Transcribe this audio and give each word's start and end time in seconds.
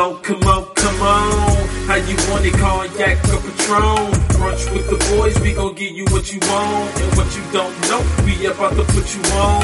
on, 0.00 0.22
come 0.22 0.42
on, 0.44 0.64
come 0.74 1.02
on. 1.02 1.68
How 1.86 1.96
you 1.96 2.16
want 2.30 2.44
it, 2.46 2.54
cognac 2.54 3.18
or 3.28 3.40
Patron? 3.44 4.12
Brunch 4.40 4.64
with 4.72 4.86
the 4.88 4.98
boys, 5.12 5.38
we 5.40 5.52
gon' 5.52 5.74
give 5.74 5.92
you 5.92 6.04
what 6.06 6.32
you 6.32 6.40
want. 6.48 7.00
And 7.00 7.16
what 7.16 7.28
you 7.36 7.44
don't 7.52 7.74
know, 7.88 8.00
we 8.24 8.46
about 8.46 8.74
to 8.76 8.84
put 8.92 9.06
you 9.14 9.22
on. 9.36 9.62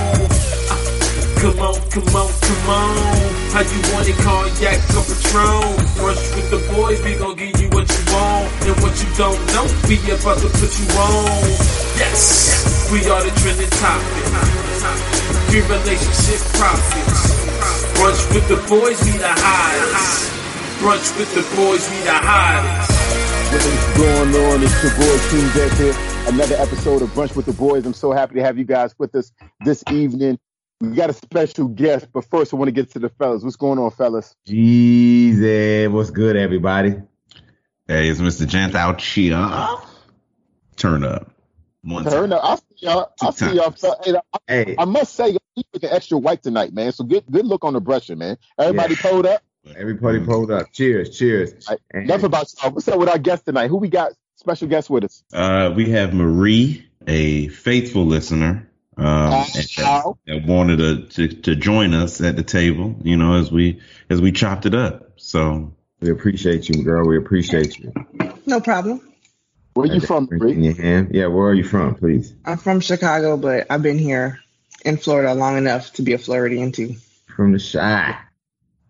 Uh, 0.71 0.93
Come 1.37 1.61
on, 1.61 1.75
come 1.93 2.17
on, 2.17 2.33
come 2.41 2.69
on. 2.71 2.97
How 3.53 3.61
you 3.61 3.81
want 3.93 4.09
it, 4.09 4.17
cognac 4.25 4.81
or 4.97 5.05
Patron? 5.05 5.77
Brunch 6.01 6.25
with 6.35 6.49
the 6.51 6.61
boys, 6.73 7.03
we 7.05 7.15
gon' 7.15 7.37
give 7.37 7.61
you 7.61 7.69
what 7.71 7.87
you 7.89 8.03
want. 8.13 8.49
And 8.67 8.77
what 8.83 8.95
you 9.03 9.09
don't 9.17 9.41
know, 9.53 9.67
we 9.89 9.97
about 10.11 10.39
to 10.41 10.49
put 10.49 10.73
you 10.81 10.87
on. 10.97 11.45
Yes, 12.01 12.91
we 12.93 12.99
are 13.09 13.23
the 13.23 13.31
trending 13.41 13.71
topic. 13.71 14.76
Your 15.53 15.65
relationship 15.69 16.41
profits. 16.59 17.35
Brunch 17.97 18.35
with 18.35 18.47
the 18.49 18.57
boys, 18.69 18.99
we 19.05 19.19
the 19.19 19.29
hottest. 19.29 20.33
Brunch 20.81 21.19
with 21.19 21.35
the 21.35 21.43
boys, 21.57 21.89
we 21.91 21.97
the 22.05 22.13
hottest. 22.13 22.93
What 23.53 23.65
is 23.65 23.87
going 23.97 24.35
on? 24.53 24.63
It's 24.63 24.83
your 24.83 24.93
boy 24.97 25.17
King 25.31 25.49
Deck 25.55 25.73
here. 25.79 25.95
Another 26.29 26.57
episode 26.57 27.03
of 27.03 27.09
Brunch 27.11 27.37
with 27.37 27.47
the 27.47 27.53
Boys. 27.53 27.87
I'm 27.87 27.95
so 27.95 28.11
happy 28.13 28.35
to 28.35 28.43
have 28.43 28.59
you 28.59 28.65
guys 28.65 28.95
with 28.99 29.15
us 29.15 29.33
this 29.65 29.85
evening. 29.93 30.39
We 30.81 30.89
got 30.89 31.09
a 31.09 31.15
special 31.15 31.69
guest, 31.69 32.09
but 32.13 32.25
first 32.25 32.53
I 32.53 32.57
want 32.57 32.69
to 32.69 32.73
get 32.73 32.91
to 32.91 32.99
the 32.99 33.09
fellas. 33.09 33.43
What's 33.43 33.57
going 33.57 33.79
on, 33.79 33.91
fellas? 33.93 34.35
Jesus, 34.47 35.89
what's 35.91 36.11
good, 36.11 36.37
everybody? 36.37 36.97
Hey, 37.87 38.09
it's 38.09 38.21
Mr. 38.21 38.47
Gent 38.47 38.75
out 38.75 39.01
here. 39.01 39.39
Turn 40.77 41.05
up. 41.05 41.31
One 41.83 42.05
Turn 42.05 42.31
time. 42.31 42.41
up. 42.43 42.61
I 42.77 42.81
see 42.81 42.87
y'all. 42.87 43.11
I 43.21 43.31
see 43.31 43.55
y'all. 43.55 43.97
hey, 44.05 44.15
I, 44.15 44.39
Hey, 44.49 44.75
I 44.79 44.85
must 44.85 45.15
say, 45.15 45.31
you 45.31 45.39
looking 45.73 45.91
extra 45.91 46.19
white 46.19 46.43
tonight, 46.43 46.73
man. 46.73 46.93
So 46.93 47.05
good, 47.05 47.25
good 47.31 47.47
look 47.47 47.65
on 47.65 47.73
the 47.73 47.81
brushing, 47.81 48.19
man. 48.19 48.37
Everybody 48.59 48.95
Yeah. 48.95 49.11
pulled 49.11 49.27
up. 49.27 49.43
everybody 49.77 50.21
pulled 50.21 50.51
up. 50.51 50.73
Cheers, 50.73 51.17
cheers. 51.17 51.67
Right. 51.69 51.79
Enough 51.95 52.23
about 52.23 52.47
y'all. 52.63 52.73
What's 52.73 52.87
up 52.89 52.99
with 52.99 53.09
our 53.09 53.19
guest 53.19 53.47
tonight? 53.47 53.69
Who 53.69 53.79
we 53.79 53.89
got? 53.89 54.13
Special 54.37 54.69
guest 54.69 54.91
with 54.91 55.05
us. 55.05 55.25
Uh, 55.33 55.73
we 55.75 55.91
have 55.91 56.13
Marie, 56.15 56.87
a 57.07 57.49
faithful 57.49 58.05
listener, 58.05 58.69
um, 58.99 59.31
that, 59.31 60.15
that 60.27 60.45
wanted 60.47 60.77
to, 60.79 61.29
to 61.29 61.43
to 61.43 61.57
join 61.57 61.95
us 61.95 62.21
at 62.21 62.37
the 62.37 62.43
table. 62.43 62.95
You 63.03 63.17
know, 63.17 63.39
as 63.41 63.51
we 63.51 63.81
as 64.09 64.21
we 64.21 64.33
chopped 64.33 64.67
it 64.67 64.75
up. 64.75 65.13
So 65.17 65.75
we 66.01 66.11
appreciate 66.11 66.69
you, 66.69 66.85
girl. 66.85 67.07
We 67.07 67.17
appreciate 67.17 67.79
you. 67.79 67.93
No 68.45 68.61
problem. 68.61 69.01
Where 69.77 69.91
are 69.91 69.95
you 69.95 70.01
from, 70.01 70.29
In 70.33 70.39
Bree? 70.39 70.55
your 70.55 70.75
hand. 70.75 71.11
Yeah, 71.15 71.27
where 71.27 71.49
are 71.49 71.55
you 71.55 71.65
from, 71.65 71.95
please? 71.97 72.35
I'm 72.45 72.57
from 72.59 72.81
Chicago, 72.81 73.37
but 73.37 73.67
I've 73.71 73.83
been 73.83 73.99
here 73.99 74.41
in 74.85 74.97
Florida 74.97 75.35
long 75.35 75.59
enough 75.59 75.93
to 75.95 76.03
be 76.03 76.15
a 76.15 76.19
Floridian 76.19 76.73
too. 76.73 76.97
From 77.37 77.53
the 77.53 77.59
shy. 77.59 78.17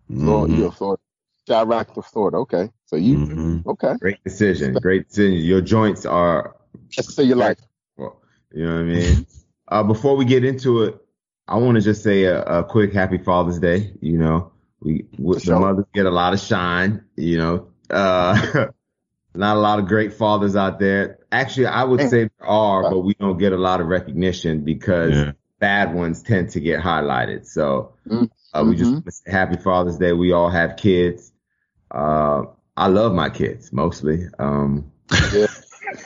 Florida. 0.09 0.53
mhm, 0.53 0.57
You're 0.59 0.71
Florida. 0.71 1.01
Chirac 1.49 1.93
to 1.95 2.01
Florida. 2.01 2.37
Okay. 2.37 2.69
So 2.85 2.95
you 2.95 3.17
mhm. 3.17 3.65
okay? 3.65 3.95
Great 3.99 4.23
decision. 4.23 4.73
Great 4.75 5.09
decision. 5.09 5.39
Your 5.45 5.61
joints 5.61 6.05
are, 6.05 6.55
Let's 6.97 7.13
say 7.13 7.23
your 7.23 7.37
life. 7.37 7.57
well, 7.97 8.21
you 8.53 8.63
know 8.65 8.73
what 8.75 8.79
I 8.81 8.83
mean? 8.83 9.25
uh, 9.67 9.83
before 9.83 10.15
we 10.15 10.25
get 10.25 10.45
into 10.45 10.83
it, 10.83 10.95
I 11.47 11.57
want 11.57 11.75
to 11.75 11.81
just 11.81 12.03
say 12.03 12.23
a, 12.23 12.41
a 12.43 12.63
quick 12.63 12.93
happy 12.93 13.17
Father's 13.17 13.59
Day. 13.59 13.93
You 14.01 14.17
know, 14.17 14.51
we, 14.81 15.05
we 15.17 15.39
For 15.39 15.45
the 15.45 15.59
mothers 15.59 15.85
get 15.93 16.05
a 16.05 16.11
lot 16.11 16.33
of 16.33 16.39
shine, 16.39 17.03
you 17.15 17.37
know, 17.37 17.67
uh, 17.89 18.67
not 19.37 19.57
a 19.57 19.59
lot 19.59 19.79
of 19.79 19.87
great 19.87 20.13
fathers 20.13 20.55
out 20.55 20.79
there. 20.79 21.19
Actually, 21.31 21.67
I 21.67 21.83
would 21.83 22.01
say 22.09 22.29
there 22.39 22.47
are, 22.47 22.83
but 22.89 22.99
we 22.99 23.13
don't 23.13 23.37
get 23.37 23.53
a 23.53 23.57
lot 23.57 23.81
of 23.81 23.87
recognition 23.87 24.63
because 24.63 25.15
Yeah. 25.15 25.31
bad 25.59 25.93
ones 25.93 26.23
tend 26.23 26.49
to 26.51 26.59
get 26.59 26.81
highlighted. 26.81 27.45
So, 27.45 27.93
uh, 28.09 28.63
we 28.67 28.75
just 28.75 28.91
mhm. 28.91 28.93
want 28.93 29.13
say 29.13 29.31
happy 29.31 29.57
Father's 29.57 29.97
Day. 29.97 30.13
We 30.13 30.31
all 30.31 30.49
have 30.49 30.77
kids. 30.77 31.31
Uh, 31.91 32.43
I 32.75 32.87
love 32.87 33.13
my 33.13 33.29
kids 33.29 33.71
mostly. 33.73 34.27
Um, 34.39 34.91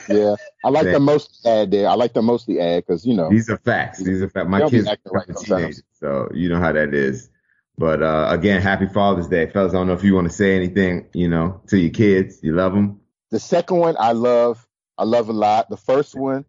Yeah, 0.08 0.36
I 0.64 0.68
like 0.70 0.86
Yeah. 0.86 0.92
the 0.92 1.00
most 1.12 1.46
ad 1.46 1.70
there. 1.70 1.88
I 1.88 1.94
like 1.94 2.14
the 2.14 2.22
mostly 2.22 2.60
ad 2.60 2.84
because 2.86 3.04
you 3.06 3.14
know. 3.14 3.28
These 3.30 3.50
are 3.50 3.58
facts. 3.58 4.02
These 4.02 4.22
are 4.22 4.28
facts. 4.28 4.48
My 4.48 4.68
kids 4.68 4.88
acting 4.88 5.12
are 5.12 5.18
right 5.18 5.36
teenagers, 5.36 5.82
so 6.00 6.28
you 6.34 6.48
know 6.48 6.58
how 6.58 6.72
that 6.72 6.94
is. 6.94 7.30
But 7.78 8.02
uh, 8.02 8.28
again, 8.30 8.60
happy 8.62 8.86
Father's 8.86 9.28
Day, 9.28 9.46
fellas. 9.50 9.72
I 9.74 9.76
don't 9.78 9.86
know 9.86 9.94
if 9.94 10.04
you 10.04 10.14
want 10.14 10.28
to 10.28 10.34
say 10.34 10.54
anything, 10.56 11.08
you 11.14 11.28
know, 11.28 11.60
to 11.68 11.78
your 11.78 11.90
kids. 11.90 12.40
You 12.42 12.54
love 12.54 12.72
them. 12.72 13.00
The 13.32 13.40
second 13.40 13.78
one 13.78 13.96
I 13.98 14.12
love. 14.12 14.64
I 14.98 15.04
love 15.04 15.30
a 15.30 15.32
lot. 15.32 15.70
The 15.70 15.76
first 15.78 16.14
one, 16.14 16.44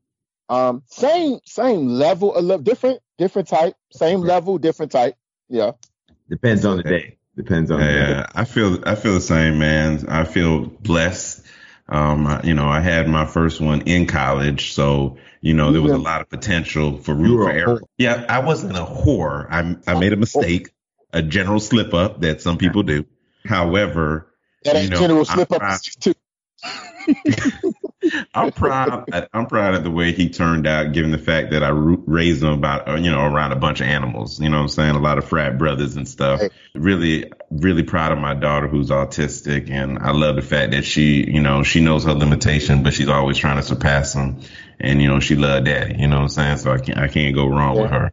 um, 0.50 0.84
same 0.88 1.40
same 1.46 1.88
level, 1.88 2.38
a 2.38 2.42
little 2.42 2.62
different, 2.62 3.00
different 3.18 3.48
type, 3.48 3.74
same 3.94 4.20
level, 4.20 4.58
different 4.58 4.92
type. 4.92 5.16
Yeah. 5.48 5.72
Depends 6.30 6.66
on 6.66 6.78
the 6.78 6.84
day. 6.84 7.18
Depends 7.38 7.72
on 7.72 7.80
the 7.80 7.86
day. 7.86 7.94
Yeah, 7.96 8.28
I 8.36 8.44
feel 8.44 8.84
I 8.86 8.96
feel 8.96 9.14
the 9.14 9.22
same, 9.22 9.60
man. 9.60 10.06
I 10.10 10.26
feel 10.26 10.66
blessed. 10.66 11.42
Um, 11.88 12.28
I- 12.28 12.44
you 12.44 12.54
know, 12.54 12.68
I 12.68 12.82
had 12.82 13.08
my 13.08 13.26
first 13.26 13.62
one 13.62 13.82
in 13.82 14.06
college, 14.06 14.74
so 14.74 15.18
you 15.40 15.54
know 15.54 15.72
there 15.72 15.82
was 15.82 15.94
a 15.94 15.98
lot 15.98 16.20
of 16.22 16.30
potential 16.30 16.98
for 16.98 17.14
You 17.14 17.38
room 17.38 17.48
for 17.48 17.52
error. 17.52 17.82
Yeah, 17.98 18.26
I 18.28 18.40
wasn't 18.40 18.76
a 18.78 18.86
whore. 18.86 19.48
I 19.50 19.78
I 19.88 19.98
made 20.00 20.12
a 20.12 20.18
mistake, 20.18 20.72
a 21.14 21.22
general 21.22 21.62
slip 21.62 21.94
up 21.94 22.22
that 22.22 22.42
some 22.42 22.58
people 22.58 22.84
do. 22.84 23.06
However, 23.46 24.28
That 24.66 24.84
You 24.84 24.90
know, 24.90 25.00
general 25.00 25.20
I'm 25.22 25.26
slip 25.26 25.52
up 25.52 25.60
proud. 25.60 25.80
too. 26.00 26.14
I'm 28.34 28.52
proud. 28.52 29.28
I'm 29.34 29.46
proud 29.46 29.76
of 29.76 29.84
the 29.84 29.92
way 29.92 30.12
he 30.12 30.30
turned 30.30 30.68
out, 30.68 30.92
given 30.92 31.12
the 31.12 31.18
fact 31.18 31.52
that 31.52 31.64
I 31.64 31.70
raised 31.70 32.44
him 32.44 32.54
about, 32.54 32.88
uh, 32.88 32.96
you 32.96 33.12
know, 33.12 33.22
around 33.22 33.52
a 33.52 33.56
bunch 33.56 33.82
of 33.82 33.88
animals. 33.88 34.40
You 34.40 34.50
know 34.50 34.58
what 34.58 34.64
I'm 34.64 34.70
saying? 34.70 34.96
A 34.96 35.00
lot 35.00 35.18
of 35.18 35.26
frat 35.26 35.58
brothers 35.58 35.96
and 35.96 36.08
stuff. 36.08 36.42
Right. 36.42 36.52
Really, 36.76 37.32
really 37.50 37.84
proud 37.84 38.12
of 38.12 38.18
my 38.18 38.34
daughter 38.34 38.68
who's 38.68 38.90
autistic, 38.90 39.70
and 39.70 40.00
I 40.00 40.12
love 40.12 40.36
the 40.36 40.42
fact 40.42 40.72
that 40.72 40.84
she, 40.86 41.24
you 41.30 41.42
know, 41.42 41.64
she 41.64 41.82
knows 41.82 42.04
her 42.04 42.14
limitation, 42.14 42.84
but 42.84 42.94
she's 42.94 43.10
always 43.10 43.38
trying 43.38 43.58
to 43.58 43.64
surpass 43.64 44.14
them. 44.14 44.42
And 44.80 45.02
you 45.02 45.08
know, 45.08 45.20
she 45.20 45.36
loved 45.36 45.66
daddy. 45.66 45.96
You 46.00 46.08
know 46.08 46.18
what 46.18 46.24
I'm 46.24 46.30
saying? 46.30 46.58
So 46.58 46.72
I 46.72 46.80
can't, 46.80 46.98
I 46.98 47.08
can't 47.08 47.34
go 47.36 47.48
wrong 47.48 47.80
with 47.80 47.92
her. 47.92 48.12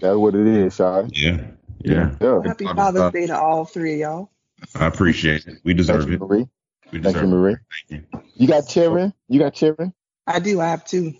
That's 0.00 0.16
what 0.16 0.34
it 0.34 0.46
is, 0.46 0.74
Sean. 0.74 1.10
Yeah, 1.12 1.38
yeah. 1.80 2.14
Yeah. 2.20 2.40
Happy 2.44 2.64
Father's 2.64 2.76
Father's 2.76 3.12
Day. 3.12 3.20
Day 3.20 3.26
to 3.26 3.38
all 3.38 3.64
three 3.64 3.94
of 3.94 3.98
y'all. 3.98 4.30
I 4.74 4.86
appreciate 4.86 5.46
it. 5.46 5.58
We 5.64 5.74
deserve 5.74 6.08
you, 6.08 6.14
it. 6.14 6.20
Marie. 6.20 6.48
We 6.92 7.00
Thank 7.02 7.16
you, 7.16 7.26
Marie. 7.26 7.56
Thank 7.88 8.04
you. 8.12 8.22
You 8.34 8.48
got 8.48 8.66
children? 8.68 9.12
You 9.28 9.38
got 9.40 9.54
children? 9.54 9.92
I 10.26 10.38
do. 10.40 10.60
I 10.60 10.68
have 10.68 10.84
two. 10.84 11.14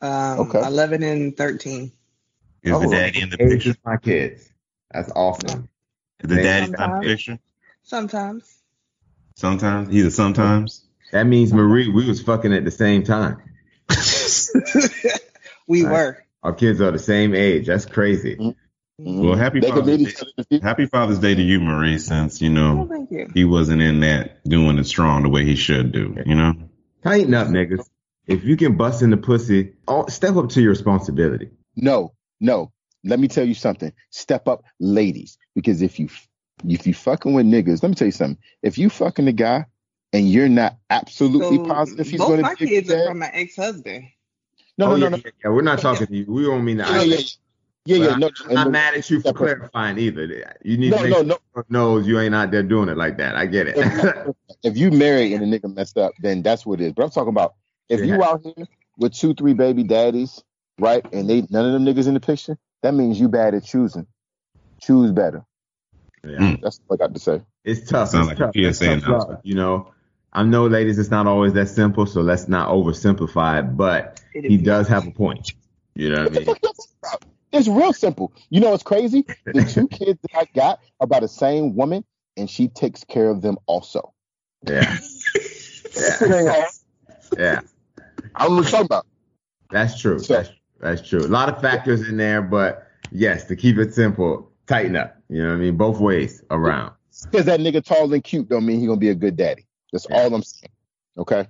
Um, 0.00 0.40
Okay. 0.40 0.58
11 0.60 1.02
and 1.02 1.36
13. 1.36 1.92
Is 2.62 2.72
Oh, 2.72 2.80
the 2.80 2.86
daddy 2.88 3.20
in 3.22 3.30
the 3.30 3.42
Age 3.42 3.50
picture? 3.50 3.70
of 3.70 3.78
my 3.84 3.96
kids. 3.96 4.50
That's 4.90 5.10
awesome. 5.14 5.68
Is 6.20 6.28
the 6.28 6.36
Man, 6.36 6.44
daddy 6.44 6.60
not 6.60 6.64
in 6.66 6.70
the 6.72 6.76
sometimes. 6.78 7.06
picture? 7.06 7.38
Sometimes. 7.82 8.62
Sometimes. 9.36 9.92
He's 9.92 10.06
a 10.06 10.10
sometimes. 10.10 10.84
That 11.12 11.24
means 11.26 11.52
Marie, 11.52 11.88
we 11.88 12.06
was 12.06 12.22
fucking 12.22 12.52
at 12.52 12.64
the 12.64 12.70
same 12.70 13.02
time. 13.02 13.42
we 15.66 15.82
Right. 15.82 15.92
were. 15.92 16.24
Our 16.42 16.52
kids 16.54 16.80
are 16.80 16.90
the 16.90 16.98
same 16.98 17.34
age. 17.34 17.66
That's 17.66 17.84
crazy. 17.86 18.54
Mhm. 19.06 19.22
Well, 19.24 19.34
happy 19.36 19.60
They 19.60 19.68
Father's 19.68 19.86
Day. 19.86 20.02
each 20.02 20.16
other 20.16 20.28
in 20.28 20.32
the 20.36 20.44
future. 20.44 20.66
Happy 20.66 20.86
Father's 20.86 21.18
Day 21.18 21.34
to 21.34 21.42
you, 21.42 21.60
Marie, 21.60 21.98
since, 21.98 22.40
you 22.42 22.50
Oh, 22.50 22.52
know, 22.52 22.86
thank 22.90 23.10
you. 23.10 23.28
he 23.34 23.44
wasn't 23.44 23.82
in 23.82 24.00
that 24.00 24.42
doing 24.44 24.78
it 24.78 24.84
strong 24.84 25.22
the 25.22 25.28
way 25.28 25.44
he 25.44 25.56
should 25.56 25.92
do, 25.92 26.16
you 26.26 26.34
know? 26.34 26.54
Tighten 27.02 27.32
up, 27.34 27.48
niggas. 27.48 27.88
If 28.26 28.44
you 28.44 28.56
can 28.56 28.76
bust 28.76 29.02
in 29.02 29.10
the 29.10 29.16
pussy, 29.16 29.72
oh, 29.88 30.06
step 30.06 30.36
up 30.36 30.50
to 30.50 30.60
your 30.60 30.70
responsibility. 30.70 31.50
No, 31.76 32.12
no. 32.40 32.72
Let 33.02 33.18
me 33.18 33.28
tell 33.28 33.44
you 33.46 33.54
something. 33.54 33.92
Step 34.10 34.46
up, 34.46 34.62
ladies, 34.78 35.38
because 35.54 35.80
if 35.82 35.98
you 35.98 36.08
if 36.68 36.86
you 36.86 36.92
fucking 36.92 37.32
with 37.32 37.46
niggas, 37.46 37.82
let 37.82 37.88
me 37.88 37.94
tell 37.94 38.06
you 38.06 38.12
something. 38.12 38.36
If 38.62 38.76
you 38.76 38.90
fucking 38.90 39.26
a 39.26 39.32
guy 39.32 39.64
and 40.12 40.30
you're 40.30 40.50
not 40.50 40.76
absolutely 40.90 41.56
So, 41.56 41.64
positive 41.64 42.06
he's 42.06 42.18
both 42.20 42.28
going 42.28 42.42
my 42.42 42.54
to 42.54 42.56
be 42.58 42.64
a 42.64 42.68
kids 42.68 42.88
good 42.90 43.00
are 43.00 43.08
from 43.08 43.18
my 43.20 43.30
ex-husband. 43.32 44.04
no, 44.76 44.86
oh, 44.86 44.88
no, 44.90 44.96
yeah, 44.96 45.04
no, 45.04 45.08
no, 45.08 45.22
yeah, 45.24 45.30
yeah. 45.42 45.50
We're 45.50 45.62
not 45.62 45.78
talking 45.78 46.06
to 46.06 46.14
you. 46.14 46.26
We 46.28 46.42
don't 46.44 46.62
mean 46.62 46.76
to. 46.76 46.82
yeah, 46.84 47.16
yeah, 47.84 47.96
yeah, 47.96 48.04
yeah, 48.04 48.08
yeah. 48.08 48.16
But 48.18 48.18
No, 48.18 48.30
I'm 48.46 48.52
not 48.54 48.68
no, 48.68 48.70
mad 48.70 48.94
at 48.94 49.08
you 49.10 49.20
for 49.20 49.34
separate. 49.34 49.58
clarifying 49.58 49.98
either. 49.98 50.56
You 50.62 50.76
need 50.78 50.90
no, 50.90 50.98
to 50.98 51.02
make 51.02 51.12
no, 51.12 51.16
sure 51.18 51.24
no. 51.24 51.38
everyone 51.56 51.66
knows 51.70 52.06
you 52.06 52.20
ain't 52.20 52.34
out 52.34 52.50
there 52.50 52.62
doing 52.62 52.88
it 52.88 52.96
like 52.96 53.16
that. 53.18 53.36
I 53.36 53.46
get 53.46 53.68
it. 53.68 53.76
If, 53.76 54.34
if 54.62 54.76
you 54.76 54.90
married 54.90 55.32
and 55.34 55.42
a 55.54 55.58
nigga 55.58 55.74
messed 55.74 55.98
up, 55.98 56.14
then 56.18 56.42
that's 56.42 56.66
what 56.66 56.80
it 56.80 56.86
is. 56.88 56.92
But 56.94 57.04
I'm 57.04 57.10
talking 57.10 57.30
about 57.30 57.54
if 57.88 58.04
you 58.04 58.22
out 58.22 58.42
here 58.44 58.66
with 58.98 59.14
two, 59.14 59.34
three 59.34 59.54
baby 59.54 59.82
daddies, 59.84 60.42
right, 60.78 61.04
and 61.12 61.28
they 61.28 61.46
none 61.50 61.66
of 61.66 61.72
them 61.72 61.84
niggas 61.84 62.06
in 62.08 62.14
the 62.14 62.20
picture, 62.20 62.58
that 62.82 62.94
means 62.94 63.20
you 63.20 63.28
bad 63.28 63.54
at 63.54 63.64
choosing. 63.64 64.06
Choose 64.80 65.12
better. 65.12 65.44
yeah. 66.24 66.38
Hmm. 66.38 66.54
That's 66.62 66.80
what 66.86 67.00
I 67.00 67.06
got 67.06 67.14
to 67.14 67.20
say. 67.20 67.42
It's 67.64 67.88
tough. 67.88 68.10
Sound 68.10 68.28
it's 68.28 68.28
like 68.28 68.38
a 68.40 68.46
tough. 68.46 68.56
It's 68.62 68.78
PSA 68.78 68.86
tough 69.00 69.04
announcement. 69.04 69.40
You 69.42 69.54
know, 69.54 69.92
I 70.32 70.42
know, 70.44 70.66
ladies, 70.66 70.98
it's 70.98 71.10
not 71.10 71.26
always 71.26 71.52
that 71.54 71.68
simple, 71.68 72.06
so 72.06 72.20
let's 72.22 72.48
not 72.48 72.68
oversimplify 72.68 73.60
it. 73.60 73.76
But 73.76 74.20
It 74.32 74.44
he 74.46 74.58
does 74.58 74.88
have 74.88 75.06
a 75.06 75.10
point. 75.10 75.52
You 75.94 76.10
know 76.10 76.24
What 76.24 76.32
what 76.32 76.36
I 76.36 76.40
mean? 76.40 76.56
Fuck 77.52 77.66
you 77.66 77.72
talking 77.72 77.72
about? 77.72 77.76
It's 77.76 77.84
real 77.84 77.92
simple. 77.92 78.32
You 78.50 78.60
know 78.60 78.70
what's 78.70 78.82
crazy? 78.82 79.24
The 79.44 79.64
two 79.64 79.88
kids 79.88 80.18
that 80.22 80.36
I 80.38 80.46
got 80.54 80.80
are 81.00 81.06
by 81.06 81.20
the 81.20 81.28
same 81.28 81.74
woman, 81.74 82.04
and 82.36 82.48
she 82.48 82.68
takes 82.68 83.04
care 83.04 83.28
of 83.30 83.42
them 83.42 83.58
also. 83.66 84.12
Yeah. 84.66 84.98
Yeah. 85.96 86.66
yeah. 87.38 87.60
I 88.34 88.44
don't 88.46 88.50
know 88.52 88.56
what 88.56 88.62
you're 88.62 88.64
talking 88.64 88.86
about. 88.86 89.06
That's 89.70 90.00
true. 90.00 90.18
So- 90.18 90.34
that's 90.34 90.50
that's 90.80 91.06
true. 91.06 91.20
A 91.20 91.28
lot 91.28 91.50
of 91.50 91.60
factors 91.60 92.08
in 92.08 92.16
there, 92.16 92.40
but 92.40 92.86
yes, 93.12 93.44
to 93.48 93.56
keep 93.56 93.76
it 93.76 93.92
simple, 93.94 94.50
tighten 94.66 94.96
up. 94.96 95.16
You 95.28 95.42
know 95.42 95.48
what 95.50 95.54
I 95.56 95.58
mean? 95.58 95.76
Both 95.76 96.00
ways 96.00 96.42
around. 96.50 96.92
because 97.30 97.44
that 97.46 97.60
nigga 97.60 97.84
tall 97.84 98.10
and 98.14 98.24
cute 98.24 98.48
don't 98.48 98.64
mean 98.64 98.80
he 98.80 98.86
gonna 98.86 98.98
be 98.98 99.10
a 99.10 99.14
good 99.14 99.36
daddy. 99.36 99.66
That's 99.92 100.06
Yeah. 100.08 100.16
all 100.22 100.34
I'm 100.34 100.42
saying. 100.42 100.70
Okay. 101.18 101.46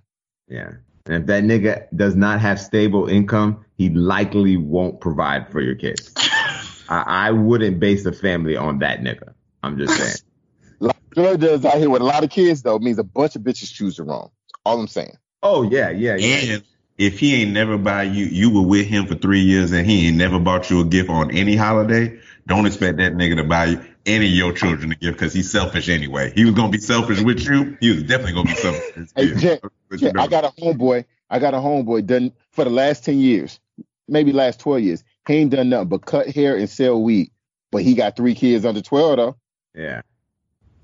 Yeah. 0.48 0.72
And 1.06 1.16
if 1.16 1.26
that 1.26 1.44
nigga 1.44 1.86
does 1.96 2.14
not 2.14 2.40
have 2.40 2.60
stable 2.60 3.08
income, 3.08 3.64
he 3.76 3.90
likely 3.90 4.56
won't 4.56 5.00
provide 5.00 5.50
for 5.50 5.60
your 5.60 5.74
kids. 5.74 6.12
I, 6.88 7.04
I 7.06 7.30
wouldn't 7.30 7.80
base 7.80 8.04
a 8.04 8.12
family 8.12 8.56
on 8.56 8.80
that 8.80 9.00
nigga. 9.00 9.32
I'm 9.62 9.78
just 9.78 9.96
saying. 9.96 10.92
Girl 11.14 11.36
does 11.36 11.64
out 11.64 11.78
here 11.78 11.90
with 11.90 12.02
a 12.02 12.04
lot 12.04 12.22
of 12.22 12.30
kids 12.30 12.62
though 12.62 12.78
means 12.78 12.98
a 12.98 13.04
bunch 13.04 13.36
of 13.36 13.42
bitches 13.42 13.72
choose 13.72 13.96
the 13.96 14.04
wrong. 14.04 14.30
All 14.64 14.78
I'm 14.78 14.86
saying. 14.86 15.16
Oh 15.42 15.62
yeah, 15.62 15.90
yeah, 15.90 16.16
yeah. 16.16 16.54
And 16.54 16.64
if 16.98 17.18
he 17.18 17.42
ain't 17.42 17.52
never 17.52 17.78
buy 17.78 18.04
you, 18.04 18.26
you 18.26 18.50
were 18.50 18.66
with 18.66 18.86
him 18.86 19.06
for 19.06 19.14
three 19.14 19.40
years 19.40 19.72
and 19.72 19.86
he 19.86 20.08
ain't 20.08 20.16
never 20.16 20.38
bought 20.38 20.70
you 20.70 20.80
a 20.80 20.84
gift 20.84 21.08
on 21.08 21.30
any 21.30 21.56
holiday. 21.56 22.18
Don't 22.50 22.66
expect 22.66 22.96
that 22.96 23.12
nigga 23.12 23.36
to 23.36 23.44
buy 23.44 23.66
you 23.66 23.80
any 24.04 24.26
of 24.26 24.32
your 24.32 24.52
children 24.52 24.90
a 24.90 24.96
gift 24.96 25.18
because 25.18 25.32
he's 25.32 25.48
selfish 25.48 25.88
anyway. 25.88 26.32
He 26.34 26.44
was 26.44 26.52
gonna 26.54 26.72
be 26.72 26.78
selfish 26.78 27.22
with 27.22 27.38
you. 27.44 27.78
He 27.80 27.90
was 27.90 28.02
definitely 28.02 28.32
gonna 28.32 28.48
be 28.48 28.56
selfish. 28.56 28.82
Hey, 28.92 29.00
his 29.00 29.12
kids. 29.12 29.40
Jen, 29.40 29.58
But 29.62 30.02
you 30.02 30.08
Jen, 30.08 30.18
I 30.18 30.26
got 30.26 30.44
a 30.44 30.48
homeboy. 30.60 31.04
I 31.30 31.38
got 31.38 31.54
a 31.54 31.58
homeboy 31.58 32.06
done 32.06 32.32
for 32.50 32.64
the 32.64 32.70
last 32.70 33.04
ten 33.04 33.20
years, 33.20 33.60
maybe 34.08 34.32
last 34.32 34.58
twelve 34.58 34.80
years. 34.80 35.04
He 35.28 35.34
ain't 35.34 35.52
done 35.52 35.68
nothing 35.68 35.90
but 35.90 36.04
cut 36.04 36.26
hair 36.26 36.56
and 36.56 36.68
sell 36.68 37.00
weed. 37.00 37.30
But 37.70 37.82
he 37.82 37.94
got 37.94 38.16
three 38.16 38.34
kids 38.34 38.64
under 38.64 38.82
twelve 38.82 39.18
though. 39.18 39.36
Yeah. 39.72 40.02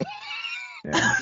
Yeah. 0.84 1.16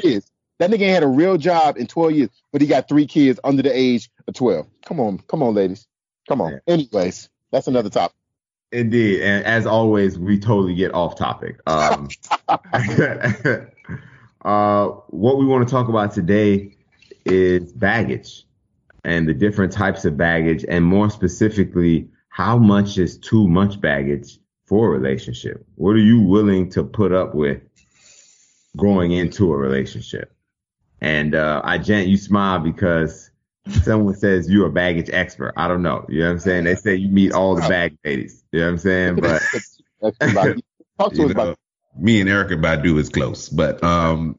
Kids. 0.00 0.30
That 0.60 0.70
nigga 0.70 0.82
ain't 0.82 0.94
had 0.94 1.02
a 1.02 1.08
real 1.08 1.36
job 1.36 1.78
in 1.78 1.88
twelve 1.88 2.12
years, 2.12 2.30
but 2.52 2.60
he 2.60 2.68
got 2.68 2.88
three 2.88 3.08
kids 3.08 3.40
under 3.42 3.64
the 3.64 3.76
age 3.76 4.08
of 4.28 4.34
twelve. 4.34 4.68
Come 4.86 5.00
on, 5.00 5.18
come 5.18 5.42
on, 5.42 5.54
ladies, 5.54 5.88
come 6.28 6.40
on. 6.40 6.52
Yeah. 6.52 6.74
Anyways, 6.74 7.28
that's 7.50 7.66
another 7.66 7.90
topic. 7.90 8.14
Indeed. 8.72 9.22
And 9.22 9.44
as 9.44 9.66
always, 9.66 10.18
we 10.18 10.38
totally 10.38 10.74
get 10.74 10.94
off 10.94 11.16
topic. 11.16 11.60
Um, 11.66 12.08
uh, 12.48 12.58
what 15.08 15.38
we 15.38 15.46
want 15.46 15.66
to 15.66 15.70
talk 15.70 15.88
about 15.88 16.12
today 16.12 16.76
is 17.24 17.72
baggage 17.72 18.44
and 19.04 19.28
the 19.28 19.34
different 19.34 19.72
types 19.72 20.04
of 20.04 20.16
baggage, 20.16 20.64
and 20.68 20.84
more 20.84 21.10
specifically, 21.10 22.08
how 22.28 22.58
much 22.58 22.98
is 22.98 23.18
too 23.18 23.48
much 23.48 23.80
baggage 23.80 24.38
for 24.66 24.86
a 24.86 24.90
relationship? 24.90 25.66
What 25.74 25.92
are 25.92 25.98
you 25.98 26.20
willing 26.20 26.70
to 26.70 26.84
put 26.84 27.12
up 27.12 27.34
with 27.34 27.60
going 28.76 29.12
into 29.12 29.52
a 29.52 29.56
relationship? 29.56 30.32
And 31.00 31.34
uh, 31.34 31.60
I, 31.64 31.78
Jen, 31.78 32.08
you 32.08 32.16
smile 32.16 32.60
because 32.60 33.29
someone 33.70 34.14
says 34.14 34.48
you're 34.50 34.66
a 34.66 34.72
baggage 34.72 35.10
expert. 35.12 35.54
I 35.56 35.68
don't 35.68 35.82
know. 35.82 36.06
You 36.08 36.20
know 36.20 36.26
what 36.26 36.32
I'm 36.32 36.38
saying? 36.40 36.64
They 36.64 36.74
say 36.74 36.94
you 36.94 37.08
meet 37.08 37.32
all 37.32 37.54
the 37.54 37.62
bag 37.62 37.96
ladies. 38.04 38.42
You 38.52 38.60
know 38.60 38.66
what 38.66 38.72
I'm 38.72 38.78
saying? 38.78 39.16
But 39.16 39.42
That's 40.00 40.32
about 40.32 40.48
it. 40.48 40.64
Talk 40.98 41.12
to 41.14 41.24
us 41.24 41.30
about 41.30 41.58
me 41.98 42.20
and 42.20 42.28
Erykah 42.28 42.60
Badu 42.60 42.98
is 42.98 43.08
close, 43.08 43.48
but 43.48 43.82
um, 43.82 44.38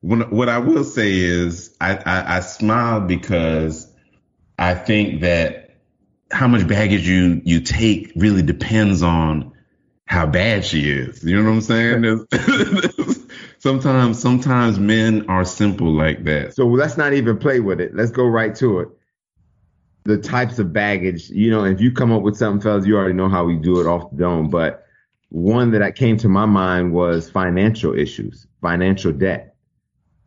when, 0.00 0.22
what 0.30 0.48
I 0.48 0.58
will 0.58 0.84
say 0.84 1.14
is 1.14 1.76
I, 1.80 1.96
I, 1.96 2.36
I 2.36 2.40
smile 2.40 3.00
because 3.00 3.92
I 4.58 4.74
think 4.74 5.20
that 5.20 5.76
how 6.30 6.48
much 6.48 6.66
baggage 6.66 7.06
you 7.06 7.40
you 7.44 7.60
take 7.60 8.12
really 8.16 8.42
depends 8.42 9.02
on 9.02 9.52
how 10.06 10.26
bad 10.26 10.64
she 10.64 10.90
is. 10.90 11.22
You 11.22 11.36
know 11.36 11.50
what 11.50 11.56
I'm 11.56 11.60
saying? 11.60 12.26
Sometimes 13.58 14.20
sometimes 14.20 14.78
men 14.78 15.28
are 15.28 15.44
simple 15.44 15.92
like 15.92 16.24
that. 16.24 16.54
So 16.54 16.66
let's 16.66 16.96
not 16.96 17.12
even 17.12 17.38
play 17.38 17.58
with 17.58 17.80
it. 17.80 17.94
Let's 17.94 18.12
go 18.12 18.24
right 18.24 18.54
to 18.56 18.80
it. 18.80 18.88
The 20.04 20.18
types 20.18 20.60
of 20.60 20.72
baggage, 20.72 21.28
you 21.28 21.50
know, 21.50 21.64
if 21.64 21.80
you 21.80 21.92
come 21.92 22.12
up 22.12 22.22
with 22.22 22.36
something, 22.36 22.60
fellas, 22.60 22.86
you 22.86 22.96
already 22.96 23.14
know 23.14 23.28
how 23.28 23.44
we 23.44 23.56
do 23.56 23.80
it 23.80 23.86
off 23.86 24.10
the 24.10 24.16
dome. 24.16 24.48
But 24.48 24.86
one 25.30 25.72
that 25.72 25.96
came 25.96 26.16
to 26.18 26.28
my 26.28 26.46
mind 26.46 26.92
was 26.92 27.28
financial 27.28 27.98
issues, 27.98 28.46
financial 28.62 29.12
debt. 29.12 29.56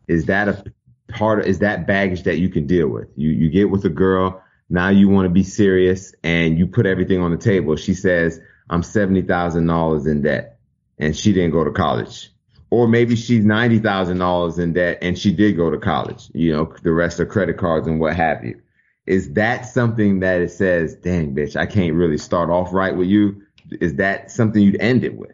Is 0.08 0.26
that 0.26 0.48
a 0.48 0.64
part 1.08 1.40
of, 1.40 1.46
is 1.46 1.60
that 1.60 1.86
baggage 1.86 2.24
that 2.24 2.38
you 2.38 2.50
can 2.50 2.66
deal 2.66 2.88
with? 2.88 3.08
You, 3.16 3.30
you 3.30 3.48
get 3.48 3.70
with 3.70 3.84
a 3.86 3.90
girl. 3.90 4.42
Now 4.68 4.90
you 4.90 5.08
want 5.08 5.24
to 5.24 5.30
be 5.30 5.42
serious 5.42 6.14
and 6.22 6.58
you 6.58 6.66
put 6.66 6.84
everything 6.84 7.20
on 7.20 7.30
the 7.30 7.38
table. 7.38 7.76
She 7.76 7.94
says, 7.94 8.38
I'm 8.68 8.82
$70,000 8.82 10.06
in 10.06 10.22
debt 10.22 10.58
and 10.98 11.16
she 11.16 11.32
didn't 11.32 11.52
go 11.52 11.64
to 11.64 11.72
college 11.72 12.30
or 12.72 12.88
maybe 12.88 13.14
she's 13.16 13.44
ninety 13.44 13.78
thousand 13.78 14.16
dollars 14.16 14.58
in 14.58 14.72
debt 14.72 14.96
and 15.02 15.18
she 15.18 15.30
did 15.30 15.58
go 15.58 15.68
to 15.70 15.76
college. 15.76 16.30
You 16.32 16.54
know, 16.54 16.74
the 16.82 16.92
rest 16.92 17.20
are 17.20 17.26
credit 17.26 17.58
cards 17.58 17.86
and 17.86 18.00
what 18.00 18.16
have 18.16 18.42
you. 18.42 18.58
Is 19.06 19.34
that 19.34 19.66
something 19.66 20.20
that 20.20 20.40
it 20.40 20.50
says, 20.50 20.94
"Dang, 20.94 21.34
bitch, 21.34 21.54
I 21.54 21.66
can't 21.66 21.94
really 21.94 22.16
start 22.16 22.48
off 22.48 22.72
right 22.72 22.96
with 22.96 23.08
you"? 23.08 23.42
Is 23.82 23.96
that 23.96 24.30
something 24.30 24.62
you'd 24.62 24.80
end 24.80 25.04
it 25.04 25.18
with? 25.18 25.32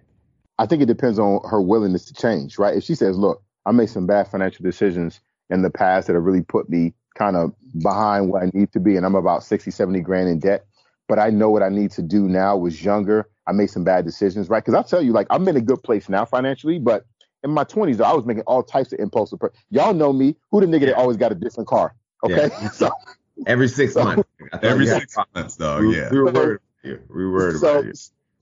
I 0.58 0.66
think 0.66 0.82
it 0.82 0.86
depends 0.86 1.20
on 1.20 1.40
her 1.48 1.62
willingness 1.62 2.06
to 2.06 2.14
change, 2.14 2.58
right? 2.58 2.76
If 2.76 2.82
she 2.82 2.96
says, 2.96 3.16
look, 3.16 3.40
I 3.64 3.70
made 3.70 3.88
some 3.88 4.06
bad 4.06 4.26
financial 4.26 4.64
decisions 4.64 5.20
in 5.48 5.62
the 5.62 5.70
past 5.70 6.08
that 6.08 6.14
have 6.14 6.24
really 6.24 6.42
put 6.42 6.68
me 6.68 6.92
kind 7.14 7.36
of 7.36 7.52
behind 7.80 8.30
where 8.30 8.42
I 8.42 8.50
need 8.52 8.72
to 8.72 8.80
be, 8.80 8.96
and 8.96 9.06
I'm 9.06 9.14
about 9.14 9.44
60, 9.44 9.70
70 9.70 10.00
grand 10.00 10.28
in 10.28 10.40
debt, 10.40 10.66
but 11.06 11.20
I 11.20 11.30
know 11.30 11.50
what 11.50 11.62
I 11.62 11.68
need 11.68 11.92
to 11.92 12.02
do 12.02 12.28
now 12.28 12.56
was 12.56 12.84
younger. 12.84 13.28
I 13.46 13.52
made 13.52 13.70
some 13.70 13.84
bad 13.84 14.04
decisions, 14.04 14.48
right? 14.48 14.58
Because 14.64 14.74
I'll 14.74 14.82
tell 14.82 15.02
you, 15.02 15.12
like, 15.12 15.28
I'm 15.30 15.46
in 15.46 15.56
a 15.56 15.60
good 15.60 15.82
place 15.84 16.08
now 16.08 16.24
financially, 16.24 16.80
but 16.80 17.06
in 17.44 17.50
my 17.50 17.64
20s, 17.64 18.00
I 18.00 18.12
was 18.14 18.24
making 18.24 18.42
all 18.44 18.62
types 18.62 18.92
of 18.92 18.98
impulsive. 19.00 19.38
pur- 19.40 19.52
Y'all 19.70 19.94
know 19.94 20.12
me. 20.12 20.36
Who 20.50 20.60
the 20.60 20.66
nigga 20.66 20.86
that 20.86 20.96
always 20.96 21.16
got 21.16 21.32
a 21.32 21.34
different 21.34 21.68
car? 21.68 21.94
Okay. 22.24 22.50
so, 22.72 22.90
Every 23.46 23.68
six 23.68 23.94
So- 23.94 24.04
months. 24.04 24.28
Every 24.62 24.86
you 24.86 24.90
had- 24.92 25.00
six 25.02 25.16
months, 25.34 25.56
dog. 25.56 25.82
we, 25.84 25.96
Yeah. 25.96 26.10
we 26.10 26.18
were 26.18 26.24
worried 26.32 26.34
about 26.34 26.60
you. 26.82 27.00
We 27.08 27.24
were 27.26 27.32
worried 27.32 27.58
so 27.58 27.78
about 27.78 27.84
you. 27.84 27.92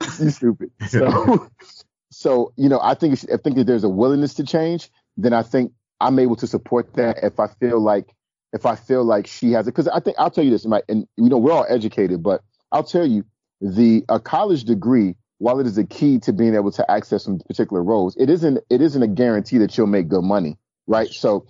you 0.24 0.30
stupid. 0.30 0.70
So, 0.88 1.48
so 2.10 2.52
you 2.56 2.68
know, 2.68 2.80
I 2.82 2.94
think 2.94 3.18
I 3.32 3.36
think 3.36 3.58
if 3.58 3.66
there's 3.66 3.84
a 3.84 3.88
willingness 3.88 4.34
to 4.34 4.44
change, 4.44 4.90
then 5.16 5.32
I 5.32 5.42
think 5.42 5.72
I'm 6.00 6.18
able 6.18 6.36
to 6.36 6.46
support 6.46 6.94
that. 6.94 7.18
If 7.22 7.38
I 7.40 7.48
feel 7.48 7.80
like 7.80 8.14
if 8.52 8.64
I 8.64 8.76
feel 8.76 9.04
like 9.04 9.26
she 9.26 9.52
has 9.52 9.66
it, 9.66 9.72
because 9.72 9.88
I 9.88 10.00
think 10.00 10.16
I'll 10.18 10.30
tell 10.30 10.44
you 10.44 10.50
this, 10.50 10.64
Mike, 10.64 10.84
and 10.88 11.06
you 11.16 11.28
know, 11.28 11.38
we're 11.38 11.52
all 11.52 11.66
educated, 11.68 12.22
but 12.22 12.42
I'll 12.72 12.84
tell 12.84 13.06
you 13.06 13.24
the 13.60 14.04
a 14.08 14.20
college 14.20 14.64
degree, 14.64 15.16
while 15.38 15.60
it 15.60 15.66
is 15.66 15.78
a 15.78 15.84
key 15.84 16.18
to 16.20 16.32
being 16.32 16.54
able 16.54 16.70
to 16.72 16.90
access 16.90 17.24
some 17.24 17.38
particular 17.40 17.82
roles, 17.82 18.16
it 18.16 18.30
isn't 18.30 18.58
it 18.70 18.80
isn't 18.80 19.02
a 19.02 19.08
guarantee 19.08 19.58
that 19.58 19.76
you'll 19.76 19.86
make 19.86 20.08
good 20.08 20.24
money, 20.24 20.56
right? 20.86 21.08
So. 21.08 21.46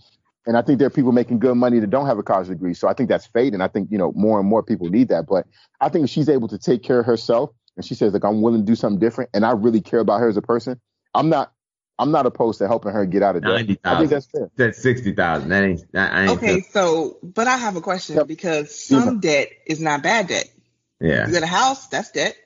And 0.48 0.56
I 0.56 0.62
think 0.62 0.78
there 0.78 0.86
are 0.86 0.90
people 0.90 1.10
making 1.10 1.40
good 1.40 1.56
money 1.56 1.80
that 1.80 1.90
don't 1.90 2.06
have 2.06 2.18
a 2.18 2.22
college 2.22 2.48
degree. 2.48 2.72
So 2.72 2.86
I 2.88 2.94
think 2.94 3.08
that's 3.08 3.26
fate. 3.26 3.52
And 3.52 3.62
I 3.62 3.68
think, 3.68 3.90
you 3.90 3.98
know, 3.98 4.12
more 4.14 4.38
and 4.38 4.48
more 4.48 4.62
people 4.62 4.88
need 4.88 5.08
that. 5.08 5.26
But 5.26 5.46
I 5.80 5.88
think 5.88 6.04
if 6.04 6.10
she's 6.10 6.28
able 6.28 6.46
to 6.48 6.58
take 6.58 6.84
care 6.84 7.00
of 7.00 7.06
herself 7.06 7.50
and 7.76 7.84
she 7.84 7.94
says 7.96 8.12
like 8.12 8.24
I'm 8.24 8.42
willing 8.42 8.60
to 8.60 8.64
do 8.66 8.76
something 8.76 9.00
different 9.00 9.30
and 9.34 9.44
I 9.44 9.50
really 9.52 9.80
care 9.80 9.98
about 9.98 10.20
her 10.20 10.28
as 10.28 10.36
a 10.36 10.42
person, 10.42 10.80
I'm 11.14 11.28
not 11.30 11.52
I'm 11.98 12.12
not 12.12 12.26
opposed 12.26 12.58
to 12.60 12.68
helping 12.68 12.92
her 12.92 13.06
get 13.06 13.22
out 13.24 13.34
of 13.36 13.42
debt. 13.42 13.52
I 13.54 13.56
think 13.56 13.76
90,000. 13.84 14.08
that's 14.10 14.26
fair. 14.26 14.50
Said 14.56 14.76
sixty 14.76 15.12
thousand. 15.14 15.48
That 15.48 15.64
ain't. 15.64 15.92
That, 15.92 16.12
I 16.12 16.22
ain't 16.26 16.38
Okay, 16.38 16.60
so 16.70 17.18
but 17.24 17.48
I 17.48 17.56
have 17.56 17.74
a 17.76 17.80
question 17.80 18.14
Yep. 18.16 18.28
because 18.28 18.72
some 18.72 19.18
debt 19.20 19.48
is 19.66 19.80
not 19.80 20.04
bad 20.04 20.28
debt. 20.28 20.48
yeah, 21.00 21.26
You 21.26 21.32
got 21.32 21.42
a 21.42 21.46
house, 21.46 21.88
that's 21.88 22.12
debt. 22.12 22.36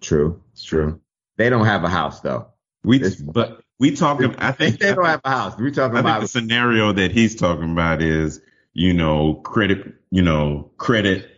True. 0.00 0.42
It's 0.52 0.64
true. 0.64 1.00
They 1.36 1.48
don't 1.50 1.66
have 1.66 1.84
a 1.84 1.88
house 1.88 2.20
though. 2.20 2.48
We 2.84 2.96
It's- 2.96 3.16
but 3.16 3.62
we 3.78 3.96
talking. 3.96 4.34
I 4.38 4.52
think 4.52 4.78
they 4.78 4.94
don't 4.94 5.04
have 5.06 5.20
a 5.24 5.30
house. 5.30 5.54
We're 5.58 5.70
talking 5.70 5.96
I 5.96 6.00
think 6.00 6.06
about 6.10 6.20
the 6.22 6.28
scenario 6.28 6.92
that 6.92 7.12
he's 7.12 7.36
talking 7.36 7.72
about 7.72 8.02
is, 8.02 8.40
you 8.74 8.92
know, 8.94 9.34
credit, 9.34 9.94
you 10.10 10.22
know, 10.22 10.70
credit, 10.76 11.28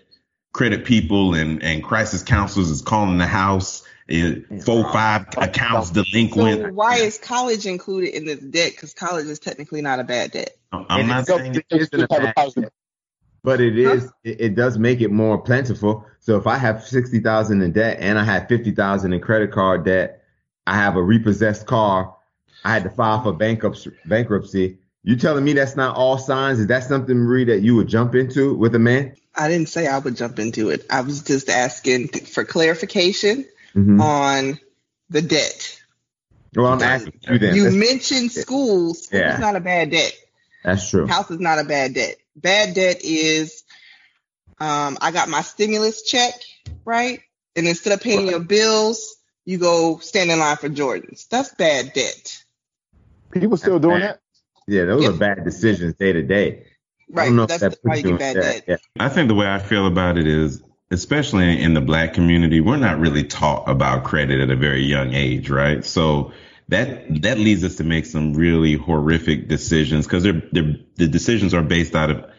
credit 0.53 0.85
people 0.85 1.35
and, 1.35 1.63
and 1.63 1.83
crisis 1.85 2.23
counselors 2.23 2.69
is 2.71 2.83
calling 2.83 3.19
the 3.19 3.27
house, 3.27 3.85
eh, 4.09 4.35
four, 4.65 4.91
five 4.93 5.27
accounts 5.37 5.89
So 5.89 6.03
delinquent. 6.03 6.75
why 6.75 6.97
is 6.97 7.19
college 7.19 7.65
included 7.67 8.15
in 8.17 8.25
this 8.27 8.41
debt? 8.41 8.73
Because 8.73 8.93
college 8.93 9.27
is 9.27 9.39
technically 9.39 9.81
not 9.81 10.01
a 10.01 10.05
bad 10.05 10.33
debt. 10.33 10.51
I'm 10.73 10.85
And 11.01 11.09
not 11.09 11.27
saying 11.27 11.55
It 11.55 11.65
isn't 11.71 11.95
a 11.95 12.07
Have 12.11 12.23
a 12.23 12.25
bad 12.27 12.35
college 12.35 12.55
degree. 12.55 12.71
But 13.45 13.61
it 13.61 13.77
is, 13.77 14.05
it, 14.25 14.41
it 14.41 14.55
does 14.55 14.79
make 14.79 15.01
it 15.01 15.11
more 15.11 15.39
plentiful. 15.39 16.07
So 16.21 16.37
if 16.37 16.47
I 16.47 16.57
have 16.59 16.85
60,000 16.87 17.61
in 17.63 17.73
debt 17.73 17.97
and 18.01 18.19
I 18.19 18.25
have 18.25 18.47
50,000 18.49 19.13
in 19.13 19.21
credit 19.21 19.51
card 19.51 19.85
debt, 19.85 20.23
I 20.67 20.77
have 20.77 20.95
a 20.97 21.03
repossessed 21.03 21.67
car, 21.67 22.15
I 22.65 22.73
had 22.73 22.85
to 22.85 22.91
file 22.91 23.23
for 23.23 23.33
bankruptcy, 23.33 23.91
bankruptcy. 24.07 24.79
You 25.03 25.17
telling 25.17 25.45
me 25.45 25.55
that's 25.55 25.75
not 25.75 25.97
all 25.97 26.19
signs? 26.19 26.61
Is 26.61 26.69
that 26.69 26.85
something, 26.85 27.17
Marie, 27.17 27.45
that 27.47 27.61
you 27.63 27.75
would 27.75 27.89
jump 27.89 28.15
into 28.15 28.55
with 28.55 28.75
a 28.77 28.79
man? 28.79 29.17
I 29.37 29.49
didn't 29.49 29.69
say 29.71 29.89
I 29.89 29.99
would 29.99 30.17
jump 30.17 30.39
into 30.39 30.71
it. 30.71 30.87
I 30.89 31.01
was 31.01 31.23
just 31.25 31.49
asking 31.49 32.09
for 32.09 32.45
clarification 32.45 33.45
Mm-hmm. 33.75 34.03
on 34.03 34.59
the 35.09 35.23
debt. 35.23 35.81
Well, 36.55 36.67
I'm 36.67 36.83
asking 36.83 37.15
you 37.23 37.39
then. 37.39 37.55
You 37.57 37.71
mentioned 37.71 38.31
schools. 38.31 39.05
School 39.07 39.19
Yeah. 39.19 39.33
is 39.33 39.41
not 39.41 39.57
a 39.57 39.61
bad 39.61 39.91
debt. 39.91 40.13
that's 40.63 40.91
true. 40.91 41.07
House 41.07 41.31
is 41.31 41.41
not 41.41 41.59
a 41.59 41.65
bad 41.65 41.95
debt. 41.95 42.17
Bad 42.37 42.75
debt 42.75 43.01
is 43.03 43.63
um, 44.59 44.99
I 45.01 45.11
got 45.11 45.29
my 45.29 45.43
stimulus 45.43 46.03
check, 46.03 46.35
right? 46.85 47.21
And 47.57 47.67
instead 47.67 47.93
of 47.93 48.01
paying 48.01 48.27
your 48.27 48.41
bills, 48.41 49.17
you 49.45 49.59
go 49.59 49.99
stand 49.99 50.31
in 50.31 50.39
line 50.39 50.57
for 50.57 50.69
Jordans. 50.69 51.29
That's 51.29 51.55
bad 51.55 51.93
debt. 51.93 52.45
People 53.33 53.57
still 53.57 53.79
doing 53.79 54.01
that? 54.01 54.21
Yeah, 54.67 54.85
those 54.85 55.03
Yeah. 55.03 55.11
are 55.11 55.15
bad 55.15 55.45
decisions 55.45 55.95
day 55.95 56.13
to 56.13 56.23
day. 56.23 56.67
I 57.15 57.17
Right. 57.17 57.25
don't 57.27 57.37
know 57.37 57.43
if 57.43 57.49
That's 57.49 57.61
that 57.61 57.79
why 57.83 57.95
puts 57.95 58.05
you 58.05 58.11
you 58.11 58.19
get 58.19 58.35
bad 58.35 58.41
debt. 58.41 58.67
debt. 58.67 58.81
Yeah. 58.97 59.05
I 59.05 59.09
think 59.09 59.29
the 59.29 59.35
way 59.35 59.47
I 59.47 59.59
feel 59.59 59.87
about 59.87 60.17
it 60.17 60.27
is, 60.27 60.63
especially 60.91 61.61
in 61.61 61.75
the 61.75 61.81
black 61.81 62.15
community, 62.15 62.61
we're 62.61 62.77
not 62.77 63.01
really 63.01 63.25
taught 63.25 63.69
about 63.69 64.05
credit 64.05 64.41
at 64.41 64.51
a 64.51 64.57
very 64.57 64.83
young 64.83 65.13
age, 65.13 65.51
right? 65.51 65.85
So 65.85 66.33
that 66.69 67.23
that 67.23 67.39
leads 67.39 67.65
us 67.65 67.77
to 67.77 67.85
make 67.85 68.07
some 68.07 68.35
really 68.35 68.75
horrific 68.75 69.49
decisions 69.49 70.07
because 70.07 70.23
they're, 70.23 70.43
they're 70.53 70.77
the 70.97 71.09
decisions 71.09 71.55
are 71.55 71.63
based 71.63 71.95
out 71.95 72.11
of 72.11 72.31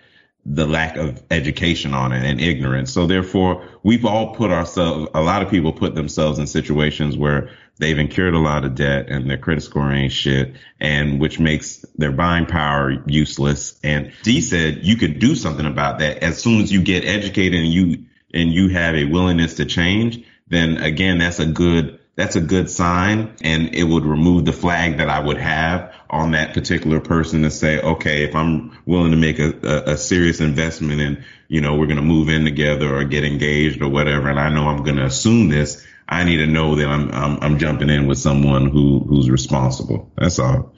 the 0.46 0.66
lack 0.66 0.98
of 0.98 1.24
education 1.32 1.94
on 1.94 2.12
it 2.12 2.26
and 2.26 2.42
ignorance. 2.42 2.92
So 2.92 3.08
therefore, 3.08 3.66
we've 3.82 4.06
all 4.06 4.36
put 4.36 4.52
ourselves, 4.52 5.10
a 5.14 5.22
lot 5.22 5.42
of 5.42 5.50
people 5.50 5.72
put 5.72 5.96
themselves 5.96 6.38
in 6.38 6.48
situations 6.48 7.16
where 7.16 7.52
they've 7.80 7.98
incurred 7.98 8.34
a 8.34 8.40
lot 8.40 8.66
of 8.66 8.76
debt 8.76 9.10
and 9.10 9.30
their 9.30 9.38
credit 9.38 9.62
score 9.62 9.90
ain't 9.90 10.12
shit 10.12 10.56
and 10.82 11.20
which 11.22 11.40
makes 11.40 11.86
their 11.96 12.12
buying 12.12 12.46
power 12.46 13.02
useless. 13.08 13.80
And 13.84 14.12
D 14.24 14.42
said 14.42 14.80
you 14.84 14.98
could 14.98 15.20
do 15.20 15.36
something 15.36 15.66
about 15.66 16.00
that 16.00 16.18
as 16.18 16.42
soon 16.42 16.62
as 16.62 16.72
you 16.72 16.82
get 16.82 17.06
educated 17.06 17.62
and 17.62 17.72
you, 17.72 18.06
and 18.34 18.52
you 18.52 18.68
have 18.70 18.96
a 18.96 19.06
willingness 19.06 19.56
to 19.56 19.66
change, 19.66 20.26
then 20.48 20.78
again, 20.78 21.20
that's 21.20 21.40
a 21.40 21.46
good, 21.46 22.00
that's 22.16 22.36
a 22.36 22.42
good 22.42 22.70
sign 22.70 23.36
and 23.42 23.74
it 23.74 23.84
would 23.84 24.06
remove 24.06 24.46
the 24.46 24.54
flag 24.54 24.98
that 24.98 25.10
I 25.10 25.20
would 25.20 25.38
have 25.38 25.94
on 26.10 26.32
that 26.32 26.54
particular 26.54 27.00
person 27.00 27.42
to 27.42 27.50
say, 27.50 27.80
okay, 27.82 28.24
if 28.24 28.36
I'm 28.36 28.78
willing 28.86 29.12
to 29.12 29.18
make 29.18 29.40
a, 29.40 29.54
a, 29.64 29.94
a 29.94 29.98
serious 29.98 30.40
investment 30.40 31.02
and, 31.02 31.24
you 31.48 31.62
know, 31.62 31.76
we're 31.76 31.88
going 31.88 31.98
to 31.98 32.04
move 32.04 32.30
in 32.30 32.46
together 32.46 32.96
or 32.96 33.04
get 33.04 33.24
engaged 33.24 33.82
or 33.82 33.90
whatever, 33.90 34.30
and 34.30 34.40
I 34.40 34.50
know 34.50 34.68
I'm 34.68 34.84
going 34.84 34.98
to 34.98 35.06
assume 35.06 35.50
this, 35.50 35.86
I 36.08 36.24
need 36.24 36.38
to 36.38 36.48
know 36.48 36.76
that 36.76 36.88
I'm, 36.88 37.12
I'm, 37.12 37.40
I'm 37.42 37.58
jumping 37.58 37.90
in 37.90 38.06
with 38.06 38.20
someone 38.20 38.70
who, 38.70 39.00
who's 39.00 39.30
responsible. 39.30 40.12
That's 40.16 40.38
all. 40.38 40.76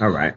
All 0.00 0.10
right. 0.10 0.34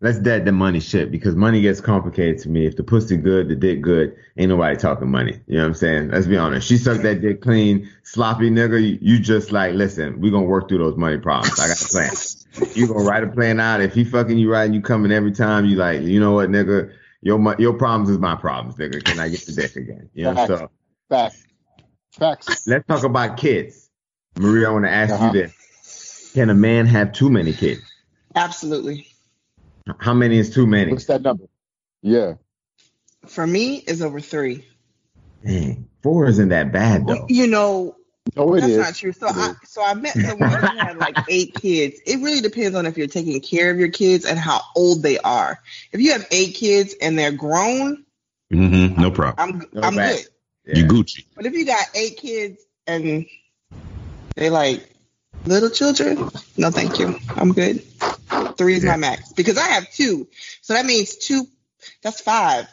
Let's 0.00 0.20
dead 0.20 0.44
the 0.44 0.52
money 0.52 0.78
shit 0.78 1.10
because 1.10 1.34
money 1.34 1.60
gets 1.60 1.80
complicated 1.80 2.38
to 2.42 2.48
me. 2.48 2.66
If 2.66 2.76
the 2.76 2.84
pussy 2.84 3.16
good, 3.16 3.48
the 3.48 3.56
dick 3.56 3.80
good, 3.82 4.14
ain't 4.36 4.48
nobody 4.48 4.76
talking 4.76 5.10
money. 5.10 5.40
You 5.48 5.56
know 5.56 5.62
what 5.64 5.68
I'm 5.70 5.74
saying? 5.74 6.10
Let's 6.10 6.28
be 6.28 6.36
honest. 6.36 6.68
She 6.68 6.76
sucked 6.78 7.02
that 7.02 7.20
dick 7.20 7.42
clean, 7.42 7.90
sloppy 8.04 8.48
nigga. 8.48 8.98
You 9.02 9.18
just 9.18 9.50
like, 9.50 9.74
listen, 9.74 10.20
we 10.20 10.30
gonna 10.30 10.46
work 10.46 10.68
through 10.68 10.78
those 10.78 10.96
money 10.96 11.18
problems. 11.18 11.58
I 11.58 11.66
got 11.66 11.82
a 11.82 11.88
plan. 11.88 12.12
you 12.76 12.86
gonna 12.86 13.02
write 13.04 13.24
a 13.24 13.26
plan 13.26 13.58
out. 13.58 13.80
If 13.80 13.92
he 13.92 14.04
fucking 14.04 14.38
you 14.38 14.52
right 14.52 14.64
and 14.66 14.74
you 14.74 14.80
coming 14.80 15.10
every 15.10 15.32
time, 15.32 15.64
you 15.64 15.74
like, 15.74 16.02
you 16.02 16.20
know 16.20 16.30
what, 16.32 16.48
nigga, 16.48 16.92
your 17.22 17.56
your 17.58 17.72
problems 17.74 18.08
is 18.08 18.18
my 18.18 18.36
problems, 18.36 18.76
nigga. 18.76 19.02
Can 19.02 19.18
I 19.18 19.28
get 19.28 19.40
the 19.46 19.52
dick 19.52 19.74
again? 19.74 20.08
You 20.14 20.24
know, 20.26 20.34
Facts. 20.36 20.48
so 20.48 20.70
Facts. 21.08 21.44
Facts. 22.12 22.66
let's 22.68 22.86
talk 22.86 23.02
about 23.02 23.36
kids. 23.36 23.90
Maria, 24.36 24.68
I 24.68 24.72
want 24.72 24.84
to 24.84 24.90
ask 24.92 25.12
Uh-huh. 25.12 25.26
you 25.26 25.32
this: 25.32 26.30
Can 26.34 26.50
a 26.50 26.54
man 26.54 26.86
have 26.86 27.12
too 27.12 27.30
many 27.30 27.52
kids? 27.52 27.80
Absolutely. 28.36 29.08
How 29.98 30.14
many 30.14 30.38
is 30.38 30.52
too 30.52 30.66
many? 30.66 30.92
What's 30.92 31.06
that 31.06 31.22
number? 31.22 31.44
Yeah. 32.02 32.34
For 33.26 33.46
me, 33.46 33.76
is 33.76 34.02
over 34.02 34.20
three. 34.20 34.64
Dang, 35.44 35.88
four 36.02 36.26
isn't 36.26 36.48
that 36.48 36.72
bad 36.72 37.06
though. 37.06 37.26
You 37.28 37.46
know, 37.46 37.96
it 38.36 38.60
that's 38.60 38.72
is. 38.72 38.78
not 38.78 38.94
true. 38.94 39.12
So 39.12 39.28
It 39.28 39.36
I 39.36 39.50
is. 39.50 39.56
so 39.70 39.82
I 39.82 39.94
met 39.94 40.14
someone 40.14 40.50
who 40.50 40.56
had 40.78 40.96
like 40.98 41.16
eight 41.28 41.54
kids. 41.54 42.00
It 42.06 42.20
really 42.20 42.40
depends 42.40 42.76
on 42.76 42.86
if 42.86 42.96
you're 42.98 43.06
taking 43.06 43.40
care 43.40 43.70
of 43.70 43.78
your 43.78 43.88
kids 43.88 44.24
and 44.24 44.38
how 44.38 44.60
old 44.76 45.02
they 45.02 45.18
are. 45.18 45.60
If 45.92 46.00
you 46.00 46.12
have 46.12 46.26
eight 46.30 46.54
kids 46.54 46.94
and 47.00 47.18
they're 47.18 47.32
grown, 47.32 48.04
Mm-hmm. 48.52 48.98
No 49.00 49.10
problem. 49.10 49.60
I'm 49.62 49.68
No 49.74 49.86
I'm 49.86 49.94
bad. 49.96 50.24
good. 50.64 50.76
You 50.76 50.82
Yeah. 50.84 50.88
Gucci. 50.88 51.24
But 51.36 51.44
if 51.44 51.52
you 51.52 51.66
got 51.66 51.84
eight 51.94 52.16
kids 52.16 52.62
and 52.86 53.26
they 54.36 54.48
like 54.48 54.88
little 55.44 55.68
children, 55.68 56.30
no, 56.56 56.70
thank 56.70 56.98
you. 56.98 57.18
I'm 57.36 57.52
good. 57.52 57.82
Three 58.56 58.74
is 58.74 58.84
Yeah. 58.84 58.90
my 58.90 58.96
max 58.96 59.32
because 59.32 59.58
I 59.58 59.68
have 59.68 59.90
two, 59.90 60.28
so 60.62 60.74
that 60.74 60.84
means 60.86 61.16
two. 61.16 61.46
That's 62.02 62.20
five. 62.20 62.66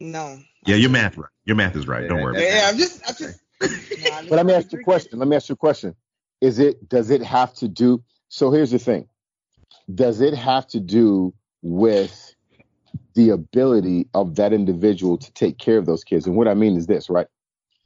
No. 0.00 0.38
Yeah, 0.66 0.76
your 0.76 0.90
math 0.90 1.16
right. 1.16 1.30
Your 1.44 1.56
math 1.56 1.76
is 1.76 1.88
right. 1.88 2.06
Don't 2.08 2.20
worry. 2.20 2.42
Yeah, 2.42 2.68
I'm 2.68 2.76
just, 2.78 3.02
I 3.08 3.12
just. 3.12 3.40
No, 3.60 3.68
But 4.28 4.36
let 4.36 4.46
me 4.46 4.52
ask 4.52 4.72
you 4.72 4.80
a 4.80 4.82
question. 4.84 5.18
Let 5.18 5.28
me 5.28 5.36
ask 5.36 5.48
you 5.48 5.54
a 5.54 5.56
question. 5.56 5.94
Is 6.40 6.58
it 6.58 6.88
does 6.88 7.10
it 7.10 7.22
have 7.22 7.54
to 7.54 7.68
do 7.68 8.02
so 8.28 8.50
here's 8.50 8.70
the 8.70 8.78
thing. 8.78 9.08
Does 9.92 10.20
it 10.20 10.34
have 10.34 10.66
to 10.68 10.80
do 10.80 11.34
with 11.62 12.34
the 13.14 13.30
ability 13.30 14.08
of 14.14 14.36
that 14.36 14.52
individual 14.52 15.18
to 15.18 15.32
take 15.32 15.58
care 15.58 15.78
of 15.78 15.86
those 15.86 16.04
kids? 16.04 16.26
And 16.26 16.36
what 16.36 16.46
I 16.46 16.54
mean 16.54 16.76
is 16.76 16.86
this, 16.86 17.08
right? 17.10 17.26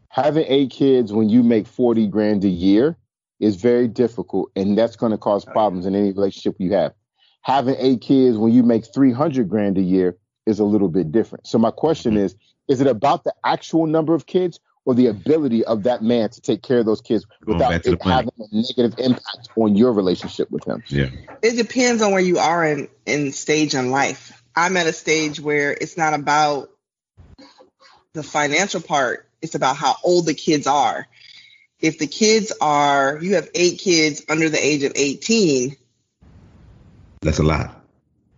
Having 0.09 0.47
eight 0.49 0.71
kids 0.71 1.13
when 1.13 1.31
you 1.31 1.43
make 1.43 1.67
40 1.67 2.09
grand 2.09 2.45
a 2.45 2.49
year 2.49 2.99
is 3.43 3.57
very 3.57 3.89
difficult 3.89 4.53
and 4.55 4.79
that's 4.79 4.95
going 4.95 5.11
to 5.11 5.19
cause 5.19 5.45
problems 5.45 5.85
in 5.85 5.97
any 5.97 6.13
relationship 6.13 6.55
you 6.59 6.73
have. 6.73 6.95
Having 7.43 7.75
eight 7.81 8.01
kids 8.01 8.39
when 8.39 8.53
you 8.53 8.63
make 8.63 8.87
300 8.95 9.49
grand 9.49 9.77
a 9.77 9.83
year 9.83 10.17
is 10.47 10.61
a 10.61 10.65
little 10.65 10.89
bit 10.89 11.11
different. 11.11 11.49
So 11.49 11.59
my 11.59 11.73
question 11.73 12.13
mm-hmm. 12.13 12.25
is, 12.25 12.37
is 12.69 12.81
it 12.81 12.87
about 12.87 13.25
the 13.25 13.35
actual 13.45 13.87
number 13.87 14.15
of 14.15 14.27
kids 14.27 14.61
or 14.85 14.95
the 14.95 15.09
ability 15.09 15.65
of 15.65 15.83
that 15.83 16.03
man 16.03 16.31
to 16.31 16.41
take 16.41 16.63
care 16.63 16.79
of 16.79 16.87
those 16.87 17.01
kids 17.01 17.27
Going 17.45 17.59
without 17.59 17.71
back 17.71 17.83
to 17.83 17.91
the 17.91 17.97
it 17.97 18.03
having 18.03 18.31
a 18.39 18.47
negative 18.53 18.95
impact 18.99 19.49
on 19.57 19.75
your 19.75 19.93
relationship 19.93 20.49
with 20.53 20.65
him? 20.65 20.85
Yeah. 20.87 21.11
It 21.43 21.57
depends 21.57 22.01
on 22.01 22.13
where 22.13 22.23
you 22.23 22.39
are 22.39 22.65
in 22.65 22.89
in 23.07 23.33
stage 23.33 23.75
in 23.75 23.91
life. 23.91 24.41
I'm 24.55 24.77
at 24.77 24.87
a 24.87 24.93
stage 24.93 25.41
where 25.41 25.73
it's 25.73 25.97
not 25.97 26.15
about 26.15 26.71
the 28.15 28.23
financial 28.23 28.81
part. 28.81 29.29
It's 29.41 29.57
about 29.57 29.77
how 29.77 29.97
old 30.05 30.27
the 30.27 30.35
kids 30.35 30.69
are. 30.69 31.09
If 31.83 31.99
the 31.99 32.07
kids 32.07 32.53
are, 32.61 33.19
you 33.21 33.35
have 33.35 33.49
eight 33.55 33.79
kids 33.81 34.23
under 34.29 34.49
the 34.49 34.65
age 34.65 34.85
of 34.85 34.93
18, 34.95 35.77
That's 37.21 37.39
a 37.41 37.43
lot. 37.43 37.85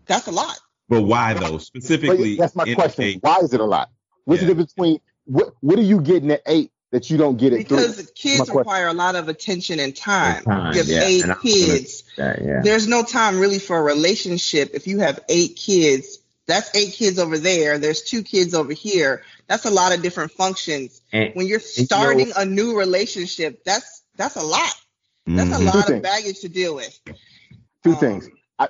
that's 0.06 0.26
a 0.26 0.32
lot. 0.32 0.58
But 0.88 1.02
why 1.02 1.34
though? 1.34 1.52
But 1.52 1.62
Specifically, 1.62 2.36
that's 2.36 2.54
my 2.56 2.72
question. 2.74 3.04
indicate- 3.04 3.22
Why 3.22 3.36
is 3.42 3.52
it 3.54 3.60
a 3.60 3.64
lot? 3.64 3.90
What's 4.24 4.40
Yeah. 4.42 4.48
the 4.48 4.54
difference 4.54 4.72
between 4.74 4.98
what 5.26 5.54
what 5.60 5.78
are 5.78 5.82
you 5.82 6.00
getting 6.00 6.30
at 6.30 6.42
eight 6.46 6.70
that 6.90 7.10
you 7.10 7.16
don't 7.16 7.36
get 7.38 7.52
at 7.52 7.58
Because 7.58 7.96
three? 7.96 8.04
kids 8.14 8.38
My 8.40 8.44
question. 8.44 8.58
require 8.58 8.86
a 8.88 8.92
lot 8.94 9.14
of 9.16 9.28
attention 9.28 9.80
and 9.80 9.94
time. 9.96 10.36
And 10.36 10.44
time, 10.44 10.72
you 10.72 10.78
have 10.80 10.88
yeah. 10.88 11.02
eight 11.04 11.22
And 11.22 11.32
I'm 11.32 11.40
kids. 11.40 12.04
That, 12.16 12.42
yeah. 12.44 12.60
There's 12.62 12.86
no 12.86 13.02
time 13.02 13.38
really 13.40 13.58
for 13.58 13.78
a 13.78 13.82
relationship 13.82 14.70
if 14.74 14.86
you 14.86 14.98
have 15.00 15.20
eight 15.28 15.56
kids. 15.56 16.18
That's 16.46 16.74
eight 16.74 16.92
kids 16.92 17.18
over 17.18 17.38
there. 17.38 17.78
There's 17.78 18.02
two 18.02 18.22
kids 18.22 18.54
over 18.54 18.72
here. 18.72 19.22
That's 19.48 19.64
a 19.64 19.70
lot 19.70 19.94
of 19.94 20.02
different 20.02 20.32
functions. 20.32 21.00
And, 21.12 21.34
When 21.34 21.46
you're 21.46 21.60
you 21.60 21.82
know- 21.82 21.84
starting 21.86 22.32
a 22.36 22.44
new 22.44 22.78
relationship, 22.78 23.64
that's 23.64 24.02
that's 24.16 24.36
a 24.36 24.42
lot. 24.42 24.72
That's 25.26 25.50
a 25.50 25.54
Mhm. 25.60 25.64
lot 25.64 25.76
of 25.76 25.84
things. 25.86 26.02
baggage 26.02 26.40
to 26.40 26.48
deal 26.48 26.74
with. 26.74 26.98
Two 27.82 27.92
Um, 27.92 27.96
things. 27.96 28.28
I, 28.58 28.68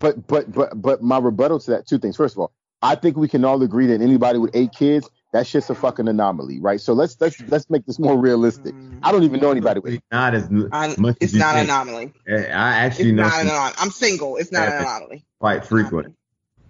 but 0.00 0.26
but 0.26 0.52
but 0.52 0.80
but 0.82 1.02
my 1.02 1.18
rebuttal 1.18 1.60
to 1.60 1.70
that 1.72 1.86
two 1.86 1.98
things. 1.98 2.16
First 2.16 2.34
of 2.34 2.40
all, 2.40 2.52
I 2.82 2.94
think 2.96 3.16
we 3.16 3.28
can 3.28 3.44
all 3.44 3.62
agree 3.62 3.86
that 3.86 4.00
anybody 4.02 4.38
with 4.38 4.50
eight 4.54 4.72
kids, 4.72 5.08
that 5.32 5.46
shit's 5.46 5.70
a 5.70 5.74
fucking 5.74 6.08
anomaly, 6.08 6.60
right? 6.60 6.80
So 6.80 6.92
let's 6.92 7.16
let's 7.20 7.40
let's 7.48 7.70
make 7.70 7.86
this 7.86 7.98
more 7.98 8.18
realistic. 8.18 8.74
I 9.02 9.12
don't 9.12 9.22
even 9.22 9.40
know 9.40 9.50
anybody 9.52 9.80
with 9.80 9.94
It's 9.94 10.04
not 10.10 10.34
as 10.34 10.48
I, 10.72 10.94
much 10.98 11.16
it's 11.20 11.32
as 11.32 11.38
not 11.38 11.54
an 11.56 11.64
anomaly. 11.66 12.12
I 12.28 12.32
actually 12.52 13.10
It's 13.10 13.16
know 13.16 13.22
not 13.22 13.40
an 13.40 13.46
anomaly. 13.48 13.74
I'm 13.78 13.90
single. 13.90 14.36
It's 14.36 14.50
not 14.52 14.68
an 14.68 14.74
anomaly. 14.82 15.24
quite 15.40 15.64
frequent. 15.64 16.14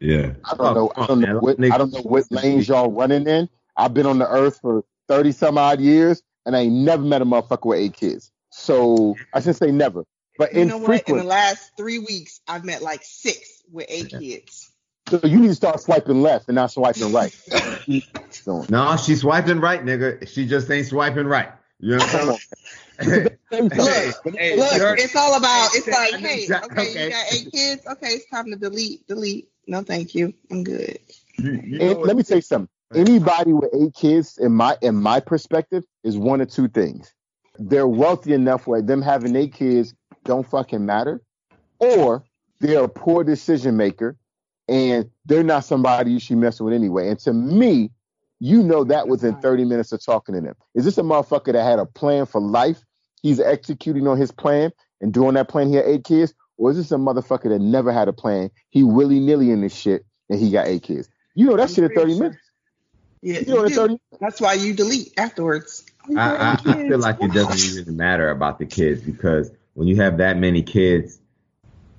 Yeah. 0.00 0.32
I 0.44 0.56
don't 0.56 0.74
know. 0.74 0.92
I 0.96 1.06
don't 1.06 1.20
know 1.20 1.38
what 1.38 1.62
I 1.62 1.78
don't 1.78 1.92
know 1.92 2.02
what 2.02 2.30
lanes 2.30 2.68
y'all 2.68 2.90
running 2.90 3.26
in. 3.26 3.48
I've 3.76 3.94
been 3.94 4.06
on 4.06 4.18
the 4.18 4.28
earth 4.28 4.58
for 4.60 4.84
thirty 5.08 5.32
some 5.32 5.58
odd 5.58 5.80
years, 5.80 6.22
and 6.44 6.56
I 6.56 6.60
ain't 6.60 6.74
never 6.74 7.02
met 7.02 7.22
a 7.22 7.24
motherfucker 7.24 7.66
with 7.66 7.78
eight 7.78 7.94
kids. 7.94 8.30
So 8.50 9.16
I 9.32 9.40
shouldn't 9.40 9.56
say 9.56 9.70
never, 9.70 10.04
but 10.38 10.54
You 10.54 10.64
know 10.64 10.78
what? 10.78 11.08
In 11.08 11.16
the 11.18 11.24
last 11.24 11.72
three 11.76 11.98
weeks, 11.98 12.40
I've 12.48 12.64
met 12.64 12.82
like 12.82 13.00
six 13.02 13.62
with 13.70 13.86
eight 13.88 14.10
kids. 14.10 14.70
So 15.08 15.20
you 15.22 15.38
need 15.38 15.48
to 15.48 15.54
start 15.54 15.80
swiping 15.80 16.20
left 16.20 16.48
and 16.48 16.56
not 16.56 16.72
swiping 16.72 17.12
right. 17.12 17.34
No, 18.68 18.96
she's 18.96 19.20
swiping 19.20 19.60
right, 19.60 19.84
nigga. 19.84 20.26
She 20.28 20.46
just 20.46 20.68
ain't 20.68 20.88
swiping 20.88 21.26
right. 21.26 21.50
You 21.78 21.96
know 21.96 21.96
what 21.98 22.14
I'm 22.14 22.38
saying? 22.98 23.22
Look, 23.22 23.32
Hey, 23.50 24.12
hey, 24.36 24.56
Look, 24.56 24.98
it's 24.98 25.14
all 25.14 25.36
about. 25.36 25.70
It's 25.74 25.86
like, 25.86 26.14
hey, 26.14 26.46
okay, 26.46 26.64
okay. 26.64 27.04
you 27.04 27.10
got 27.10 27.32
eight 27.32 27.52
kids. 27.52 27.86
Okay, 27.86 28.08
it's 28.08 28.28
time 28.28 28.50
to 28.50 28.56
delete. 28.56 29.06
Delete. 29.06 29.48
No, 29.66 29.82
thank 29.82 30.14
you. 30.14 30.32
I'm 30.50 30.64
good. 30.64 30.98
you- 31.38 31.60
you 31.64 31.80
And 31.80 32.00
let 32.00 32.16
me 32.16 32.22
tell 32.22 32.38
you 32.38 32.42
something. 32.42 32.68
Anybody 32.94 33.52
with 33.52 33.70
eight 33.74 33.94
kids, 33.94 34.38
in 34.38 34.52
my 34.52 34.76
in 34.80 34.94
my 34.94 35.20
perspective, 35.20 35.84
is 36.04 36.16
one 36.16 36.40
of 36.40 36.48
two 36.50 36.68
things. 36.68 37.12
They're 37.58 37.88
wealthy 37.88 38.32
enough 38.32 38.66
where 38.66 38.80
them 38.80 39.02
having 39.02 39.34
eight 39.34 39.52
kids 39.54 39.94
don't 40.24 40.46
fucking 40.46 40.84
matter, 40.86 41.20
or 41.80 42.24
they're 42.60 42.84
a 42.84 42.88
poor 42.88 43.24
decision 43.24 43.76
maker 43.76 44.16
and 44.68 45.10
they're 45.26 45.42
not 45.42 45.64
somebody 45.64 46.12
you 46.12 46.20
should 46.20 46.38
mess 46.38 46.60
with 46.60 46.72
anyway. 46.74 47.08
And 47.08 47.18
to 47.20 47.32
me, 47.32 47.90
you 48.40 48.62
know 48.62 48.84
that 48.84 49.08
within 49.08 49.36
30 49.40 49.64
minutes 49.64 49.92
of 49.92 50.04
talking 50.04 50.34
to 50.34 50.40
them. 50.40 50.54
Is 50.74 50.84
this 50.84 50.98
a 50.98 51.02
motherfucker 51.02 51.52
that 51.52 51.62
had 51.64 51.78
a 51.78 51.86
plan 51.86 52.26
for 52.26 52.40
life? 52.40 52.82
He's 53.22 53.40
executing 53.40 54.06
on 54.06 54.16
his 54.18 54.30
plan 54.30 54.72
and 55.00 55.12
doing 55.12 55.34
that 55.34 55.48
plan. 55.48 55.68
He 55.68 55.74
had 55.74 55.86
eight 55.86 56.04
kids, 56.04 56.34
or 56.56 56.70
is 56.70 56.76
this 56.76 56.92
a 56.92 56.96
motherfucker 56.96 57.48
that 57.50 57.60
never 57.60 57.92
had 57.92 58.08
a 58.08 58.12
plan? 58.12 58.50
He 58.70 58.82
willy 58.82 59.20
nilly 59.20 59.50
in 59.50 59.60
this 59.60 59.74
shit 59.74 60.04
and 60.28 60.38
he 60.40 60.50
got 60.50 60.66
eight 60.66 60.82
kids. 60.82 61.08
You 61.34 61.46
know 61.46 61.56
that 61.56 61.70
shit 61.70 61.84
in 61.84 61.94
30 61.94 62.18
minutes. 62.18 62.38
Yeah, 63.22 63.40
You 63.40 63.46
know 63.46 63.56
you 63.56 63.62
in 63.64 63.68
do. 63.68 63.74
30 63.74 64.00
That's 64.20 64.40
why 64.40 64.54
you 64.54 64.74
delete 64.74 65.12
afterwards. 65.18 65.84
I, 66.16 66.36
I, 66.36 66.52
I 66.52 66.88
feel 66.88 66.98
like 66.98 67.20
it 67.20 67.32
doesn't 67.32 67.80
even 67.80 67.96
matter 67.96 68.30
about 68.30 68.58
the 68.58 68.66
kids 68.66 69.02
because 69.02 69.50
when 69.74 69.88
you 69.88 69.96
have 69.96 70.18
that 70.18 70.38
many 70.38 70.62
kids, 70.62 71.18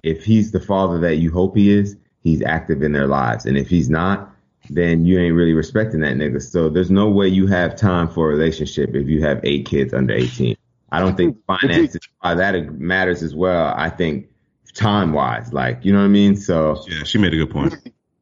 if 0.04 0.24
he's 0.24 0.52
the 0.52 0.60
father 0.60 1.00
that 1.02 1.18
you 1.18 1.32
hope 1.32 1.56
he 1.56 1.72
is, 1.72 1.98
he's 2.22 2.42
active 2.42 2.82
in 2.82 2.94
their 2.94 3.08
lives. 3.08 3.46
And 3.46 3.58
if 3.58 3.68
he's 3.68 3.90
not, 3.90 4.34
then 4.70 5.06
you 5.06 5.20
ain't 5.20 5.36
really 5.36 5.54
respecting 5.54 6.02
that 6.02 6.16
nigga. 6.16 6.42
So 6.42 6.70
there's 6.70 6.92
no 6.92 7.10
way 7.10 7.28
you 7.28 7.48
have 7.48 7.76
time 7.76 8.08
for 8.08 8.32
a 8.32 8.36
relationship 8.36 8.96
if 8.96 9.08
you 9.08 9.22
have 9.22 9.40
eight 9.44 9.66
kids 9.66 9.94
under 9.94 10.14
18. 10.14 10.56
I 10.92 11.00
don't 11.00 11.18
think 11.18 11.38
finances 11.46 12.02
why 12.22 12.36
that 12.36 12.80
matters 12.80 13.22
as 13.22 13.36
well. 13.36 13.74
I 13.76 13.90
think 13.90 14.30
time 14.78 15.12
wise, 15.12 15.52
like 15.52 15.84
you 15.84 15.92
know 15.92 16.00
what 16.00 16.06
I 16.06 16.10
mean. 16.10 16.36
So 16.36 16.84
Yeah, 16.88 17.04
she 17.04 17.18
made 17.18 17.34
a 17.34 17.38
good 17.38 17.52
point. 17.52 17.76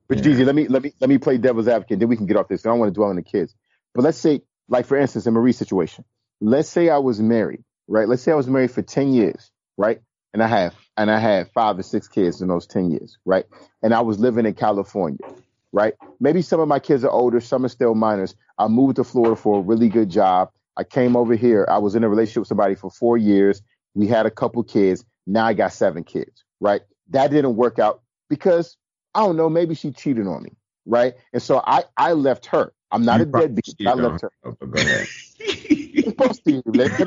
But 0.07 0.19
Jeezy, 0.19 0.45
let 0.45 0.53
me 0.55 0.67
let 0.67 0.83
me 0.83 0.93
let 0.99 1.09
me 1.09 1.17
play 1.17 1.37
devil's 1.37 1.67
advocate. 1.67 1.99
Then 1.99 2.07
we 2.07 2.15
can 2.15 2.27
get 2.27 2.37
off 2.37 2.47
this. 2.47 2.65
I 2.65 2.69
don't 2.69 2.79
want 2.79 2.93
to 2.93 2.93
dwell 2.93 3.09
on 3.09 3.15
the 3.15 3.23
kids. 3.23 3.55
But 3.93 4.03
let's 4.03 4.17
say, 4.17 4.41
like 4.69 4.85
for 4.85 4.97
instance, 4.97 5.25
in 5.25 5.33
Marie's 5.33 5.57
situation, 5.57 6.05
let's 6.41 6.69
say 6.69 6.89
I 6.89 6.99
was 6.99 7.19
married, 7.19 7.63
right? 7.87 8.07
Let's 8.07 8.21
say 8.21 8.31
I 8.31 8.35
was 8.35 8.47
married 8.47 8.71
for 8.71 8.83
ten 8.83 9.13
years, 9.13 9.51
right? 9.77 9.99
And 10.33 10.43
I 10.43 10.47
have 10.47 10.75
and 10.95 11.09
I 11.09 11.17
had 11.17 11.51
five 11.53 11.79
or 11.79 11.83
six 11.83 12.07
kids 12.07 12.41
in 12.41 12.47
those 12.49 12.67
ten 12.67 12.91
years, 12.91 13.17
right? 13.25 13.45
And 13.81 13.93
I 13.93 14.01
was 14.01 14.19
living 14.19 14.45
in 14.45 14.53
California, 14.53 15.25
right? 15.71 15.95
Maybe 16.19 16.43
some 16.43 16.59
of 16.59 16.67
my 16.67 16.79
kids 16.79 17.03
are 17.03 17.11
older, 17.11 17.41
some 17.41 17.65
are 17.65 17.69
still 17.69 17.95
minors. 17.95 18.35
I 18.59 18.67
moved 18.67 18.97
to 18.97 19.03
Florida 19.03 19.35
for 19.35 19.57
a 19.59 19.61
really 19.61 19.89
good 19.89 20.09
job. 20.09 20.51
I 20.77 20.83
came 20.83 21.15
over 21.15 21.35
here. 21.35 21.65
I 21.69 21.79
was 21.79 21.95
in 21.95 22.03
a 22.03 22.09
relationship 22.09 22.41
with 22.41 22.47
somebody 22.47 22.75
for 22.75 22.91
four 22.91 23.17
years. 23.17 23.61
We 23.95 24.07
had 24.07 24.27
a 24.27 24.31
couple 24.31 24.63
kids. 24.63 25.03
Now 25.25 25.47
I 25.47 25.53
got 25.53 25.73
seven 25.73 26.03
kids, 26.03 26.44
right? 26.65 26.81
That 27.11 27.29
didn't 27.31 27.55
work 27.55 27.77
out 27.79 28.01
because 28.29 28.75
I 29.13 29.19
don't 29.21 29.37
know, 29.37 29.49
maybe 29.49 29.75
she 29.75 29.91
cheated 29.91 30.27
on 30.27 30.43
me, 30.43 30.51
right? 30.85 31.13
And 31.31 31.41
so 31.41 31.61
I 31.65 31.83
I 31.95 32.13
left 32.13 32.47
her. 32.47 32.73
I'm 32.91 33.03
not 33.05 33.19
You 33.19 33.23
a 33.23 33.25
deadbeat. 33.27 33.65
cheated 33.65 33.87
I 33.87 33.93
left 33.93 34.21
her. 34.23 34.31
her, 34.43 34.51
but 34.59 34.71
Go 34.71 34.79
ahead. 34.81 35.07
It's 35.97 36.13
possible, 36.13 36.61
like, 36.67 36.97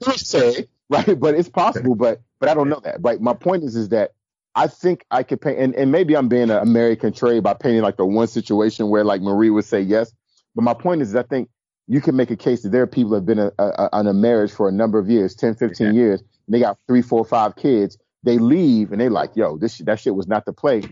don't 0.00 0.18
say, 0.18 0.66
right? 0.90 1.18
But 1.18 1.34
it's 1.34 1.48
possible, 1.48 1.94
but 1.94 2.20
but 2.38 2.48
I 2.50 2.54
don't 2.54 2.68
know 2.68 2.80
that. 2.84 2.98
Right. 3.00 3.18
My 3.20 3.32
point 3.32 3.64
is 3.64 3.76
is 3.76 3.88
that 3.90 4.12
I 4.54 4.66
think 4.66 5.04
I 5.10 5.22
could 5.22 5.40
paint, 5.40 5.58
and, 5.58 5.74
and 5.74 5.90
maybe 5.90 6.14
I'm 6.16 6.28
being 6.28 6.50
an 6.50 6.58
American 6.58 7.12
trade 7.14 7.42
by 7.42 7.54
painting 7.54 7.80
like 7.82 7.96
the 7.96 8.04
one 8.04 8.26
situation 8.26 8.88
where 8.90 9.04
like 9.04 9.22
Marie 9.22 9.50
would 9.50 9.64
say 9.64 9.80
yes. 9.80 10.12
But 10.54 10.62
my 10.62 10.74
point 10.74 11.00
is, 11.02 11.08
is 11.10 11.16
I 11.16 11.22
think 11.22 11.48
you 11.88 12.00
can 12.02 12.14
make 12.14 12.30
a 12.30 12.36
case 12.36 12.62
that 12.62 12.70
there 12.70 12.82
are 12.82 12.86
people 12.86 13.10
that 13.10 13.16
have 13.16 13.26
been 13.26 13.38
a, 13.38 13.50
a, 13.58 13.88
a, 13.92 14.00
a 14.10 14.12
marriage 14.12 14.52
for 14.52 14.68
a 14.68 14.72
number 14.72 14.98
of 14.98 15.08
years, 15.10 15.34
10, 15.34 15.54
15 15.54 15.86
Yeah. 15.88 15.92
years, 15.92 16.20
and 16.20 16.54
they 16.54 16.60
got 16.60 16.78
three, 16.86 17.02
four, 17.02 17.24
five 17.24 17.56
kids. 17.56 17.96
They 18.24 18.38
leave 18.38 18.90
and 18.92 19.00
they 19.00 19.08
like, 19.08 19.36
yo, 19.36 19.56
this 19.58 19.78
that 19.78 20.00
shit 20.00 20.14
was 20.14 20.26
not 20.26 20.46
the 20.46 20.52
play. 20.52 20.82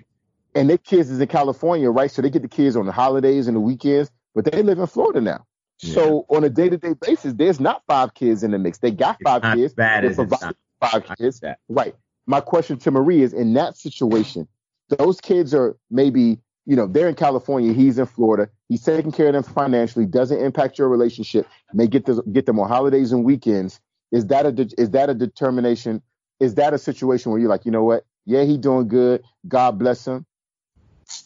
And 0.55 0.69
their 0.69 0.79
kids 0.79 1.11
is 1.11 1.19
in 1.21 1.29
California, 1.29 1.91
right? 1.91 2.11
So 2.11 2.21
they 2.23 2.31
get 2.31 2.43
the 2.43 2.49
kids 2.49 2.77
on 2.77 2.87
the 2.87 2.93
holidays 2.93 3.47
and 3.47 3.57
the 3.57 3.61
weekends, 3.61 4.11
but 4.35 4.45
they 4.45 4.63
live 4.63 4.79
in 4.79 4.87
Florida 4.87 5.21
now. 5.21 5.47
So 5.79 6.27
on 6.29 6.45
a 6.45 6.49
day 6.49 6.69
to 6.69 6.77
day 6.79 6.95
basis, 7.01 7.33
there's 7.33 7.59
not 7.59 7.83
five 7.89 8.15
kids 8.15 8.45
in 8.45 8.53
the 8.53 8.59
mix. 8.59 8.79
They 8.79 8.93
got 8.93 9.17
It's 9.21 9.29
five 9.29 9.43
kids. 9.57 9.75
bad 9.75 10.05
They 10.05 10.15
provide 10.15 10.55
five 10.81 11.05
kids. 11.19 11.41
that. 11.41 11.59
Right. 11.69 11.95
My 12.27 12.41
question 12.41 12.77
to 12.79 12.91
Marie 12.93 13.23
is 13.23 13.33
in 13.33 13.55
that 13.55 13.77
situation, 13.77 14.47
those 14.91 15.21
kids 15.21 15.53
are 15.55 15.77
maybe, 15.91 16.39
you 16.67 16.77
know, 16.77 16.87
they're 16.87 17.09
in 17.09 17.17
California, 17.17 17.73
he's 17.73 17.99
in 17.99 18.07
Florida, 18.07 18.49
he's 18.69 18.83
taking 18.83 19.11
care 19.11 19.27
of 19.29 19.33
them 19.33 19.43
financially, 19.43 20.07
doesn't 20.07 20.39
impact 20.39 20.79
your 20.79 20.89
relationship, 20.89 21.49
may 21.73 21.89
get 21.89 22.07
this, 22.07 22.21
get 22.31 22.47
them 22.47 22.61
on 22.61 22.69
holidays 22.69 23.11
and 23.11 23.25
weekends. 23.25 23.81
Is 24.13 24.27
that 24.29 24.47
a 24.47 24.53
de- 24.53 24.81
is 24.81 24.91
that 24.91 25.11
a 25.11 25.15
determination? 25.15 26.01
Is 26.43 26.55
that 26.57 26.75
a 26.75 26.79
situation 26.79 27.31
where 27.31 27.41
you're 27.41 27.49
like, 27.49 27.65
you 27.65 27.71
know 27.71 27.85
what? 27.85 28.05
Yeah, 28.25 28.43
he 28.43 28.59
doing 28.59 28.89
good. 28.89 29.23
God 29.47 29.79
bless 29.79 30.07
him. 30.07 30.27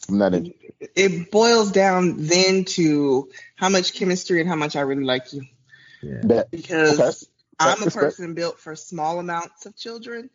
I'm 0.09 0.19
not 0.19 0.35
in. 0.35 0.53
It 0.95 1.31
boils 1.31 1.73
down 1.73 2.17
then 2.19 2.65
to 2.77 3.31
how 3.55 3.69
much 3.71 3.95
chemistry 3.95 4.41
and 4.41 4.49
how 4.49 4.57
much 4.57 4.77
I 4.77 4.81
really 4.83 5.05
like 5.05 5.33
you. 5.33 5.43
Yeah. 6.03 6.21
That. 6.25 6.51
Because 6.51 7.01
Okay. 7.01 7.71
I'm 7.71 7.81
a 7.81 7.85
Respect. 7.87 7.95
person 7.95 8.35
built 8.35 8.61
for 8.61 8.77
small 8.77 9.19
amounts 9.19 9.65
of 9.65 9.75
children. 9.75 10.29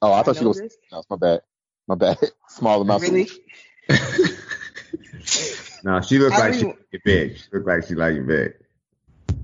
Oh, 0.00 0.12
I 0.12 0.22
thought 0.22 0.36
I 0.36 0.40
you 0.42 0.48
was. 0.48 0.60
this. 0.60 0.76
No, 0.92 1.02
my 1.10 1.16
bad. 1.16 1.40
My 1.88 1.94
bad. 1.96 2.18
Small 2.48 2.82
amounts. 2.82 3.06
of- 3.08 3.12
Really? 3.12 3.28
No, 5.82 6.00
she 6.06 6.18
looked 6.18 6.38
like 6.38 6.52
don't 6.52 6.52
she 6.52 6.58
even- 6.60 6.68
like 6.70 6.78
it 6.92 7.02
big. 7.04 7.36
She 7.38 7.44
looked 7.52 7.66
like 7.66 7.86
she 7.88 7.94
like 7.94 8.14
it 8.14 8.26
big. 8.26 8.54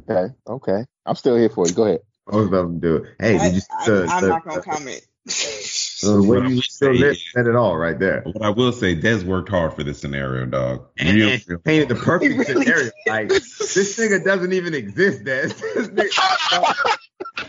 Okay. 0.09 0.35
Okay. 0.47 0.85
I'm 1.07 1.16
still 1.16 1.37
here 1.37 1.49
for 1.49 1.66
you. 1.66 1.75
Go 1.75 1.85
ahead. 1.85 2.00
Most 2.31 2.45
of 2.47 2.50
them 2.50 2.79
do. 2.79 3.07
Hey, 3.19 3.37
I, 3.37 3.45
did 3.45 3.55
you 3.55 3.61
see 3.61 3.67
the, 3.87 4.08
am 4.11 4.23
the, 4.23 4.28
not 4.28 4.45
gonna 4.45 4.63
comment. 4.63 5.06
the 5.26 6.23
way 6.23 6.39
What 6.39 6.49
you 6.49 6.56
I'm 6.56 6.63
still 6.63 6.93
lit 6.95 7.19
said 7.32 7.47
it 7.47 7.56
all 7.56 7.76
right 7.76 7.99
there. 7.99 8.23
What 8.23 8.43
I 8.43 8.50
will 8.50 8.73
say, 8.73 8.95
Des 8.95 9.25
worked 9.25 9.49
hard 9.49 9.75
for 9.75 9.82
this 9.85 10.00
scenario, 10.00 10.47
dog. 10.47 10.87
And, 10.99 11.17
Real- 11.17 11.58
painted 11.65 11.89
the 11.89 11.95
perfect 11.97 12.35
really 12.35 12.45
scenario. 12.45 12.85
did. 12.85 12.93
Like 13.06 13.28
this 13.28 13.99
nigga 13.99 14.25
doesn't 14.25 14.52
even 14.52 14.75
exist, 14.75 15.25
Des. 15.25 15.49
This 15.75 15.89
nigga, 15.89 16.75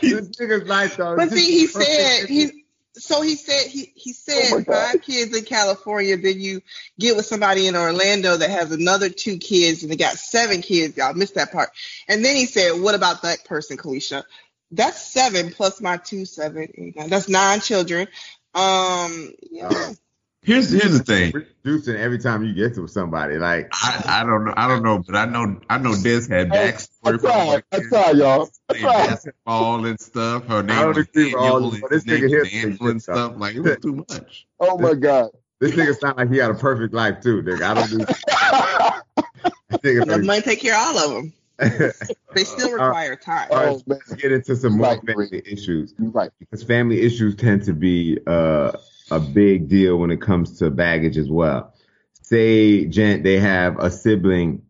this 0.00 0.28
nigga's 0.30 0.68
life, 0.68 0.96
dog. 0.96 1.18
But 1.18 1.30
see, 1.30 1.50
he 1.50 1.66
said 1.66 2.26
he. 2.26 2.64
So 2.96 3.22
he 3.22 3.34
said 3.34 3.66
he 3.66 3.92
he 3.96 4.12
said 4.12 4.52
Oh 4.52 4.58
my 4.58 4.62
God. 4.62 4.92
five 4.92 5.02
kids 5.02 5.36
in 5.36 5.44
California. 5.44 6.16
Then 6.16 6.38
you 6.38 6.62
get 7.00 7.16
with 7.16 7.26
somebody 7.26 7.66
in 7.66 7.74
Orlando 7.74 8.36
that 8.36 8.50
has 8.50 8.70
another 8.70 9.08
two 9.08 9.38
kids, 9.38 9.82
and 9.82 9.90
they 9.90 9.96
got 9.96 10.16
seven 10.16 10.62
kids. 10.62 10.96
Y'all 10.96 11.12
missed 11.12 11.34
that 11.34 11.50
part. 11.50 11.70
And 12.06 12.24
then 12.24 12.36
he 12.36 12.46
said, 12.46 12.80
"What 12.80 12.94
about 12.94 13.22
that 13.22 13.44
person, 13.46 13.76
Kalisha? 13.76 14.22
That's 14.74 15.00
seven 15.00 15.50
plus 15.50 15.80
my 15.80 15.96
two, 15.98 16.24
seven, 16.24 16.68
eight, 16.76 16.96
nine. 16.96 17.08
That's 17.08 17.28
nine 17.28 17.60
children. 17.60 18.08
Um, 18.54 19.32
yeah. 19.50 19.92
Here's 20.42 20.70
here's 20.70 20.98
the 20.98 21.02
thing. 21.02 21.32
Reducing 21.64 21.96
every 21.96 22.18
time 22.18 22.44
you 22.44 22.52
get 22.52 22.74
to 22.74 22.86
somebody. 22.86 23.38
Like 23.38 23.70
I, 23.72 24.20
I 24.20 24.24
don't 24.24 24.44
know. 24.44 24.52
I 24.54 24.68
don't 24.68 24.82
know, 24.82 24.98
but 24.98 25.16
I 25.16 25.24
know 25.24 25.58
I 25.70 25.78
know 25.78 25.94
Des 25.94 26.28
had 26.28 26.52
I 26.52 26.72
backstory 26.72 27.20
tried. 27.20 27.62
I 27.72 27.80
tried, 27.80 28.16
y'all. 28.16 28.50
I 28.68 28.74
tried. 28.74 29.06
basketball 29.08 29.86
and 29.86 29.98
stuff. 29.98 30.44
Her 30.46 30.58
I 30.58 30.62
name 30.62 30.76
don't 30.76 30.96
was 30.96 31.08
agree 31.08 31.34
all 31.34 31.70
Daniel, 31.70 31.70
this, 31.70 31.80
and 31.80 31.90
this 31.90 32.06
name 32.06 32.16
nigga 32.18 32.22
was 32.22 32.30
here 32.32 32.44
Daniel 32.62 32.88
and 32.88 33.02
stuff. 33.02 33.16
stuff. 33.16 33.40
Like 33.40 33.54
it 33.54 33.60
was 33.60 33.76
too 33.78 34.04
much. 34.10 34.46
Oh 34.60 34.76
my 34.78 34.92
God. 34.94 35.30
this 35.60 35.72
nigga 35.72 35.96
sound 35.98 36.18
like 36.18 36.30
he 36.30 36.36
had 36.36 36.50
a 36.50 36.54
perfect 36.54 36.92
life 36.92 37.22
too, 37.22 37.42
nigga. 37.42 37.62
I 37.62 37.74
don't 37.74 37.90
do. 37.90 38.04
I 39.70 39.76
think 39.78 40.02
Enough 40.02 40.18
it's 40.18 40.26
money 40.26 40.40
to 40.42 40.44
take 40.44 40.60
care 40.60 40.74
of 40.74 40.80
all 40.80 40.98
of 40.98 41.10
them. 41.14 41.32
Like, 41.60 42.18
They 42.34 42.44
still 42.44 42.68
Uh, 42.70 42.86
require 42.86 43.16
time. 43.16 43.48
all 43.50 43.56
right, 43.58 43.76
Oh, 43.76 43.82
let's 43.86 44.14
get 44.14 44.32
into 44.32 44.56
some 44.56 44.74
more 44.74 44.86
Right, 44.86 45.00
family 45.06 45.42
issues. 45.44 45.94
Right. 45.98 46.30
because 46.40 46.62
family 46.62 47.00
issues 47.02 47.36
tend 47.36 47.64
to 47.64 47.72
be 47.72 48.18
uh, 48.26 48.72
a 49.10 49.20
big 49.20 49.68
deal 49.68 49.98
when 49.98 50.10
it 50.10 50.20
comes 50.20 50.58
to 50.58 50.70
baggage 50.70 51.16
as 51.16 51.30
well. 51.30 51.74
Say, 52.22 52.86
gent, 52.86 53.22
they 53.22 53.38
have 53.38 53.78
a 53.78 53.90
sibling 53.90 54.62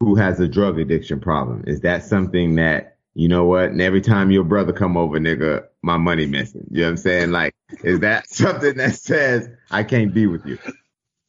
who 0.00 0.14
has 0.14 0.40
a 0.40 0.48
drug 0.48 0.78
addiction 0.78 1.20
problem. 1.20 1.64
Is 1.66 1.80
that 1.82 2.04
something 2.04 2.56
that 2.56 2.96
you 3.14 3.28
know 3.28 3.44
what? 3.44 3.64
And 3.70 3.80
every 3.82 4.00
time 4.00 4.30
your 4.30 4.44
brother 4.44 4.72
come 4.72 4.96
over, 4.96 5.18
nigga, 5.18 5.64
my 5.82 5.96
money 5.98 6.26
missing. 6.26 6.66
You 6.70 6.80
know 6.80 6.86
what 6.86 6.90
I'm 6.92 6.96
saying? 6.96 7.30
Like, 7.30 7.54
is 7.84 8.00
that 8.00 8.28
something 8.32 8.76
that 8.78 8.94
says 8.94 9.48
I 9.70 9.82
can't 9.84 10.14
be 10.14 10.26
with 10.26 10.46
you? 10.46 10.58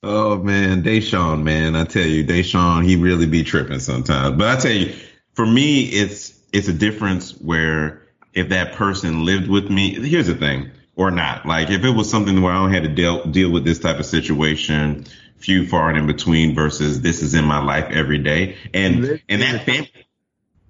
Oh 0.03 0.37
man, 0.37 0.83
Deshaun, 0.83 1.43
man, 1.43 1.75
I 1.75 1.85
tell 1.85 2.05
you, 2.05 2.25
Deshaun, 2.25 2.85
he 2.85 2.97
really 2.97 3.25
be 3.25 3.43
tripping 3.43 3.79
sometimes. 3.79 4.37
But 4.37 4.57
I 4.57 4.61
tell 4.61 4.73
you, 4.73 4.93
for 5.33 5.45
me, 5.45 5.83
it's 5.85 6.39
it's 6.51 6.67
a 6.67 6.73
difference 6.73 7.31
where 7.39 8.01
if 8.33 8.49
that 8.49 8.73
person 8.73 9.25
lived 9.25 9.49
with 9.49 9.69
me, 9.69 9.93
here's 9.93 10.27
the 10.27 10.35
thing, 10.35 10.71
or 10.97 11.09
not. 11.11 11.45
Like 11.45 11.69
if 11.69 11.85
it 11.85 11.91
was 11.91 12.09
something 12.09 12.41
where 12.41 12.51
I 12.53 12.57
don't 12.57 12.73
have 12.73 12.83
to 12.83 12.89
deal 12.89 13.25
deal 13.25 13.49
with 13.51 13.63
this 13.63 13.79
type 13.79 13.99
of 13.99 14.05
situation, 14.05 15.05
few 15.37 15.67
far 15.67 15.89
and 15.89 15.97
in 15.97 16.07
between 16.07 16.53
versus 16.53 17.01
this 17.01 17.21
is 17.21 17.33
in 17.33 17.45
my 17.45 17.63
life 17.63 17.85
every 17.91 18.19
day, 18.19 18.57
and 18.73 19.21
and 19.29 19.41
that 19.41 19.65
family. 19.65 19.91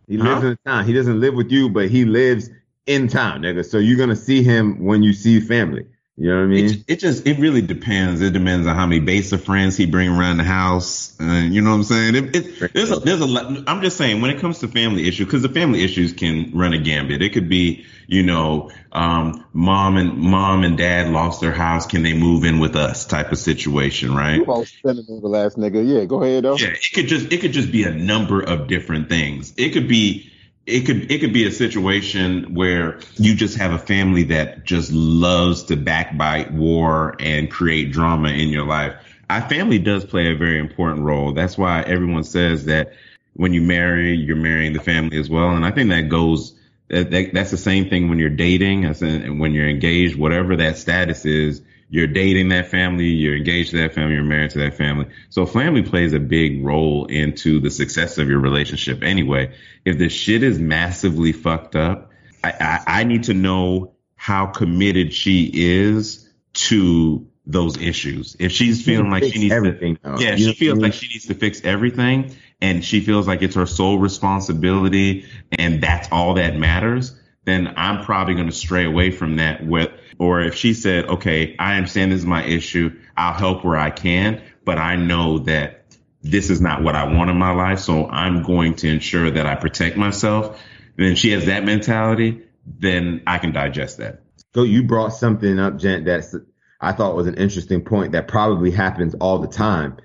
He 0.07 0.17
Huh? 0.17 0.25
lives 0.35 0.43
in 0.43 0.57
town. 0.65 0.85
He 0.85 0.93
doesn't 0.93 1.19
live 1.19 1.33
with 1.33 1.51
you, 1.51 1.69
but 1.69 1.89
he 1.89 2.05
lives 2.05 2.49
in 2.85 3.07
town, 3.07 3.41
nigga. 3.41 3.65
So 3.65 3.79
you're 3.79 3.97
gonna 3.97 4.15
see 4.15 4.43
him 4.43 4.83
when 4.83 5.01
you 5.01 5.13
see 5.13 5.39
family. 5.39 5.85
You 6.15 6.29
know 6.29 6.35
what 6.35 6.43
I 6.43 6.45
mean? 6.45 6.65
It, 6.65 6.83
it 6.87 6.99
just 6.99 7.25
it 7.25 7.39
really 7.39 7.63
depends. 7.63 8.21
It 8.21 8.33
depends 8.33 8.67
on 8.67 8.75
how 8.75 8.85
many 8.85 8.99
base 8.99 9.31
of 9.31 9.43
friends 9.43 9.75
he 9.75 9.87
bring 9.87 10.09
around 10.09 10.37
the 10.37 10.43
house. 10.43 11.17
and 11.19 11.55
you 11.55 11.61
know 11.61 11.71
what 11.71 11.77
I'm 11.77 11.83
saying? 11.83 12.15
It, 12.15 12.35
it, 12.35 12.73
there's 12.73 12.91
a, 12.91 12.97
there's 12.97 13.21
a 13.21 13.25
lot. 13.25 13.63
I'm 13.67 13.81
just 13.81 13.97
saying 13.97 14.21
when 14.21 14.29
it 14.29 14.39
comes 14.39 14.59
to 14.59 14.67
family 14.67 15.07
issues, 15.07 15.25
because 15.25 15.41
the 15.41 15.49
family 15.49 15.83
issues 15.83 16.13
can 16.13 16.51
run 16.53 16.73
a 16.73 16.77
gambit. 16.77 17.23
It 17.23 17.33
could 17.33 17.49
be 17.49 17.85
you 18.05 18.21
know 18.21 18.69
um, 18.91 19.43
mom 19.53 19.97
and 19.97 20.15
mom 20.15 20.63
and 20.63 20.77
dad 20.77 21.09
lost 21.09 21.41
their 21.41 21.51
house. 21.51 21.87
Can 21.87 22.03
they 22.03 22.13
move 22.13 22.43
in 22.43 22.59
with 22.59 22.75
us? 22.75 23.07
Type 23.07 23.31
of 23.31 23.39
situation, 23.39 24.13
right? 24.13 24.35
You 24.35 24.45
all 24.45 24.65
spending 24.65 25.07
over 25.09 25.27
last 25.27 25.57
nigga. 25.57 25.83
Yeah, 25.83 26.05
go 26.05 26.21
ahead 26.21 26.43
though. 26.43 26.57
Yeah, 26.57 26.67
it 26.67 26.91
could 26.93 27.07
just 27.07 27.33
it 27.33 27.41
could 27.41 27.53
just 27.53 27.71
be 27.71 27.85
a 27.85 27.91
number 27.91 28.39
of 28.39 28.67
different 28.67 29.09
things. 29.09 29.51
It 29.57 29.69
could 29.71 29.87
be 29.87 30.31
it 30.65 30.81
could 30.81 31.11
it 31.11 31.19
could 31.19 31.33
be 31.33 31.45
a 31.45 31.51
situation 31.51 32.53
where 32.53 32.99
you 33.15 33.35
just 33.35 33.57
have 33.57 33.73
a 33.73 33.77
family 33.77 34.23
that 34.23 34.63
just 34.63 34.91
loves 34.91 35.63
to 35.63 35.75
backbite 35.75 36.53
war 36.53 37.15
and 37.19 37.51
create 37.51 37.91
drama 37.91 38.29
in 38.29 38.49
your 38.49 38.65
life. 38.65 38.95
Our 39.29 39.41
family 39.41 39.79
does 39.79 40.05
play 40.05 40.31
a 40.31 40.35
very 40.35 40.59
important 40.59 41.05
role. 41.05 41.33
That's 41.33 41.57
why 41.57 41.81
everyone 41.81 42.23
says 42.23 42.65
that 42.65 42.93
when 43.33 43.53
you 43.53 43.61
marry, 43.61 44.15
you're 44.15 44.35
marrying 44.35 44.73
the 44.73 44.79
family 44.79 45.17
as 45.17 45.29
well. 45.29 45.49
And 45.49 45.65
I 45.65 45.71
think 45.71 45.89
that 45.89 46.07
goes 46.07 46.53
that, 46.87 47.11
that 47.11 47.33
that's 47.33 47.51
the 47.51 47.57
same 47.57 47.89
thing 47.89 48.09
when 48.09 48.19
you're 48.19 48.29
dating, 48.29 48.83
in, 48.83 49.39
when 49.39 49.53
you're 49.53 49.67
engaged, 49.67 50.15
whatever 50.15 50.55
that 50.57 50.77
status 50.77 51.25
is, 51.25 51.61
you're 51.89 52.07
dating 52.07 52.49
that 52.49 52.67
family, 52.67 53.05
you're 53.05 53.35
engaged 53.35 53.71
to 53.71 53.77
that 53.77 53.93
family, 53.93 54.15
you're 54.15 54.23
married 54.23 54.51
to 54.51 54.59
that 54.59 54.75
family. 54.75 55.07
So 55.29 55.45
family 55.45 55.83
plays 55.83 56.13
a 56.13 56.19
big 56.19 56.63
role 56.65 57.05
into 57.05 57.59
the 57.59 57.69
success 57.69 58.17
of 58.17 58.27
your 58.29 58.39
relationship 58.39 59.03
anyway. 59.03 59.53
If 59.85 59.97
the 59.99 60.09
shit 60.09 60.43
is 60.43 60.59
massively 60.59 61.31
fucked 61.31 61.75
up, 61.75 62.11
I, 62.43 62.53
I, 62.59 62.99
I 62.99 63.03
need 63.03 63.25
to 63.25 63.33
know 63.33 63.93
how 64.15 64.47
committed 64.47 65.13
she 65.13 65.51
is 65.53 66.29
to 66.53 67.27
those 67.45 67.77
issues. 67.77 68.37
If 68.39 68.51
she's 68.53 68.83
feeling 68.83 69.11
like 69.11 69.23
she 69.23 69.39
needs 69.39 69.49
to 69.49 69.55
everything. 69.55 69.99
though. 70.01 70.17
yeah, 70.17 70.35
You 70.35 70.47
she 70.47 70.53
feels 70.53 70.79
like 70.79 70.93
she 70.93 71.07
needs 71.09 71.25
to 71.25 71.33
fix 71.33 71.61
everything. 71.63 72.33
and 72.61 72.83
she 72.83 73.01
feels 73.01 73.27
like 73.27 73.41
it's 73.41 73.55
her 73.55 73.65
sole 73.65 73.99
responsibility 73.99 75.25
and 75.51 75.81
that's 75.83 76.07
all 76.11 76.35
that 76.35 76.55
matters, 76.55 77.19
then 77.43 77.73
I'm 77.75 78.05
probably 78.05 78.35
going 78.35 78.47
to 78.49 78.55
stray 78.55 78.85
away 78.85 79.11
from 79.11 79.35
that 79.37 79.65
with, 79.65 79.91
or 80.19 80.41
if 80.41 80.55
she 80.55 80.73
said, 80.73 81.05
okay, 81.05 81.55
I 81.57 81.75
understand 81.77 82.11
this 82.11 82.19
is 82.19 82.25
my 82.25 82.43
issue. 82.43 82.99
I'll 83.17 83.33
help 83.33 83.63
where 83.63 83.77
I 83.77 83.89
can, 83.89 84.41
but 84.65 84.77
I 84.77 84.95
know 84.95 85.39
that 85.39 85.97
this 86.21 86.49
is 86.49 86.61
not 86.61 86.83
what 86.83 86.95
I 86.95 87.05
want 87.05 87.29
in 87.29 87.37
my 87.37 87.51
life. 87.51 87.79
So 87.79 88.07
I'm 88.07 88.43
going 88.43 88.75
to 88.75 88.87
ensure 88.87 89.29
that 89.29 89.45
I 89.45 89.55
protect 89.55 89.97
myself. 89.97 90.61
Then 90.95 91.15
she 91.15 91.31
has 91.31 91.45
that 91.45 91.63
mentality, 91.63 92.43
then 92.65 93.23
I 93.27 93.39
can 93.39 93.51
digest 93.51 93.97
that. 93.97 94.21
So 94.53 94.63
you 94.63 94.83
brought 94.83 95.09
something 95.09 95.59
up, 95.59 95.77
Gent, 95.77 96.05
that's 96.05 96.35
I 96.79 96.91
thought 96.91 97.15
was 97.15 97.27
an 97.27 97.35
interesting 97.35 97.83
point 97.83 98.11
that 98.11 98.27
probably 98.27 98.69
happens 98.69 99.15
all 99.15 99.39
the 99.39 99.47
time. 99.47 99.97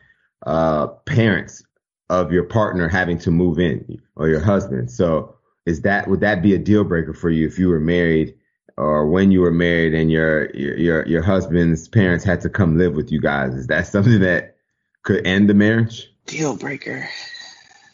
Uh, 0.47 0.87
parents 0.87 1.64
of 2.09 2.33
your 2.33 2.44
partner 2.44 2.88
having 2.88 3.18
to 3.18 3.31
move 3.31 3.59
in 3.59 4.01
or 4.16 4.29
your 4.29 4.40
husband. 4.40 4.90
So 4.90 5.37
is 5.66 5.83
that 5.83 6.09
would 6.09 6.21
that 6.21 6.42
be 6.42 6.55
a 6.55 6.59
deal 6.59 6.85
breaker 6.85 7.12
for 7.12 7.29
you 7.29 7.47
if 7.47 7.59
you 7.59 7.68
were 7.68 7.81
married 7.81 8.37
or 8.79 9.07
when 9.09 9.33
you 9.33 9.41
were 9.41 9.51
married 9.51 9.93
and 9.93 10.11
your 10.11 10.51
your 10.55 11.07
your 11.07 11.23
husband's 11.23 11.88
parents 11.88 12.25
had 12.25 12.43
to 12.43 12.49
come 12.49 12.79
live 12.79 12.95
with 12.95 13.11
you 13.11 13.21
guys? 13.21 13.55
Is 13.55 13.67
that 13.67 13.87
something 13.88 14.21
that 14.21 14.57
could 15.03 15.27
end 15.27 15.51
the 15.51 15.55
marriage? 15.55 16.11
Deal 16.27 16.57
breaker. 16.57 17.09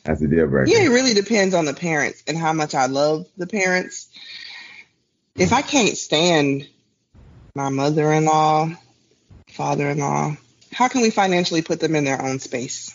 That's 0.04 0.20
a 0.20 0.28
deal 0.28 0.46
breaker. 0.46 0.70
Yeah, 0.70 0.84
it 0.84 0.90
really 0.90 1.14
depends 1.14 1.54
on 1.54 1.64
the 1.64 1.72
parents 1.72 2.22
and 2.26 2.36
how 2.36 2.52
much 2.52 2.74
I 2.74 2.86
love 2.86 3.26
the 3.38 3.46
parents. 3.46 4.08
If 5.34 5.52
I 5.52 5.62
can't 5.62 5.96
stand 5.96 6.68
my 7.54 7.70
mother-in-law, 7.70 8.70
father-in-law, 9.48 10.36
how 10.72 10.88
can 10.88 11.00
we 11.00 11.10
financially 11.10 11.62
put 11.62 11.80
them 11.80 11.96
in 11.96 12.04
their 12.04 12.20
own 12.20 12.38
space? 12.38 12.94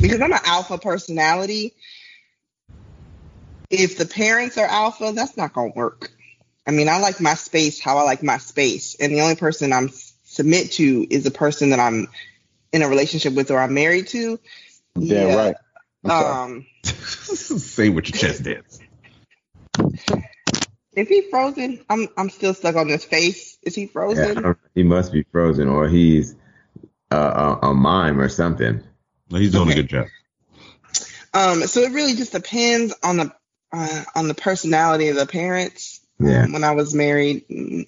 Because 0.00 0.20
I'm 0.20 0.32
an 0.32 0.40
alpha 0.44 0.78
personality. 0.78 1.74
If 3.70 3.96
the 3.96 4.06
parents 4.06 4.58
are 4.58 4.66
alpha, 4.66 5.12
that's 5.14 5.36
not 5.36 5.52
going 5.52 5.72
to 5.72 5.78
work. 5.78 6.10
I 6.66 6.72
mean, 6.72 6.88
I 6.88 6.98
like 6.98 7.20
my 7.20 7.34
space 7.34 7.80
how 7.80 7.98
I 7.98 8.02
like 8.02 8.22
my 8.22 8.38
space. 8.38 8.96
And 8.96 9.12
the 9.12 9.20
only 9.20 9.36
person 9.36 9.72
I'm 9.72 9.90
submit 10.24 10.72
to 10.72 11.06
is 11.08 11.24
the 11.24 11.30
person 11.30 11.70
that 11.70 11.78
I'm 11.80 12.08
in 12.72 12.82
a 12.82 12.88
relationship 12.88 13.34
with 13.34 13.50
or 13.50 13.58
I'm 13.58 13.74
married 13.74 14.08
to. 14.08 14.38
Yeah, 14.96 15.34
right. 15.34 15.56
Um, 16.04 16.66
Say 16.84 17.88
what 17.88 18.08
your 18.08 18.18
chest 18.18 18.42
dance. 18.42 18.80
Is 20.94 21.08
he 21.08 21.22
frozen? 21.30 21.84
I'm 21.90 22.08
I'm 22.16 22.30
still 22.30 22.54
stuck 22.54 22.74
on 22.76 22.88
this 22.88 23.04
face. 23.04 23.58
Is 23.62 23.74
he 23.74 23.82
Yeah, 23.82 23.92
frozen? 23.92 24.56
he 24.74 24.82
must 24.82 25.12
be 25.12 25.24
frozen 25.24 25.68
or 25.68 25.88
he's 25.88 26.34
uh, 27.10 27.58
a, 27.62 27.68
a 27.68 27.74
mime 27.74 28.18
or 28.20 28.28
something. 28.28 28.82
No, 29.30 29.38
he's 29.38 29.52
doing 29.52 29.68
Okay. 29.68 29.80
a 29.80 29.82
good 29.82 29.88
job. 29.88 30.06
Um, 31.34 31.60
so 31.66 31.80
it 31.80 31.92
really 31.92 32.14
just 32.14 32.32
depends 32.32 32.94
on 33.02 33.18
the 33.18 33.32
uh, 33.72 34.04
on 34.14 34.28
the 34.28 34.34
personality 34.34 35.08
of 35.08 35.16
the 35.16 35.26
parents. 35.26 35.95
Yeah. 36.18 36.44
Um, 36.44 36.52
when 36.52 36.64
I 36.64 36.72
was 36.72 36.94
married, 36.94 37.48
mm, 37.48 37.86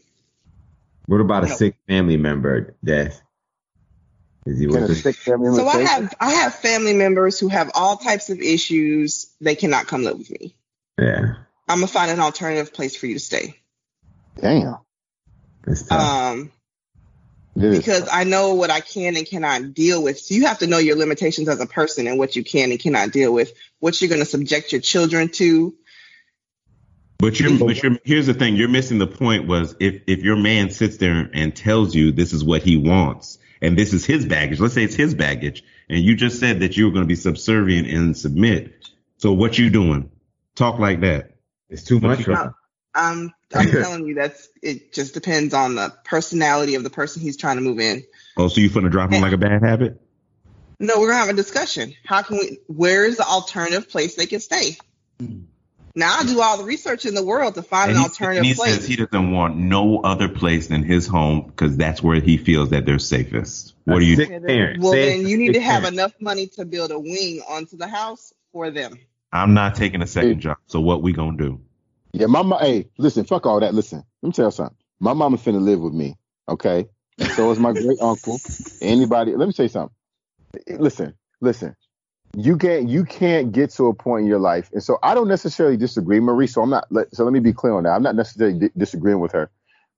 What 1.06 1.20
about 1.20 1.44
a 1.44 1.48
No. 1.48 1.54
sick 1.56 1.76
family 1.88 2.16
member 2.18 2.74
death? 2.84 3.22
Is 4.44 4.58
he 4.58 4.66
Can 4.66 4.76
a 4.76 4.80
with 4.82 4.90
us? 4.90 5.02
sick 5.02 5.16
family 5.16 5.56
so 5.58 5.66
I 5.66 5.80
have 5.80 6.14
I 6.20 6.30
have 6.32 6.54
family 6.54 6.92
members 6.94 7.38
who 7.38 7.48
have 7.48 7.70
all 7.74 7.96
types 7.96 8.28
of 8.30 8.40
issues. 8.40 9.26
They 9.40 9.54
cannot 9.54 9.86
come 9.86 10.04
live 10.04 10.18
with 10.18 10.30
me. 10.30 10.54
Yeah. 10.98 11.34
I'm 11.68 11.78
gonna 11.78 11.86
find 11.86 12.10
an 12.10 12.20
alternative 12.20 12.72
place 12.72 12.96
for 12.96 13.06
you 13.06 13.14
to 13.14 13.20
stay. 13.20 13.58
Damn. 14.40 14.76
It's 15.66 15.82
tough. 15.82 16.00
Um, 16.00 16.52
because 17.56 18.08
I 18.10 18.24
know 18.24 18.54
what 18.54 18.70
I 18.70 18.80
can 18.80 19.16
and 19.16 19.26
cannot 19.26 19.74
deal 19.74 20.02
with. 20.02 20.18
So 20.20 20.34
you 20.34 20.46
have 20.46 20.58
to 20.60 20.66
know 20.66 20.78
your 20.78 20.96
limitations 20.96 21.48
as 21.48 21.60
a 21.60 21.66
person 21.66 22.06
and 22.06 22.18
what 22.18 22.36
you 22.36 22.44
can 22.44 22.70
and 22.70 22.78
cannot 22.78 23.10
deal 23.10 23.32
with, 23.32 23.52
what 23.80 24.00
you're 24.00 24.08
going 24.08 24.20
to 24.20 24.26
subject 24.26 24.72
your 24.72 24.80
children 24.80 25.28
to. 25.30 25.74
But 27.18 27.40
you're, 27.40 27.58
but 27.58 27.82
you're, 27.82 27.98
here's 28.04 28.26
the 28.26 28.34
thing: 28.34 28.56
you're 28.56 28.68
missing 28.68 28.98
the 28.98 29.06
point. 29.06 29.46
Was 29.46 29.74
if 29.80 30.02
if 30.06 30.20
your 30.20 30.36
man 30.36 30.70
sits 30.70 30.98
there 30.98 31.28
and 31.34 31.54
tells 31.54 31.94
you 31.94 32.12
this 32.12 32.32
is 32.32 32.44
what 32.44 32.62
he 32.62 32.76
wants 32.76 33.38
and 33.60 33.76
this 33.76 33.92
is 33.92 34.04
his 34.04 34.26
baggage. 34.26 34.60
Let's 34.60 34.74
say 34.74 34.84
it's 34.84 34.94
his 34.94 35.14
baggage, 35.14 35.64
and 35.88 36.02
you 36.02 36.14
just 36.14 36.38
said 36.40 36.60
that 36.60 36.76
you 36.76 36.86
were 36.86 36.92
going 36.92 37.04
to 37.04 37.08
be 37.08 37.16
subservient 37.16 37.88
and 37.88 38.16
submit. 38.16 38.72
So 39.18 39.32
what 39.32 39.58
you 39.58 39.70
doing? 39.70 40.10
Talk 40.54 40.78
like 40.78 41.00
that. 41.00 41.32
it's 41.68 41.84
too 41.84 42.00
much. 42.00 42.20
you 42.20 42.24
for 42.24 42.34
got- 42.34 42.46
him. 42.46 42.54
Um, 42.94 43.34
I'm 43.54 43.70
telling 43.70 44.06
you, 44.06 44.14
that's 44.14 44.48
it. 44.62 44.92
Just 44.92 45.14
depends 45.14 45.54
on 45.54 45.74
the 45.74 45.94
personality 46.04 46.74
of 46.74 46.82
the 46.84 46.90
person 46.90 47.22
he's 47.22 47.36
trying 47.36 47.56
to 47.56 47.62
move 47.62 47.78
in. 47.78 48.04
Oh, 48.36 48.48
so 48.48 48.60
you 48.60 48.70
finna 48.70 48.90
drop 48.90 49.12
him 49.12 49.22
like 49.22 49.32
a 49.32 49.38
bad 49.38 49.62
habit? 49.62 50.00
No, 50.80 51.00
we're 51.00 51.08
gonna 51.08 51.18
have 51.18 51.28
a 51.28 51.34
discussion. 51.34 51.94
How 52.04 52.22
can 52.22 52.38
we? 52.38 52.58
Where 52.66 53.04
is 53.04 53.16
the 53.16 53.24
alternative 53.26 53.88
place 53.88 54.14
they 54.14 54.26
can 54.26 54.40
stay? 54.40 54.76
Now 55.98 56.18
I 56.18 56.24
do 56.24 56.40
all 56.40 56.56
the 56.58 56.64
research 56.64 57.06
in 57.06 57.14
the 57.14 57.24
world 57.24 57.54
to 57.56 57.62
find 57.62 57.90
And 57.90 57.98
an 57.98 58.02
he, 58.04 58.08
alternative 58.08 58.38
and 58.38 58.46
he 58.46 58.54
place. 58.54 58.74
says 58.76 58.86
he 58.86 58.96
doesn't 58.96 59.32
want 59.32 59.56
no 59.56 60.00
other 60.00 60.28
place 60.28 60.68
than 60.68 60.82
his 60.84 61.06
home 61.06 61.46
because 61.48 61.76
that's 61.76 62.02
where 62.02 62.20
he 62.20 62.36
feels 62.38 62.70
that 62.70 62.86
they're 62.86 62.98
safest. 63.00 63.74
What 63.84 63.96
A 63.96 64.00
do 64.00 64.06
you? 64.06 64.16
sick 64.16 64.30
Okay, 64.30 64.38
then- 64.38 64.80
well, 64.80 64.92
Say 64.92 65.16
then 65.18 65.26
you 65.26 65.36
need 65.36 65.54
to 65.54 65.60
have 65.60 65.82
parent. 65.82 65.94
enough 65.94 66.12
money 66.20 66.46
to 66.56 66.64
build 66.64 66.92
a 66.92 66.98
wing 66.98 67.42
onto 67.48 67.76
the 67.76 67.88
house 67.88 68.32
for 68.52 68.70
them. 68.70 68.98
I'm 69.32 69.54
not 69.54 69.74
taking 69.74 70.00
a 70.02 70.06
second 70.06 70.34
Hey. 70.36 70.40
job. 70.40 70.58
So 70.68 70.80
what 70.80 71.02
we 71.02 71.12
gonna 71.12 71.36
do? 71.36 71.60
Yeah, 72.12 72.26
my 72.26 72.42
mom. 72.42 72.60
Hey, 72.60 72.88
listen, 72.96 73.24
fuck 73.24 73.44
all 73.46 73.60
that. 73.60 73.74
Listen, 73.74 74.02
let 74.22 74.28
me 74.28 74.32
tell 74.32 74.46
you 74.46 74.50
something. 74.52 74.76
My 75.00 75.12
mama 75.14 75.36
finna 75.36 75.60
live 75.60 75.80
with 75.80 75.92
me, 75.94 76.16
okay? 76.48 76.86
And 77.18 77.30
so 77.30 77.50
is 77.50 77.58
my 77.58 77.72
great 77.72 77.98
uncle. 78.00 78.40
Anybody? 78.80 79.34
Let 79.36 79.46
me 79.46 79.52
say 79.52 79.68
something. 79.68 79.94
Listen, 80.68 81.14
listen. 81.40 81.74
You 82.36 82.56
can't 82.56 82.88
you 82.88 83.04
can't 83.04 83.52
get 83.52 83.70
to 83.72 83.88
a 83.88 83.94
point 83.94 84.22
in 84.22 84.26
your 84.28 84.38
life, 84.38 84.70
and 84.72 84.82
so 84.82 84.98
I 85.02 85.14
don't 85.14 85.28
necessarily 85.28 85.76
disagree, 85.76 86.20
Marie. 86.20 86.46
So 86.46 86.62
I'm 86.62 86.70
not. 86.70 86.86
So 87.12 87.24
let 87.24 87.32
me 87.32 87.40
be 87.40 87.52
clear 87.52 87.74
on 87.74 87.84
that. 87.84 87.90
I'm 87.90 88.02
not 88.02 88.16
necessarily 88.16 88.58
di- 88.58 88.70
disagreeing 88.76 89.20
with 89.20 89.32
her, 89.32 89.50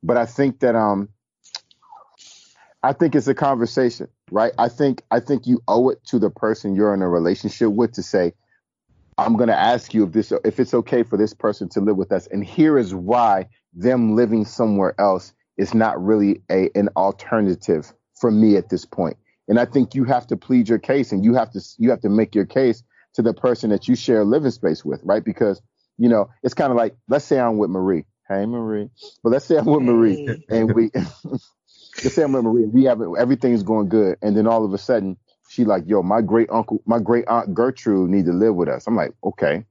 but 0.03 0.17
I 0.17 0.27
think 0.27 0.61
that 0.61 0.75
um, 0.75 1.09
I 2.83 2.93
think 2.95 3.15
it's 3.15 3.29
a 3.29 3.35
conversation, 3.35 4.09
right? 4.31 4.53
I 4.59 4.69
think 4.69 5.03
I 5.11 5.21
think 5.21 5.47
you 5.47 5.63
owe 5.69 5.91
it 5.91 6.05
to 6.07 6.19
the 6.19 6.31
person 6.31 6.75
you're 6.75 6.95
in 6.95 7.03
a 7.03 7.09
relationship 7.09 7.71
with 7.73 7.93
to 7.93 8.03
say, 8.03 8.33
I'm 9.19 9.37
going 9.37 9.49
to 9.49 9.59
ask 9.59 9.93
you 9.93 10.05
if 10.05 10.13
this 10.13 10.33
if 10.45 10.61
it's 10.61 10.73
okay 10.75 11.03
for 11.03 11.19
this 11.19 11.35
person 11.35 11.69
to 11.71 11.81
live 11.81 11.97
with 11.97 12.13
us, 12.13 12.27
and 12.29 12.45
here 12.45 12.79
is 12.79 12.95
why 12.95 13.49
them 13.75 14.17
living 14.17 14.45
somewhere 14.47 14.95
else 14.99 15.35
is 15.59 15.75
not 15.75 16.03
really 16.03 16.43
a 16.51 16.71
an 16.75 16.89
alternative 16.97 17.93
for 18.19 18.31
me 18.31 18.57
at 18.57 18.71
this 18.71 18.87
point. 18.87 19.17
And 19.51 19.59
I 19.59 19.65
think 19.65 19.97
you 19.97 20.05
have 20.05 20.29
to 20.29 20.37
plead 20.37 20.69
your 20.69 20.79
case, 20.79 21.11
and 21.11 21.25
you 21.25 21.35
have 21.35 21.51
to 21.51 21.61
you 21.77 21.91
have 21.91 22.01
to 22.03 22.09
make 22.09 22.37
your 22.37 22.47
case 22.47 22.85
to 23.15 23.23
the 23.23 23.35
person 23.35 23.71
that 23.71 23.89
you 23.89 23.97
share 23.97 24.21
a 24.21 24.25
living 24.25 24.53
space 24.53 24.85
with, 24.85 25.01
right? 25.03 25.25
Because 25.25 25.61
you 25.99 26.09
know 26.09 26.31
it's 26.45 26.55
kind 26.55 26.71
of 26.71 26.77
like 26.77 26.95
let's 27.09 27.25
say 27.25 27.39
I'm 27.41 27.59
with 27.59 27.69
Marie, 27.69 28.05
hey 28.29 28.47
Marie, 28.47 28.91
but 29.25 29.31
let's 29.31 29.45
say 29.45 29.57
I'm 29.59 29.65
with 29.67 29.83
Marie, 29.83 30.25
Hey. 30.25 30.37
and 30.51 30.73
we 30.73 30.91
let's 32.05 32.15
say 32.15 32.23
I'm 32.23 32.33
with 32.33 32.45
Marie, 32.45 32.67
we 32.67 32.85
have 32.85 33.01
everything's 33.19 33.65
going 33.65 33.89
good, 33.89 34.19
and 34.23 34.37
then 34.37 34.47
all 34.47 34.65
of 34.65 34.73
a 34.73 34.79
sudden 34.79 35.17
she 35.49 35.65
like, 35.65 35.83
yo, 35.89 36.01
my 36.05 36.21
great 36.23 36.49
uncle, 36.53 36.81
my 36.87 37.01
great 37.01 37.27
aunt 37.27 37.53
Gertrude 37.53 38.09
need 38.09 38.27
to 38.27 38.33
live 38.33 38.55
with 38.55 38.69
us. 38.69 38.87
I'm 38.87 38.95
like, 38.95 39.15
okay, 39.25 39.65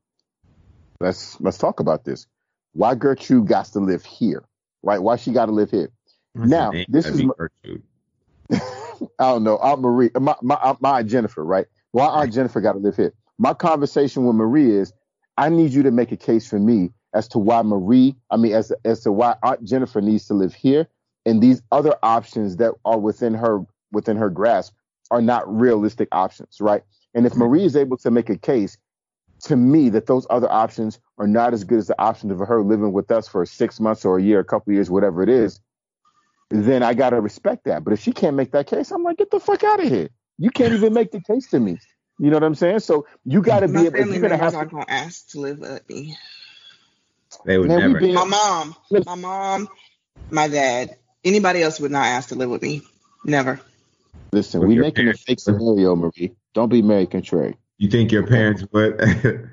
let's 0.99 1.39
let's 1.39 1.57
talk 1.57 1.79
about 1.79 2.03
this. 2.03 2.27
Why 2.73 2.95
Gertrude 2.95 3.47
got 3.47 3.67
to 3.67 3.79
live 3.79 4.03
here, 4.03 4.43
right? 4.83 5.01
Why 5.01 5.15
she 5.15 5.31
got 5.31 5.45
to 5.45 5.53
live 5.53 5.71
here? 5.71 5.89
What's 6.33 6.51
Now, 6.51 6.73
this 6.89 7.05
is 7.05 7.23
my- 7.23 7.33
Gertrude. 7.37 7.83
I 9.19 9.31
don't 9.31 9.43
know, 9.43 9.57
Aunt 9.57 9.81
Marie, 9.81 10.11
my 10.19 10.35
my, 10.41 10.55
Aunt- 10.55 10.81
my 10.81 10.99
Aunt 10.99 11.09
Jennifer, 11.09 11.43
right? 11.45 11.67
Why 11.91 12.07
Aunt 12.07 12.33
Jennifer 12.33 12.61
got 12.61 12.73
to 12.73 12.79
live 12.79 12.95
here? 12.95 13.13
My 13.37 13.53
conversation 13.53 14.25
with 14.25 14.35
Marie 14.35 14.71
is, 14.71 14.93
I 15.37 15.49
need 15.49 15.71
you 15.73 15.83
to 15.83 15.91
make 15.91 16.11
a 16.11 16.17
case 16.17 16.49
for 16.49 16.59
me 16.59 16.91
as 17.13 17.27
to 17.29 17.39
why 17.39 17.61
Marie, 17.63 18.15
I 18.31 18.37
mean, 18.37 18.53
as 18.53 18.71
as 18.85 19.01
to 19.01 19.11
why 19.11 19.35
Aunt 19.43 19.63
Jennifer 19.65 20.01
needs 20.01 20.27
to 20.27 20.33
live 20.33 20.53
here, 20.53 20.87
and 21.25 21.41
these 21.41 21.61
other 21.71 21.95
options 22.03 22.57
that 22.57 22.73
are 22.85 22.99
within 22.99 23.33
her 23.35 23.65
within 23.91 24.17
her 24.17 24.29
grasp 24.29 24.73
are 25.11 25.21
not 25.21 25.43
realistic 25.53 26.09
options, 26.11 26.57
right? 26.61 26.83
And 27.15 27.25
if 27.25 27.35
Marie 27.35 27.65
is 27.65 27.75
able 27.75 27.97
to 27.97 28.11
make 28.11 28.29
a 28.29 28.37
case 28.37 28.77
to 29.43 29.55
me 29.55 29.89
that 29.89 30.07
those 30.07 30.27
other 30.29 30.51
options 30.51 30.99
are 31.17 31.27
not 31.27 31.53
as 31.53 31.63
good 31.63 31.79
as 31.79 31.87
the 31.87 32.01
option 32.01 32.31
of 32.31 32.39
her 32.39 32.61
living 32.63 32.93
with 32.93 33.11
us 33.11 33.27
for 33.27 33.45
six 33.45 33.79
months 33.79 34.05
or 34.05 34.17
a 34.19 34.23
year, 34.23 34.39
a 34.39 34.45
couple 34.45 34.73
years, 34.73 34.89
whatever 34.89 35.23
it 35.23 35.29
is, 35.29 35.59
then 36.49 36.83
I 36.83 36.93
gotta 36.93 37.19
respect 37.21 37.65
that. 37.65 37.83
But 37.83 37.93
if 37.93 38.01
she 38.01 38.11
can't 38.11 38.35
make 38.35 38.51
that 38.51 38.67
case, 38.67 38.91
I'm 38.91 39.03
like, 39.03 39.17
get 39.17 39.31
the 39.31 39.39
fuck 39.39 39.63
out 39.63 39.79
of 39.83 39.87
here. 39.87 40.09
You 40.37 40.49
can't 40.51 40.73
even 40.73 40.93
make 40.93 41.11
the 41.11 41.21
case 41.21 41.47
to 41.51 41.59
me. 41.59 41.77
You 42.19 42.29
know 42.29 42.37
what 42.37 42.43
I'm 42.43 42.55
saying? 42.55 42.79
So 42.79 43.05
you 43.25 43.41
gotta 43.41 43.67
be 43.67 43.85
able. 43.85 43.87
If 43.87 43.93
family 43.93 44.13
you're 44.17 44.21
gonna 44.21 44.37
have 44.37 44.55
aren't 44.55 44.69
to, 44.71 44.75
going 44.75 44.85
to 44.87 44.91
ask 44.93 45.29
to 45.29 45.39
live 45.39 45.59
with 45.59 45.87
me. 45.89 46.17
They 47.45 47.57
would 47.57 47.67
Man, 47.67 47.79
never. 47.79 47.99
been- 47.99 48.13
My 48.15 48.23
mom, 48.25 48.75
my 49.05 49.15
mom, 49.15 49.69
my 50.31 50.47
dad, 50.47 50.97
anybody 51.23 51.61
else 51.61 51.79
would 51.79 51.91
not 51.91 52.05
ask 52.05 52.29
to 52.29 52.35
live 52.35 52.49
with 52.49 52.61
me. 52.61 52.81
Never. 53.23 53.59
listen, 54.33 54.59
With 54.61 54.69
we 54.69 54.75
your 54.75 54.83
making 54.83 55.03
a 55.03 55.05
parents. 55.05 55.23
fake 55.23 55.39
scenario, 55.39 55.95
Marie. 55.95 56.35
Don't 56.53 56.69
be 56.69 56.81
Mary 56.81 57.05
Contrary. 57.05 57.55
You 57.77 57.89
think 57.89 58.11
your 58.11 58.25
parents 58.25 58.65
would? 58.73 58.99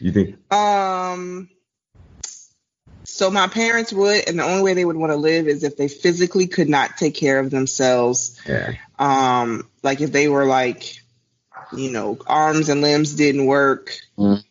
you 0.00 0.12
think? 0.12 0.36
Um. 0.52 1.48
So 3.08 3.30
my 3.30 3.46
parents 3.46 3.92
would, 3.92 4.28
and 4.28 4.38
the 4.38 4.44
only 4.44 4.62
way 4.62 4.74
they 4.74 4.84
would 4.84 4.96
want 4.96 5.12
to 5.12 5.16
live 5.16 5.48
is 5.48 5.62
if 5.62 5.76
they 5.76 5.88
physically 5.88 6.46
could 6.46 6.68
not 6.68 6.96
take 6.96 7.14
care 7.14 7.38
of 7.38 7.50
themselves. 7.50 8.38
Yeah. 8.46 8.74
Um, 8.98 9.68
like 9.82 10.00
if 10.00 10.12
they 10.12 10.28
were 10.28 10.44
like 10.44 11.00
you 11.72 11.90
know, 11.90 12.18
arms 12.26 12.68
and 12.68 12.80
limbs 12.80 13.14
didn't 13.14 13.46
work, 13.46 13.96
Mhm. 14.18 14.42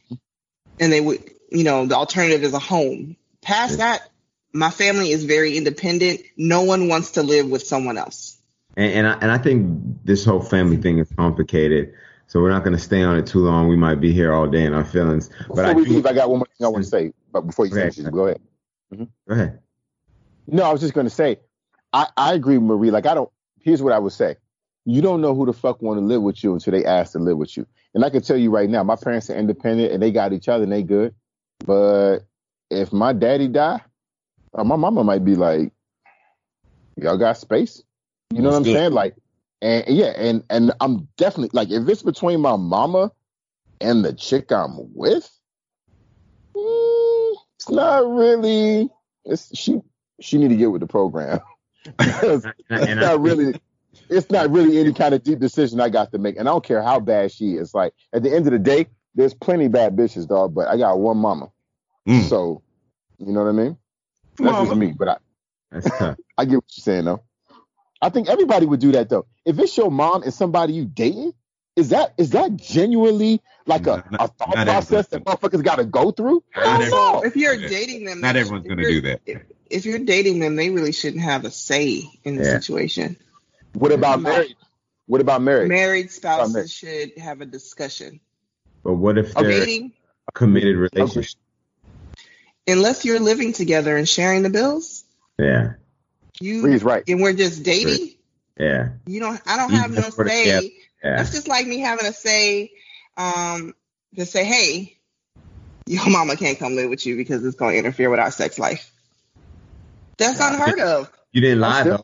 and 0.79 0.91
they 0.91 1.01
would, 1.01 1.23
you 1.51 1.63
know, 1.63 1.85
the 1.85 1.95
alternative 1.95 2.43
is 2.43 2.53
a 2.53 2.59
home. 2.59 3.15
Past 3.41 3.77
that, 3.77 4.09
my 4.53 4.69
family 4.69 5.11
is 5.11 5.23
very 5.23 5.57
independent. 5.57 6.21
No 6.37 6.63
one 6.63 6.87
wants 6.87 7.11
to 7.11 7.23
live 7.23 7.49
with 7.49 7.65
someone 7.65 7.97
else. 7.97 8.37
And 8.75 8.91
and 8.91 9.07
I, 9.07 9.13
and 9.21 9.31
I 9.31 9.37
think 9.37 10.03
this 10.03 10.25
whole 10.25 10.41
family 10.41 10.77
thing 10.77 10.97
is 10.99 11.11
complicated. 11.15 11.93
So 12.27 12.41
we're 12.41 12.49
not 12.49 12.63
going 12.63 12.75
to 12.75 12.81
stay 12.81 13.03
on 13.03 13.17
it 13.17 13.27
too 13.27 13.39
long. 13.39 13.67
We 13.67 13.75
might 13.75 14.01
be 14.01 14.11
here 14.11 14.33
all 14.33 14.47
day 14.47 14.65
in 14.65 14.73
our 14.73 14.83
feelings. 14.83 15.29
But 15.29 15.47
Before 15.47 15.65
I 15.65 15.73
we 15.73 15.85
do, 15.85 15.91
leave, 15.91 16.05
I 16.07 16.13
got 16.13 16.29
one 16.29 16.39
more 16.39 16.47
thing 16.57 16.65
I 16.65 16.69
want 16.69 16.83
to 16.83 16.89
say. 16.89 17.13
But 17.35 17.47
before 17.47 17.65
you 17.65 17.75
ahead. 17.75 17.93
finish, 17.93 18.09
go 18.13 18.27
ahead. 18.27 18.39
go 18.97 19.07
ahead. 19.27 19.59
No, 20.47 20.63
I 20.63 20.71
was 20.71 20.79
just 20.79 20.93
going 20.93 21.05
to 21.05 21.13
say, 21.13 21.37
I, 21.91 22.07
I 22.15 22.33
agree 22.33 22.57
with 22.57 22.65
Marie. 22.65 22.91
Like, 22.91 23.05
I 23.05 23.13
don't, 23.13 23.29
here's 23.59 23.81
what 23.81 23.91
I 23.91 23.99
would 23.99 24.13
say. 24.13 24.37
You 24.85 25.01
don't 25.01 25.19
know 25.19 25.35
who 25.35 25.45
the 25.45 25.51
fuck 25.51 25.81
want 25.81 25.99
to 25.99 26.05
live 26.05 26.21
with 26.21 26.45
you 26.45 26.53
until 26.53 26.71
they 26.71 26.85
ask 26.85 27.11
to 27.11 27.19
live 27.19 27.37
with 27.37 27.57
you. 27.57 27.67
And 27.93 28.05
I 28.05 28.09
can 28.09 28.21
tell 28.21 28.37
you 28.37 28.51
right 28.51 28.69
now, 28.69 28.83
my 28.83 28.95
parents 28.95 29.29
are 29.29 29.35
independent 29.35 29.91
and 29.91 30.01
they 30.01 30.13
got 30.13 30.31
each 30.31 30.47
other 30.47 30.63
and 30.63 30.71
they 30.71 30.81
good. 30.81 31.13
But 31.65 32.19
if 32.69 32.93
my 32.93 33.11
daddy 33.11 33.49
die, 33.49 33.81
uh, 34.53 34.63
my 34.63 34.77
mama 34.77 35.03
might 35.03 35.25
be 35.25 35.35
like, 35.35 35.73
y'all 36.95 37.17
got 37.17 37.37
space? 37.37 37.83
You 38.33 38.43
know 38.43 38.49
what 38.51 38.55
I'm 38.55 38.63
good. 38.63 38.77
saying? 38.77 38.93
Like, 38.93 39.15
and 39.61 39.83
yeah, 39.89 40.13
and 40.15 40.41
and 40.49 40.71
I'm 40.79 41.09
definitely 41.17 41.49
like, 41.51 41.69
if 41.69 41.85
it's 41.89 42.01
between 42.01 42.39
my 42.39 42.55
mama 42.55 43.11
and 43.81 44.05
the 44.05 44.13
chick 44.13 44.53
I'm 44.53 44.93
with, 44.93 45.29
mm, 46.55 47.04
not 47.69 48.07
really. 48.07 48.89
It's 49.25 49.55
she 49.57 49.81
she 50.19 50.37
need 50.37 50.49
to 50.49 50.55
get 50.55 50.71
with 50.71 50.81
the 50.81 50.87
program 50.87 51.41
it's 51.99 52.45
not 52.69 53.21
really 53.21 53.59
it's 54.09 54.29
not 54.29 54.49
really 54.51 54.79
any 54.79 54.93
kind 54.93 55.13
of 55.13 55.23
deep 55.23 55.39
decision 55.39 55.79
I 55.79 55.89
got 55.89 56.11
to 56.11 56.17
make, 56.17 56.37
and 56.37 56.47
I 56.47 56.51
don't 56.51 56.63
care 56.63 56.81
how 56.81 56.99
bad 56.99 57.31
she 57.31 57.53
is. 57.53 57.73
Like 57.73 57.93
at 58.13 58.23
the 58.23 58.33
end 58.33 58.45
of 58.47 58.53
the 58.53 58.59
day, 58.59 58.87
there's 59.15 59.33
plenty 59.33 59.67
bad 59.67 59.95
bitches, 59.95 60.27
dog, 60.27 60.53
but 60.53 60.67
I 60.67 60.77
got 60.77 60.99
one 60.99 61.17
mama, 61.17 61.51
Mm. 62.07 62.27
so 62.29 62.61
you 63.17 63.31
know 63.31 63.43
what 63.43 63.49
I 63.49 63.53
mean. 63.53 63.77
That's 64.37 64.67
just 64.67 64.75
me, 64.75 64.93
but 64.97 65.07
I. 65.07 65.17
I 66.37 66.45
get 66.45 66.55
what 66.55 66.65
you're 66.75 66.83
saying 66.83 67.05
though. 67.05 67.23
I 68.01 68.09
think 68.09 68.29
everybody 68.29 68.65
would 68.65 68.79
do 68.79 68.91
that 68.93 69.09
though. 69.09 69.25
If 69.45 69.57
it's 69.59 69.75
your 69.77 69.89
mom 69.89 70.23
and 70.23 70.33
somebody 70.33 70.73
you 70.73 70.85
dating, 70.85 71.33
is 71.75 71.89
that 71.89 72.13
is 72.17 72.31
that 72.31 72.55
genuinely 72.55 73.41
like 73.65 73.87
a, 73.87 74.03
Not- 74.11 74.21
a 74.21 74.27
thought 74.27 74.53
process 74.65 75.07
that 75.07 75.23
motherfuckers 75.25 75.63
got 75.63 75.75
to 75.77 75.85
go 75.85 76.11
through? 76.11 76.43
Not 76.55 76.65
Hell 76.65 76.81
every- 76.81 76.89
no. 76.91 77.21
If 77.23 77.35
you're 77.35 77.57
dating 77.57 78.05
them, 78.05 78.21
Not 78.21 78.35
everyone's 78.35 78.65
going 78.67 78.77
to 78.79 78.83
do 78.87 79.01
that. 79.01 79.21
If, 79.25 79.41
if 79.69 79.85
you're 79.85 79.99
dating 79.99 80.39
them, 80.39 80.55
they 80.55 80.69
really 80.69 80.91
shouldn't 80.91 81.23
have 81.23 81.43
a 81.45 81.51
say 81.51 82.03
in 82.23 82.35
the 82.37 82.43
Yeah. 82.43 82.59
situation. 82.59 83.17
What 83.73 83.91
about 83.91 84.21
No. 84.21 84.29
married? 84.31 84.55
What 85.07 85.21
about 85.21 85.41
married? 85.41 85.69
Married 85.69 86.11
spouses 86.11 86.53
married. 86.53 86.69
should 86.71 87.17
have 87.17 87.41
a 87.41 87.45
discussion. 87.45 88.19
But 88.83 88.93
what 88.93 89.17
if 89.17 89.33
they're 89.33 89.43
Dating, 89.49 89.91
a 90.27 90.31
committed 90.31 90.77
relationship? 90.77 91.37
unless 92.67 93.05
you're 93.05 93.19
living 93.19 93.53
together 93.53 93.95
and 93.97 94.07
sharing 94.07 94.43
the 94.43 94.49
bills, 94.49 95.03
Yeah, 95.37 95.73
you 96.39 96.61
Bree's 96.61 96.83
right. 96.83 97.03
and 97.07 97.21
we're 97.21 97.33
just 97.33 97.63
dating. 97.63 98.15
yeah, 98.59 98.89
You 99.05 99.19
don't. 99.19 99.41
I 99.45 99.57
don't 99.57 99.71
You 99.71 99.77
have 99.77 99.91
no 99.91 100.01
just 100.01 100.17
put 100.17 100.27
it 100.27 100.31
say. 100.31 100.73
Together. 101.05 101.15
yeah. 101.15 101.23
That's 101.23 101.31
just 101.31 101.47
like 101.47 101.67
me 101.67 101.79
having 101.79 102.05
to 102.05 102.13
say. 102.13 102.71
Um, 103.17 103.73
to 104.15 104.25
say, 104.25 104.45
hey, 104.45 104.97
your 105.87 106.09
mama 106.09 106.35
can't 106.35 106.57
come 106.57 106.75
live 106.75 106.89
with 106.89 107.05
you 107.05 107.15
because 107.17 107.45
it's 107.45 107.55
going 107.55 107.73
to 107.73 107.79
interfere 107.79 108.09
with 108.09 108.19
our 108.19 108.31
sex 108.31 108.57
life. 108.57 108.91
That's 110.17 110.39
unheard 110.39 110.79
of. 110.79 111.11
You 111.33 111.41
didn't 111.41 111.59
lie 111.59 111.83
That's 111.83 112.01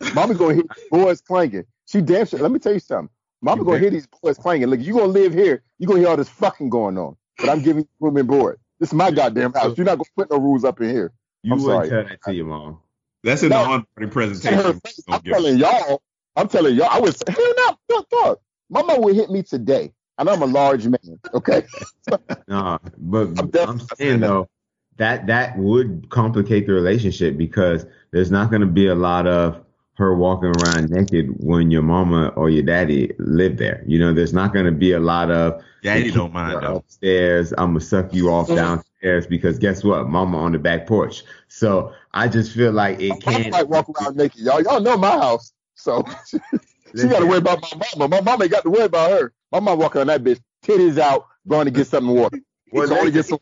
though. 0.00 0.12
Mama 0.14 0.34
gonna 0.34 0.54
hear 0.54 0.62
these 0.62 0.84
boys 0.90 1.20
clanging. 1.20 1.64
She 1.86 2.00
damn 2.00 2.26
sure. 2.26 2.40
Let 2.40 2.50
me 2.50 2.58
tell 2.58 2.72
you 2.72 2.80
something. 2.80 3.10
Mama 3.42 3.60
You 3.60 3.66
gonna 3.66 3.78
hear 3.78 3.90
these 3.90 4.06
boys 4.06 4.38
clanging. 4.38 4.68
Look, 4.68 4.80
you 4.80 4.94
gonna 4.94 5.06
live 5.06 5.34
here. 5.34 5.62
You 5.78 5.86
gonna 5.86 6.00
hear 6.00 6.08
all 6.08 6.16
this 6.16 6.28
fucking 6.30 6.70
going 6.70 6.96
on. 6.96 7.16
But 7.38 7.50
I'm 7.50 7.60
giving 7.60 7.82
you 7.82 7.88
room 8.00 8.16
and 8.16 8.26
board. 8.26 8.58
This 8.78 8.88
is 8.88 8.94
my 8.94 9.10
goddamn 9.10 9.52
house. 9.52 9.76
You're 9.76 9.84
not 9.84 9.98
gonna 9.98 10.04
put 10.16 10.30
no 10.30 10.38
rules 10.38 10.64
up 10.64 10.80
in 10.80 10.88
here. 10.88 11.12
You 11.42 11.52
I'm 11.52 11.62
wouldn't 11.62 11.86
sorry. 11.86 11.88
tell 11.90 12.08
that 12.08 12.22
to 12.24 12.34
your 12.34 12.46
mom. 12.46 12.78
That's 13.22 13.42
in 13.42 13.50
No. 13.50 13.62
the 13.62 13.68
onboarding 13.68 14.02
In 14.04 14.10
presentation. 14.10 14.80
I'm 15.08 15.22
telling 15.22 15.58
y'all. 15.58 16.02
I'm 16.36 16.48
telling 16.48 16.74
y'all. 16.76 16.88
I 16.90 17.00
was 17.00 17.22
hell 17.28 17.54
no, 17.56 17.78
no, 17.90 18.04
dog. 18.10 18.38
My 18.68 18.82
mom 18.82 19.02
would 19.02 19.16
hit 19.16 19.30
me 19.30 19.42
today, 19.42 19.92
and 20.18 20.28
I'm 20.28 20.42
a 20.42 20.46
large 20.46 20.86
man. 20.86 21.20
Okay. 21.34 21.62
No, 22.48 22.78
but 22.98 23.28
I'm 23.28 23.38
I'm, 23.38 23.48
definitely 23.50 23.86
saying 23.96 24.20
though 24.20 24.48
that 24.96 25.28
that 25.28 25.56
would 25.56 26.08
complicate 26.10 26.66
the 26.66 26.72
relationship 26.72 27.36
because 27.36 27.86
there's 28.10 28.30
not 28.32 28.50
going 28.50 28.60
to 28.62 28.66
be 28.66 28.88
a 28.88 28.94
lot 28.94 29.28
of 29.28 29.64
her 29.94 30.16
walking 30.16 30.48
around 30.48 30.90
naked 30.90 31.28
when 31.38 31.70
your 31.70 31.82
mama 31.82 32.28
or 32.34 32.50
your 32.50 32.64
daddy 32.64 33.12
live 33.18 33.56
there. 33.58 33.84
You 33.86 33.98
know, 34.00 34.12
there's 34.12 34.32
not 34.32 34.52
going 34.52 34.64
to 34.66 34.72
be 34.72 34.92
a 34.92 34.98
lot 34.98 35.30
of 35.30 35.62
Daddy 35.82 36.10
don't 36.10 36.32
mind 36.32 36.60
though. 36.62 36.76
upstairs. 36.76 37.52
I'm 37.56 37.68
gonna 37.68 37.80
suck 37.80 38.12
you 38.12 38.30
off 38.30 38.48
Mhm. 38.48 38.56
downstairs 38.56 39.26
because 39.26 39.58
guess 39.58 39.84
what, 39.84 40.08
mama 40.08 40.38
on 40.38 40.52
the 40.52 40.58
back 40.58 40.86
porch. 40.86 41.22
So 41.48 41.92
I 42.12 42.28
just 42.28 42.52
feel 42.52 42.72
like 42.72 43.00
it 43.00 43.20
can't. 43.22 43.50
might 43.52 43.68
walk 43.68 43.88
around 43.88 44.16
naked, 44.16 44.40
y'all. 44.40 44.60
Y'all 44.60 44.80
know 44.80 44.96
my 44.96 45.12
house, 45.12 45.52
so 45.80 46.04
she 46.96 47.08
got 47.08 47.20
to 47.20 47.26
worry 47.26 47.38
about 47.38 47.60
my 47.62 47.82
mama. 47.96 48.08
My 48.08 48.20
mama 48.20 48.44
ain't 48.44 48.52
got 48.52 48.62
to 48.64 48.70
worry 48.70 48.84
about 48.84 49.10
her. 49.10 49.32
My 49.52 49.60
mama 49.60 49.76
walking 49.76 50.02
on 50.02 50.06
that 50.08 50.22
bitch, 50.22 50.40
titties 50.64 50.98
out, 50.98 51.26
going 51.48 51.64
to 51.64 51.70
get 51.70 51.86
something 51.86 52.14
to 52.14 52.20
water. 52.20 52.38
Well, 52.70 52.88
Going 52.88 53.06
to 53.06 53.10
get 53.10 53.26
some. 53.26 53.38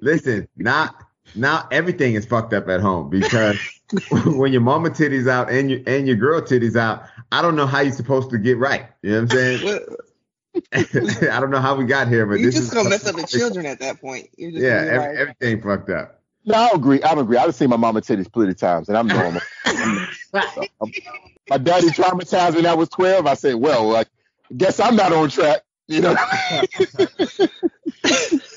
Listen, 0.00 0.48
not 0.56 0.96
now 1.34 1.68
everything 1.70 2.14
is 2.14 2.26
fucked 2.26 2.52
up 2.52 2.68
at 2.68 2.80
home 2.80 3.08
because 3.10 3.56
when 4.24 4.52
your 4.52 4.62
mama 4.62 4.90
titties 4.90 5.28
out 5.28 5.50
and 5.50 5.70
your 5.70 5.80
and 5.86 6.06
your 6.06 6.16
girl 6.16 6.40
titties 6.40 6.76
out, 6.76 7.04
I 7.30 7.42
don't 7.42 7.56
know 7.56 7.66
how 7.66 7.80
you're 7.80 7.92
supposed 7.92 8.30
to 8.30 8.38
get 8.38 8.58
right. 8.58 8.86
You 9.02 9.10
know 9.12 9.22
what 9.22 9.22
I'm 9.22 9.28
saying? 9.28 9.80
I 11.30 11.40
don't 11.40 11.50
know 11.50 11.60
how 11.60 11.74
we 11.76 11.84
got 11.84 12.08
here, 12.08 12.26
but 12.26 12.34
You're 12.40 12.50
this 12.50 12.56
just 12.56 12.68
is 12.68 12.74
gonna 12.74 12.90
mess 12.90 13.06
up 13.06 13.14
the 13.16 13.26
children 13.26 13.66
at 13.66 13.78
that 13.80 14.00
point. 14.00 14.28
You're 14.36 14.50
just 14.50 14.62
Yeah, 14.62 14.84
gonna 14.84 14.90
every, 14.90 15.08
like, 15.08 15.16
everything 15.16 15.62
fucked 15.62 15.90
up. 15.90 16.20
No, 16.44 16.54
I 16.54 16.70
agree. 16.74 17.02
I 17.02 17.12
agree. 17.12 17.36
I've 17.36 17.54
seen 17.54 17.70
my 17.70 17.76
mama 17.76 18.00
titties 18.00 18.30
plenty 18.30 18.50
of 18.50 18.58
times, 18.58 18.88
and 18.88 18.98
I'm 18.98 19.06
normal. 19.08 19.40
So, 19.64 20.40
I'm- 20.80 20.92
my 21.52 21.58
daddy 21.58 21.88
traumatized 21.88 22.54
when 22.56 22.64
I 22.64 22.72
was 22.72 22.88
12. 22.88 23.26
I 23.26 23.34
said, 23.34 23.56
well, 23.56 23.86
like, 23.86 24.08
guess 24.56 24.80
I'm 24.80 24.96
not 24.96 25.12
on 25.12 25.28
track. 25.28 25.62
You 25.86 26.00
know. 26.00 26.16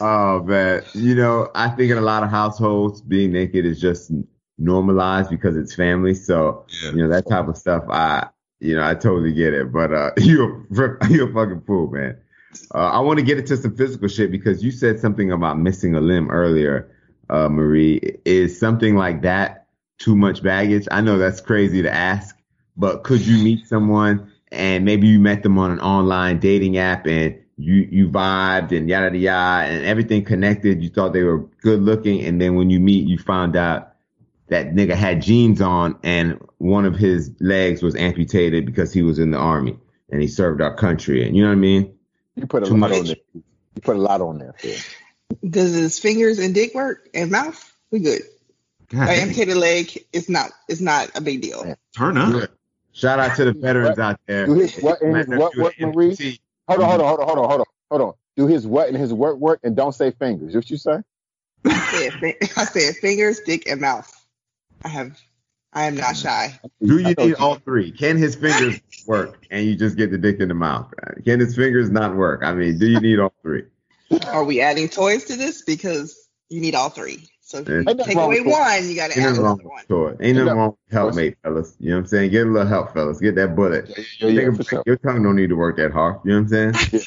Oh 0.02 0.44
man, 0.44 0.84
you 0.94 1.16
know, 1.16 1.50
I 1.56 1.70
think 1.70 1.92
in 1.92 1.98
a 1.98 2.02
lot 2.02 2.24
of 2.24 2.30
households, 2.30 3.02
being 3.02 3.32
naked 3.32 3.66
is 3.66 3.80
just 3.80 4.12
normalized 4.58 5.30
because 5.30 5.56
it's 5.56 5.74
family. 5.74 6.14
So 6.14 6.66
Yeah. 6.84 6.92
you 6.92 6.98
know 6.98 7.10
that 7.10 7.28
type 7.30 7.48
of 7.48 7.56
stuff. 7.58 7.84
I, 7.90 8.28
you 8.60 8.76
know, 8.76 8.84
I 8.84 8.94
totally 8.96 9.32
get 9.34 9.54
it. 9.54 9.72
But 9.72 9.94
uh, 9.94 10.12
you're 10.18 10.66
you're 10.72 10.98
a 11.30 11.34
fucking 11.34 11.62
fool, 11.66 11.90
man. 11.92 12.18
Uh, 12.74 12.80
I 12.90 13.00
want 13.00 13.20
to 13.20 13.26
get 13.26 13.38
into 13.38 13.56
some 13.56 13.76
physical 13.76 14.08
shit 14.10 14.32
because 14.32 14.64
you 14.64 14.72
said 14.72 15.00
something 15.00 15.32
about 15.32 15.60
missing 15.60 15.96
a 15.96 16.02
limb 16.02 16.30
earlier, 16.30 16.92
uh, 17.30 17.48
Marie. 17.50 18.18
Is 18.26 18.60
something 18.60 18.96
like 18.98 19.22
that 19.22 19.68
too 20.00 20.16
much 20.16 20.44
baggage? 20.44 20.88
I 20.92 21.02
know 21.02 21.18
that's 21.18 21.40
crazy 21.40 21.82
to 21.84 21.92
ask, 21.94 22.35
but 22.78 23.04
could 23.04 23.26
you 23.26 23.44
meet 23.44 23.68
someone 23.68 24.32
and 24.52 24.86
maybe 24.86 25.08
you 25.08 25.20
met 25.20 25.44
them 25.44 25.58
on 25.58 25.72
an 25.72 25.80
online 25.80 26.40
dating 26.40 26.78
app 26.78 27.06
and 27.08 27.40
you 27.58 27.88
you 27.90 28.10
vibed 28.10 28.76
and 28.76 28.90
yada 28.90 29.06
yada 29.06 29.18
yada 29.18 29.68
and 29.72 29.86
everything 29.86 30.24
connected. 30.26 30.84
You 30.84 30.90
thought 30.90 31.14
they 31.14 31.24
were 31.24 31.40
good 31.62 31.82
looking, 31.82 32.22
and 32.26 32.42
then 32.42 32.56
when 32.56 32.70
you 32.70 32.80
meet, 32.80 33.08
you 33.08 33.18
found 33.18 33.56
out 33.56 33.94
that 34.48 34.74
nigga 34.74 34.94
had 34.94 35.22
jeans 35.22 35.62
on 35.62 35.98
and 36.04 36.40
one 36.60 36.86
of 36.86 36.96
his 36.96 37.32
legs 37.40 37.82
was 37.82 37.96
amputated 37.96 38.66
because 38.66 38.94
he 38.94 39.02
was 39.02 39.18
in 39.18 39.32
the 39.32 39.38
army 39.38 39.78
and 40.12 40.22
he 40.22 40.28
served 40.28 40.62
our 40.62 40.76
country. 40.76 41.26
And 41.26 41.36
you 41.36 41.42
know 41.42 41.50
what 41.50 41.56
I 41.56 41.60
mean? 41.60 41.98
You 42.36 42.46
put 42.46 42.64
a 42.64 42.68
Too 42.68 42.74
lot 42.74 42.92
much. 42.92 43.00
on 43.00 43.06
there. 43.06 43.16
You 43.34 43.82
put 43.82 43.96
a 43.96 44.00
lot 44.00 44.22
on 44.22 44.38
there. 44.38 44.54
Phil. 44.58 44.78
does 45.50 45.74
his 45.74 45.98
fingers 45.98 46.38
and 46.40 46.54
dick 46.54 46.76
work 46.76 47.10
and 47.14 47.32
mouth? 47.32 47.76
We 47.90 48.00
good. 48.00 48.22
God, 48.90 49.10
An 49.10 49.16
amputated 49.22 49.58
leg 49.58 50.06
is 50.14 50.30
not 50.30 50.52
is 50.70 50.82
not 50.82 51.10
a 51.16 51.22
big 51.22 51.42
deal. 51.42 51.76
Turn 51.98 52.18
up. 52.18 52.52
Shout 52.96 53.20
out 53.20 53.36
to 53.36 53.44
the 53.46 53.52
veterans 53.52 54.00
out 54.00 54.22
there. 54.26 54.46
Do 54.46 54.54
his 54.54 54.78
what 54.78 55.02
and 55.02 55.18
his 55.18 55.28
what 55.28 55.56
work, 55.58 55.74
Marie? 55.80 56.40
Hold 56.70 56.82
on, 56.82 56.90
hold 56.90 57.02
on, 57.02 57.08
hold 57.08 57.20
on, 57.20 57.28
hold 57.28 57.40
on, 57.40 57.46
hold 57.48 57.62
on, 57.62 57.66
hold 57.92 58.02
on. 58.02 58.14
Do 58.38 58.48
his 58.48 58.66
what 58.66 58.88
and 58.88 58.98
his 58.98 59.14
work 59.14 59.38
work 59.38 59.60
and 59.64 59.76
don't 59.76 59.94
say 59.94 60.12
fingers. 60.12 60.56
What 60.56 60.72
you 60.72 60.78
say? 60.78 61.00
I 61.66 62.10
said, 62.10 62.36
I 62.56 62.64
said 62.64 62.96
fingers, 62.96 63.42
dick, 63.42 63.68
and 63.68 63.82
mouth. 63.82 64.10
I 64.84 64.88
have. 64.88 65.20
I 65.74 65.86
am 65.86 65.98
not 65.98 66.16
shy. 66.16 66.58
Do 66.82 67.00
you 67.00 67.14
know 67.18 67.26
need 67.26 67.36
all 67.36 67.56
three? 67.56 67.92
Can 67.92 68.16
his 68.16 68.36
fingers 68.36 68.80
work 69.06 69.46
and 69.52 69.66
you 69.66 69.76
just 69.76 69.98
get 69.98 70.10
the 70.10 70.18
dick 70.18 70.40
in 70.40 70.48
the 70.48 70.54
mouth? 70.54 70.94
Can 71.26 71.42
his 71.42 71.54
fingers 71.54 71.90
not 71.90 72.16
work? 72.16 72.44
I 72.46 72.54
mean, 72.54 72.80
do 72.80 72.88
you 72.88 73.02
need 73.02 73.20
all 73.20 73.34
three? 73.42 73.64
Are 74.28 74.46
we 74.46 74.62
adding 74.62 74.88
toys 74.88 75.26
to 75.26 75.36
this? 75.36 75.64
Because 75.64 76.30
you 76.48 76.62
need 76.62 76.76
all 76.76 76.90
three. 76.90 77.28
So 77.56 77.62
if 77.62 77.70
you 77.70 77.76
Ain't 77.78 77.86
nothing 77.86 78.06
take 78.06 78.18
away 78.18 78.42
one, 78.42 78.90
you 78.90 78.96
got 78.96 79.12
to 79.12 79.18
Ain't 79.18 79.26
add 79.26 79.30
nothing 79.30 79.44
wrong 79.44 79.60
another 79.62 79.70
one. 79.70 79.78
with 79.78 79.88
toy. 79.88 80.26
Ain't 80.26 80.38
nothing 80.38 80.58
wrong 80.58 80.70
with 80.72 80.94
helpmate, 80.94 81.38
fellas. 81.42 81.74
You 81.80 81.90
know 81.92 81.96
what 81.96 82.00
I'm 82.02 82.08
saying? 82.08 82.32
Get 82.32 82.48
a 82.48 82.50
little 82.50 82.68
help, 82.68 82.94
fellas. 82.94 83.20
Get 83.22 83.36
that 83.36 83.56
bullet. 83.56 83.94
Yeah, 84.20 84.28
yeah, 84.28 84.42
yeah, 84.42 84.52
for 84.52 84.64
sure. 84.64 84.84
Your 84.86 84.98
tongue 84.98 85.24
don't 85.24 85.38
need 85.38 85.50
to 85.50 85.56
work 85.56 85.78
that 85.78 85.94
hard. 85.94 86.18
You 86.26 86.32
know 86.34 86.42
what 86.42 86.54
I'm 86.54 86.74
saying? 86.84 87.04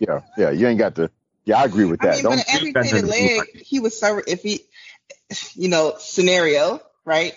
Yeah, 0.00 0.20
yeah. 0.36 0.50
You 0.50 0.66
ain't 0.66 0.80
got 0.80 0.96
to. 0.96 1.10
Yeah, 1.44 1.58
I 1.60 1.64
agree 1.66 1.84
with 1.84 2.02
I 2.02 2.06
that. 2.06 2.14
mean, 2.16 2.22
don't. 2.24 2.36
but 2.36 2.48
an 2.48 2.64
do 2.64 2.72
that 2.72 2.78
amputated 2.86 3.08
leg, 3.08 3.62
he 3.64 3.78
was 3.78 3.96
serving. 3.96 4.24
If 4.26 4.42
he, 4.42 4.62
you 5.54 5.68
know, 5.68 5.94
scenario, 5.98 6.80
right? 7.04 7.34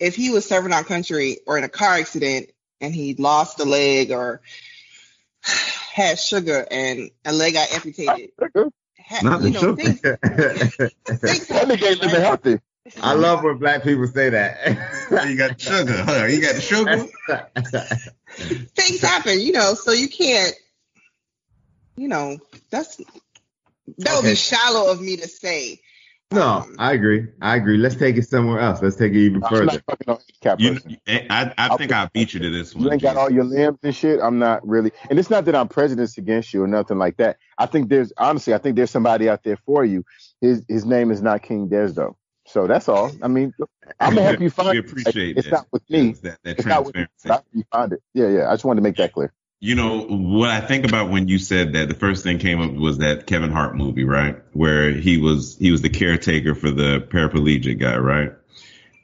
If 0.00 0.16
he 0.16 0.30
was 0.30 0.44
serving 0.44 0.72
our 0.72 0.82
country 0.82 1.38
or 1.46 1.56
in 1.56 1.62
a 1.62 1.68
car 1.68 1.94
accident 1.94 2.50
and 2.80 2.92
he 2.92 3.14
lost 3.14 3.60
a 3.60 3.64
leg 3.64 4.10
or 4.10 4.40
had 5.92 6.18
sugar 6.18 6.66
and 6.68 7.10
a 7.24 7.32
leg 7.32 7.52
got 7.52 7.72
amputated. 7.72 8.30
Had, 8.40 8.72
Not 9.20 9.42
you 9.42 9.50
the 9.50 9.52
know, 9.52 9.60
sugar. 9.60 9.76
things, 9.76 10.00
things 11.24 11.48
That 11.48 11.68
nigga 11.68 11.90
ain't 11.90 12.00
living 12.02 12.20
healthy. 12.20 12.60
I 13.00 13.14
love 13.14 13.42
when 13.42 13.58
black 13.58 13.82
people 13.84 14.06
say 14.06 14.30
that. 14.30 15.26
You 15.28 15.36
got 15.36 15.60
sugar, 15.60 16.04
huh? 16.04 16.26
You 16.26 16.40
got 16.40 16.54
the 16.56 16.60
sugar. 16.60 17.06
things 18.76 19.00
happen, 19.00 19.40
you 19.40 19.52
know, 19.52 19.74
so 19.74 19.92
you 19.92 20.08
can't, 20.08 20.54
you 21.96 22.08
know, 22.08 22.38
that's 22.70 22.96
that 23.98 24.14
would 24.16 24.20
Okay. 24.20 24.30
be 24.30 24.36
shallow 24.36 24.90
of 24.92 25.00
me 25.00 25.16
to 25.16 25.28
say. 25.28 25.80
No, 26.32 26.42
Um, 26.42 26.76
I 26.78 26.92
agree. 26.92 27.28
I 27.40 27.56
agree. 27.56 27.76
Let's 27.78 27.94
take 27.96 28.16
it 28.16 28.28
somewhere 28.28 28.60
else. 28.60 28.82
Let's 28.82 28.96
take 28.96 29.12
it 29.12 29.18
even 29.18 29.42
I'm 29.42 29.50
further. 29.50 29.66
not 29.66 29.82
fucking 29.88 30.04
no 30.06 30.14
handicap 30.14 30.60
You. 30.60 30.78
I, 31.30 31.52
I 31.58 31.76
think 31.76 31.92
I 31.92 32.08
beat 32.12 32.34
you 32.34 32.40
to 32.40 32.50
this 32.50 32.74
one. 32.74 32.84
You 32.84 32.92
ain't 32.92 33.02
got 33.02 33.16
all 33.16 33.30
your 33.30 33.44
limbs 33.44 33.78
and 33.82 33.94
shit. 33.94 34.20
I'm 34.22 34.38
not 34.38 34.66
really, 34.66 34.92
and 35.10 35.18
it's 35.18 35.30
not 35.30 35.44
that 35.46 35.54
I'm 35.54 35.68
prejudiced 35.68 36.18
against 36.18 36.52
you 36.54 36.62
or 36.62 36.66
nothing 36.66 36.98
like 36.98 37.16
that. 37.18 37.38
I 37.58 37.66
think 37.66 37.88
there's 37.88 38.12
honestly, 38.18 38.54
I 38.54 38.58
think 38.58 38.76
there's 38.76 38.90
somebody 38.90 39.28
out 39.28 39.42
there 39.44 39.58
for 39.66 39.84
you. 39.84 40.04
His 40.40 40.64
his 40.68 40.84
name 40.84 41.10
is 41.10 41.22
not 41.22 41.42
King 41.42 41.68
Des 41.68 41.88
though. 41.92 42.16
So 42.46 42.66
that's 42.66 42.88
all. 42.88 43.12
I 43.22 43.28
mean, 43.28 43.54
I'm 44.00 44.14
gonna 44.14 44.22
help 44.22 44.40
you 44.40 44.50
find 44.50 44.72
We 44.72 44.78
it. 44.78 44.80
appreciate 44.80 45.36
It's 45.36 45.46
that. 45.46 45.52
not 45.52 45.66
with 45.72 45.88
me. 45.90 46.08
Yes, 46.08 46.20
that, 46.20 46.38
that 46.44 46.58
It's 46.58 46.66
not 46.66 46.84
with 46.84 46.94
me. 46.96 47.06
I'll 47.26 47.32
help 47.32 47.46
you 47.52 47.64
find 47.70 47.92
it. 47.92 48.02
Yeah, 48.14 48.28
yeah. 48.28 48.48
I 48.48 48.54
just 48.54 48.64
wanted 48.64 48.80
to 48.80 48.84
make 48.84 48.96
that 48.96 49.12
clear. 49.12 49.32
You 49.64 49.76
know 49.76 50.00
what 50.00 50.50
I 50.50 50.60
think 50.60 50.84
about 50.84 51.08
when 51.08 51.28
you 51.28 51.38
said 51.38 51.74
that 51.74 51.86
the 51.86 51.94
first 51.94 52.24
thing 52.24 52.40
came 52.40 52.60
up 52.60 52.72
was 52.72 52.98
that 52.98 53.28
Kevin 53.28 53.52
Hart 53.52 53.76
movie, 53.76 54.02
right? 54.02 54.36
Where 54.54 54.90
he 54.90 55.18
was 55.18 55.56
he 55.56 55.70
was 55.70 55.82
the 55.82 55.88
caretaker 55.88 56.56
for 56.56 56.72
the 56.72 56.98
paraplegic 56.98 57.78
guy, 57.78 57.96
right? 57.96 58.32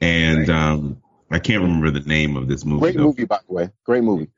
And 0.01 0.49
um 0.49 1.01
I 1.31 1.39
can't 1.39 1.61
remember 1.61 1.91
the 1.91 2.01
name 2.01 2.35
of 2.35 2.49
this 2.49 2.65
movie. 2.65 2.81
Great 2.81 2.97
though. 2.97 3.03
movie, 3.03 3.23
by 3.23 3.39
the 3.47 3.53
way. 3.53 3.69
Great 3.85 4.03
movie. 4.03 4.31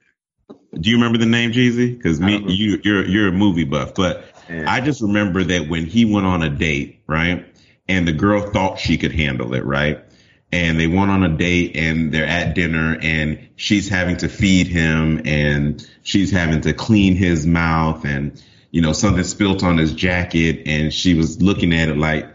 Do 0.76 0.92
you 0.92 0.98
remember 0.98 1.18
the 1.18 1.26
name, 1.26 1.54
Jeezy? 1.54 1.98
Because 1.98 2.22
me, 2.22 2.38
you, 2.46 2.80
you're 2.84 3.04
you're 3.04 3.28
a 3.30 3.32
movie 3.32 3.64
buff, 3.64 3.96
but 3.96 4.24
Yeah. 4.48 4.72
I 4.72 4.80
just 4.80 5.02
remember 5.02 5.44
that 5.46 5.70
when 5.70 5.88
he 5.88 6.06
went 6.06 6.28
on 6.28 6.44
a 6.44 6.50
date, 6.50 7.02
right? 7.08 7.48
And 7.88 8.08
the 8.08 8.14
girl 8.14 8.52
thought 8.52 8.78
she 8.78 9.00
could 9.00 9.12
handle 9.12 9.56
it, 9.56 9.66
right? 9.66 10.06
And 10.52 10.80
they 10.80 10.88
went 10.88 11.12
on 11.12 11.24
a 11.24 11.30
date 11.30 11.78
and 11.78 12.12
they're 12.12 12.26
at 12.26 12.56
dinner 12.56 12.98
and 13.02 13.50
she's 13.56 13.88
having 13.88 14.18
to 14.18 14.28
feed 14.28 14.68
him 14.68 15.22
and 15.26 15.88
she's 16.04 16.32
having 16.32 16.62
to 16.62 16.74
clean 16.74 17.16
his 17.16 17.48
mouth 17.48 18.04
and, 18.04 18.42
you 18.70 18.82
know, 18.82 18.92
something 18.92 19.24
spilt 19.24 19.64
on 19.64 19.78
his 19.78 19.94
jacket 19.94 20.64
and 20.66 20.94
she 20.94 21.14
was 21.14 21.42
looking 21.42 21.74
at 21.74 21.88
it 21.88 21.98
like, 21.98 22.28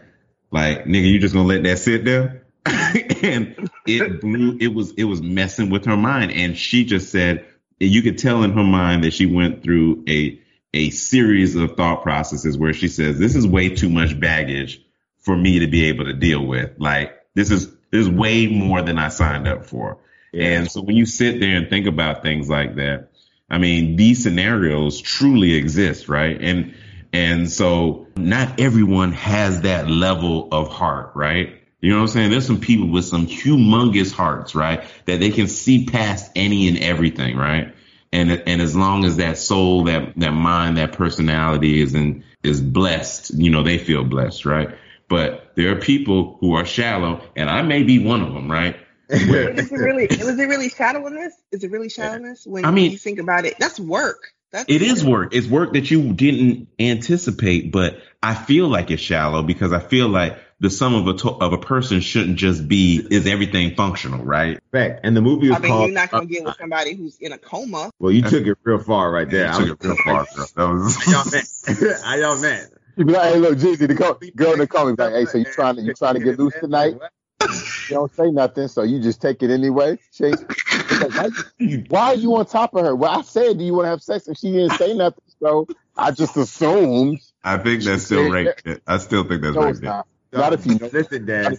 like, 0.50 0.84
nigga, 0.84 1.10
you 1.10 1.18
just 1.18 1.34
gonna 1.34 1.46
let 1.46 1.62
that 1.64 1.78
sit 1.78 2.04
there? 2.06 2.46
and 2.66 3.70
it 3.86 4.20
blew, 4.22 4.56
it 4.60 4.68
was, 4.68 4.92
it 4.92 5.04
was 5.04 5.20
messing 5.20 5.68
with 5.68 5.84
her 5.84 5.96
mind. 5.96 6.32
And 6.32 6.56
she 6.56 6.86
just 6.86 7.12
said, 7.12 7.44
you 7.78 8.02
could 8.02 8.18
tell 8.18 8.42
in 8.42 8.52
her 8.52 8.64
mind 8.64 9.04
that 9.04 9.12
she 9.12 9.26
went 9.26 9.62
through 9.62 10.04
a, 10.08 10.40
a 10.72 10.90
series 10.90 11.54
of 11.56 11.76
thought 11.76 12.02
processes 12.02 12.56
where 12.56 12.72
she 12.72 12.88
says, 12.88 13.18
this 13.18 13.36
is 13.36 13.46
way 13.46 13.70
too 13.70 13.90
much 13.90 14.18
baggage 14.18 14.82
for 15.18 15.36
me 15.36 15.58
to 15.58 15.66
be 15.66 15.86
able 15.86 16.06
to 16.06 16.14
deal 16.14 16.44
with. 16.44 16.72
Like 16.78 17.12
this 17.34 17.50
is, 17.50 17.75
this 17.96 18.06
is 18.06 18.12
way 18.12 18.46
more 18.46 18.82
than 18.82 18.98
I 18.98 19.08
signed 19.08 19.48
up 19.48 19.66
for. 19.66 19.98
And 20.34 20.70
so 20.70 20.82
when 20.82 20.96
you 20.96 21.06
sit 21.06 21.40
there 21.40 21.56
and 21.56 21.70
think 21.70 21.86
about 21.86 22.22
things 22.22 22.48
like 22.48 22.76
that, 22.76 23.08
I 23.48 23.58
mean, 23.58 23.96
these 23.96 24.22
scenarios 24.22 25.00
truly 25.00 25.54
exist, 25.54 26.08
right? 26.08 26.36
And, 26.38 26.74
and 27.12 27.50
so 27.50 28.08
not 28.16 28.60
everyone 28.60 29.12
has 29.12 29.62
that 29.62 29.88
level 29.88 30.48
of 30.52 30.68
heart, 30.68 31.12
right? 31.14 31.54
You 31.80 31.90
know 31.90 31.96
what 31.96 32.02
I'm 32.02 32.08
saying? 32.08 32.30
There's 32.30 32.46
some 32.46 32.60
people 32.60 32.88
with 32.88 33.06
some 33.06 33.26
humongous 33.26 34.12
hearts, 34.12 34.54
right? 34.54 34.84
That 35.06 35.20
they 35.20 35.30
can 35.30 35.48
see 35.48 35.86
past 35.86 36.30
any 36.34 36.68
and 36.68 36.78
everything, 36.78 37.36
right? 37.36 37.74
And, 38.12 38.30
and 38.30 38.60
as 38.60 38.76
long 38.76 39.04
as 39.04 39.16
that 39.16 39.38
soul, 39.38 39.84
that, 39.84 40.12
that 40.16 40.32
mind, 40.32 40.76
that 40.76 40.92
personality 40.92 41.80
is 41.80 41.94
in, 41.94 42.24
is 42.42 42.60
blessed, 42.60 43.34
you 43.34 43.50
know, 43.50 43.62
they 43.62 43.78
feel 43.78 44.04
blessed, 44.04 44.44
right? 44.44 44.76
But 45.08 45.52
there 45.54 45.72
are 45.72 45.80
people 45.80 46.36
who 46.40 46.54
are 46.54 46.64
shallow 46.64 47.22
and 47.36 47.48
I 47.48 47.62
may 47.62 47.82
be 47.82 47.98
one 48.04 48.22
of 48.22 48.34
them, 48.34 48.50
right? 48.50 48.76
Is 49.08 49.22
it 49.70 49.76
really? 49.76 50.06
Was 50.08 50.38
it 50.38 50.48
really 50.48 50.68
shallowness? 50.68 51.32
Is 51.52 51.62
it 51.62 51.70
really 51.70 51.88
shallowness 51.88 52.44
when 52.46 52.64
I 52.64 52.70
mean- 52.72 52.90
you 52.90 52.98
think 52.98 53.18
about 53.20 53.44
it? 53.44 53.54
That's 53.58 53.78
work. 53.78 54.32
That's 54.52 54.66
It 54.68 54.80
is 54.80 55.04
work. 55.04 55.34
It's 55.34 55.48
work 55.48 55.72
that 55.72 55.90
you 55.90 56.12
didn't 56.12 56.68
anticipate, 56.78 57.72
but 57.72 57.98
I 58.22 58.34
feel 58.34 58.68
like 58.68 58.90
it's 58.92 59.02
shallow 59.02 59.42
because 59.42 59.72
I 59.72 59.80
feel 59.80 60.08
like 60.08 60.38
the 60.60 60.70
sum 60.70 60.94
of 60.94 61.06
a 61.08 61.14
to- 61.18 61.30
of 61.30 61.52
a 61.52 61.58
person 61.58 62.00
shouldn't 62.00 62.36
just 62.38 62.66
be 62.66 63.04
is 63.10 63.26
everything 63.26 63.74
functional, 63.74 64.24
right? 64.24 64.58
Fact. 64.72 65.00
And 65.02 65.16
the 65.16 65.20
movie 65.20 65.48
was 65.48 65.58
I 65.58 65.60
mean, 65.60 65.70
called. 65.70 65.86
you're 65.90 65.94
not 65.94 66.10
gonna 66.10 66.22
uh, 66.22 66.26
get 66.26 66.44
with 66.44 66.54
uh, 66.54 66.58
somebody 66.58 66.94
who's 66.94 67.16
in 67.18 67.32
a 67.32 67.38
coma. 67.38 67.90
well, 67.98 68.12
you 68.12 68.22
took 68.22 68.46
it 68.46 68.56
real 68.62 68.78
far 68.78 69.10
right 69.10 69.28
there. 69.28 69.52
You 69.52 69.66
took 69.66 69.84
it 69.84 69.86
real 69.86 69.96
far, 70.04 70.26
girl. 70.34 70.46
That 70.56 70.68
was- 70.72 70.96
How 71.04 71.12
y'all 71.12 71.30
met? 71.30 72.00
How 72.04 72.14
y'all 72.16 72.38
met? 72.40 72.72
You 72.96 73.04
be 73.04 73.12
like, 73.12 73.34
hey, 73.34 73.38
look, 73.40 73.58
Jeezy, 73.58 73.88
the 73.88 73.94
co- 73.94 74.18
girl 74.36 74.54
in 74.54 74.58
the 74.60 74.66
comments 74.66 74.98
like, 75.00 75.12
hey, 75.12 75.26
so 75.26 75.38
you 75.38 75.44
trying 75.44 75.76
to 75.76 75.82
you 75.82 75.94
trying 75.94 76.14
to 76.14 76.20
get 76.20 76.38
loose 76.38 76.54
tonight? 76.60 76.94
You 77.88 77.94
don't 77.96 78.14
say 78.16 78.30
nothing, 78.30 78.68
so 78.68 78.82
you 78.82 79.00
just 79.00 79.20
take 79.20 79.42
it 79.42 79.50
anyway. 79.50 79.98
Chase, 80.12 80.42
like, 81.00 81.12
why, 81.14 81.28
you- 81.58 81.84
why 81.88 82.00
are 82.08 82.14
you 82.14 82.34
on 82.36 82.46
top 82.46 82.74
of 82.74 82.84
her? 82.84 82.96
Well, 82.96 83.18
I 83.18 83.22
said, 83.22 83.58
do 83.58 83.64
you 83.64 83.74
want 83.74 83.86
to 83.86 83.90
have 83.90 84.02
sex? 84.02 84.28
And 84.28 84.38
she 84.38 84.52
didn't 84.52 84.72
say 84.78 84.94
nothing, 84.94 85.22
so 85.40 85.68
I 85.96 86.10
just 86.10 86.36
assumed. 86.36 87.20
I 87.44 87.58
think 87.58 87.82
that's 87.84 88.04
still 88.04 88.30
rape. 88.30 88.48
I 88.86 88.98
still 88.98 89.24
think 89.24 89.42
that's 89.42 89.54
No, 89.54 89.62
rape. 89.62 89.70
it's 89.72 89.82
not. 89.82 90.06
Not 90.32 90.52
if 90.54 90.66
you 90.66 90.78
know. 90.78 90.90
Listen, 90.92 91.26
Not 91.26 91.26
Dad. 91.26 91.58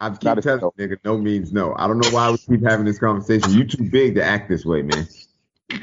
I 0.00 0.08
Not 0.08 0.20
keep 0.20 0.38
if 0.38 0.44
telling 0.44 0.60
you 0.62 0.72
you, 0.78 0.88
nigga, 0.88 0.98
no 1.04 1.18
means 1.18 1.52
no. 1.52 1.74
I 1.76 1.86
don't 1.86 1.98
know 2.00 2.10
why 2.10 2.30
we 2.30 2.38
keep 2.38 2.64
having 2.64 2.84
this 2.86 2.98
conversation. 2.98 3.52
You 3.52 3.64
too 3.64 3.84
big 3.88 4.16
to 4.16 4.24
act 4.24 4.48
this 4.48 4.64
way, 4.64 4.82
man. 4.82 5.06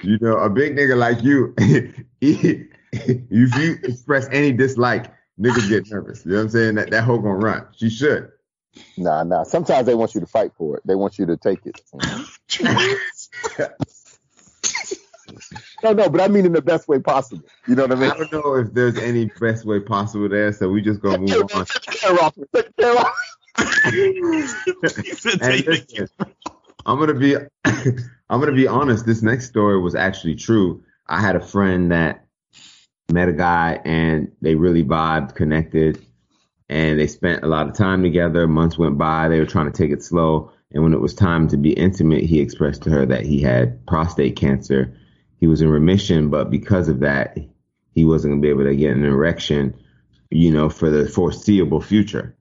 You 0.01 0.17
know, 0.19 0.37
a 0.37 0.49
big 0.49 0.75
nigga 0.75 0.97
like 0.97 1.23
you, 1.23 1.55
he, 2.19 2.65
if 2.93 3.55
you 3.55 3.77
express 3.83 4.27
any 4.31 4.51
dislike, 4.51 5.13
niggas 5.39 5.69
get 5.69 5.89
nervous. 5.89 6.25
You 6.25 6.31
know 6.31 6.37
what 6.37 6.43
I'm 6.43 6.49
saying? 6.49 6.75
That 6.75 6.91
that 6.91 7.03
hoe 7.03 7.19
gonna 7.19 7.35
run. 7.35 7.67
She 7.75 7.89
should. 7.89 8.31
Nah, 8.97 9.23
nah. 9.23 9.43
Sometimes 9.43 9.85
they 9.85 9.95
want 9.95 10.13
you 10.13 10.21
to 10.21 10.27
fight 10.27 10.51
for 10.57 10.77
it. 10.77 10.83
They 10.85 10.95
want 10.95 11.17
you 11.17 11.25
to 11.27 11.37
take 11.37 11.59
it. 11.65 11.81
No, 15.83 15.93
no, 15.93 16.09
but 16.09 16.21
I 16.21 16.27
mean 16.27 16.45
in 16.45 16.51
the 16.51 16.61
best 16.61 16.87
way 16.87 16.99
possible. 16.99 17.43
You 17.67 17.75
know 17.75 17.83
what 17.83 17.91
I 17.93 17.95
mean? 17.95 18.11
I 18.11 18.17
don't 18.17 18.31
know 18.31 18.55
if 18.55 18.73
there's 18.73 18.97
any 18.97 19.25
best 19.39 19.65
way 19.65 19.79
possible 19.79 20.27
there, 20.27 20.51
so 20.51 20.69
we 20.69 20.81
just 20.81 21.01
gonna 21.01 21.19
move 21.19 21.31
on. 21.53 21.65
Take 21.65 21.85
the 21.85 21.91
care 21.91 22.23
off. 22.23 22.35
Take 22.35 22.75
the 22.75 22.81
care 22.81 22.97
off. 22.97 23.15
He 25.03 25.11
said, 25.13 25.41
And 25.41 25.65
listen, 25.65 26.07
I'm 26.85 26.99
gonna 26.99 27.13
be 27.13 27.35
I'm 27.65 28.39
gonna 28.39 28.51
be 28.51 28.67
honest. 28.67 29.05
This 29.05 29.21
next 29.21 29.47
story 29.47 29.79
was 29.79 29.95
actually 29.95 30.35
true. 30.35 30.83
I 31.07 31.21
had 31.21 31.35
a 31.35 31.41
friend 31.41 31.91
that 31.91 32.25
met 33.11 33.29
a 33.29 33.33
guy 33.33 33.79
and 33.85 34.31
they 34.41 34.55
really 34.55 34.83
vibed, 34.83 35.35
connected, 35.35 36.05
and 36.69 36.99
they 36.99 37.07
spent 37.07 37.43
a 37.43 37.47
lot 37.47 37.67
of 37.67 37.75
time 37.75 38.03
together. 38.03 38.47
Months 38.47 38.77
went 38.77 38.97
by. 38.97 39.27
They 39.27 39.39
were 39.39 39.45
trying 39.45 39.71
to 39.71 39.77
take 39.77 39.91
it 39.91 40.03
slow, 40.03 40.51
and 40.71 40.83
when 40.83 40.93
it 40.93 41.01
was 41.01 41.13
time 41.13 41.47
to 41.49 41.57
be 41.57 41.73
intimate, 41.73 42.23
he 42.23 42.39
expressed 42.39 42.83
to 42.83 42.89
her 42.91 43.05
that 43.05 43.25
he 43.25 43.41
had 43.41 43.85
prostate 43.87 44.35
cancer. 44.35 44.95
He 45.39 45.47
was 45.47 45.61
in 45.61 45.69
remission, 45.69 46.29
but 46.29 46.51
because 46.51 46.89
of 46.89 46.99
that, 46.99 47.37
he 47.93 48.05
wasn't 48.05 48.33
gonna 48.33 48.41
be 48.41 48.49
able 48.49 48.65
to 48.65 48.75
get 48.75 48.95
an 48.95 49.05
erection, 49.05 49.75
you 50.29 50.51
know, 50.51 50.69
for 50.69 50.89
the 50.89 51.07
foreseeable 51.07 51.81
future 51.81 52.35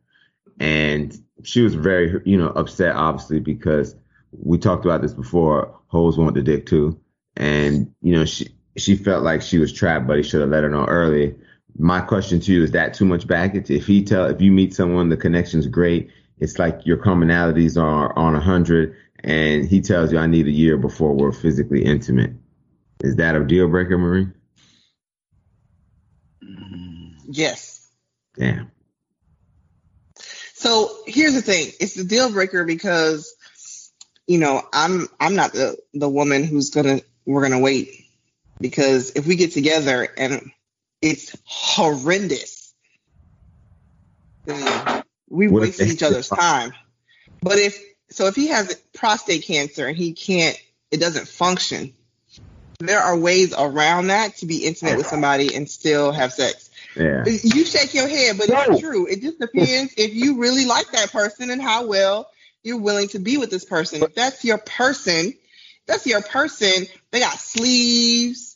and 0.60 1.16
she 1.42 1.60
was 1.62 1.74
very 1.74 2.20
you 2.24 2.36
know 2.36 2.48
upset 2.48 2.94
obviously 2.94 3.40
because 3.40 3.94
we 4.32 4.58
talked 4.58 4.84
about 4.84 5.02
this 5.02 5.14
before 5.14 5.78
hoes 5.86 6.18
want 6.18 6.34
the 6.34 6.42
dick 6.42 6.66
too 6.66 6.98
and 7.36 7.92
you 8.02 8.14
know 8.14 8.24
she 8.24 8.48
she 8.78 8.96
felt 8.96 9.22
like 9.22 9.42
she 9.42 9.58
was 9.58 9.72
trapped 9.72 10.06
but 10.06 10.16
he 10.16 10.22
should 10.22 10.40
have 10.40 10.50
let 10.50 10.64
her 10.64 10.70
know 10.70 10.84
early. 10.84 11.34
My 11.76 12.00
question 12.00 12.40
to 12.40 12.52
you 12.52 12.62
is 12.62 12.72
that 12.72 12.94
too 12.94 13.04
much 13.04 13.26
baggage? 13.26 13.70
If 13.70 13.86
he 13.86 14.04
tell 14.04 14.26
if 14.26 14.40
you 14.40 14.50
meet 14.50 14.74
someone 14.74 15.08
the 15.08 15.16
connection's 15.16 15.66
great. 15.66 16.10
It's 16.40 16.58
like 16.58 16.86
your 16.86 16.98
commonalities 16.98 17.80
are 17.80 18.16
on 18.16 18.34
a 18.34 18.40
hundred 18.40 18.96
and 19.24 19.68
he 19.68 19.80
tells 19.80 20.12
you 20.12 20.18
i 20.18 20.26
need 20.26 20.46
a 20.46 20.52
year 20.52 20.76
before 20.76 21.12
we're 21.12 21.32
physically 21.32 21.84
intimate. 21.84 22.32
Is 23.02 23.16
that 23.16 23.36
a 23.36 23.44
deal 23.44 23.68
breaker 23.68 23.98
marie? 23.98 24.28
Yes. 27.30 27.90
damn. 28.36 28.70
So 30.54 30.90
here's 31.06 31.34
the 31.34 31.42
thing: 31.42 31.72
it's 31.78 31.94
the 31.94 32.04
deal 32.04 32.32
breaker 32.32 32.64
because 32.64 33.32
you 34.26 34.38
know 34.38 34.62
I'm 34.72 35.08
I'm 35.20 35.36
not 35.36 35.52
the 35.52 35.76
the 35.94 36.08
woman 36.08 36.42
who's 36.42 36.70
gonna 36.70 37.00
we're 37.26 37.42
gonna 37.42 37.60
wait 37.60 38.07
because 38.60 39.12
if 39.12 39.26
we 39.26 39.36
get 39.36 39.52
together 39.52 40.08
and 40.16 40.50
it's 41.00 41.36
horrendous, 41.44 42.74
then 44.46 45.04
we 45.28 45.48
What 45.48 45.62
if 45.62 45.68
wasted 45.78 45.88
each 45.88 46.02
other's 46.02 46.28
time. 46.28 46.72
But 47.42 47.58
if 47.58 47.78
so, 48.10 48.26
if 48.26 48.34
he 48.34 48.48
has 48.48 48.74
prostate 48.94 49.44
cancer 49.44 49.86
and 49.86 49.96
he 49.96 50.12
can't, 50.12 50.58
it 50.90 50.98
doesn't 50.98 51.28
function. 51.28 51.92
There 52.80 53.00
are 53.00 53.16
ways 53.16 53.52
around 53.56 54.06
that 54.08 54.36
to 54.38 54.46
be 54.46 54.64
intimate 54.64 54.96
with 54.96 55.06
somebody 55.06 55.54
and 55.54 55.68
still 55.68 56.12
have 56.12 56.32
sex. 56.32 56.70
yeah 56.96 57.24
You 57.26 57.64
shake 57.64 57.92
your 57.92 58.08
head, 58.08 58.38
but 58.38 58.48
No. 58.48 58.62
it's 58.62 58.80
true. 58.80 59.06
It 59.06 59.20
just 59.20 59.38
depends 59.38 59.94
if 59.96 60.14
you 60.14 60.38
really 60.38 60.64
like 60.64 60.92
that 60.92 61.10
person 61.12 61.50
and 61.50 61.60
how 61.60 61.86
well 61.86 62.30
you're 62.62 62.78
willing 62.78 63.08
to 63.08 63.18
be 63.18 63.36
with 63.36 63.50
this 63.50 63.64
person. 63.64 64.02
If 64.02 64.14
that's 64.14 64.44
your 64.44 64.58
person, 64.58 65.34
that's 65.86 66.06
your 66.06 66.22
person. 66.22 66.86
They 67.10 67.20
got 67.20 67.38
sleeves. 67.38 68.47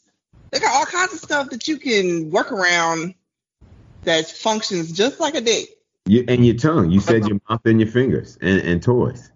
They 0.53 0.61
got 0.61 0.77
all 0.77 0.85
kinds 0.85 1.15
of 1.15 1.19
stuff 1.19 1.51
that 1.51 1.67
you 1.67 1.79
can 1.79 2.31
work 2.31 2.53
around 2.53 3.15
that 4.05 4.31
functions 4.31 4.93
just 4.93 5.19
like 5.19 5.35
a 5.35 5.41
dick. 5.41 5.71
You, 6.05 6.25
and 6.29 6.45
your 6.45 6.57
tongue. 6.57 6.91
You 6.91 7.01
said 7.01 7.23
uh-huh. 7.23 7.29
your 7.29 7.41
mouth 7.49 7.61
and 7.65 7.81
your 7.81 7.89
fingers 7.89 8.37
and, 8.41 8.61
and 8.61 8.83
toys. 8.83 9.31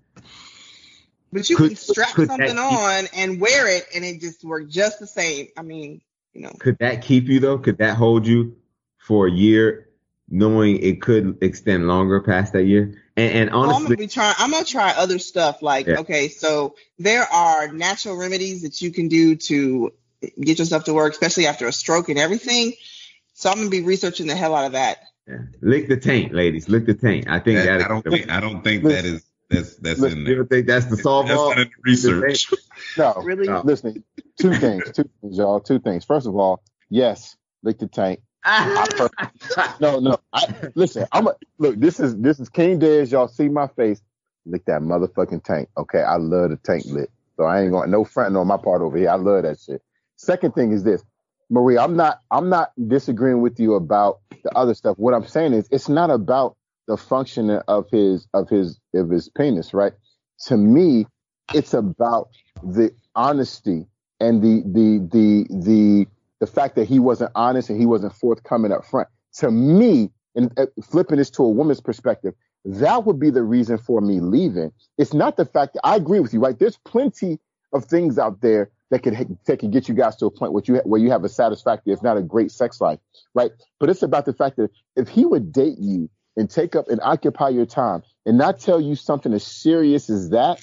But 1.32 1.48
you 1.48 1.56
Could- 1.56 1.68
can 1.70 1.76
strap 1.76 2.10
could 2.10 2.28
something 2.28 2.58
on 2.58 3.06
and 3.14 3.40
wear 3.40 3.68
it, 3.68 3.86
and 3.94 4.04
it 4.04 4.20
just 4.20 4.44
works 4.44 4.72
just 4.72 5.00
the 5.00 5.06
same. 5.06 5.48
I 5.56 5.62
mean, 5.62 6.02
you 6.34 6.42
know, 6.42 6.52
Could 6.58 6.78
that 6.78 7.02
keep 7.02 7.28
you 7.28 7.40
though? 7.40 7.58
Could 7.58 7.78
that 7.78 7.96
hold 7.96 8.26
you 8.26 8.56
for 8.98 9.26
a 9.26 9.30
year, 9.30 9.88
knowing 10.28 10.76
it 10.78 11.00
could 11.00 11.38
extend 11.40 11.88
longer 11.88 12.20
past 12.20 12.52
that 12.52 12.64
year? 12.64 13.02
And, 13.16 13.32
and 13.32 13.50
Well, 13.50 13.62
I'm 13.62 13.68
gonna 13.70 13.86
honestly, 13.86 14.08
trying. 14.08 14.34
I'm 14.38 14.50
gonna 14.50 14.64
try 14.66 14.92
other 14.92 15.18
stuff. 15.18 15.62
Like, 15.62 15.86
Yeah. 15.86 16.00
okay, 16.00 16.28
so 16.28 16.74
there 16.98 17.24
are 17.24 17.72
natural 17.72 18.16
remedies 18.16 18.62
that 18.62 18.82
you 18.82 18.90
can 18.90 19.08
do 19.08 19.36
to 19.36 19.92
get 20.40 20.58
yourself 20.58 20.84
to 20.84 20.94
work, 20.94 21.12
especially 21.12 21.46
after 21.46 21.66
a 21.66 21.72
stroke 21.72 22.08
and 22.08 22.18
everything. 22.18 22.72
So 23.34 23.50
I'm 23.50 23.56
gonna 23.58 23.70
be 23.70 23.82
researching 23.82 24.26
the 24.26 24.34
hell 24.36 24.54
out 24.54 24.66
of 24.66 24.72
that. 24.72 24.98
yeah. 25.28 25.38
lick 25.60 25.88
the 25.88 25.96
taint, 25.96 26.32
ladies. 26.34 26.68
Lick 26.68 26.86
the 26.86 26.94
taint. 26.94 27.28
I 27.28 27.38
think 27.40 27.58
That- 27.58 27.78
that. 27.78 27.84
I 27.84 27.88
don't 27.88 28.02
think 28.02 28.30
I 28.30 28.40
don't 28.40 28.62
think 28.64 28.82
that 28.84 29.04
is 29.04 29.24
that's 29.50 29.76
that's 29.76 30.00
Listen, 30.00 30.18
in 30.20 30.24
you 30.24 30.26
there. 30.26 30.36
don't 30.36 30.50
think 30.50 30.66
that's 30.66 30.86
the 30.86 30.96
solve 30.96 31.28
That's 31.28 31.38
all? 31.38 31.50
not 31.50 31.58
in 31.60 31.68
the 31.68 31.74
research. 31.84 32.50
No, 32.98 33.14
Really? 33.22 33.46
No. 33.46 33.62
listen. 33.64 34.02
Two 34.40 34.52
things. 34.54 34.84
Two 34.92 35.08
things, 35.20 35.38
y'all. 35.38 35.60
Two 35.60 35.78
things. 35.78 36.04
First 36.04 36.26
of 36.26 36.34
all, 36.36 36.62
yes, 36.90 37.36
lick 37.62 37.78
the 37.78 37.86
tank. 37.86 38.20
No, 39.80 39.98
no. 39.98 40.18
I, 40.32 40.70
listen, 40.74 41.06
I'm 41.12 41.28
a, 41.28 41.34
look. 41.58 41.76
This 41.78 42.00
is 42.00 42.16
this 42.16 42.40
is 42.40 42.48
King 42.48 42.80
Dez. 42.80 43.10
Y'all 43.12 43.28
see 43.28 43.48
my 43.48 43.66
face. 43.68 44.00
Lick 44.46 44.64
that 44.66 44.80
motherfucking 44.82 45.44
tank. 45.44 45.68
Okay, 45.76 46.00
I 46.02 46.16
love 46.16 46.50
the 46.50 46.56
tank 46.56 46.84
lick. 46.86 47.10
So 47.36 47.44
I 47.44 47.62
ain't 47.62 47.70
going 47.72 47.90
no 47.90 48.04
fronting 48.04 48.36
on 48.36 48.46
my 48.46 48.56
part 48.56 48.82
over 48.82 48.96
here. 48.96 49.10
I 49.10 49.14
love 49.16 49.42
that 49.42 49.58
shit. 49.60 49.82
Second 50.16 50.54
thing 50.54 50.72
is 50.72 50.84
this, 50.84 51.02
Marie. 51.50 51.78
I'm 51.78 51.96
not 51.96 52.20
I'm 52.30 52.48
not 52.48 52.72
disagreeing 52.88 53.40
with 53.42 53.60
you 53.60 53.74
about 53.74 54.20
the 54.42 54.50
other 54.56 54.74
stuff. 54.74 54.98
What 54.98 55.14
I'm 55.14 55.26
saying 55.26 55.52
is 55.54 55.68
it's 55.70 55.88
not 55.88 56.10
about 56.10 56.56
the 56.86 56.96
function 56.96 57.50
of 57.50 57.90
his 57.90 58.26
of 58.34 58.48
his 58.48 58.80
of 58.94 59.10
his 59.10 59.28
penis, 59.28 59.74
right? 59.74 59.92
To 60.46 60.56
me, 60.56 61.06
it's 61.54 61.74
about 61.74 62.28
the 62.62 62.92
honesty 63.14 63.86
and 64.20 64.42
the 64.42 64.62
the 64.66 65.08
the 65.12 65.46
the 65.62 66.06
the 66.40 66.46
fact 66.46 66.76
that 66.76 66.88
he 66.88 66.98
wasn't 66.98 67.30
honest 67.34 67.70
and 67.70 67.78
he 67.78 67.86
wasn't 67.86 68.14
forthcoming 68.14 68.72
up 68.72 68.84
front. 68.86 69.08
To 69.38 69.50
me, 69.50 70.10
and 70.34 70.52
uh, 70.58 70.66
flipping 70.82 71.18
this 71.18 71.30
to 71.30 71.44
a 71.44 71.50
woman's 71.50 71.80
perspective, 71.80 72.34
that 72.64 73.04
would 73.04 73.18
be 73.20 73.30
the 73.30 73.42
reason 73.42 73.78
for 73.78 74.00
me 74.00 74.20
leaving. 74.20 74.72
It's 74.98 75.14
not 75.14 75.36
the 75.36 75.44
fact 75.44 75.74
that 75.74 75.80
I 75.84 75.96
agree 75.96 76.20
with 76.20 76.32
you, 76.32 76.40
right? 76.40 76.58
There's 76.58 76.78
plenty 76.78 77.38
of 77.72 77.84
things 77.84 78.18
out 78.18 78.40
there 78.40 78.70
that 78.90 79.02
could 79.02 79.38
that 79.46 79.58
could 79.58 79.72
get 79.72 79.88
you 79.88 79.94
guys 79.94 80.16
to 80.16 80.26
a 80.26 80.30
point 80.30 80.52
where 80.52 80.62
you 80.66 80.76
where 80.84 81.00
you 81.00 81.10
have 81.10 81.24
a 81.24 81.28
satisfactory, 81.28 81.92
if 81.92 82.02
not 82.02 82.16
a 82.16 82.22
great 82.22 82.50
sex 82.50 82.80
life, 82.80 83.00
right? 83.34 83.50
But 83.80 83.90
it's 83.90 84.02
about 84.02 84.24
the 84.26 84.32
fact 84.32 84.56
that 84.56 84.70
if 84.94 85.08
he 85.08 85.24
would 85.24 85.52
date 85.52 85.78
you 85.78 86.08
and 86.36 86.48
take 86.48 86.76
up 86.76 86.88
and 86.88 87.00
occupy 87.02 87.48
your 87.48 87.66
time 87.66 88.02
and 88.24 88.38
not 88.38 88.60
tell 88.60 88.80
you 88.80 88.94
something 88.94 89.32
as 89.32 89.44
serious 89.44 90.08
as 90.10 90.30
that, 90.30 90.60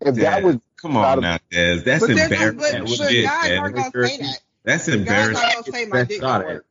if 0.00 0.14
that 0.16 0.42
was 0.42 0.58
come 0.80 0.96
on 0.96 1.20
now, 1.20 1.38
Dez. 1.50 1.84
That's 1.84 2.06
but 2.06 2.10
embarrassing. 2.10 2.56
but, 2.58 2.72
That's 2.72 2.98
but 2.98 3.10
shit, 3.10 3.24
guys 3.24 3.58
aren't 3.58 3.74
gonna 3.76 3.90
say 4.08 4.16
that. 4.18 4.40
That's 4.64 4.86
Guys 4.86 4.94
embarrassing. 4.94 5.36
aren't 5.36 5.66
gonna 5.66 5.76
say 5.76 5.86
my 5.86 6.04
dick 6.04 6.20
Got 6.20 6.42
don't 6.42 6.50
it. 6.50 6.54
work. 6.54 6.66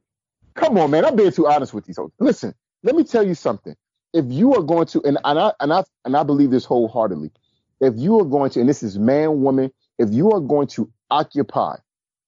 Come 0.56 0.78
on, 0.78 0.92
man. 0.92 1.06
I'm 1.06 1.16
being 1.16 1.32
too 1.32 1.48
honest 1.48 1.74
with 1.74 1.88
you. 1.88 1.94
So 1.94 2.12
listen, 2.20 2.54
let 2.84 2.96
me 2.96 3.04
tell 3.04 3.26
you 3.26 3.36
something. 3.36 3.76
If 4.14 4.26
you 4.28 4.56
are 4.56 4.64
going 4.64 4.88
to, 4.88 5.02
and, 5.04 5.18
and 5.24 5.40
I 5.40 5.54
and 5.60 5.72
I 5.74 5.84
and 6.06 6.16
I 6.18 6.24
believe 6.24 6.52
this 6.52 6.66
wholeheartedly, 6.66 7.32
if 7.80 7.94
you 7.98 8.20
are 8.20 8.26
going 8.26 8.50
to, 8.52 8.60
and 8.60 8.68
this 8.68 8.82
is 8.84 8.98
man, 8.98 9.42
woman, 9.42 9.72
if 10.00 10.12
you 10.12 10.32
are 10.32 10.40
going 10.40 10.68
to 10.68 10.92
occupy 11.12 11.76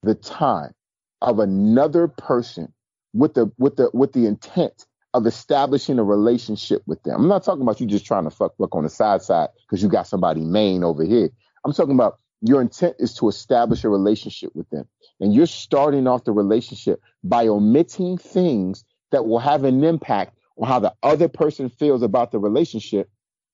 the 0.03 0.13
time 0.13 0.73
of 1.21 1.39
another 1.39 2.07
person 2.07 2.71
with 3.13 3.33
the 3.33 3.51
with 3.57 3.77
the 3.77 3.89
with 3.93 4.13
the 4.13 4.27
intent 4.27 4.85
of 5.13 5.25
establishing 5.25 5.99
a 5.99 6.03
relationship 6.03 6.81
with 6.85 7.01
them. 7.03 7.21
I'm 7.21 7.27
not 7.27 7.43
talking 7.43 7.63
about 7.63 7.81
you 7.81 7.87
just 7.87 8.05
trying 8.05 8.23
to 8.23 8.29
fuck 8.29 8.55
fuck 8.57 8.75
on 8.75 8.83
the 8.83 8.89
side 8.89 9.21
side 9.21 9.49
because 9.63 9.83
you 9.83 9.89
got 9.89 10.07
somebody 10.07 10.41
main 10.41 10.83
over 10.83 11.03
here. 11.03 11.29
I'm 11.65 11.73
talking 11.73 11.95
about 11.95 12.19
your 12.41 12.61
intent 12.61 12.95
is 12.99 13.13
to 13.15 13.29
establish 13.29 13.83
a 13.83 13.89
relationship 13.89 14.51
with 14.55 14.69
them. 14.69 14.87
And 15.19 15.33
you're 15.33 15.47
starting 15.47 16.07
off 16.07 16.23
the 16.23 16.31
relationship 16.31 17.01
by 17.23 17.47
omitting 17.47 18.17
things 18.17 18.83
that 19.11 19.25
will 19.25 19.39
have 19.39 19.63
an 19.63 19.83
impact 19.83 20.37
on 20.57 20.67
how 20.67 20.79
the 20.79 20.93
other 21.03 21.27
person 21.27 21.69
feels 21.69 22.01
about 22.01 22.31
the 22.31 22.39
relationship. 22.39 23.09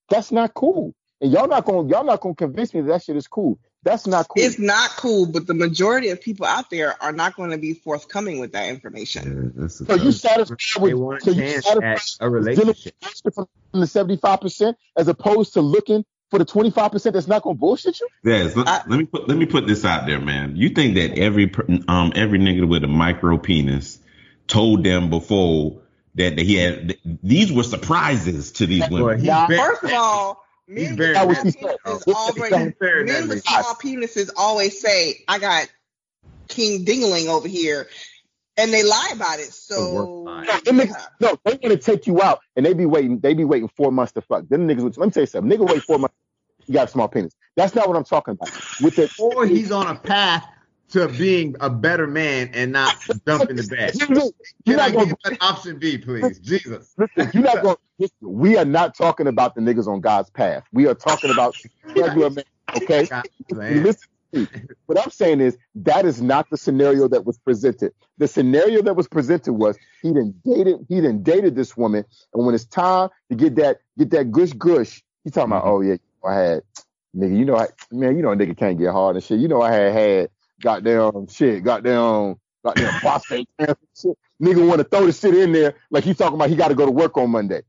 That's 0.08 0.32
not 0.32 0.54
cool. 0.54 0.94
And 1.20 1.32
y'all 1.32 1.48
not 1.48 1.64
gonna 1.64 1.88
y'all 1.88 2.04
not 2.04 2.20
gonna 2.20 2.34
convince 2.34 2.72
me 2.72 2.80
that, 2.82 2.88
that 2.88 3.02
shit 3.02 3.16
is 3.16 3.26
cool. 3.26 3.58
That's 3.88 4.06
not 4.06 4.28
cool. 4.28 4.42
It's 4.42 4.58
not 4.58 4.90
cool, 4.90 5.26
but 5.26 5.46
the 5.46 5.54
majority 5.54 6.10
of 6.10 6.20
people 6.20 6.44
out 6.46 6.68
there 6.70 6.94
are 7.02 7.12
not 7.12 7.34
going 7.36 7.50
to 7.50 7.58
be 7.58 7.74
forthcoming 7.74 8.38
with 8.38 8.52
that 8.52 8.68
information. 8.68 9.52
Yeah, 9.58 9.68
so 9.68 9.94
you 9.94 10.12
satisfied 10.12 10.58
they 10.76 10.94
with 10.94 10.94
want 10.94 11.22
so 11.22 11.30
a 11.30 11.34
you 11.34 11.60
satisfied 11.62 11.98
a 12.20 12.28
relationship. 12.30 12.94
from 13.34 13.46
the 13.72 13.86
75 13.86 14.40
percent 14.40 14.76
as 14.96 15.08
opposed 15.08 15.54
to 15.54 15.60
looking 15.60 16.04
for 16.30 16.38
the 16.38 16.44
25 16.44 16.92
percent 16.92 17.14
that's 17.14 17.26
not 17.26 17.42
gonna 17.42 17.54
bullshit 17.54 17.98
you? 18.00 18.08
Yes, 18.24 18.54
let, 18.54 18.68
I- 18.68 18.82
let 18.86 18.98
me 18.98 19.04
put 19.06 19.26
let 19.28 19.38
me 19.38 19.46
put 19.46 19.66
this 19.66 19.84
out 19.84 20.06
there, 20.06 20.20
man. 20.20 20.56
You 20.56 20.68
think 20.70 20.96
that 20.96 21.18
every 21.18 21.50
um 21.88 22.12
every 22.14 22.38
nigga 22.38 22.68
with 22.68 22.84
a 22.84 22.88
micro 22.88 23.38
penis 23.38 23.98
told 24.46 24.84
them 24.84 25.08
before 25.10 25.80
that, 26.16 26.36
that 26.36 26.42
he 26.44 26.56
had 26.56 26.96
these 27.22 27.52
were 27.52 27.62
surprises 27.62 28.52
to 28.52 28.66
these 28.66 28.88
women? 28.90 29.18
he's 29.18 29.26
Nah, 29.28 29.46
very- 29.46 29.58
First 29.60 29.84
of 29.84 29.92
all, 29.94 30.34
He's 30.34 30.47
men 30.68 30.96
very 30.96 31.10
with 31.10 31.14
That 31.14 31.28
was 31.28 31.54
small 31.54 31.78
penises 31.84 32.14
always 32.14 32.50
men 32.50 33.28
with 33.28 33.44
small 33.44 33.74
penises 33.74 34.30
always 34.36 34.80
say, 34.80 35.24
"I 35.26 35.38
got 35.38 35.68
King 36.48 36.84
Dingling 36.84 37.28
over 37.28 37.48
here," 37.48 37.88
and 38.56 38.72
they 38.72 38.82
lie 38.82 39.10
about 39.12 39.40
it. 39.40 39.52
So 39.52 39.92
worst 39.92 40.10
lie. 40.10 40.60
No, 40.70 40.84
no, 41.20 41.36
they 41.44 41.52
want 41.52 41.62
to 41.62 41.78
take 41.78 42.06
you 42.06 42.22
out 42.22 42.40
and 42.56 42.66
they 42.66 42.74
be 42.74 42.86
waiting, 42.86 43.18
they 43.20 43.34
be 43.34 43.44
waiting 43.44 43.68
four 43.68 43.90
months 43.90 44.12
to 44.12 44.20
fuck. 44.20 44.48
Them 44.48 44.68
niggas, 44.68 44.98
let 44.98 45.06
me 45.06 45.10
tell 45.10 45.22
you 45.22 45.26
something. 45.26 45.58
Nigga 45.58 45.66
wait 45.66 45.82
four 45.82 45.98
months, 45.98 46.14
you 46.66 46.74
got 46.74 46.88
a 46.88 46.90
small 46.90 47.08
penis. 47.08 47.34
That's 47.56 47.74
not 47.74 47.88
what 47.88 47.96
I'm 47.96 48.04
talking 48.04 48.32
about. 48.32 48.50
With 48.82 48.96
the 48.96 49.10
Or 49.18 49.46
he's 49.46 49.72
on 49.72 49.86
a 49.86 49.94
path 49.98 50.44
to 50.90 51.08
being 51.08 51.54
a 51.60 51.68
better 51.68 52.06
man 52.06 52.50
and 52.54 52.72
not 52.72 52.96
dumping 53.24 53.56
the. 53.56 53.62
You're 54.64 54.76
Can 54.76 54.80
I 54.80 54.88
not 54.88 54.94
gonna 54.94 55.06
get 55.06 55.32
an 55.32 55.38
option 55.40 55.78
B, 55.78 55.98
please? 55.98 56.38
Jesus. 56.38 56.94
Listen, 56.96 57.30
you're 57.34 57.42
not 57.42 57.62
going. 57.62 57.76
We 58.20 58.56
are 58.56 58.64
not 58.64 58.94
talking 58.94 59.26
about 59.26 59.54
the 59.54 59.60
niggas 59.60 59.86
on 59.86 60.00
God's 60.00 60.30
path. 60.30 60.64
We 60.72 60.86
are 60.86 60.94
talking 60.94 61.30
about 61.30 61.56
regular 61.84 62.30
men. 62.30 62.44
Okay, 62.76 63.06
God, 63.06 63.28
listen 63.50 64.08
to 64.32 64.40
me. 64.40 64.48
What 64.86 64.98
I'm 64.98 65.10
saying 65.10 65.40
is 65.40 65.56
that 65.74 66.04
is 66.04 66.20
not 66.20 66.50
the 66.50 66.56
scenario 66.56 67.08
that 67.08 67.24
was 67.24 67.38
presented. 67.38 67.92
The 68.18 68.28
scenario 68.28 68.82
that 68.82 68.94
was 68.94 69.08
presented 69.08 69.54
was 69.54 69.78
he 70.02 70.08
didn't 70.08 70.42
dated 70.42 70.86
he 70.88 70.96
didn't 70.96 71.22
dated 71.22 71.54
this 71.54 71.76
woman, 71.76 72.04
and 72.34 72.46
when 72.46 72.54
it's 72.54 72.66
time 72.66 73.08
to 73.30 73.36
get 73.36 73.56
that 73.56 73.78
get 73.98 74.10
that 74.10 74.30
gush 74.30 74.52
gush, 74.52 75.02
he 75.24 75.30
talking 75.30 75.52
about 75.52 75.64
mm-hmm. 75.64 75.70
oh 75.70 75.80
yeah 75.80 75.96
I 76.24 76.34
had 76.34 76.62
nigga 77.16 77.38
you 77.38 77.44
know 77.44 77.56
I 77.56 77.68
man 77.90 78.16
you 78.16 78.22
know 78.22 78.32
a 78.32 78.36
nigga 78.36 78.56
can't 78.56 78.78
get 78.78 78.92
hard 78.92 79.16
and 79.16 79.24
shit. 79.24 79.40
You 79.40 79.48
know 79.48 79.62
I 79.62 79.72
had 79.72 79.92
had 79.92 80.30
goddamn 80.62 81.28
shit 81.28 81.64
goddamn 81.64 82.36
goddamn 82.64 82.94
prostate 83.02 83.48
cancer 83.60 83.78
shit. 83.96 84.18
Nigga 84.42 84.66
want 84.66 84.80
to 84.80 84.84
throw 84.84 85.06
the 85.06 85.12
shit 85.12 85.36
in 85.36 85.52
there 85.52 85.76
like 85.90 86.04
he's 86.04 86.16
talking 86.18 86.36
about 86.36 86.50
he 86.50 86.56
got 86.56 86.68
to 86.68 86.74
go 86.74 86.86
to 86.86 86.92
work 86.92 87.16
on 87.18 87.30
Monday. 87.30 87.62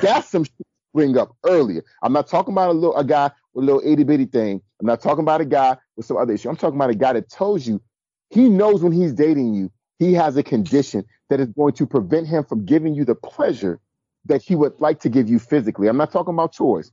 That's 0.00 0.28
some 0.30 0.44
shit 0.44 0.58
to 0.58 0.64
bring 0.94 1.18
up 1.18 1.36
earlier. 1.46 1.84
I'm 2.02 2.12
not 2.12 2.28
talking 2.28 2.52
about 2.54 2.70
a 2.70 2.72
little 2.72 2.96
a 2.96 3.04
guy 3.04 3.30
with 3.54 3.64
a 3.64 3.66
little 3.66 3.82
itty 3.84 4.04
bitty 4.04 4.26
thing. 4.26 4.62
I'm 4.80 4.86
not 4.86 5.00
talking 5.02 5.22
about 5.22 5.40
a 5.40 5.46
guy 5.46 5.76
with 5.96 6.06
some 6.06 6.16
other 6.18 6.34
issue. 6.34 6.48
I'm 6.48 6.56
talking 6.56 6.76
about 6.76 6.90
a 6.90 6.94
guy 6.96 7.14
that 7.14 7.30
tells 7.30 7.66
you 7.66 7.82
he 8.30 8.48
knows 8.48 8.82
when 8.82 8.92
he's 8.92 9.12
dating 9.14 9.54
you, 9.54 9.70
he 9.98 10.14
has 10.14 10.36
a 10.36 10.42
condition 10.42 11.04
that 11.30 11.40
is 11.40 11.48
going 11.48 11.74
to 11.74 11.86
prevent 11.86 12.26
him 12.28 12.44
from 12.44 12.64
giving 12.66 12.94
you 12.94 13.04
the 13.04 13.14
pleasure 13.14 13.80
that 14.26 14.42
he 14.42 14.56
would 14.56 14.80
like 14.80 15.00
to 15.00 15.08
give 15.08 15.28
you 15.28 15.38
physically. 15.38 15.88
I'm 15.88 15.96
not 15.96 16.12
talking 16.12 16.34
about 16.34 16.52
chores. 16.52 16.92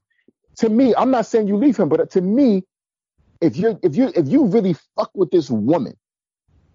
To 0.57 0.69
me, 0.69 0.95
I'm 0.95 1.11
not 1.11 1.25
saying 1.25 1.47
you 1.47 1.57
leave 1.57 1.77
him, 1.77 1.89
but 1.89 2.09
to 2.11 2.21
me, 2.21 2.63
if 3.43 3.57
you 3.57 3.77
if 3.83 3.95
you 3.95 4.11
if 4.15 4.27
you 4.27 4.45
really 4.45 4.75
fuck 4.95 5.11
with 5.13 5.29
this 5.31 5.49
woman, 5.49 5.95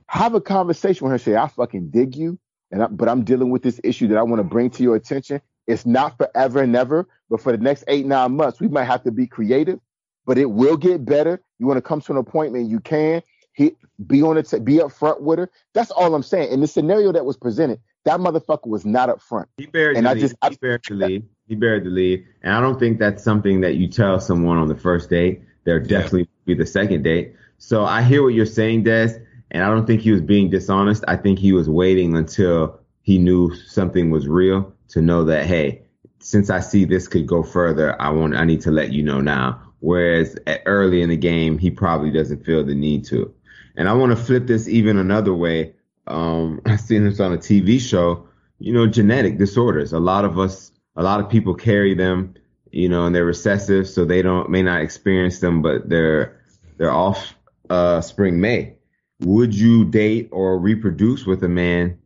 have 0.07 0.35
a 0.35 0.41
conversation 0.41 1.05
with 1.07 1.13
her. 1.13 1.19
Say, 1.19 1.35
I 1.35 1.49
fucking 1.49 1.89
dig 1.91 2.15
you, 2.15 2.39
and 2.71 2.83
I, 2.83 2.87
but 2.87 3.09
I'm 3.09 3.25
dealing 3.25 3.51
with 3.51 3.63
this 3.63 3.81
issue 3.83 4.09
that 4.09 4.19
I 4.19 4.23
want 4.23 4.41
to 4.41 4.45
bring 4.45 4.71
to 4.71 4.83
your 4.83 4.95
attention. 4.95 5.41
It's 5.67 5.87
not 5.87 6.17
forever 6.19 6.63
and 6.63 6.77
ever, 6.77 7.09
but 7.31 7.41
for 7.41 7.53
the 7.53 7.59
next 7.59 7.85
eight 7.89 8.07
nine 8.07 8.37
months, 8.37 8.61
we 8.61 8.69
might 8.69 8.85
have 8.85 9.03
to 9.05 9.11
be 9.11 9.27
creative, 9.27 9.81
but 10.27 10.37
it 10.39 10.47
will 10.51 10.77
get 10.77 11.05
better. 11.05 11.41
You 11.59 11.67
want 11.67 11.79
to 11.79 11.83
come 11.83 12.01
to 12.03 12.13
an 12.13 12.19
appointment, 12.19 12.69
you 12.71 12.81
can. 12.81 13.23
He, 13.53 13.73
be 14.07 14.23
on 14.23 14.39
it, 14.39 14.65
be 14.65 14.81
up 14.81 14.93
front 14.93 15.21
with 15.23 15.41
her. 15.41 15.51
That's 15.75 15.91
all 15.91 16.15
I'm 16.15 16.23
saying. 16.23 16.53
In 16.53 16.61
the 16.61 16.69
scenario 16.69 17.11
that 17.13 17.25
was 17.25 17.37
presented, 17.37 17.81
that 18.05 18.21
motherfucker 18.21 18.69
was 18.69 18.85
not 18.87 19.09
up 19.09 19.21
front. 19.21 19.49
He 19.57 19.67
buried 19.67 19.97
And 19.97 20.07
the 20.07 20.11
I 20.11 20.13
lead. 20.13 20.21
just- 20.21 20.37
I- 20.43 20.51
he 20.51 20.57
buried 20.57 20.83
the 20.89 20.95
lead. 20.95 21.29
He 21.49 21.55
buried 21.57 21.85
the 21.85 21.91
lead. 21.91 22.25
And 22.43 22.55
I 22.55 22.61
don't 22.61 22.79
think 22.79 23.01
that's 23.01 23.25
something 23.25 23.61
that 23.63 23.75
you 23.75 23.89
tell 23.89 24.21
someone 24.21 24.59
on 24.59 24.69
the 24.69 24.77
first 24.77 25.11
date. 25.11 25.43
There 25.65 25.81
definitely 25.81 26.29
be 26.49 26.55
the 26.55 26.67
second 26.67 27.03
date. 27.03 27.35
So 27.59 27.85
I 27.85 28.03
hear 28.03 28.23
what 28.23 28.35
you're 28.35 28.47
saying, 28.47 28.85
Des, 28.85 29.21
and 29.51 29.63
I 29.63 29.69
don't 29.69 29.87
think 29.87 30.01
he 30.01 30.11
was 30.11 30.21
being 30.21 30.51
dishonest. 30.51 31.05
I 31.07 31.17
think 31.17 31.39
he 31.39 31.53
was 31.53 31.69
waiting 31.69 32.17
until 32.17 32.81
he 33.03 33.19
knew 33.19 33.55
something 33.55 34.11
was 34.11 34.27
real 34.27 34.73
to 34.89 35.03
know 35.03 35.25
that, 35.25 35.47
hey, 35.47 35.83
since 36.21 36.51
I 36.51 36.61
see 36.61 36.85
this 36.85 37.07
could 37.07 37.27
go 37.27 37.43
further, 37.43 38.01
I 38.01 38.11
want 38.11 38.35
I 38.35 38.45
need 38.45 38.61
to 38.63 38.71
let 38.71 38.93
you 38.93 39.03
know 39.03 39.21
now. 39.21 39.63
Whereas 39.81 40.37
early 40.67 41.03
in 41.03 41.09
the 41.09 41.17
game, 41.17 41.57
he 41.57 41.71
probably 41.71 42.11
doesn't 42.11 42.45
feel 42.45 42.65
the 42.65 42.75
need 42.75 43.05
to. 43.07 43.33
And 43.77 43.89
I 43.89 43.93
want 43.93 44.11
to 44.11 44.17
flip 44.17 44.47
this 44.47 44.67
even 44.67 44.99
another 44.99 45.33
way. 45.33 45.75
Um, 46.09 46.61
I've 46.67 46.81
seen 46.81 47.05
this 47.05 47.21
on 47.21 47.33
a 47.33 47.39
TV 47.39 47.81
show. 47.81 48.27
You 48.59 48.73
know, 48.73 48.89
genetic 48.89 49.39
disorders. 49.39 49.93
A 49.93 50.01
lot 50.01 50.25
of 50.25 50.39
us, 50.39 50.73
a 50.97 51.03
lot 51.03 51.21
of 51.21 51.31
people 51.31 51.55
carry 51.55 51.95
them. 51.95 52.35
You 52.71 52.89
know, 52.89 53.07
and 53.07 53.15
they're 53.15 53.25
recessive, 53.25 53.89
so 53.89 54.05
they 54.05 54.21
don't 54.21 54.51
may 54.51 54.63
not 54.63 54.83
experience 54.83 55.39
them, 55.39 55.63
but 55.63 55.89
they're 55.89 56.38
they're 56.79 56.93
off 56.93 57.35
uh, 57.69 58.01
spring 58.01 58.41
May. 58.41 58.75
Would 59.21 59.55
you 59.55 59.85
date 59.85 60.29
or 60.31 60.59
reproduce 60.59 61.27
with 61.27 61.43
a 61.45 61.49
man 61.49 61.99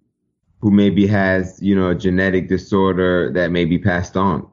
who 0.61 0.71
maybe 0.71 1.07
has, 1.07 1.61
you 1.63 1.77
know, 1.77 1.91
a 1.91 1.95
genetic 1.95 2.49
disorder 2.49 3.31
that 3.35 3.51
may 3.51 3.65
be 3.67 3.79
passed 3.79 4.17
on? 4.17 4.49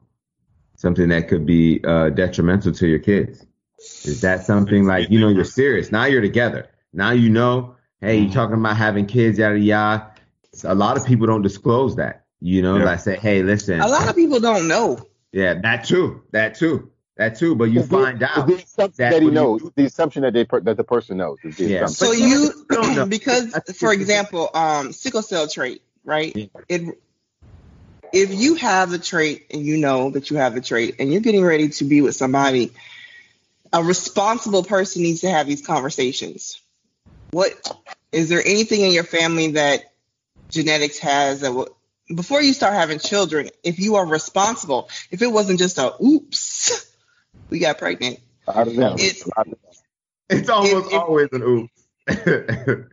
Something 0.76 1.08
that 1.08 1.28
could 1.28 1.44
be 1.46 1.80
uh, 1.84 2.10
detrimental 2.10 2.72
to 2.72 2.86
your 2.86 2.98
kids. 2.98 3.44
Is 3.78 4.20
that 4.20 4.44
something 4.44 4.86
like, 4.86 5.10
you 5.10 5.18
know, 5.20 5.28
you're 5.28 5.44
serious. 5.44 5.90
Now 5.90 6.04
you're 6.04 6.20
together. 6.20 6.68
Now 6.92 7.12
you 7.12 7.30
know, 7.30 7.76
hey, 8.00 8.18
you're 8.18 8.32
talking 8.32 8.56
about 8.56 8.76
having 8.76 9.06
kids, 9.06 9.38
yada, 9.38 9.58
yada. 9.58 10.12
A 10.64 10.74
lot 10.74 10.96
of 10.96 11.06
people 11.06 11.26
don't 11.26 11.42
disclose 11.42 11.96
that. 11.96 12.24
You 12.40 12.62
know, 12.62 12.76
Yeah. 12.78 12.84
like 12.84 13.00
say, 13.00 13.16
hey, 13.16 13.42
listen. 13.42 13.80
A 13.80 13.88
lot 13.88 14.08
of 14.08 14.16
people 14.16 14.40
don't 14.40 14.68
know. 14.68 14.98
Yeah, 15.32 15.54
that 15.62 15.84
too. 15.84 16.22
That 16.32 16.56
too. 16.56 16.89
That 17.20 17.36
too. 17.36 17.54
But 17.54 17.64
you 17.64 17.80
It's 17.80 17.88
the- 17.90 17.98
find 17.98 18.22
out. 18.22 18.46
the 18.46 18.54
assumption 18.54 18.94
that 18.96 19.10
that 19.12 19.22
he 19.22 19.30
knows. 19.30 19.60
do- 19.60 19.72
The 19.76 19.84
assumption 19.84 20.22
that 20.22 20.32
they 20.32 20.44
per, 20.46 20.60
that 20.60 20.78
the 20.78 20.84
person 20.84 21.18
knows. 21.18 21.36
Is 21.44 21.58
the 21.58 21.66
Yeah. 21.66 21.84
So 21.84 22.12
you, 22.12 22.64
because 23.08 23.54
for 23.76 23.92
example, 23.92 24.48
um, 24.54 24.90
sickle 24.92 25.20
cell 25.20 25.46
trait, 25.46 25.82
right? 26.02 26.34
Yeah. 26.34 26.46
It, 26.70 26.98
if 28.14 28.32
you 28.32 28.54
have 28.54 28.90
the 28.90 28.98
trait 28.98 29.48
and 29.52 29.60
you 29.60 29.76
know 29.76 30.08
that 30.12 30.30
you 30.30 30.38
have 30.38 30.54
the 30.54 30.62
trait 30.62 30.96
and 30.98 31.12
you're 31.12 31.20
getting 31.20 31.44
ready 31.44 31.68
to 31.68 31.84
be 31.84 32.00
with 32.00 32.16
somebody, 32.16 32.72
a 33.70 33.84
responsible 33.84 34.64
person 34.64 35.02
needs 35.02 35.20
to 35.20 35.28
have 35.30 35.46
these 35.46 35.64
conversations. 35.64 36.58
What 37.32 37.52
is 38.12 38.30
there 38.30 38.40
anything 38.44 38.80
in 38.80 38.92
your 38.92 39.04
family 39.04 39.52
that 39.52 39.92
genetics 40.48 40.98
has 41.00 41.42
that 41.42 41.52
will, 41.52 41.76
before 42.12 42.40
you 42.40 42.54
start 42.54 42.72
having 42.72 42.98
children, 42.98 43.50
if 43.62 43.78
you 43.78 43.96
are 43.96 44.06
responsible, 44.06 44.88
if 45.10 45.20
it 45.20 45.30
wasn't 45.30 45.58
just 45.58 45.76
a 45.76 45.92
oops, 46.02 46.86
we 47.50 47.58
got 47.58 47.78
pregnant. 47.78 48.18
I 48.48 48.64
don't 48.64 48.76
know. 48.76 48.94
It's- 48.94 49.28
I 49.36 49.42
don't 49.44 49.52
know. 49.52 49.56
It's 50.30 50.48
almost 50.48 50.86
If- 50.86 50.92
if- 50.92 51.00
always 51.00 51.28
an 51.32 51.42
oops. 51.42 51.72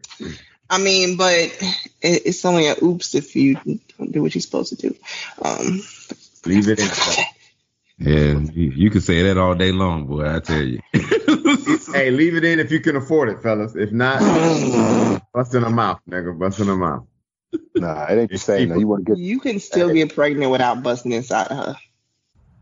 I 0.70 0.80
mean, 0.80 1.16
but 1.18 1.34
it, 1.34 2.24
it's 2.26 2.44
only 2.46 2.68
an 2.68 2.76
oops 2.84 3.16
if 3.16 3.36
you 3.36 3.56
don't 3.98 4.12
do 4.12 4.22
what 4.22 4.36
you're 4.36 4.42
supposed 4.42 4.78
to 4.78 4.90
do. 4.90 4.96
Um, 5.42 5.82
Leave 6.46 6.68
it 6.70 6.80
in. 6.80 6.90
Yeah, 8.00 8.38
you, 8.54 8.70
you 8.76 8.90
can 8.92 9.02
say 9.02 9.24
that 9.24 9.40
all 9.40 9.56
day 9.56 9.72
long, 9.72 10.06
boy. 10.06 10.30
I 10.32 10.40
tell 10.40 10.62
you. 10.62 10.80
hey, 10.94 12.12
leave 12.12 12.36
it 12.36 12.44
in 12.46 12.60
if 12.60 12.72
you 12.72 12.80
can 12.80 12.96
afford 12.96 13.28
it, 13.30 13.42
fellas. 13.42 13.76
If 13.76 13.92
not, 13.92 14.20
bust 15.34 15.56
in 15.56 15.64
the 15.64 15.72
mouth, 15.72 16.00
nigga. 16.08 16.38
Bust 16.38 16.60
in 16.60 16.68
the 16.68 16.76
mouth. 16.76 17.08
Nah, 17.74 18.04
it 18.06 18.20
ain't 18.20 18.30
the 18.30 18.38
same. 18.38 18.70
though. 18.70 18.78
You 18.78 18.88
want 18.88 19.08
to 19.08 19.14
get 19.16 19.18
you 19.20 19.40
can 19.40 19.60
still 19.60 19.92
get 19.92 20.14
pregnant 20.14 20.52
without 20.52 20.84
busting 20.84 21.12
inside 21.12 21.48
of 21.48 21.58
her. 21.58 21.76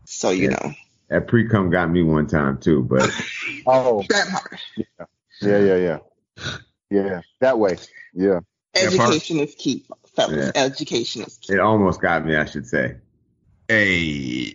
So 0.06 0.30
you 0.30 0.44
Yeah. 0.44 0.56
know 0.62 0.74
That 1.08 1.28
pre 1.28 1.48
cum 1.48 1.70
got 1.70 1.90
me 1.90 2.02
one 2.02 2.26
time 2.26 2.58
too, 2.58 2.82
but 2.82 3.08
oh 3.66 4.02
that 4.08 4.28
part. 4.28 4.60
yeah 5.40 5.58
yeah 5.58 5.76
yeah 5.76 5.98
yeah 6.90 7.20
that 7.40 7.58
way 7.58 7.76
yeah. 8.14 8.40
That 8.74 8.94
part- 8.96 9.08
Education 9.10 9.38
is 9.40 9.54
key, 9.54 9.84
fellas. 10.14 10.52
Yeah. 10.54 10.62
Education 10.62 11.22
is 11.22 11.38
key. 11.38 11.54
it 11.54 11.60
almost 11.60 12.00
got 12.00 12.24
me, 12.26 12.36
I 12.36 12.44
should 12.44 12.66
say. 12.66 12.96
hey, 13.68 14.52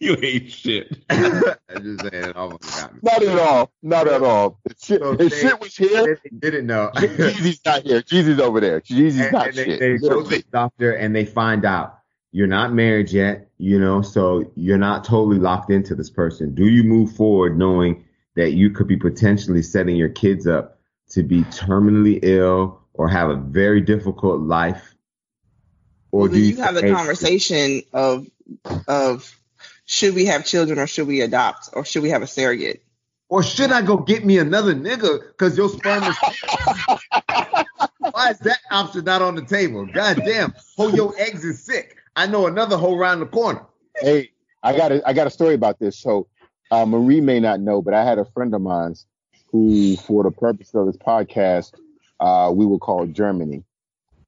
you 0.00 0.16
ain't 0.22 0.50
shit. 0.50 0.98
I'm 1.10 1.54
just 1.82 2.00
saying, 2.00 2.24
it 2.30 2.36
almost 2.36 2.62
got 2.62 2.92
me. 2.94 3.00
Not 3.02 3.22
at 3.22 3.38
all. 3.38 3.72
Not 3.82 4.08
at 4.08 4.22
all. 4.22 4.58
If 4.64 4.78
shit, 4.80 5.00
So 5.00 5.12
if 5.12 5.18
they- 5.18 5.28
shit 5.30 5.60
was 5.60 5.76
here, 5.76 6.18
didn't 6.38 6.66
know. 6.66 6.90
Jeezy's 6.94 7.60
not 7.64 7.82
here. 7.82 8.02
Jeezy's 8.02 8.40
over 8.40 8.60
there. 8.60 8.80
Jeezy's 8.80 9.30
not 9.32 9.48
and 9.48 9.56
they, 9.56 9.64
shit. 9.64 9.80
they 9.80 9.98
go 9.98 10.22
to 10.22 10.28
the 10.28 10.44
doctor 10.52 10.92
and 10.92 11.14
they 11.14 11.24
find 11.24 11.64
out 11.64 11.98
you're 12.32 12.46
not 12.46 12.72
married 12.72 13.10
yet, 13.10 13.48
you 13.58 13.78
know, 13.78 14.00
so 14.00 14.50
you're 14.56 14.78
not 14.78 15.04
totally 15.04 15.38
locked 15.38 15.70
into 15.70 15.94
this 15.94 16.10
person. 16.10 16.54
Do 16.54 16.64
you 16.64 16.82
move 16.82 17.14
forward 17.14 17.58
knowing 17.58 18.04
that 18.34 18.52
you 18.52 18.70
could 18.70 18.88
be 18.88 18.96
potentially 18.96 19.62
setting 19.62 19.96
your 19.96 20.08
kids 20.08 20.46
up 20.46 20.78
to 21.10 21.22
be 21.22 21.42
terminally 21.42 22.18
ill 22.22 22.80
or 22.94 23.06
have 23.08 23.28
a 23.28 23.36
very 23.36 23.82
difficult 23.82 24.40
life? 24.40 24.94
Or 26.10 26.22
Well, 26.22 26.32
do 26.32 26.38
you, 26.38 26.56
you 26.56 26.62
have 26.62 26.74
the 26.74 26.90
conversation 26.90 27.82
of 27.92 28.26
of 28.88 29.38
should 29.84 30.14
we 30.14 30.26
have 30.26 30.44
children 30.44 30.78
or 30.78 30.86
should 30.86 31.06
we 31.06 31.20
adopt 31.20 31.70
or 31.74 31.84
should 31.84 32.02
we 32.02 32.10
have 32.10 32.22
a 32.22 32.26
surrogate? 32.26 32.82
Or 33.28 33.42
should 33.42 33.72
I 33.72 33.82
go 33.82 33.96
get 33.98 34.24
me 34.24 34.38
another 34.38 34.74
nigga 34.74 35.20
because 35.28 35.56
your 35.56 35.68
sperm 35.68 36.02
is. 36.04 36.16
Why 37.98 38.30
is 38.30 38.38
that 38.40 38.58
option 38.70 39.04
not 39.04 39.22
on 39.22 39.36
the 39.36 39.44
table? 39.44 39.86
God 39.86 40.20
damn. 40.24 40.54
Oh, 40.76 40.88
your 40.88 41.14
eggs 41.18 41.44
is 41.44 41.64
sick. 41.64 41.96
I 42.16 42.26
know 42.26 42.46
another 42.46 42.76
hole 42.76 42.96
around 42.96 43.20
the 43.20 43.26
corner. 43.26 43.64
Hey, 43.96 44.30
I 44.62 44.76
got 44.76 44.92
a 44.92 45.08
I 45.08 45.12
got 45.12 45.26
a 45.26 45.30
story 45.30 45.54
about 45.54 45.78
this. 45.78 45.98
So 45.98 46.28
uh, 46.70 46.86
Marie 46.86 47.20
may 47.20 47.40
not 47.40 47.60
know, 47.60 47.82
but 47.82 47.94
I 47.94 48.04
had 48.04 48.18
a 48.18 48.24
friend 48.24 48.54
of 48.54 48.62
mine 48.62 48.94
who, 49.50 49.96
for 49.96 50.22
the 50.22 50.30
purpose 50.30 50.74
of 50.74 50.86
this 50.86 50.96
podcast, 50.96 51.72
uh, 52.20 52.50
we 52.54 52.66
will 52.66 52.78
call 52.78 53.06
Germany. 53.06 53.64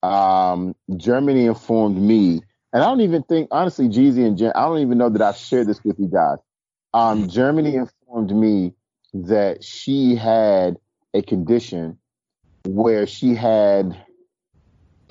Um, 0.03 0.75
Germany 0.97 1.47
informed 1.47 1.97
me, 1.97 2.43
and 2.73 2.83
I 2.83 2.87
don't 2.87 3.01
even 3.01 3.23
think, 3.23 3.49
honestly, 3.51 3.89
Jeezy 3.89 4.27
and 4.27 4.37
Jen, 4.37 4.53
I 4.55 4.63
don't 4.67 4.81
even 4.81 4.99
know 4.99 5.09
that 5.09 5.23
I've 5.23 5.37
shared 5.37 5.67
this 5.67 5.83
with 5.83 5.99
you 5.99 6.09
guys. 6.09 6.39
Um, 6.93 7.29
Germany 7.29 7.77
informed 7.77 8.35
me 8.35 8.75
that 9.15 9.65
she 9.65 10.15
had 10.15 10.77
a 11.15 11.23
condition 11.23 11.99
where 12.67 13.07
she 13.07 13.35
had 13.35 13.97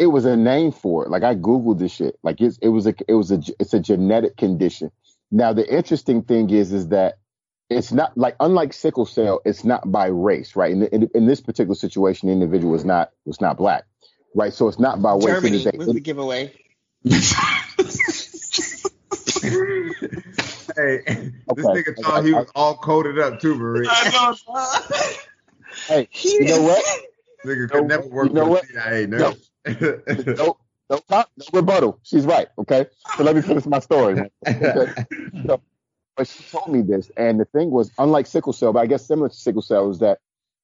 it 0.04 0.08
was 0.08 0.26
a 0.26 0.38
name 0.38 0.72
for 0.74 1.06
it. 1.06 1.12
Like 1.12 1.24
I 1.24 1.36
googled 1.36 1.80
this 1.80 1.94
shit. 1.94 2.20
Like 2.24 2.42
it's 2.42 2.60
it 2.60 2.70
was 2.70 2.88
a 2.88 2.96
it 3.08 3.16
was 3.16 3.32
a 3.32 3.42
it's 3.60 3.74
a 3.74 3.82
genetic 3.82 4.38
condition. 4.38 4.92
Now 5.32 5.54
the 5.54 5.68
interesting 5.68 6.24
thing 6.24 6.52
is 6.52 6.74
is 6.74 6.90
that 6.90 7.20
it's 7.70 7.92
not 7.94 8.18
like 8.18 8.36
unlike 8.40 8.74
sickle 8.74 9.06
cell, 9.08 9.42
it's 9.46 9.64
not 9.66 9.92
by 9.92 10.08
race, 10.08 10.56
right? 10.56 10.72
In, 10.72 10.84
in, 10.86 11.10
in 11.16 11.28
this 11.28 11.42
particular 11.42 11.76
situation, 11.76 12.28
the 12.30 12.34
individual 12.34 12.74
was 12.74 12.86
not 12.86 13.12
was 13.26 13.42
not 13.42 13.58
black, 13.58 13.86
right? 14.36 14.54
So 14.54 14.68
it's 14.70 14.80
not 14.80 15.02
by 15.02 15.16
race. 15.16 15.44
It 15.46 15.52
Germany 15.52 15.66
was 15.78 15.88
the 15.94 16.02
giveaway. 16.02 16.54
Hey, 20.78 21.00
this 21.56 21.66
Okay. 21.66 21.74
nigga 21.76 21.96
thought 22.02 22.26
he 22.26 22.34
was 22.34 22.52
all 22.56 22.78
coded 22.78 23.20
up 23.20 23.40
too, 23.40 23.56
Marie. 23.56 23.88
hey, 25.88 26.10
you 26.24 26.46
know 26.46 26.62
what? 26.62 26.84
nigga 27.46 27.70
know 27.72 27.82
could 27.82 27.88
never 27.88 28.08
work 28.08 28.30
You 28.30 28.34
know 28.34 28.46
for 28.46 28.52
what? 28.52 28.62
the 28.68 28.74
CIA. 28.74 29.08
No. 29.08 29.34
no, 30.40 30.58
no, 30.90 31.00
no 31.10 31.26
rebuttal. 31.54 32.00
She's 32.04 32.26
right. 32.26 32.48
Okay, 32.58 32.86
so 33.18 33.24
let 33.24 33.36
me 33.36 33.42
finish 33.42 33.66
my 33.66 33.80
story. 33.80 34.30
Okay? 34.48 35.06
So, 35.48 35.62
but 36.16 36.28
she 36.28 36.44
told 36.44 36.72
me 36.72 36.82
this, 36.82 37.12
and 37.18 37.40
the 37.40 37.46
thing 37.46 37.72
was, 37.72 37.92
unlike 37.98 38.28
sickle 38.28 38.54
cell, 38.54 38.72
but 38.72 38.80
I 38.80 38.86
guess 38.86 39.06
similar 39.06 39.30
to 39.30 39.36
sickle 39.36 39.64
cell, 39.64 39.90
is 39.90 40.00
that 40.00 40.20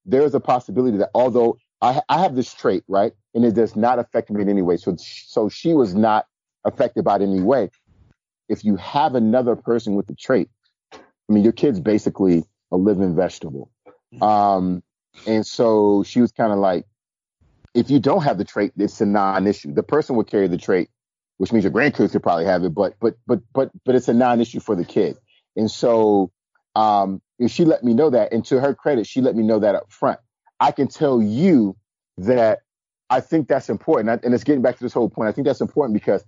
there 0.06 0.22
is 0.22 0.36
a 0.36 0.40
possibility 0.40 0.98
that 0.98 1.10
although 1.16 1.58
I, 1.82 2.02
I 2.08 2.22
have 2.22 2.36
this 2.36 2.54
trait, 2.54 2.84
right, 2.88 3.14
and 3.34 3.44
it 3.44 3.56
does 3.56 3.76
not 3.76 4.00
affect 4.00 4.30
me 4.30 4.42
in 4.42 4.50
any 4.50 4.62
way, 4.62 4.78
so 4.78 4.96
so 4.98 5.50
she 5.50 5.74
was 5.74 5.96
not 5.96 6.28
affected 6.66 7.04
by 7.04 7.16
it 7.16 7.22
in 7.24 7.32
any 7.32 7.42
way. 7.42 7.72
If 8.48 8.64
you 8.64 8.76
have 8.78 9.16
another 9.16 9.56
person 9.56 9.96
with 9.96 10.08
the 10.08 10.16
trait, 10.16 10.50
I 10.94 10.98
mean, 11.34 11.44
your 11.44 11.54
kid's 11.54 11.80
basically 11.80 12.46
a 12.72 12.78
living 12.78 13.16
vegetable. 13.16 13.72
Um, 14.22 14.84
and 15.28 15.46
so 15.46 16.04
she 16.04 16.22
was 16.22 16.32
kind 16.32 16.52
of 16.52 16.60
like, 16.60 16.86
if 17.74 17.90
you 17.90 18.00
don't 18.00 18.24
have 18.24 18.38
the 18.38 18.46
trait, 18.46 18.74
it's 18.78 19.02
a 19.02 19.06
non-issue. 19.06 19.74
The 19.74 19.84
person 19.84 20.16
would 20.16 20.28
carry 20.28 20.48
the 20.48 20.58
trait, 20.58 20.90
which 21.38 21.52
means 21.52 21.64
your 21.64 21.74
grandkids 21.74 22.12
could 22.12 22.24
probably 22.24 22.46
have 22.46 22.64
it, 22.64 22.74
but 22.74 22.96
but 23.00 23.16
but 23.28 23.42
but 23.54 23.72
but 23.86 23.96
it's 23.96 24.08
a 24.08 24.14
non-issue 24.14 24.60
for 24.60 24.76
the 24.76 24.86
kid. 24.86 25.18
And 25.56 25.70
so 25.70 26.32
um 26.76 27.22
she 27.48 27.66
let 27.66 27.84
me 27.84 27.94
know 27.94 28.10
that, 28.10 28.34
and 28.34 28.46
to 28.46 28.60
her 28.60 28.74
credit, 28.74 29.08
she 29.08 29.22
let 29.22 29.36
me 29.36 29.44
know 29.44 29.60
that 29.60 29.76
up 29.76 29.92
front. 29.92 30.20
I 30.60 30.72
can 30.72 30.88
tell 30.88 31.22
you 31.22 31.76
that 32.18 32.60
I 33.10 33.22
think 33.22 33.48
that's 33.48 33.70
important. 33.70 34.24
And 34.24 34.34
it's 34.34 34.44
getting 34.44 34.62
back 34.62 34.78
to 34.78 34.84
this 34.84 34.94
whole 34.94 35.10
point. 35.10 35.30
I 35.30 35.32
think 35.32 35.48
that's 35.48 35.62
important 35.62 35.94
because 35.94 36.24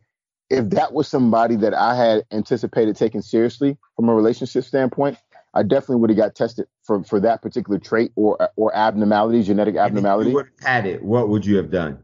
if 0.49 0.69
that 0.71 0.93
was 0.93 1.07
somebody 1.07 1.55
that 1.57 1.73
I 1.73 1.95
had 1.95 2.23
anticipated 2.31 2.95
taking 2.95 3.21
seriously 3.21 3.77
from 3.95 4.09
a 4.09 4.15
relationship 4.15 4.63
standpoint, 4.63 5.17
I 5.53 5.63
definitely 5.63 5.97
would 5.97 6.09
have 6.11 6.17
got 6.17 6.35
tested 6.35 6.67
for, 6.83 7.03
for 7.03 7.19
that 7.19 7.41
particular 7.41 7.77
trait 7.79 8.11
or 8.15 8.37
or 8.55 8.73
abnormality, 8.75 9.43
genetic 9.43 9.75
And 9.75 9.81
if 9.83 9.87
abnormality. 9.87 10.29
you 10.29 10.35
would 10.37 10.47
have 10.59 10.67
had 10.67 10.85
it, 10.85 11.03
what 11.03 11.29
would 11.29 11.45
you 11.45 11.57
have 11.57 11.69
done? 11.71 11.99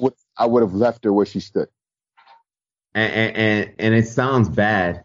would 0.00 0.14
I 0.36 0.46
would 0.46 0.62
have 0.62 0.74
left 0.74 1.04
her 1.04 1.12
where 1.12 1.26
she 1.26 1.40
stood. 1.40 1.68
And 2.94 3.12
and 3.12 3.36
and, 3.36 3.74
and 3.78 3.94
it 3.94 4.08
sounds 4.08 4.48
bad. 4.48 5.02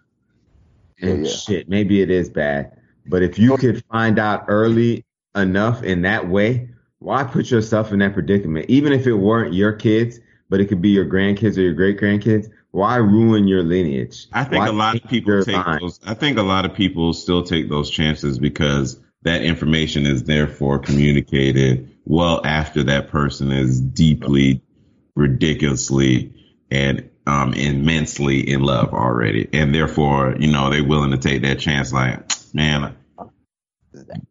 And 1.02 1.26
Yeah, 1.26 1.30
yeah. 1.30 1.36
shit, 1.36 1.70
maybe 1.70 2.02
it 2.02 2.10
is 2.10 2.30
bad. 2.30 2.72
But 3.06 3.24
if 3.24 3.40
you 3.40 3.58
could 3.58 3.84
find 3.92 4.20
out 4.20 4.46
early 4.48 5.06
enough 5.36 5.84
in 5.84 6.02
that 6.04 6.28
way, 6.28 6.70
why 7.00 7.24
put 7.24 7.50
yourself 7.50 7.92
in 7.92 8.00
that 8.00 8.14
predicament? 8.14 8.66
Even 8.70 8.94
if 8.94 9.08
it 9.08 9.14
weren't 9.14 9.54
your 9.54 9.74
kids, 9.74 10.20
but 10.50 10.60
it 10.60 10.66
could 10.66 10.82
be 10.82 10.90
your 10.90 11.06
grandkids 11.06 11.58
or 11.58 11.62
your 11.62 11.74
great 11.74 12.00
grandkids, 12.00 12.50
why 12.72 12.98
ruin 12.98 13.48
your 13.48 13.64
lineage? 13.64 14.28
I 14.32 14.44
think 14.44 14.62
Why 14.62 14.68
a 14.68 14.72
lot 14.72 14.96
of 14.96 15.04
people 15.10 15.44
take 15.44 15.56
mind? 15.56 15.82
those. 15.82 16.00
I 16.06 16.14
think 16.14 16.38
a 16.38 16.44
lot 16.44 16.66
of 16.66 16.74
people 16.76 17.14
still 17.14 17.44
take 17.44 17.70
those 17.70 17.90
chances 17.90 18.38
because 18.38 19.00
that 19.24 19.42
information 19.42 20.06
is 20.06 20.24
therefore 20.24 20.80
communicated 20.80 21.98
well 22.06 22.46
after 22.46 22.84
that 22.84 23.10
person 23.10 23.52
is 23.52 23.82
deeply, 23.82 24.62
ridiculously, 25.16 26.34
and 26.70 27.10
um, 27.26 27.54
immensely 27.54 28.50
in 28.50 28.62
love 28.62 28.94
already, 28.94 29.48
and 29.54 29.74
therefore, 29.74 30.36
you 30.40 30.52
know, 30.52 30.70
they're 30.70 30.84
willing 30.84 31.12
to 31.12 31.18
take 31.18 31.42
that 31.44 31.60
chance. 31.60 31.92
Like, 31.92 32.32
man, 32.54 32.96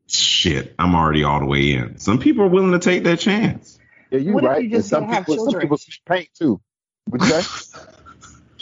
shit, 0.07 0.74
I'm 0.78 0.95
already 0.95 1.24
all 1.24 1.41
the 1.41 1.47
way 1.47 1.72
in. 1.72 1.99
Some 1.99 2.18
people 2.18 2.45
are 2.45 2.49
willing 2.49 2.72
to 2.72 2.78
take 2.78 3.05
that 3.05 3.18
chance. 3.18 3.78
Yeah, 4.11 4.20
you're 4.20 4.34
What 4.34 4.45
right. 4.45 4.62
you 4.62 4.70
just 4.70 4.93
and 4.93 5.09
some 5.11 5.24
people, 5.24 5.51
some 5.51 5.61
people 5.61 5.78
paint 6.07 6.28
too. 6.34 6.61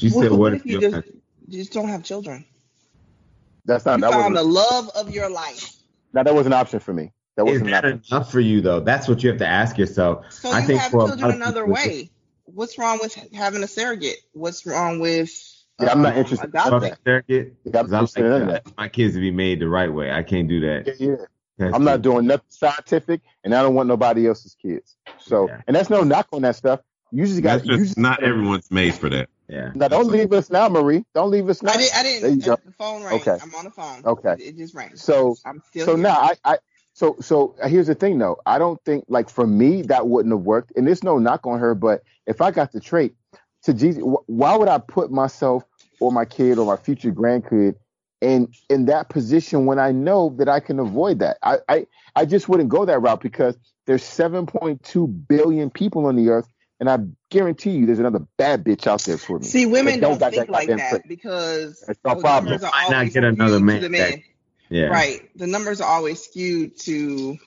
Would 0.00 0.02
you? 0.02 0.08
She 0.10 0.10
said, 0.10 0.30
what, 0.30 0.38
"What 0.38 0.54
if 0.54 0.66
you 0.66 0.80
you 0.80 0.80
just, 0.80 1.08
just 1.48 1.72
don't 1.72 1.88
have 1.88 2.02
children? 2.04 2.44
That's 3.64 3.84
not 3.84 3.98
You 3.98 4.02
that 4.02 4.10
found 4.12 4.34
wasn't 4.34 4.34
the 4.34 4.52
love 4.52 4.90
of 4.94 5.10
your 5.10 5.28
life. 5.30 5.74
no, 6.12 6.22
that 6.22 6.34
was 6.34 6.46
an 6.46 6.52
option 6.52 6.80
for 6.80 6.92
me. 6.92 7.12
That 7.36 7.44
wasn't 7.44 7.66
an 7.66 7.70
that 7.72 7.84
option. 7.84 8.02
enough 8.10 8.32
for 8.32 8.40
you 8.40 8.60
though? 8.60 8.80
That's 8.80 9.08
what 9.08 9.22
you 9.22 9.30
have 9.30 9.38
to 9.38 9.46
ask 9.46 9.76
yourself. 9.78 10.32
So 10.32 10.50
I 10.50 10.60
you 10.60 10.66
think 10.66 10.80
have 10.80 10.90
for 10.92 11.06
children 11.08 11.30
another 11.32 11.62
people, 11.62 11.74
way. 11.74 12.10
What's 12.44 12.78
wrong 12.78 12.98
with 13.02 13.14
having 13.34 13.62
a 13.62 13.66
surrogate? 13.68 14.18
What's 14.32 14.64
wrong 14.66 15.00
with 15.00 15.30
Yeah, 15.80 15.90
I'm 15.92 16.02
not 16.02 16.12
um, 16.12 16.18
interested 16.18 16.44
in 16.44 16.50
adopting? 16.50 16.92
Surrogate, 17.04 17.54
Yeah, 17.64 17.80
I'm 17.80 17.94
I 17.94 17.98
interested 18.00 18.24
in 18.24 18.30
like 18.32 18.40
none 18.40 18.48
that. 18.48 18.76
My 18.76 18.88
kids 18.88 19.14
to 19.14 19.20
be 19.20 19.30
made 19.32 19.60
the 19.60 19.68
right 19.68 19.92
way. 19.92 20.10
I 20.12 20.22
can't 20.22 20.48
do 20.48 20.60
that. 20.60 20.86
Yeah, 20.86 21.08
yeah. 21.08 21.16
That's 21.58 21.74
I'm 21.74 21.84
not 21.84 22.02
doing 22.02 22.26
nothing 22.26 22.44
scientific, 22.50 23.22
and 23.42 23.54
I 23.54 23.62
don't 23.62 23.74
want 23.74 23.88
nobody 23.88 24.26
else's 24.28 24.54
kids. 24.60 24.96
So, 25.18 25.48
Yeah. 25.48 25.62
and 25.66 25.74
that's 25.74 25.90
no 25.90 26.02
knock 26.02 26.28
on 26.32 26.42
that 26.42 26.54
stuff. 26.56 26.80
You 27.10 27.26
just 27.26 27.42
got. 27.42 27.56
That's 27.56 27.66
You 27.66 27.76
just 27.78 27.84
just 27.84 27.98
not 27.98 28.22
everyone's 28.22 28.70
made 28.70 28.94
for 28.94 29.08
that. 29.08 29.28
Yeah. 29.48 29.70
Now, 29.74 29.88
don't 29.88 30.08
leave 30.08 30.32
us 30.32 30.50
now, 30.50 30.68
Marie. 30.68 31.04
Don't 31.14 31.30
leave 31.30 31.48
us 31.48 31.62
now. 31.62 31.72
I, 31.72 31.76
did, 31.76 31.92
I 31.92 32.02
There 32.02 32.14
you 32.14 32.20
didn't. 32.20 32.44
go. 32.44 32.58
The 32.64 32.72
phone 32.72 33.04
rang. 33.04 33.20
Okay. 33.20 33.38
I'm 33.40 33.54
on 33.54 33.64
the 33.64 33.70
phone. 33.70 34.02
Okay. 34.04 34.32
It, 34.32 34.40
it 34.40 34.56
just 34.56 34.74
rang. 34.74 34.96
So, 34.96 35.36
I'm 35.44 35.62
still. 35.68 35.86
so 35.86 35.94
here. 35.94 36.02
now 36.02 36.16
I, 36.18 36.34
I, 36.44 36.58
so, 36.94 37.16
so 37.20 37.54
here's 37.64 37.88
the 37.88 37.94
thing 37.94 38.18
though. 38.18 38.38
I 38.46 38.58
don't 38.58 38.82
think 38.84 39.04
like 39.08 39.28
for 39.28 39.46
me 39.46 39.82
that 39.82 40.08
wouldn't 40.08 40.32
have 40.32 40.42
worked. 40.44 40.72
And 40.76 40.86
there's 40.86 41.04
no 41.04 41.18
knock 41.18 41.46
on 41.46 41.60
her, 41.60 41.74
but 41.74 42.02
if 42.26 42.40
I 42.40 42.50
got 42.50 42.72
the 42.72 42.80
trait 42.80 43.14
to 43.64 43.74
Jesus, 43.74 44.02
why 44.26 44.56
would 44.56 44.68
I 44.68 44.78
put 44.78 45.10
myself 45.10 45.62
or 46.00 46.10
my 46.10 46.24
kid 46.24 46.58
or 46.58 46.64
my 46.66 46.76
future 46.76 47.12
grandkid 47.12 47.74
in 48.22 48.48
in 48.70 48.86
that 48.86 49.10
position 49.10 49.66
when 49.66 49.78
I 49.78 49.92
know 49.92 50.34
that 50.38 50.48
I 50.48 50.58
can 50.58 50.78
avoid 50.78 51.18
that? 51.18 51.36
I, 51.42 51.58
I, 51.68 51.86
I 52.16 52.24
just 52.24 52.48
wouldn't 52.48 52.70
go 52.70 52.86
that 52.86 52.98
route 52.98 53.20
because 53.20 53.58
there's 53.86 54.02
7.2 54.02 55.28
billion 55.28 55.68
people 55.68 56.06
on 56.06 56.16
the 56.16 56.30
earth, 56.30 56.48
and 56.80 56.88
I 56.90 56.98
guarantee 57.30 57.70
you 57.72 57.86
there's 57.86 57.98
another 57.98 58.26
bad 58.36 58.64
bitch 58.64 58.86
out 58.86 59.00
there 59.02 59.18
for 59.18 59.38
me. 59.38 59.44
See, 59.46 59.66
women 59.66 60.00
That 60.00 60.00
don't 60.00 60.18
think 60.18 60.46
that 60.46 60.50
like 60.50 60.68
that 60.68 60.90
trait. 60.90 61.02
because 61.08 61.82
That's 61.86 61.98
no 62.04 62.14
the 62.14 62.20
problem. 62.20 62.50
numbers 62.52 62.64
are 62.64 62.70
Might 62.72 62.88
not 62.90 62.96
always 62.96 63.14
get 63.14 63.24
another 63.24 63.50
skewed 63.56 63.62
man 63.64 63.80
to 63.82 63.88
the 63.88 63.98
that- 63.98 64.10
men. 64.10 64.22
Yeah. 64.68 64.84
Right. 64.86 65.30
The 65.38 65.46
numbers 65.46 65.80
are 65.80 65.88
always 65.88 66.22
skewed 66.22 66.76
to. 66.80 67.38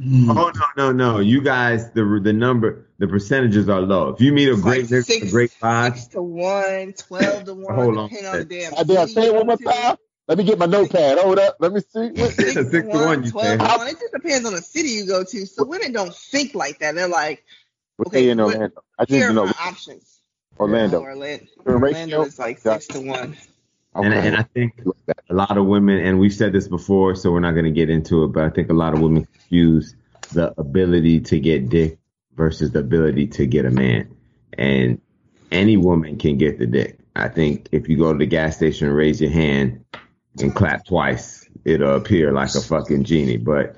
Mm. 0.00 0.30
Oh 0.30 0.52
no, 0.76 0.92
no, 0.92 0.92
no! 0.92 1.18
You 1.18 1.40
guys, 1.42 1.90
the 1.90 2.20
the 2.22 2.32
number, 2.32 2.86
the 2.98 3.08
percentages 3.08 3.68
are 3.68 3.80
low. 3.80 4.10
If 4.10 4.20
you 4.20 4.32
meet 4.32 4.48
a 4.48 4.52
It's 4.52 4.62
great 4.62 4.90
like 4.92 5.02
six, 5.02 5.26
a 5.26 5.28
great 5.30 5.50
vibe, 5.60 5.94
six 5.94 6.06
to 6.14 6.22
one, 6.22 6.92
12 6.96 7.44
to 7.46 7.54
one, 7.66 7.74
Hold 7.74 7.98
on. 7.98 8.08
depending 8.08 8.30
on 8.30 8.38
the 8.38 8.44
damn. 8.44 8.74
I 8.78 8.84
dare 8.84 9.08
say 9.08 9.26
it 9.26 9.34
one 9.34 9.46
more 9.48 9.56
time. 9.56 9.96
Let 10.28 10.38
me 10.38 10.44
get 10.44 10.56
my 10.56 10.66
notepad. 10.66 11.18
Hold 11.18 11.40
up. 11.40 11.56
Let 11.58 11.72
me 11.72 11.80
see. 11.80 12.10
What- 12.10 12.30
Six, 12.32 12.52
Six 12.54 12.54
to 12.54 12.82
to 12.82 12.86
one, 12.86 13.04
one, 13.06 13.24
you 13.24 13.30
12 13.32 13.58
to 13.58 13.64
one. 13.64 13.88
It 13.88 13.98
just 13.98 14.12
depends 14.12 14.46
on 14.46 14.54
the 14.54 14.62
city 14.62 14.90
you 14.90 15.04
go 15.06 15.24
to. 15.24 15.46
So 15.46 15.64
women 15.64 15.90
don't 15.92 16.14
think 16.14 16.54
like 16.54 16.78
that. 16.78 16.94
They're 16.94 17.08
like, 17.08 17.44
What 17.98 18.08
Okay, 18.08 18.26
they 18.26 18.30
in 18.30 18.38
what- 18.38 18.54
Orlando? 18.54 18.82
I 18.98 19.02
just 19.04 19.10
need 19.10 19.18
here 19.18 19.30
are 19.30 19.32
know 19.32 19.52
options. 19.60 20.20
Orlando. 20.58 21.00
Orlando. 21.02 21.46
Orlando 21.66 21.96
ratio? 21.96 22.22
is 22.22 22.38
like 22.38 22.58
Yeah. 22.64 22.74
six 22.74 22.86
to 22.88 23.00
one. 23.00 23.36
and, 23.94 24.14
and 24.14 24.36
I 24.36 24.42
think 24.42 24.80
a 25.28 25.34
lot 25.34 25.58
of 25.58 25.66
women, 25.66 25.98
and 25.98 26.20
we've 26.20 26.32
said 26.32 26.52
this 26.52 26.68
before, 26.68 27.16
so 27.16 27.32
we're 27.32 27.40
not 27.40 27.52
going 27.52 27.64
to 27.64 27.72
get 27.72 27.90
into 27.90 28.22
it, 28.24 28.28
but 28.28 28.44
I 28.44 28.50
think 28.50 28.70
a 28.70 28.74
lot 28.74 28.94
of 28.94 29.00
women 29.00 29.24
confuse 29.26 29.96
the 30.32 30.54
ability 30.60 31.20
to 31.20 31.40
get 31.40 31.68
dick 31.68 31.98
versus 32.36 32.70
the 32.70 32.78
ability 32.78 33.26
to 33.26 33.46
get 33.46 33.64
a 33.64 33.70
man. 33.70 34.08
And 34.56 35.00
any 35.50 35.76
woman 35.76 36.18
can 36.18 36.38
get 36.38 36.58
the 36.60 36.66
dick. 36.66 36.98
I 37.16 37.28
think 37.28 37.68
if 37.72 37.88
you 37.88 37.96
go 37.96 38.12
to 38.12 38.18
the 38.18 38.26
gas 38.26 38.56
station 38.56 38.86
and 38.86 38.96
raise 38.96 39.20
your 39.20 39.30
hand 39.30 39.84
and 40.40 40.54
clap 40.54 40.84
twice, 40.86 41.48
it'll 41.64 41.96
appear 41.96 42.32
like 42.32 42.54
a 42.54 42.60
fucking 42.60 43.02
genie. 43.04 43.38
But 43.38 43.74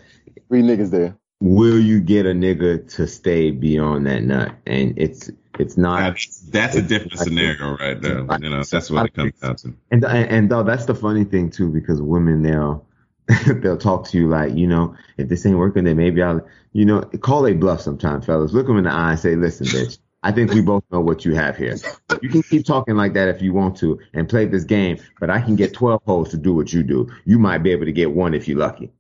Three 0.49 0.63
niggas 0.63 0.91
there. 0.91 1.17
Will 1.41 1.79
you 1.79 2.01
get 2.01 2.27
a 2.27 2.31
nigga 2.31 2.89
to 2.97 3.07
stay 3.07 3.51
beyond 3.51 4.07
that 4.07 4.23
nut? 4.23 4.55
And 4.67 4.99
it's 4.99 5.31
it's 5.59 5.77
not. 5.77 6.01
That's, 6.01 6.39
that's 6.41 6.77
a 6.77 6.83
different 6.83 7.19
scenario 7.19 7.77
right 7.77 8.01
there. 8.01 8.21
You 8.41 8.51
know, 8.51 8.63
that's 8.63 8.91
what 8.91 9.07
it 9.07 9.15
comes 9.15 9.33
down 9.41 9.57
to. 9.57 9.75
And, 9.91 10.05
and 10.05 10.31
and 10.31 10.51
though 10.51 10.63
that's 10.63 10.87
the 10.87 10.95
funny 10.95 11.25
thing 11.25 11.51
too, 11.51 11.71
because 11.71 12.01
women 12.01 12.43
they'll 12.43 12.87
they'll 13.47 13.79
talk 13.79 14.09
to 14.09 14.19
you 14.19 14.29
like, 14.29 14.55
you 14.55 14.67
know, 14.67 14.97
if 15.17 15.29
this 15.29 15.45
ain't 15.47 15.59
working, 15.59 15.85
then 15.85 15.97
maybe 15.97 16.23
I'll, 16.23 16.47
you 16.73 16.85
know, 16.85 17.01
call 17.01 17.47
a 17.47 17.55
bluff 17.55 17.81
sometime, 17.81 18.23
fellas. 18.23 18.53
Look 18.53 18.67
them 18.67 18.79
in 18.79 18.85
the 18.85 18.93
eye 18.93 19.13
and 19.13 19.21
say, 19.21 19.37
listen, 19.37 19.67
bitch, 19.69 19.99
I 20.23 20.33
think 20.33 20.53
we 20.53 20.61
both 20.61 20.85
know 20.91 21.01
what 21.01 21.25
you 21.25 21.35
have 21.35 21.57
here. 21.57 21.77
You 22.21 22.29
can 22.29 22.43
keep 22.43 22.67
talking 22.67 22.97
like 22.97 23.15
that 23.15 23.29
if 23.29 23.41
you 23.41 23.55
want 23.55 23.77
to 23.79 24.01
and 24.13 24.29
play 24.29 24.47
this 24.47 24.65
game, 24.65 24.99
but 25.19 25.31
I 25.31 25.41
can 25.41 25.57
get 25.57 25.73
12 25.73 26.03
holes 26.05 26.31
to 26.31 26.37
do 26.37 26.55
what 26.55 26.73
you 26.73 26.83
do. 26.83 27.11
You 27.25 27.39
might 27.39 27.59
be 27.59 27.73
able 27.73 27.87
to 27.87 27.93
get 27.93 28.11
one 28.11 28.35
if 28.35 28.47
you're 28.49 28.59
lucky. 28.59 28.93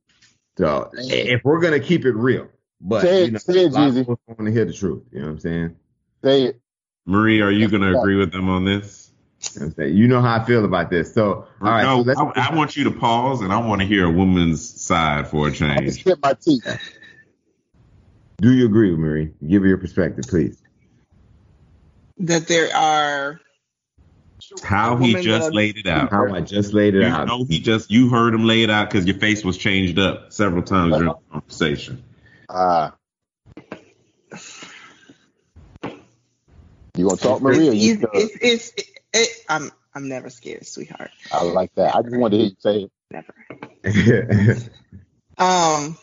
So 0.59 0.90
if 0.94 1.42
we're 1.44 1.61
gonna 1.61 1.80
keep 1.80 2.05
it 2.05 2.12
real, 2.12 2.48
but 2.80 3.03
Say 3.03 3.22
it- 3.22 3.26
you 3.26 3.30
know, 3.32 3.38
say 3.38 3.64
it, 3.64 3.72
a 3.72 3.74
lot 3.74 3.88
of 3.88 3.94
Jeezy. 3.94 3.98
people 4.01 4.20
want 4.26 4.46
to 4.46 4.53
hear 4.53 4.64
the 4.64 4.72
truth. 4.72 5.05
You 5.12 5.20
know 5.20 5.26
what 5.26 5.32
I'm 5.32 5.38
saying? 5.40 5.76
Say 6.24 6.42
it. 6.44 6.61
Marie, 7.07 7.40
are 7.40 7.51
you 7.51 7.68
going 7.68 7.82
to 7.82 7.98
agree 7.98 8.16
with 8.16 8.30
them 8.30 8.48
on 8.48 8.64
this? 8.64 9.11
You 9.55 9.61
know, 9.61 9.66
what 9.66 9.70
I'm 9.70 9.74
saying? 9.76 9.96
you 9.96 10.07
know 10.07 10.20
how 10.20 10.36
I 10.40 10.44
feel 10.44 10.64
about 10.64 10.90
this. 10.90 11.14
So 11.14 11.32
all 11.32 11.46
right, 11.61 11.82
no, 11.82 11.96
so 11.96 12.03
let's, 12.03 12.20
I, 12.20 12.51
I 12.51 12.55
want 12.55 12.76
you 12.76 12.84
to 12.84 12.90
pause 12.90 13.40
and 13.40 13.53
I 13.53 13.59
want 13.66 13.80
to 13.80 13.86
hear 13.86 14.05
a 14.07 14.11
woman's 14.11 14.68
side 14.80 15.28
for 15.28 15.46
a 15.46 15.51
I 15.51 15.53
just 15.55 15.59
change. 15.59 16.05
hit 16.05 16.18
my 16.22 16.34
teeth. 16.34 16.66
do 18.38 18.53
you 18.53 18.66
agree, 18.66 18.94
Marie? 18.94 19.32
Give 19.46 19.62
her 19.62 19.68
your 19.68 19.78
perspective, 19.78 20.26
please. 20.28 20.61
That 22.18 22.46
there 22.48 22.74
are. 22.76 23.40
How 24.62 24.97
he 24.97 25.14
just 25.14 25.49
that 25.49 25.55
laid 25.55 25.76
it 25.76 25.86
out. 25.86 26.11
How 26.11 26.32
I 26.32 26.41
just 26.41 26.72
laid 26.72 26.95
it 26.95 27.03
You 27.03 27.09
out. 27.09 27.26
know, 27.26 27.45
he 27.45 27.61
just 27.61 27.91
you 27.91 28.09
heard 28.09 28.34
him 28.34 28.45
lay 28.45 28.62
it 28.62 28.70
out 28.70 28.91
because 28.91 29.07
your 29.07 29.16
face 29.18 29.45
was 29.45 29.57
changed 29.59 29.99
up 29.99 30.32
several 30.32 30.62
times 30.62 30.95
during 30.97 31.09
the 31.09 31.14
conversation. 31.32 32.03
Ah. 32.49 32.95
you 36.97 37.05
gonna 37.07 37.16
talk, 37.16 37.41
Maria? 37.43 37.70
Or 37.70 37.74
It's, 37.74 37.82
you 37.84 37.93
easy- 37.93 38.07
it's, 38.14 38.36
it's, 38.41 38.72
it, 38.76 38.86
it, 39.14 39.28
I'm, 39.49 39.70
I'm 39.95 40.09
never 40.09 40.30
scared, 40.30 40.66
sweetheart. 40.66 41.11
I 41.32 41.45
like 41.45 41.74
that. 41.74 41.95
I 41.95 42.03
just 42.03 42.16
wanted 42.16 42.30
to 42.30 42.36
hear 42.38 42.47
you 42.47 42.57
say 42.59 42.82
it. 42.84 42.93
Never. 43.84 44.61
Um, 45.38 45.97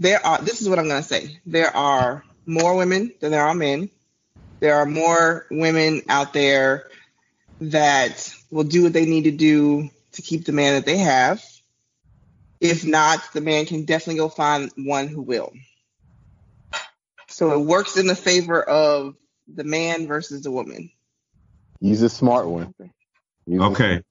there 0.00 0.24
are. 0.26 0.42
This 0.42 0.60
is 0.60 0.68
what 0.68 0.80
I'm 0.80 0.88
gonna 0.88 1.02
say. 1.04 1.38
There 1.46 1.74
are 1.74 2.24
more 2.46 2.74
women 2.76 3.12
than 3.20 3.30
there 3.30 3.44
are 3.46 3.54
men. 3.54 3.90
There 4.60 4.76
are 4.76 4.86
more 4.86 5.46
women 5.50 6.02
out 6.08 6.32
there 6.32 6.88
that 7.60 8.32
will 8.50 8.64
do 8.64 8.84
what 8.84 8.92
they 8.92 9.06
need 9.06 9.24
to 9.24 9.30
do 9.30 9.90
to 10.12 10.22
keep 10.22 10.44
the 10.44 10.52
man 10.52 10.74
that 10.74 10.86
they 10.86 10.98
have. 10.98 11.42
If 12.60 12.84
not, 12.86 13.20
the 13.34 13.40
man 13.40 13.66
can 13.66 13.84
definitely 13.84 14.16
go 14.18 14.28
find 14.28 14.70
one 14.76 15.08
who 15.08 15.22
will. 15.22 15.52
So 17.28 17.52
it 17.52 17.64
works 17.64 17.96
in 17.98 18.06
the 18.06 18.16
favor 18.16 18.62
of 18.62 19.14
the 19.46 19.64
man 19.64 20.06
versus 20.06 20.42
the 20.42 20.50
woman. 20.50 20.90
He's 21.80 22.02
a 22.02 22.08
smart 22.08 22.46
one. 22.46 22.74
He's 23.46 23.60
a- 23.60 23.64
Okay. 23.64 24.02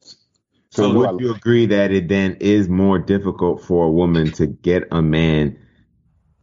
so 0.70 0.84
So 0.84 0.94
would 0.94 1.20
you 1.20 1.34
agree 1.34 1.66
that 1.68 1.92
it 1.92 2.08
then 2.08 2.38
is 2.40 2.70
more 2.70 3.00
difficult 3.00 3.64
for 3.64 3.88
a 3.88 3.92
woman 3.92 4.32
to 4.34 4.46
get 4.46 4.84
a 4.92 5.02
man 5.02 5.58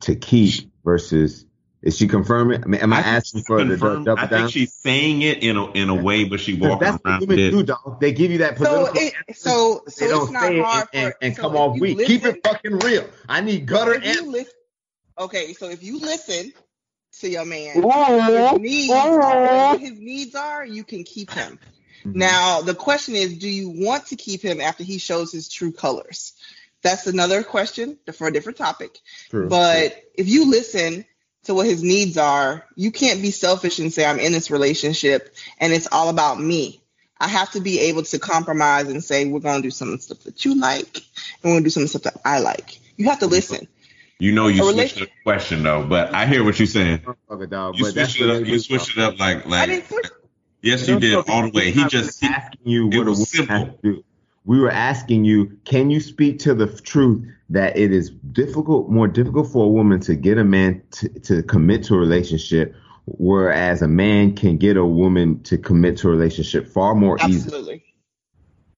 to 0.00 0.16
keep 0.16 0.72
versus 0.84 1.46
is 1.82 1.96
she 1.96 2.06
confirming? 2.08 2.62
I 2.62 2.66
mean, 2.66 2.80
am 2.80 2.92
I, 2.92 2.96
think 3.02 3.06
asking 3.08 3.42
for 3.42 3.58
the, 3.58 3.64
the 3.64 3.70
confirmed- 3.76 4.06
double 4.06 4.20
I 4.22 4.26
down? 4.26 4.38
think 4.40 4.50
she's 4.52 4.72
saying 4.72 5.22
it 5.22 5.42
in 5.42 5.56
a 5.56 5.70
in 5.72 5.88
a 5.88 5.94
way, 5.94 6.24
but 6.24 6.40
she 6.40 6.52
'Cause 6.56 6.68
walking 6.70 6.78
that's 6.80 7.02
what 7.04 7.10
around 7.10 7.20
women 7.22 7.36
with 7.36 7.50
do, 7.52 7.62
dog. 7.64 8.00
They 8.00 8.12
give 8.12 8.30
you 8.30 8.38
that 8.38 8.58
So 8.58 8.90
it, 8.94 9.14
so 9.36 9.82
so 9.88 10.04
they 10.04 10.10
don't 10.10 10.22
it's 10.24 10.32
not 10.32 10.42
say 10.42 10.58
it 10.58 10.64
hard 10.64 10.88
and, 10.92 11.04
and, 11.04 11.12
for 11.12 11.18
and 11.22 11.36
so 11.36 11.42
come 11.42 11.52
if 11.54 11.58
off 11.60 11.76
you 11.76 11.80
weak. 11.82 12.06
Keep 12.06 12.24
it 12.26 12.40
fucking 12.44 12.78
real. 12.78 13.08
I 13.28 13.40
need 13.40 13.66
gutter 13.66 13.94
and 13.94 14.28
lis- 14.28 14.52
okay, 15.18 15.52
so 15.54 15.68
if 15.70 15.82
you 15.82 15.98
listen 15.98 16.52
to 17.20 17.28
your 17.28 17.44
man, 17.44 17.74
his 17.74 18.58
needs, 18.60 18.88
what 18.90 19.80
his 19.80 19.98
needs 19.98 20.34
are, 20.34 20.64
you 20.64 20.84
can 20.84 21.04
keep 21.04 21.30
him. 21.30 21.58
Mhm. 22.04 22.14
Now 22.14 22.62
the 22.62 22.74
question 22.74 23.14
is, 23.16 23.36
do 23.38 23.48
you 23.48 23.68
want 23.68 24.06
to 24.06 24.16
keep 24.16 24.40
him 24.42 24.60
after 24.60 24.82
he 24.84 24.98
shows 24.98 25.30
his 25.32 25.48
true 25.48 25.72
colors? 25.72 26.32
That's 26.82 27.06
another 27.06 27.42
question 27.44 27.96
for 28.14 28.26
a 28.26 28.32
different 28.32 28.58
topic. 28.58 28.98
True. 29.30 29.48
But 29.48 30.02
if 30.14 30.28
you 30.28 30.50
listen 30.50 31.04
to 31.45 31.55
what 31.55 31.66
his 31.66 31.82
needs 31.82 32.16
are, 32.16 32.64
you 32.76 32.90
can't 32.93 33.20
be 33.20 33.30
selfish 33.30 33.78
and 33.78 33.93
say, 33.93 34.05
I'm 34.05 34.18
in 34.18 34.32
this 34.32 34.51
relationship 34.51 35.34
and 35.59 35.72
it's 35.72 35.88
all 35.90 36.09
about 36.09 36.40
me. 36.40 36.80
I 37.18 37.28
have 37.28 37.51
to 37.53 37.61
be 37.61 37.78
able 37.80 38.03
to 38.05 38.18
compromise 38.18 38.88
and 38.88 39.03
say, 39.03 39.24
we're 39.26 39.40
going 39.40 39.62
to 39.62 39.66
do 39.66 39.70
some 39.70 39.99
stuff 39.99 40.20
that 40.20 40.45
you 40.45 40.61
like 40.61 40.97
and 40.97 41.45
we're 41.45 41.51
going 41.53 41.62
to 41.62 41.66
do 41.66 41.70
some 41.70 41.86
stuff 41.86 42.03
that 42.03 42.20
I 42.24 42.40
like. 42.40 42.80
You 42.97 43.07
have 43.09 43.20
to 43.20 43.26
listen. 43.26 43.68
You 44.18 44.32
know, 44.32 44.47
you 44.47 44.62
switched 44.72 45.01
the 45.01 45.09
question 45.24 45.64
though, 45.64 45.84
but 45.84 46.14
I 46.14 46.26
hear 46.26 46.45
what 46.45 46.59
you're 46.59 46.66
saying. 46.66 46.99
Motherfucker, 46.99 47.51
dog, 47.51 47.78
You 47.78 47.90
switched 47.90 48.20
it 48.20 48.26
what 48.26 48.36
up. 48.36 48.47
You 48.47 48.59
switched 48.61 48.97
it 48.97 49.03
up 49.03 49.18
like 49.18 49.47
I 49.47 49.49
like. 49.49 49.68
didn't 49.68 49.88
switch. 49.88 50.07
Yes, 50.61 50.86
you 50.86 51.01
did 51.01 51.14
all 51.28 51.43
the 51.43 51.51
way. 51.51 51.72
He 51.72 51.84
just 51.86 52.22
asking 52.22 52.61
you 52.62 52.88
it 52.88 52.99
what 52.99 53.07
a 53.09 53.11
was 53.11 53.34
woman 53.36 53.49
has 53.49 53.68
simple. 53.82 54.05
To 54.43 54.49
do. 54.49 54.51
we 54.51 54.61
were 54.61 54.70
asking 54.70 55.24
you, 55.24 55.59
can 55.64 55.90
you 55.90 56.01
speak 56.01 56.38
to 56.40 56.55
the 56.55 56.66
truth 56.66 57.26
that 57.51 57.76
it 57.76 57.93
is 57.93 58.11
difficult, 58.11 58.88
more 58.88 59.09
difficult 59.09 59.53
for 59.53 59.66
a 59.66 59.68
woman 59.68 60.01
to 60.01 60.14
get 60.14 60.38
a 60.38 60.45
man 60.45 60.82
to, 60.93 61.09
to 61.20 61.43
commit 61.43 61.84
to 61.84 61.95
a 61.95 61.99
relationship, 61.99 62.74
whereas 63.07 63.82
a 63.82 63.88
man 63.88 64.34
can 64.34 64.57
get 64.57 64.76
a 64.76 64.84
woman 64.84 65.43
to 65.45 65.59
commit 65.59 65.99
to 65.99 66.09
a 66.09 66.11
relationship 66.11 66.68
far 66.68 66.95
more 66.95 67.16
easily. 67.18 67.34
Absolutely. 67.36 67.84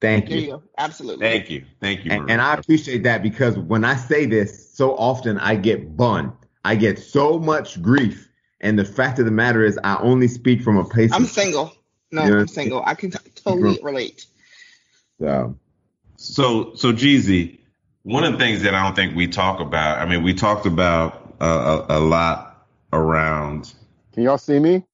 Thank 0.00 0.30
you. 0.30 0.38
you. 0.38 0.62
Absolutely. 0.76 1.26
Thank 1.26 1.50
you. 1.50 1.64
Thank 1.80 2.04
you. 2.04 2.10
And, 2.12 2.30
and 2.30 2.42
I 2.42 2.54
appreciate 2.54 3.04
that 3.04 3.22
because 3.22 3.56
when 3.56 3.84
I 3.84 3.96
say 3.96 4.26
this, 4.26 4.74
so 4.74 4.96
often 4.96 5.38
I 5.38 5.56
get 5.56 5.96
bun. 5.96 6.32
I 6.64 6.74
get 6.74 6.98
so 6.98 7.38
much 7.38 7.80
grief. 7.80 8.28
And 8.60 8.78
the 8.78 8.84
fact 8.84 9.18
of 9.18 9.24
the 9.24 9.30
matter 9.30 9.64
is, 9.64 9.78
I 9.84 9.96
only 9.98 10.28
speak 10.28 10.62
from 10.62 10.78
a 10.78 10.84
place. 10.84 11.12
I'm 11.12 11.24
of, 11.24 11.30
single. 11.30 11.72
No, 12.10 12.24
Yeah. 12.24 12.40
I'm 12.40 12.48
single. 12.48 12.82
I 12.84 12.94
can 12.94 13.10
t- 13.10 13.18
totally 13.34 13.78
relate. 13.82 14.26
So, 15.20 15.56
So, 16.16 16.74
so 16.74 16.92
Jeezy, 16.92 17.58
one 18.02 18.24
of 18.24 18.32
the 18.32 18.38
things 18.38 18.62
that 18.62 18.74
I 18.74 18.84
don't 18.84 18.94
think 18.94 19.14
we 19.14 19.28
talk 19.28 19.60
about. 19.60 19.98
I 19.98 20.06
mean, 20.06 20.22
we 20.22 20.34
talked 20.34 20.66
about 20.66 21.34
uh, 21.40 21.84
a, 21.88 21.98
a 21.98 22.00
lot 22.00 22.66
around. 22.92 23.72
Can 24.12 24.22
y'all 24.22 24.38
see 24.38 24.58
me? 24.58 24.84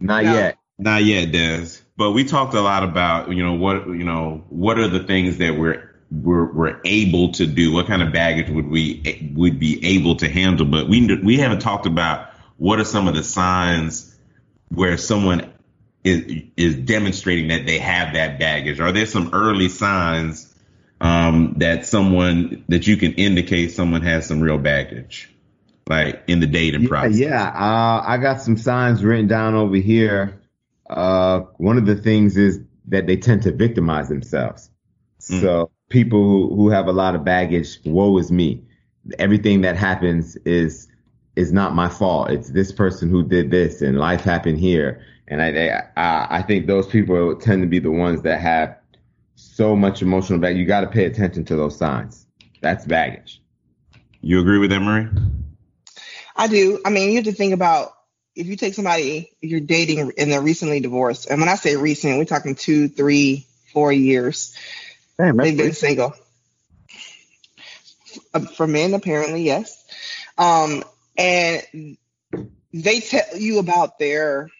not 0.00 0.24
No. 0.24 0.34
yet. 0.34 0.58
Not 0.78 1.04
yet, 1.04 1.30
Des, 1.32 1.78
but 1.96 2.12
we 2.12 2.24
talked 2.24 2.54
a 2.54 2.60
lot 2.60 2.82
about 2.82 3.30
you 3.30 3.44
know 3.44 3.52
what 3.52 3.86
you 3.86 4.04
know 4.04 4.42
what 4.48 4.78
are 4.78 4.88
the 4.88 5.04
things 5.04 5.38
that 5.38 5.56
we're 5.56 5.90
we're, 6.10 6.52
we're 6.52 6.80
able 6.84 7.32
to 7.32 7.46
do. 7.46 7.72
What 7.72 7.86
kind 7.86 8.02
of 8.02 8.12
baggage 8.12 8.50
would 8.50 8.68
we 8.68 9.30
would 9.34 9.58
be 9.60 9.84
able 9.84 10.16
to 10.16 10.28
handle? 10.28 10.66
But 10.66 10.88
we 10.88 11.14
we 11.22 11.36
haven't 11.38 11.60
talked 11.60 11.86
about 11.86 12.30
what 12.56 12.80
are 12.80 12.84
some 12.84 13.06
of 13.06 13.14
the 13.14 13.22
signs 13.22 14.16
where 14.70 14.96
someone 14.96 15.51
is 16.04 16.42
is 16.56 16.76
demonstrating 16.76 17.48
that 17.48 17.66
they 17.66 17.78
have 17.78 18.14
that 18.14 18.38
baggage. 18.38 18.80
Are 18.80 18.92
there 18.92 19.06
some 19.06 19.30
early 19.32 19.68
signs 19.68 20.52
um, 21.00 21.54
that 21.58 21.86
someone 21.86 22.64
that 22.68 22.86
you 22.86 22.96
can 22.96 23.12
indicate 23.14 23.72
someone 23.72 24.02
has 24.02 24.26
some 24.26 24.40
real 24.40 24.58
baggage, 24.58 25.30
like 25.88 26.22
in 26.26 26.40
the 26.40 26.46
dating 26.46 26.82
Yeah, 26.82 26.88
process? 26.88 27.18
yeah. 27.18 27.48
Uh, 27.48 28.02
I 28.06 28.18
got 28.18 28.40
some 28.40 28.56
signs 28.56 29.04
written 29.04 29.26
down 29.26 29.54
over 29.54 29.76
here. 29.76 30.40
Uh, 30.88 31.40
one 31.56 31.78
of 31.78 31.86
the 31.86 31.96
things 31.96 32.36
is 32.36 32.60
that 32.88 33.06
they 33.06 33.16
tend 33.16 33.42
to 33.42 33.52
victimize 33.52 34.08
themselves. 34.08 34.70
Mm. 35.22 35.40
So 35.40 35.70
people 35.88 36.22
who, 36.22 36.54
who 36.54 36.70
have 36.70 36.88
a 36.88 36.92
lot 36.92 37.14
of 37.14 37.24
baggage, 37.24 37.78
woe 37.84 38.18
is 38.18 38.32
me. 38.32 38.64
Everything 39.18 39.62
that 39.62 39.76
happens 39.76 40.36
is 40.44 40.88
is 41.34 41.52
not 41.52 41.74
my 41.74 41.88
fault. 41.88 42.30
It's 42.30 42.50
this 42.50 42.72
person 42.72 43.08
who 43.08 43.22
did 43.26 43.50
this, 43.50 43.82
and 43.82 43.98
life 43.98 44.22
happened 44.22 44.58
here. 44.58 45.04
And 45.32 45.40
I 45.40 45.88
I, 45.96 46.38
I 46.38 46.42
think 46.42 46.66
those 46.66 46.86
people 46.86 47.34
tend 47.36 47.62
to 47.62 47.66
be 47.66 47.78
the 47.78 47.90
ones 47.90 48.20
that 48.22 48.38
have 48.40 48.76
so 49.34 49.74
much 49.74 50.02
emotional 50.02 50.38
baggage. 50.38 50.58
You 50.58 50.66
got 50.66 50.82
to 50.82 50.88
pay 50.88 51.06
attention 51.06 51.46
to 51.46 51.56
those 51.56 51.76
signs. 51.76 52.26
That's 52.60 52.84
baggage. 52.84 53.40
You 54.20 54.40
agree 54.40 54.58
with 54.58 54.70
that, 54.70 54.80
Marie? 54.80 55.08
I 56.36 56.48
do. 56.48 56.80
I 56.84 56.90
mean, 56.90 57.08
you 57.08 57.16
have 57.16 57.24
to 57.24 57.32
think 57.32 57.54
about 57.54 57.92
if 58.36 58.46
you 58.46 58.56
take 58.56 58.74
somebody 58.74 59.32
you're 59.40 59.60
dating 59.60 60.12
and 60.18 60.30
they're 60.30 60.42
recently 60.42 60.80
divorced, 60.80 61.30
and 61.30 61.40
when 61.40 61.48
I 61.48 61.54
say 61.54 61.76
recent, 61.76 62.18
we're 62.18 62.26
talking 62.26 62.54
two, 62.54 62.88
three, 62.88 63.46
four 63.72 63.90
years. 63.90 64.54
Damn, 65.16 65.38
They've 65.38 65.56
been 65.56 65.72
single. 65.72 66.12
Uh, 68.34 68.40
For 68.40 68.66
men, 68.66 68.92
apparently, 68.92 69.44
yes. 69.44 69.82
Um, 70.36 70.84
and 71.16 71.96
they 72.74 73.00
tell 73.00 73.36
you 73.38 73.60
about 73.60 73.98
their 73.98 74.50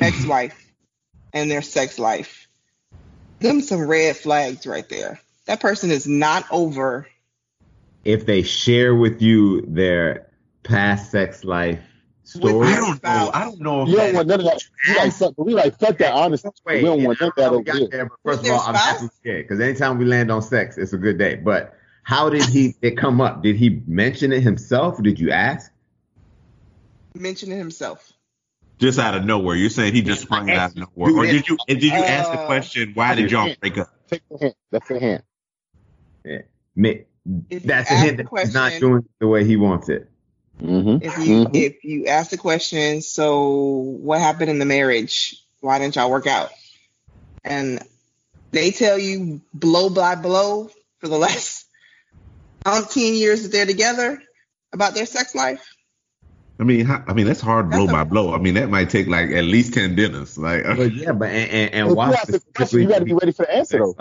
ex-wife 0.00 0.72
and 1.32 1.50
their 1.50 1.62
sex 1.62 1.98
life. 1.98 2.48
Them 3.40 3.60
some 3.60 3.86
red 3.86 4.16
flags 4.16 4.66
right 4.66 4.88
there. 4.88 5.20
That 5.46 5.60
person 5.60 5.90
is 5.90 6.06
not 6.06 6.44
over. 6.50 7.06
if 8.04 8.24
they 8.24 8.42
share 8.42 8.94
with 8.94 9.20
you 9.20 9.62
their 9.62 10.30
past 10.62 11.10
sex 11.10 11.42
life 11.44 11.80
story. 12.24 12.54
With 12.54 12.68
I 12.68 12.76
don't 12.76 13.02
know. 13.02 13.30
I 13.34 13.44
don't 13.44 13.60
know 13.60 13.82
if 13.82 13.88
You 13.88 13.96
don't 13.96 14.06
that- 14.06 14.14
want 14.14 14.28
none 14.28 14.40
of 14.40 14.46
that. 14.46 14.62
We 14.88 14.94
like 14.96 15.12
fuck, 15.12 15.34
we 15.36 15.54
like 15.54 15.78
fuck 15.78 15.98
that 15.98 16.12
honest. 16.14 16.46
Wait, 16.64 16.82
we 16.82 16.88
don't 16.88 17.02
want 17.04 17.20
none 17.20 17.28
of 17.30 17.34
I 17.36 17.42
that 17.42 17.50
don't 17.50 17.66
know 17.66 17.72
over 17.72 17.78
here. 17.78 17.88
there, 17.90 18.04
but 18.06 18.18
First 18.24 18.42
With 18.42 18.50
of 18.50 18.54
all, 18.54 18.58
their 18.60 18.68
I'm 18.68 18.74
spouse? 18.76 19.00
happy 19.00 19.14
scared 19.20 19.44
because 19.48 19.60
anytime 19.60 19.98
we 19.98 20.04
land 20.04 20.30
on 20.30 20.40
sex, 20.42 20.78
it's 20.78 20.92
a 20.92 20.98
good 20.98 21.18
day. 21.18 21.34
But 21.36 21.74
how 22.04 22.30
did 22.30 22.44
he 22.44 22.74
it 22.82 22.96
come 22.96 23.20
up? 23.20 23.42
Did 23.42 23.56
he 23.56 23.82
mention 23.86 24.32
it 24.32 24.42
himself? 24.42 24.98
Or 24.98 25.02
did 25.02 25.18
you 25.18 25.30
ask? 25.32 25.70
Mentioning 27.14 27.58
himself. 27.58 28.12
Just 28.78 28.98
out 28.98 29.14
of 29.16 29.24
nowhere. 29.24 29.56
You're 29.56 29.70
saying 29.70 29.94
he 29.94 30.02
just 30.02 30.22
sprung 30.22 30.48
it 30.48 30.56
out 30.56 30.70
of 30.70 30.76
nowhere, 30.76 31.14
or 31.14 31.26
did 31.26 31.48
you? 31.48 31.56
And 31.68 31.80
did 31.80 31.92
you 31.92 31.92
ask 32.04 32.30
the 32.30 32.38
Uh, 32.40 32.46
question? 32.46 32.92
Why 32.94 33.14
did 33.14 33.30
y'all 33.30 33.54
break 33.60 33.78
up? 33.78 33.88
Take 34.08 34.22
the 34.30 34.38
hint. 34.38 34.54
That's 34.70 34.88
the 34.88 34.98
hint. 34.98 35.24
Mi- 36.78 37.04
If 37.50 37.64
you 37.64 37.68
That's 37.68 37.90
a 37.90 37.94
hint 37.96 38.18
the 38.18 38.22
that 38.24 38.44
he's 38.44 38.54
not 38.54 38.72
doing 38.78 38.98
it 38.98 39.10
the 39.18 39.26
way 39.26 39.44
he 39.44 39.56
wants 39.56 39.88
it. 39.88 40.08
Mm-hmm. 40.62 41.04
If 41.04 41.18
you 41.26 41.44
Mhm. 41.46 41.56
if 41.56 41.84
you 41.84 42.06
ask 42.06 42.30
the 42.30 42.36
question, 42.36 43.02
so 43.02 43.48
what 44.00 44.20
happened 44.20 44.50
in 44.50 44.58
the 44.58 44.64
marriage? 44.64 45.36
Why 45.60 45.78
didn't 45.78 45.96
y'all 45.96 46.10
work 46.10 46.26
out? 46.26 46.50
And 47.44 47.80
they 48.52 48.70
tell 48.70 48.98
you 48.98 49.40
blow 49.52 49.90
by 49.90 50.14
blow 50.14 50.70
for 51.00 51.08
the 51.08 51.18
last 51.18 51.66
umpteen 52.64 53.18
years 53.18 53.42
that 53.42 53.52
they're 53.52 53.66
together 53.66 54.22
about 54.72 54.94
their 54.94 55.06
sex 55.06 55.34
life. 55.34 55.66
I 56.58 56.64
mean, 56.64 56.86
how, 56.86 57.04
I 57.06 57.12
mean 57.12 57.26
that's 57.26 57.40
hard 57.40 57.70
blow 57.70 57.80
That's 57.86 57.90
a- 57.90 57.92
by 57.92 58.04
blow. 58.04 58.34
I 58.34 58.38
mean 58.38 58.54
that 58.54 58.70
might 58.70 58.90
take 58.90 59.06
like 59.08 59.30
at 59.30 59.44
least 59.44 59.74
ten 59.74 59.94
dinners. 59.94 60.38
Like, 60.38 60.64
But 60.64 60.94
yeah, 60.94 61.12
but 61.12 61.28
and, 61.28 61.50
and, 61.50 61.74
and 61.88 61.96
why 61.96 62.10
you 62.28 62.40
question, 62.54 62.80
you 62.80 62.88
got 62.88 63.00
to 63.00 63.04
be 63.04 63.12
ready 63.14 63.32
for 63.32 63.44
the 63.44 63.54
answer 63.56 63.78
though. 63.78 63.96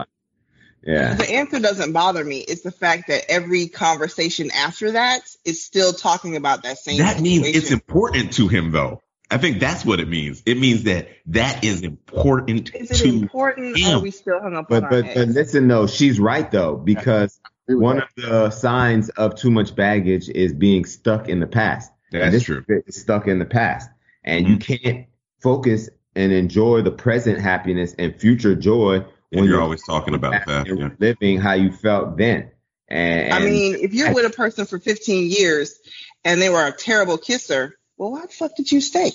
Yeah. 0.84 1.16
The 1.16 1.32
answer 1.34 1.60
doesn't 1.60 1.94
bother 1.94 2.24
me. 2.24 2.40
It's 2.40 2.62
the 2.62 2.72
fact 2.72 3.08
that 3.08 3.24
every 3.30 3.68
conversation 3.68 4.52
after 4.52 4.92
that 4.92 5.22
is 5.44 5.66
still 5.66 5.94
talking 5.94 6.36
about 6.36 6.62
that 6.64 6.78
same. 6.78 6.98
Thing 6.98 7.06
that 7.06 7.20
means 7.20 7.48
it's 7.48 7.72
important 7.72 8.34
to 8.34 8.48
him, 8.48 8.72
though. 8.72 9.02
I 9.32 9.40
think 9.40 9.60
that's 9.60 9.84
what 9.84 10.00
it 10.00 10.08
means. 10.08 10.44
It 10.46 10.60
means 10.60 10.84
that 10.84 11.08
that 11.28 11.64
is 11.64 11.82
important 11.82 12.74
Is 12.76 12.92
it 12.92 13.04
to. 13.04 13.10
important? 13.10 13.76
Or 13.76 13.80
him. 13.80 13.98
are 13.98 14.02
we 14.02 14.12
still 14.12 14.40
hung 14.40 14.56
up 14.56 14.70
But 14.70 14.84
on 14.84 14.90
but 14.92 15.06
our 15.08 15.14
but 15.16 15.28
listen 15.30 15.68
though, 15.68 15.88
she's 15.88 16.20
right 16.20 16.50
though 16.52 16.76
because 16.76 17.40
one 17.66 17.98
that. 17.98 18.04
of 18.04 18.16
the 18.16 18.50
signs 18.52 19.10
of 19.10 19.34
too 19.36 19.50
much 19.50 19.76
baggage 19.76 20.30
is 20.30 20.54
being 20.54 20.86
stuck 20.86 21.28
in 21.28 21.40
the 21.40 21.48
past. 21.48 21.92
And 22.16 22.34
That's 22.34 22.48
this 22.48 22.66
true. 22.66 22.66
is 22.68 23.02
stuck 23.02 23.28
in 23.28 23.40
the 23.40 23.46
past, 23.46 23.90
and 24.24 24.48
you 24.48 24.58
mm-hmm. 24.58 24.74
can't 24.74 25.08
focus 25.42 25.90
and 26.16 26.32
enjoy 26.32 26.82
the 26.82 26.92
present 26.92 27.40
happiness 27.40 27.94
and 27.98 28.16
future 28.16 28.56
joy 28.56 29.06
And 29.32 29.46
you're 29.46 29.62
always 29.62 29.84
talking 29.84 30.16
about 30.16 30.46
that. 30.46 30.68
Yeah. 30.68 30.90
living 30.98 31.40
how 31.40 31.54
you 31.54 31.72
felt 31.72 32.18
then. 32.18 32.52
And, 32.88 33.34
I 33.34 33.40
mean, 33.40 33.76
if 33.76 33.94
you're 33.94 34.14
with 34.14 34.26
a 34.26 34.30
person 34.30 34.66
for 34.66 34.80
15 34.80 35.30
years 35.30 35.78
and 36.24 36.42
they 36.42 36.50
were 36.50 36.66
a 36.66 36.72
terrible 36.72 37.18
kisser, 37.18 37.78
well, 37.98 38.12
why 38.12 38.22
the 38.22 38.28
fuck 38.30 38.56
did 38.56 38.72
you 38.72 38.80
stay? 38.80 39.12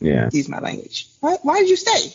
yeah, 0.00 0.28
Use 0.32 0.48
my 0.48 0.60
language. 0.60 1.08
Why, 1.20 1.38
why 1.42 1.60
did 1.60 1.70
you 1.70 1.76
stay? 1.76 2.12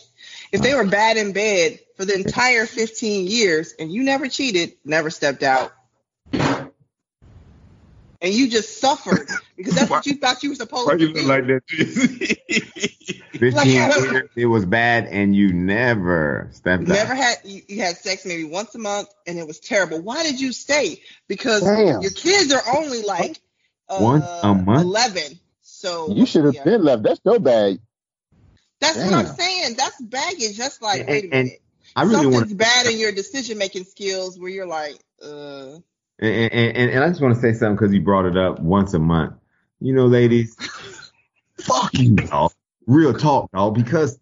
If 0.52 0.62
they 0.62 0.72
uh. 0.72 0.78
were 0.78 0.86
bad 0.86 1.16
in 1.16 1.32
bed 1.32 1.80
for 1.96 2.04
the 2.04 2.14
entire 2.14 2.66
15 2.66 3.26
years 3.26 3.74
and 3.78 3.92
you 3.92 4.02
never 4.04 4.28
cheated, 4.28 4.74
never 4.84 5.10
stepped 5.10 5.42
out, 5.42 5.72
and 8.22 8.32
you 8.34 8.48
just 8.48 8.80
suffered 8.80 9.28
because 9.56 9.74
that's 9.74 9.90
what 9.90 10.06
you 10.06 10.14
thought 10.14 10.42
you 10.42 10.50
were 10.50 10.54
supposed 10.54 10.86
Why 10.88 10.96
to 10.96 11.00
you 11.06 11.14
do. 11.14 11.20
look 11.22 11.28
like 11.28 11.46
that? 11.46 11.62
15 13.32 13.52
Like, 13.52 13.66
I 13.68 13.88
don't- 13.90 14.12
years 14.12 14.28
it 14.36 14.46
was 14.46 14.66
bad, 14.66 15.06
and 15.06 15.34
you 15.34 15.52
never 15.52 16.48
stepped 16.52 16.82
Never 16.86 17.12
out. 17.12 17.16
had 17.16 17.36
you, 17.44 17.62
you 17.68 17.80
had 17.80 17.96
sex 17.96 18.24
maybe 18.26 18.44
once 18.44 18.74
a 18.74 18.78
month 18.78 19.08
and 19.26 19.38
it 19.38 19.46
was 19.46 19.60
terrible. 19.60 20.00
Why 20.00 20.22
did 20.22 20.40
you 20.40 20.52
stay? 20.52 21.00
Because 21.28 21.62
Damn. 21.62 22.02
your 22.02 22.10
kids 22.10 22.52
are 22.52 22.62
only 22.76 23.02
like 23.02 23.40
uh, 23.88 23.98
Once 24.00 24.26
a 24.42 24.54
month? 24.54 24.82
11. 24.82 25.38
So 25.62 26.10
You 26.12 26.26
should 26.26 26.44
have 26.44 26.54
yeah. 26.54 26.64
been 26.64 26.84
left. 26.84 27.02
That's 27.04 27.20
your 27.24 27.38
bag. 27.40 27.80
That's 28.80 28.96
what 28.98 29.12
I'm 29.12 29.26
saying. 29.26 29.74
That's 29.76 30.00
baggage. 30.00 30.56
That's 30.58 30.80
like, 30.82 31.00
And- 31.00 31.08
wait 31.08 31.24
a 31.24 31.34
and 31.34 31.44
minute. 31.46 31.62
I 31.96 32.02
really 32.02 32.14
Something's 32.22 32.34
want 32.36 32.58
bad 32.58 32.86
in 32.86 32.98
your 32.98 33.10
decision 33.12 33.58
making 33.58 33.84
skills 33.84 34.38
where 34.38 34.48
you're 34.50 34.66
like, 34.66 34.96
uh, 35.22 35.78
And, 36.20 36.52
and, 36.52 36.90
and, 36.90 37.04
I 37.04 37.08
just 37.08 37.22
want 37.22 37.34
to 37.34 37.40
say 37.40 37.52
something 37.54 37.76
because 37.76 37.94
you 37.94 38.02
brought 38.02 38.26
it 38.26 38.36
up 38.36 38.60
once 38.60 38.92
a 38.92 38.98
month. 38.98 39.34
You 39.80 39.94
know, 39.94 40.06
ladies, 40.06 40.54
fuck 41.58 41.90
you, 41.94 42.14
dog. 42.14 42.52
Real 42.86 43.14
talk, 43.14 43.50
dog, 43.52 43.74
because 43.74 44.18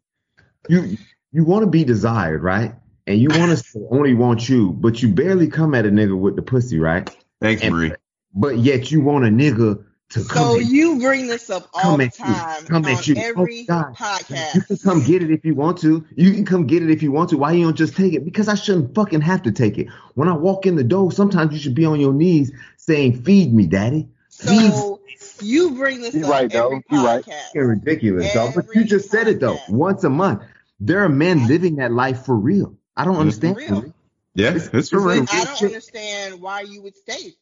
you 0.68 0.96
you 1.32 1.44
want 1.44 1.64
to 1.64 1.70
be 1.70 1.84
desired, 1.84 2.42
right? 2.42 2.74
And 3.06 3.20
you 3.20 3.28
want 3.30 3.50
us 3.50 3.72
to 3.72 3.88
only 3.90 4.14
want 4.14 4.48
you, 4.48 4.72
but 4.72 5.02
you 5.02 5.08
barely 5.08 5.48
come 5.48 5.74
at 5.74 5.86
a 5.86 5.88
nigga 5.88 6.16
with 6.16 6.36
the 6.36 6.42
pussy, 6.42 6.78
right? 6.78 7.08
Thanks, 7.40 7.62
And- 7.62 7.74
Marie. 7.74 7.92
But 8.34 8.58
yet 8.58 8.92
you 8.92 9.00
want 9.00 9.24
a 9.24 9.28
nigga 9.28 9.82
to 10.10 10.24
come. 10.24 10.54
so 10.54 10.60
at 10.60 10.66
you 10.66 10.98
bring 10.98 11.26
this 11.26 11.50
up 11.50 11.68
all 11.74 11.80
come 11.82 11.98
the 11.98 12.06
at 12.06 12.18
you. 12.18 12.24
time 12.24 12.64
Come 12.66 12.84
on 12.84 12.90
at 12.92 13.06
you. 13.06 13.14
Oh, 13.18 13.20
every 13.20 13.66
Oh, 13.68 13.92
podcast. 13.94 14.54
You 14.54 14.62
can 14.62 14.76
come 14.78 15.02
get 15.04 15.22
it 15.22 15.30
if 15.30 15.44
you 15.44 15.54
want 15.54 15.78
to. 15.78 16.04
You 16.16 16.32
can 16.32 16.44
come 16.44 16.66
get 16.66 16.82
it 16.82 16.90
if 16.90 17.02
you 17.02 17.12
want 17.12 17.30
to. 17.30 17.38
Why 17.38 17.52
you 17.52 17.64
don't 17.64 17.76
just 17.76 17.96
take 17.96 18.14
it? 18.14 18.24
Because 18.24 18.48
I 18.48 18.54
shouldn't 18.54 18.94
fucking 18.94 19.20
have 19.20 19.42
to 19.42 19.52
take 19.52 19.78
it. 19.78 19.88
When 20.14 20.28
I 20.28 20.34
walk 20.34 20.66
in 20.66 20.76
the 20.76 20.84
door, 20.84 21.12
sometimes 21.12 21.52
you 21.52 21.58
should 21.58 21.74
be 21.74 21.84
on 21.84 22.00
your 22.00 22.12
knees 22.12 22.52
saying, 22.76 23.22
"Feed 23.22 23.52
me, 23.52 23.66
daddy." 23.66 24.08
Feed 24.30 24.72
So 24.72 25.00
you 25.40 25.72
bring 25.72 26.00
this 26.00 26.14
You 26.14 26.24
up 26.24 26.30
right, 26.30 26.50
though. 26.50 26.66
every 26.66 26.84
You 26.90 27.04
right. 27.04 27.24
podcast. 27.24 27.42
fucking 27.46 27.62
ridiculous, 27.62 28.32
dog. 28.32 28.54
But 28.54 28.66
you 28.66 28.80
Every 28.82 28.84
just 28.84 29.10
said 29.10 29.28
it 29.28 29.40
though. 29.40 29.58
Once 29.68 30.04
a 30.04 30.10
month. 30.10 30.42
There 30.80 31.02
are 31.02 31.08
men 31.08 31.48
living 31.48 31.76
that 31.76 31.92
life 31.92 32.24
for 32.24 32.36
real. 32.36 32.76
I 32.96 33.04
don't 33.04 33.14
mm-hmm. 33.14 33.20
understand. 33.22 33.56
real. 33.56 33.82
Marie. 33.82 33.92
Yeah, 34.34 34.58
it's 34.72 34.90
for 34.90 35.00
real. 35.00 35.26
I 35.30 35.44
don't 35.44 35.62
understand 35.64 36.40
why 36.40 36.60
you 36.60 36.82
would 36.82 36.96
stay. 36.96 37.34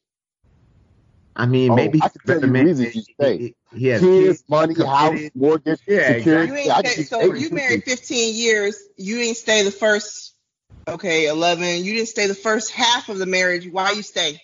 I 1.39 1.47
mean, 1.47 1.71
Oh, 1.73 1.75
maybe 1.77 2.01
I 2.03 2.09
can 2.09 2.21
tell 2.27 2.41
you 2.41 2.47
man, 2.47 2.65
reasons 2.65 2.95
you 2.97 3.03
stay. 3.03 3.39
he- 3.39 3.55
he 3.77 3.87
has 3.89 4.01
Kids, 4.01 4.39
kids, 4.41 4.45
money, 4.49 4.75
house, 4.75 5.21
mortgage, 5.35 5.81
Yeah, 5.87 6.17
security. 6.17 6.53
You 6.53 6.71
I 6.71 6.79
ain't 6.79 6.87
stay, 6.89 7.03
so 7.05 7.35
you 7.35 7.51
married 7.51 7.85
15 7.85 8.35
years. 8.35 8.79
You 8.97 9.19
didn't 9.19 9.37
stay 9.37 9.63
the 9.63 9.71
first, 9.71 10.35
okay, 10.89 11.27
11. 11.27 11.85
You 11.85 11.95
didn't 11.95 12.09
stay 12.09 12.27
the 12.27 12.35
first 12.35 12.71
half 12.71 13.11
of 13.11 13.19
the 13.19 13.27
marriage. 13.27 13.69
Why 13.71 13.93
you 13.93 14.03
stay? 14.03 14.41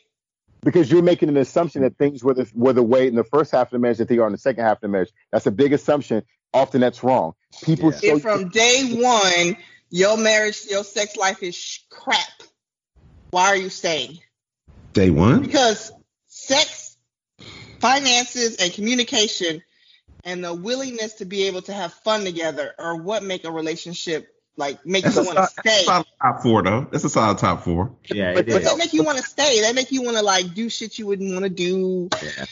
because 0.64 0.90
you're 0.92 1.02
making 1.02 1.28
an 1.28 1.36
assumption 1.36 1.82
that 1.82 1.96
things 1.98 2.22
were 2.22 2.34
the, 2.34 2.48
were 2.54 2.72
the 2.72 2.82
way 2.82 3.08
in 3.08 3.16
the 3.16 3.24
first 3.24 3.50
half 3.50 3.66
of 3.66 3.70
the 3.72 3.78
marriage 3.80 3.98
that 3.98 4.06
they 4.08 4.18
are 4.18 4.26
in 4.26 4.32
the 4.32 4.38
second 4.38 4.62
half 4.64 4.76
of 4.76 4.82
the 4.82 4.88
marriage. 4.88 5.10
That's 5.32 5.46
a 5.46 5.50
big 5.50 5.72
assumption. 5.72 6.22
Often 6.54 6.82
that's 6.82 7.02
wrong. 7.02 7.32
People 7.64 7.90
Yeah. 7.90 7.98
show 7.98 8.16
If 8.16 8.22
from 8.22 8.48
day 8.50 8.94
one 9.02 9.56
your 9.90 10.16
marriage, 10.16 10.64
your 10.70 10.84
sex 10.84 11.16
life 11.16 11.42
is 11.42 11.54
sh- 11.56 11.80
crap, 11.90 12.42
why 13.30 13.48
are 13.48 13.56
you 13.56 13.70
staying? 13.70 14.18
Day 14.92 15.10
one. 15.10 15.42
Because 15.42 15.90
sex, 16.28 16.81
finances, 17.82 18.56
and 18.56 18.72
communication, 18.72 19.62
and 20.24 20.42
the 20.44 20.54
willingness 20.54 21.14
to 21.14 21.24
be 21.26 21.44
able 21.48 21.62
to 21.62 21.72
have 21.72 21.92
fun 21.92 22.24
together 22.24 22.72
are 22.78 22.96
what 22.96 23.22
make 23.22 23.44
a 23.44 23.50
relationship 23.50 24.28
like 24.56 24.84
make 24.84 25.02
That's 25.04 25.16
you 25.16 25.22
want 25.24 25.38
to 25.38 25.46
solid, 25.46 25.50
that's 25.64 25.66
a 25.66 25.78
stay. 25.80 25.84
solid 25.84 26.06
top 26.22 26.42
four, 26.42 26.62
though. 26.62 26.86
That's 26.92 27.04
a 27.04 27.08
solid 27.10 27.38
top 27.38 27.64
four. 27.64 27.92
Yeah, 28.06 28.34
But- 28.34 28.48
it 28.48 28.52
But 28.52 28.62
is. 28.62 28.70
they 28.70 28.76
make 28.76 28.92
you 28.92 29.02
want 29.02 29.18
to 29.18 29.24
stay. 29.24 29.60
They 29.62 29.72
make 29.72 29.90
you 29.90 30.02
want 30.02 30.16
to 30.18 30.22
like 30.22 30.54
do 30.54 30.68
shit 30.68 30.98
you 30.98 31.06
wouldn't 31.06 31.32
want 31.32 31.44
to 31.44 31.48
do. 31.50 32.08
Yeah. 32.22 32.44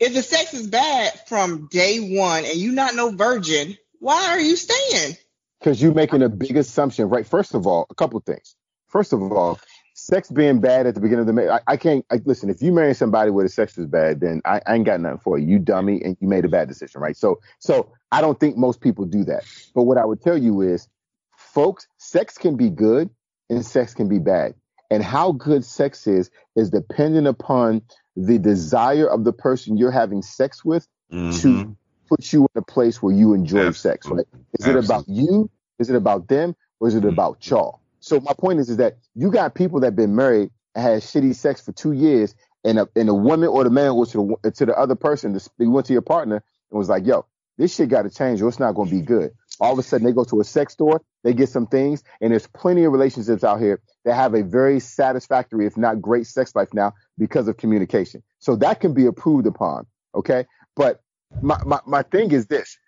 If 0.00 0.14
the 0.14 0.22
sex 0.22 0.54
is 0.54 0.68
bad 0.68 1.20
from 1.28 1.66
day 1.70 2.16
one 2.16 2.44
and 2.44 2.54
you 2.54 2.70
not 2.72 2.94
no 2.94 3.10
virgin, 3.10 3.76
why 4.00 4.28
are 4.30 4.40
you 4.40 4.56
staying? 4.56 5.16
because 5.58 5.82
you're 5.82 5.92
making 5.92 6.22
a 6.22 6.28
big 6.28 6.56
assumption, 6.56 7.08
right? 7.08 7.26
First 7.26 7.54
of 7.54 7.66
all, 7.66 7.86
a 7.90 7.94
couple 7.96 8.20
things. 8.20 8.54
First 8.86 9.12
of 9.12 9.20
all, 9.20 9.58
sex 9.98 10.30
being 10.30 10.60
bad 10.60 10.86
at 10.86 10.94
the 10.94 11.00
beginning 11.00 11.22
of 11.22 11.26
the 11.26 11.32
marriage, 11.32 11.60
I, 11.66 11.72
I 11.72 11.76
can't. 11.76 12.04
I, 12.10 12.20
listen, 12.24 12.48
if 12.48 12.62
you 12.62 12.72
marry 12.72 12.94
somebody 12.94 13.30
where 13.30 13.44
the 13.44 13.48
sex 13.48 13.76
is 13.76 13.86
bad, 13.86 14.20
then 14.20 14.40
I, 14.44 14.60
I 14.66 14.76
ain't 14.76 14.86
got 14.86 15.00
nothing 15.00 15.18
for 15.18 15.38
you. 15.38 15.46
You 15.46 15.58
dummy, 15.58 16.00
and 16.02 16.16
you 16.20 16.28
made 16.28 16.44
a 16.44 16.48
bad 16.48 16.68
decision, 16.68 17.00
right? 17.00 17.16
So, 17.16 17.40
so 17.58 17.92
I 18.12 18.20
don't 18.20 18.38
think 18.38 18.56
most 18.56 18.80
people 18.80 19.04
do 19.04 19.24
that. 19.24 19.44
But 19.74 19.82
what 19.82 19.98
I 19.98 20.04
would 20.04 20.22
tell 20.22 20.38
you 20.38 20.60
is, 20.60 20.88
folks, 21.36 21.88
sex 21.98 22.38
can 22.38 22.56
be 22.56 22.70
good 22.70 23.10
and 23.50 23.66
sex 23.66 23.92
can 23.92 24.08
be 24.08 24.20
bad, 24.20 24.54
and 24.90 25.02
how 25.02 25.32
good 25.32 25.64
sex 25.64 26.06
is 26.06 26.30
is 26.54 26.70
dependent 26.70 27.26
upon 27.26 27.82
the 28.16 28.38
desire 28.38 29.08
of 29.08 29.24
the 29.24 29.32
person 29.32 29.76
you're 29.76 29.90
having 29.90 30.22
sex 30.22 30.64
with 30.64 30.86
Mhm. 31.30 31.76
put 32.08 32.32
you 32.32 32.42
in 32.42 32.58
a 32.58 32.62
place 32.62 33.02
where 33.02 33.14
you 33.14 33.34
enjoy 33.34 33.70
sex, 33.72 34.06
right? 34.08 34.26
Is 34.58 34.66
it 34.66 34.76
about 34.76 35.08
you? 35.08 35.50
Is 35.78 35.90
it 35.90 35.96
about 35.96 36.28
them? 36.28 36.56
Or 36.80 36.88
is 36.88 36.94
it 36.94 37.02
Mhm. 37.02 37.08
about 37.12 37.48
y'all? 37.50 37.80
So 38.00 38.20
my 38.20 38.32
point 38.32 38.60
is, 38.60 38.70
is 38.70 38.76
that 38.78 38.98
you 39.14 39.30
got 39.30 39.54
people 39.54 39.80
that 39.80 39.96
been 39.96 40.14
married 40.14 40.50
and 40.74 40.84
had 40.84 41.02
shitty 41.02 41.34
sex 41.34 41.60
for 41.60 41.72
two 41.72 41.92
years, 41.92 42.34
and 42.64 42.78
a 42.78 42.88
and 42.96 43.08
a 43.08 43.14
woman 43.14 43.48
or 43.48 43.64
the 43.64 43.70
man 43.70 43.94
was 43.94 44.12
to 44.12 44.36
the 44.42 44.50
to 44.52 44.66
the 44.66 44.78
other 44.78 44.94
person. 44.94 45.38
went 45.58 45.86
to 45.86 45.92
your 45.92 46.02
partner 46.02 46.42
and 46.70 46.78
was 46.78 46.88
like, 46.88 47.06
"Yo, 47.06 47.26
this 47.56 47.74
shit 47.74 47.88
got 47.88 48.02
to 48.02 48.10
change, 48.10 48.42
or 48.42 48.48
it's 48.48 48.58
not 48.58 48.72
going 48.72 48.88
to 48.88 48.94
be 48.94 49.02
good." 49.02 49.32
All 49.60 49.72
of 49.72 49.78
a 49.78 49.82
sudden, 49.82 50.06
they 50.06 50.12
go 50.12 50.24
to 50.24 50.40
a 50.40 50.44
sex 50.44 50.72
store, 50.72 51.02
they 51.24 51.34
get 51.34 51.48
some 51.48 51.66
things, 51.66 52.04
and 52.20 52.30
there's 52.30 52.46
plenty 52.46 52.84
of 52.84 52.92
relationships 52.92 53.42
out 53.42 53.60
here 53.60 53.80
that 54.04 54.14
have 54.14 54.34
a 54.34 54.42
very 54.42 54.78
satisfactory, 54.78 55.66
if 55.66 55.76
not 55.76 56.00
great, 56.00 56.26
sex 56.26 56.54
life 56.54 56.72
now 56.72 56.92
because 57.18 57.48
of 57.48 57.56
communication. 57.56 58.22
So 58.38 58.54
that 58.56 58.80
can 58.80 58.94
be 58.94 59.06
improved 59.06 59.46
upon. 59.46 59.86
Okay, 60.14 60.46
but 60.76 61.00
my, 61.42 61.58
my, 61.64 61.80
my 61.86 62.02
thing 62.02 62.30
is 62.30 62.46
this. 62.46 62.78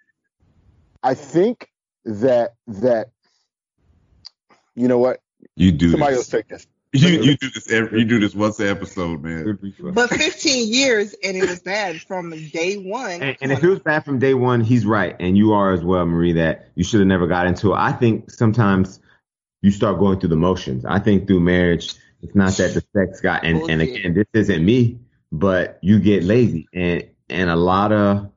I 1.03 1.15
think 1.15 1.69
that 2.05 2.55
that 2.67 3.11
you 4.75 4.89
know 4.89 4.99
what? 4.99 5.21
You 5.57 5.73
do 5.73 5.91
Somebody 5.91 6.12
this. 6.12 6.18
else 6.18 6.29
take 6.29 6.49
this. 6.49 6.66
You, 6.93 7.23
you 7.23 7.37
do 7.37 7.51
this 7.51 7.71
every. 7.71 8.01
You 8.01 8.05
do 8.05 8.18
this 8.18 8.35
once 8.35 8.59
an 8.59 8.66
episode, 8.66 9.23
man. 9.23 9.59
But 9.95 10.11
15 10.11 10.73
years 10.73 11.14
and 11.23 11.37
it 11.37 11.49
was 11.49 11.61
bad 11.61 12.01
from 12.01 12.31
day 12.49 12.79
one. 12.79 13.23
And, 13.23 13.37
and 13.41 13.53
if 13.53 13.62
it 13.62 13.68
was 13.68 13.79
bad 13.79 14.05
from 14.05 14.18
day 14.18 14.35
one, 14.35 14.61
he's 14.61 14.85
right, 14.85 15.14
and 15.21 15.37
you 15.37 15.53
are 15.53 15.73
as 15.73 15.85
well, 15.85 16.05
Marie. 16.05 16.33
That 16.33 16.68
you 16.75 16.83
should 16.83 16.99
have 16.99 17.07
never 17.07 17.29
got 17.29 17.47
into 17.47 17.73
it. 17.73 17.77
I 17.77 17.93
think 17.93 18.31
sometimes 18.31 18.99
you 19.62 19.71
start 19.71 20.01
going 20.01 20.18
through 20.18 20.31
the 20.31 20.37
motions. 20.37 20.85
I 20.85 20.99
think 20.99 21.29
through 21.29 21.41
marriage, 21.41 21.95
it's 22.23 22.35
not 22.35 22.53
that 22.55 22.75
the 22.75 22.83
sex 22.93 23.21
got. 23.21 23.45
And, 23.45 23.71
and 23.71 23.83
again, 23.83 24.14
this 24.14 24.27
isn't 24.33 24.64
me, 24.64 24.99
but 25.31 25.79
you 25.83 26.01
get 26.01 26.25
lazy, 26.25 26.66
and 26.75 27.09
and 27.29 27.51
a 27.51 27.57
lot 27.57 27.93
of 27.93 28.33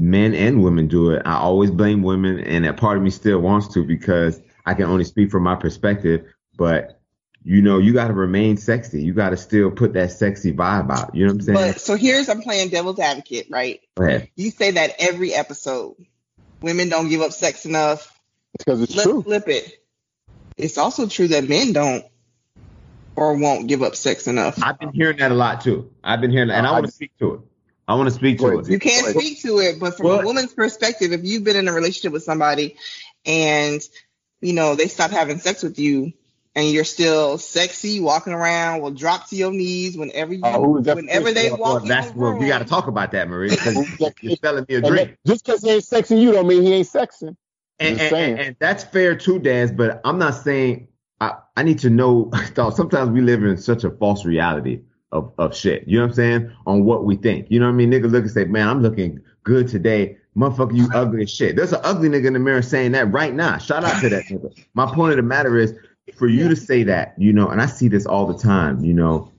men 0.00 0.34
and 0.34 0.62
women 0.62 0.88
do 0.88 1.10
it. 1.10 1.22
I 1.26 1.34
always 1.34 1.70
blame 1.70 2.02
women, 2.02 2.40
and 2.40 2.64
that 2.64 2.78
part 2.78 2.96
of 2.96 3.02
me 3.02 3.10
still 3.10 3.40
wants 3.40 3.68
to 3.74 3.84
because 3.84 4.40
I 4.66 4.74
can 4.74 4.86
only 4.86 5.04
speak 5.04 5.30
from 5.30 5.42
my 5.42 5.54
perspective. 5.54 6.32
But 6.56 7.00
you 7.44 7.60
know, 7.62 7.78
you 7.78 7.92
got 7.92 8.08
to 8.08 8.14
remain 8.14 8.56
sexy. 8.56 9.02
You 9.02 9.12
got 9.14 9.30
to 9.30 9.36
still 9.36 9.70
put 9.70 9.94
that 9.94 10.12
sexy 10.12 10.52
vibe 10.52 10.90
out. 10.90 11.14
You 11.14 11.26
know 11.26 11.32
what 11.32 11.40
I'm 11.40 11.40
saying? 11.42 11.58
but 11.72 11.80
so 11.80 11.96
here's 11.96 12.28
I'm 12.28 12.40
playing 12.42 12.68
devil's 12.68 13.00
advocate, 13.00 13.48
right? 13.50 13.80
Go 13.96 14.04
ahead. 14.04 14.28
You 14.36 14.50
say 14.50 14.72
that 14.72 14.94
every 14.98 15.34
episode. 15.34 15.96
Women 16.60 16.88
don't 16.88 17.08
give 17.08 17.20
up 17.20 17.32
sex 17.32 17.66
enough. 17.66 18.16
Because 18.56 18.80
it's 18.82 18.94
Let's 18.94 19.08
true. 19.08 19.22
flip 19.22 19.48
it. 19.48 19.82
It's 20.56 20.78
also 20.78 21.08
true 21.08 21.28
that 21.28 21.48
men 21.48 21.72
don't 21.72 22.04
or 23.16 23.36
won't 23.36 23.66
give 23.66 23.82
up 23.82 23.96
sex 23.96 24.26
enough. 24.28 24.62
I've 24.62 24.78
been 24.78 24.92
hearing 24.92 25.16
that 25.18 25.32
a 25.32 25.34
lot 25.34 25.62
too. 25.62 25.90
I've 26.04 26.20
been 26.20 26.30
hearing 26.30 26.48
that, 26.48 26.58
and 26.58 26.66
I 26.66 26.70
I- 26.70 26.72
want 26.74 26.86
to 26.86 26.92
speak 26.92 27.10
to 27.18 27.34
it. 27.34 27.40
I 27.88 27.94
want 27.96 28.08
to 28.08 28.14
speak 28.14 28.38
to 28.38 28.58
it. 28.60 28.68
You 28.68 28.78
can't 28.78 29.06
speak 29.08 29.42
to 29.42 29.58
it, 29.58 29.80
but 29.80 29.96
from 29.96 30.06
Well- 30.06 30.20
a 30.20 30.24
woman's 30.24 30.54
perspective, 30.54 31.12
if 31.12 31.24
you've 31.24 31.42
been 31.42 31.56
in 31.56 31.66
a 31.66 31.72
relationship 31.72 32.12
with 32.12 32.22
somebody 32.22 32.76
and 33.26 33.82
you 34.42 34.52
know 34.52 34.74
they 34.74 34.88
stop 34.88 35.10
having 35.10 35.38
sex 35.38 35.62
with 35.62 35.78
you 35.78 36.12
and 36.54 36.68
you're 36.68 36.84
still 36.84 37.38
sexy, 37.38 37.98
walking 38.00 38.34
around, 38.34 38.82
will 38.82 38.90
drop 38.90 39.26
to 39.30 39.36
your 39.36 39.50
knees 39.52 39.96
whenever 39.96 40.34
you, 40.34 40.42
Oh, 40.44 40.62
who 40.64 40.68
was 40.72 40.84
that 40.84 40.96
whenever 40.96 41.32
they 41.32 41.48
first? 41.48 41.60
Well, 41.62 41.72
walk 41.74 41.82
in 41.84 41.88
that's 41.88 42.10
the 42.10 42.18
well, 42.18 42.30
room. 42.32 42.40
we 42.40 42.46
got 42.48 42.58
to 42.58 42.66
talk 42.66 42.88
about 42.88 43.12
that, 43.12 43.28
Marie. 43.28 43.56
'cause 43.56 43.74
Who's 43.74 44.14
You're 44.20 44.36
selling 44.36 44.66
me 44.68 44.74
a 44.74 44.80
drink, 44.82 45.08
that- 45.10 45.18
just 45.26 45.46
because 45.46 45.62
he 45.62 45.70
ain't 45.70 45.82
sexing 45.84 46.20
you 46.20 46.32
don't 46.32 46.46
mean 46.46 46.62
he 46.62 46.74
ain't 46.74 46.86
sexing. 46.88 47.36
and, 47.80 47.98
and, 47.98 48.14
and, 48.14 48.38
and 48.38 48.56
that's 48.58 48.84
fair 48.84 49.16
too, 49.16 49.38
Daz. 49.38 49.72
But 49.72 50.02
I'm 50.04 50.18
not 50.18 50.34
saying 50.34 50.88
I, 51.22 51.36
I 51.56 51.62
need 51.62 51.78
to 51.80 51.90
know. 51.90 52.30
Sometimes 52.74 53.10
we 53.10 53.22
live 53.22 53.42
in 53.44 53.56
such 53.56 53.84
a 53.84 53.90
false 53.90 54.24
reality 54.26 54.82
of 55.10 55.32
of 55.38 55.56
shit. 55.56 55.88
You 55.88 55.98
know 55.98 56.04
what 56.04 56.10
I'm 56.10 56.14
saying? 56.16 56.52
On 56.66 56.84
what 56.84 57.04
we 57.06 57.16
think. 57.16 57.46
You 57.50 57.60
know 57.60 57.66
what 57.66 57.72
I 57.72 57.76
mean? 57.76 57.90
Nigga 57.90 58.10
look 58.10 58.24
and 58.24 58.30
say, 58.30 58.44
"Man, 58.44 58.68
I'm 58.68 58.82
looking 58.82 59.20
good 59.44 59.68
today." 59.68 60.18
Motherfucker, 60.36 60.76
you 60.76 60.88
ugly 60.94 61.24
as 61.24 61.30
shit. 61.30 61.56
There's 61.56 61.72
an 61.72 61.80
ugly 61.84 62.08
nigga 62.08 62.26
in 62.26 62.32
the 62.32 62.38
mirror 62.38 62.62
saying 62.62 62.92
that 62.92 63.12
right 63.12 63.34
now. 63.34 63.58
Shout 63.58 63.84
out 63.84 64.00
to 64.00 64.08
that 64.08 64.24
nigga. 64.24 64.64
My 64.74 64.86
point 64.86 65.12
of 65.12 65.16
the 65.16 65.22
matter 65.22 65.58
is, 65.58 65.74
for 66.14 66.26
you 66.26 66.48
to 66.48 66.56
say 66.56 66.82
that, 66.84 67.14
you 67.16 67.32
know, 67.32 67.48
and 67.48 67.60
I 67.60 67.66
see 67.66 67.88
this 67.88 68.06
all 68.06 68.26
the 68.26 68.36
time, 68.36 68.84
you 68.84 68.92
know, 68.92 69.30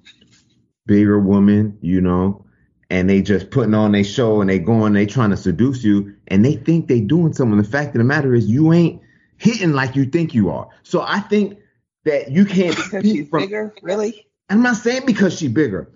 bigger 0.86 1.20
woman, 1.20 1.78
you 1.82 2.00
know, 2.00 2.46
and 2.90 3.10
they 3.10 3.22
just 3.22 3.50
putting 3.50 3.74
on 3.74 3.92
their 3.92 4.04
show 4.04 4.40
and 4.40 4.50
they 4.50 4.60
going, 4.60 4.94
they 4.94 5.06
trying 5.06 5.32
to 5.32 5.38
seduce 5.38 5.84
you, 5.84 6.16
and 6.28 6.46
they 6.46 6.56
think 6.56 6.88
they 6.88 7.02
doing 7.02 7.34
something. 7.34 7.58
The 7.58 7.64
fact 7.64 7.90
of 7.90 8.00
the 8.00 8.04
matter 8.04 8.34
is, 8.34 8.48
you 8.48 8.72
ain't 8.72 9.02
hitting 9.38 9.74
like 9.74 9.96
you 9.96 10.06
think 10.06 10.34
you 10.34 10.50
are. 10.52 10.70
So 10.84 11.02
I 11.02 11.20
think 11.20 11.58
that 12.06 12.32
you 12.32 12.46
can't 12.46 12.76
because 12.76 13.04
she's 13.04 13.28
from. 13.30 13.44
bigger, 13.44 13.74
really. 13.82 14.28
I'm 14.50 14.62
not 14.62 14.76
saying 14.76 15.04
because 15.06 15.38
she 15.38 15.48
bigger, 15.48 15.92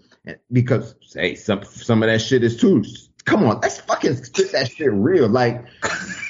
because 0.52 0.96
hey, 1.14 1.36
some 1.36 1.64
some 1.64 2.02
of 2.02 2.10
that 2.10 2.20
shit 2.20 2.44
is 2.44 2.58
too. 2.58 2.84
Come 3.28 3.44
on, 3.44 3.60
let's 3.62 3.82
fucking 3.82 4.16
spit 4.24 4.54
that 4.54 4.72
shit 4.72 4.92
real. 4.92 5.28
Like, 5.28 5.66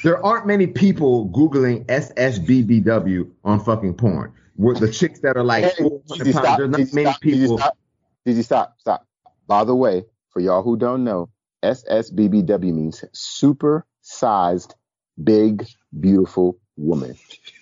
there 0.03 0.23
aren't 0.25 0.47
many 0.47 0.65
people 0.65 1.29
googling 1.29 1.85
SSBBW 1.85 3.29
on 3.43 3.59
fucking 3.63 3.93
porn. 3.93 4.33
Where 4.55 4.73
the 4.73 4.91
chicks 4.91 5.19
that 5.19 5.37
are 5.37 5.43
like 5.43 5.63
Hey, 5.63 5.83
400 5.83 6.07
Gigi, 6.17 6.33
pounds, 6.33 6.45
stop, 6.45 6.57
there's 6.57 6.69
not 6.71 6.93
many 6.93 7.09
stop, 7.11 7.21
people. 7.21 7.57
stop. 7.59 7.77
Gigi, 8.25 8.41
stop, 8.41 8.75
stop. 8.79 9.07
By 9.45 9.63
the 9.63 9.75
way, 9.75 10.05
for 10.31 10.39
y'all 10.39 10.63
who 10.63 10.75
don't 10.75 11.03
know, 11.03 11.29
SSBBW 11.63 12.73
means 12.73 13.05
super 13.13 13.85
sized, 14.01 14.73
big, 15.23 15.67
beautiful 15.99 16.57
woman. 16.77 17.13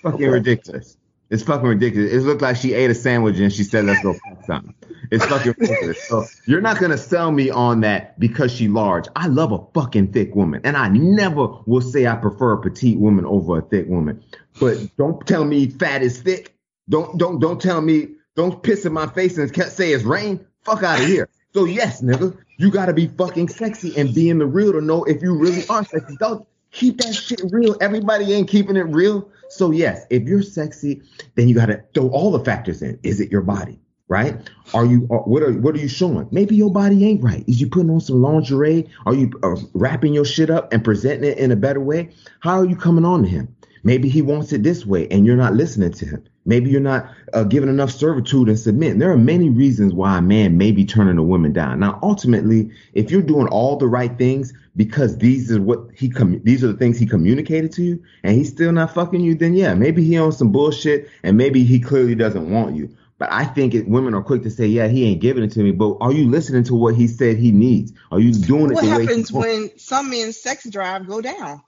fucking 0.01 0.15
Okay. 0.15 0.27
ridiculous. 0.29 0.97
It's 1.35 1.43
fucking 1.43 1.67
ridiculous. 1.67 2.13
It 2.13 2.21
looked 2.21 2.41
like 2.41 2.55
she 2.55 2.73
ate 2.73 2.89
a 2.89 2.95
sandwich 2.95 3.39
and 3.39 3.51
she 3.51 3.65
said, 3.65 3.83
"Let's 3.83 4.01
go 4.01 4.13
fuck 4.13 4.45
something." 4.45 4.73
It's 5.11 5.25
fucking 5.25 5.53
ridiculous. 5.59 6.01
So 6.07 6.23
you're 6.45 6.61
not 6.61 6.79
gonna 6.79 6.97
sell 6.97 7.29
me 7.29 7.49
on 7.49 7.81
that 7.81 8.17
because 8.17 8.53
she 8.53 8.69
large. 8.69 9.07
I 9.17 9.27
love 9.27 9.51
a 9.51 9.59
fucking 9.73 10.13
thick 10.13 10.33
woman, 10.33 10.61
and 10.63 10.77
I 10.77 10.87
never 10.87 11.47
will 11.65 11.81
say 11.81 12.07
I 12.07 12.15
prefer 12.15 12.53
a 12.53 12.61
petite 12.61 12.99
woman 12.99 13.25
over 13.25 13.59
a 13.59 13.61
thick 13.61 13.89
woman. 13.89 14.23
But 14.61 14.95
don't 14.95 15.27
tell 15.27 15.43
me 15.43 15.67
fat 15.67 16.01
is 16.01 16.21
thick. 16.21 16.55
Don't 16.87 17.17
don't 17.17 17.41
don't 17.41 17.61
tell 17.61 17.81
me. 17.81 18.11
Don't 18.37 18.63
piss 18.63 18.85
in 18.85 18.93
my 18.93 19.07
face 19.07 19.37
and 19.37 19.53
say 19.53 19.91
it's 19.91 20.05
rain. 20.05 20.39
Fuck 20.63 20.83
out 20.83 21.01
of 21.01 21.05
here. 21.05 21.27
So 21.53 21.65
yes, 21.65 22.01
nigga, 22.01 22.37
you 22.59 22.71
gotta 22.71 22.93
be 22.93 23.07
fucking 23.07 23.49
sexy 23.49 23.93
and 23.97 24.15
be 24.15 24.29
in 24.29 24.37
the 24.37 24.45
real 24.45 24.71
to 24.71 24.79
know 24.79 25.03
if 25.03 25.21
you 25.21 25.37
really 25.37 25.67
are 25.67 25.83
sexy. 25.83 26.15
Don't 26.17 26.47
keep 26.71 27.01
that 27.01 27.13
shit 27.13 27.41
real. 27.51 27.75
Everybody 27.81 28.31
ain't 28.31 28.47
keeping 28.47 28.77
it 28.77 28.87
real. 28.87 29.29
So 29.55 29.71
yes, 29.71 30.05
if 30.09 30.23
you're 30.23 30.41
sexy, 30.41 31.01
then 31.35 31.47
you 31.47 31.55
gotta 31.55 31.83
throw 31.93 32.09
all 32.09 32.31
the 32.31 32.43
factors 32.43 32.81
in. 32.81 32.99
Is 33.03 33.19
it 33.19 33.31
your 33.31 33.41
body? 33.41 33.79
Right? 34.07 34.37
Are 34.75 34.85
you? 34.85 35.07
Are, 35.09 35.21
what 35.21 35.41
are 35.41 35.51
what 35.53 35.73
are 35.73 35.79
you 35.79 35.87
showing? 35.87 36.27
Maybe 36.31 36.55
your 36.55 36.71
body 36.71 37.03
ain't 37.05 37.23
right. 37.23 37.43
Is 37.47 37.59
you 37.59 37.67
putting 37.67 37.89
on 37.89 38.01
some 38.01 38.21
lingerie? 38.21 38.87
Are 39.07 39.15
you 39.15 39.31
uh, 39.41 39.55
wrapping 39.73 40.13
your 40.13 40.25
shit 40.25 40.51
up 40.51 40.71
and 40.71 40.83
presenting 40.83 41.31
it 41.31 41.39
in 41.39 41.51
a 41.51 41.55
better 41.55 41.79
way? 41.79 42.11
How 42.41 42.59
are 42.59 42.65
you 42.65 42.75
coming 42.75 43.03
on 43.03 43.23
to 43.23 43.29
him? 43.29 43.55
Maybe 43.83 44.09
he 44.09 44.21
wants 44.21 44.51
it 44.51 44.63
this 44.63 44.85
way, 44.85 45.07
and 45.09 45.25
you're 45.25 45.35
not 45.35 45.53
listening 45.53 45.91
to 45.93 46.05
him. 46.05 46.23
Maybe 46.45 46.69
you're 46.69 46.81
not 46.81 47.09
uh, 47.33 47.43
giving 47.43 47.69
enough 47.69 47.91
servitude 47.91 48.49
and 48.49 48.59
submitting. 48.59 48.99
There 48.99 49.11
are 49.11 49.17
many 49.17 49.49
reasons 49.49 49.93
why 49.93 50.17
a 50.17 50.21
man 50.21 50.57
may 50.57 50.71
be 50.71 50.85
turning 50.85 51.17
a 51.17 51.23
woman 51.23 51.53
down. 51.53 51.79
Now, 51.79 51.99
ultimately, 52.03 52.71
if 52.93 53.09
you're 53.09 53.21
doing 53.21 53.47
all 53.47 53.77
the 53.77 53.87
right 53.87 54.15
things 54.17 54.53
because 54.75 55.17
these 55.17 55.51
are 55.51 55.61
what 55.61 55.79
he 55.95 56.09
com- 56.09 56.41
these 56.43 56.63
are 56.63 56.67
the 56.67 56.77
things 56.77 56.97
he 56.97 57.05
communicated 57.05 57.71
to 57.73 57.83
you, 57.83 58.03
and 58.23 58.35
he's 58.35 58.49
still 58.49 58.71
not 58.71 58.93
fucking 58.93 59.21
you, 59.21 59.35
then 59.35 59.53
yeah, 59.53 59.73
maybe 59.73 60.03
he 60.03 60.17
owns 60.17 60.37
some 60.37 60.51
bullshit, 60.51 61.09
and 61.23 61.37
maybe 61.37 61.63
he 61.63 61.79
clearly 61.79 62.15
doesn't 62.15 62.49
want 62.49 62.75
you. 62.75 62.95
But 63.17 63.31
I 63.31 63.45
think 63.45 63.73
it, 63.73 63.87
women 63.87 64.13
are 64.13 64.21
quick 64.21 64.43
to 64.43 64.49
say, 64.51 64.65
"Yeah, 64.67 64.87
he 64.87 65.05
ain't 65.05 65.21
giving 65.21 65.43
it 65.43 65.51
to 65.53 65.59
me." 65.59 65.71
But 65.71 65.97
are 66.01 66.11
you 66.11 66.29
listening 66.29 66.63
to 66.65 66.75
what 66.75 66.95
he 66.95 67.07
said 67.07 67.37
he 67.37 67.51
needs? 67.51 67.93
Are 68.11 68.19
you 68.19 68.33
doing 68.33 68.71
it 68.71 68.73
What 68.73 68.83
the 68.83 68.89
way? 68.89 69.05
happens 69.05 69.29
he 69.29 69.35
wants? 69.35 69.49
when 69.53 69.79
some 69.79 70.09
men's 70.09 70.37
sex 70.41 70.69
drive 70.69 71.07
go 71.07 71.21
down? 71.21 71.61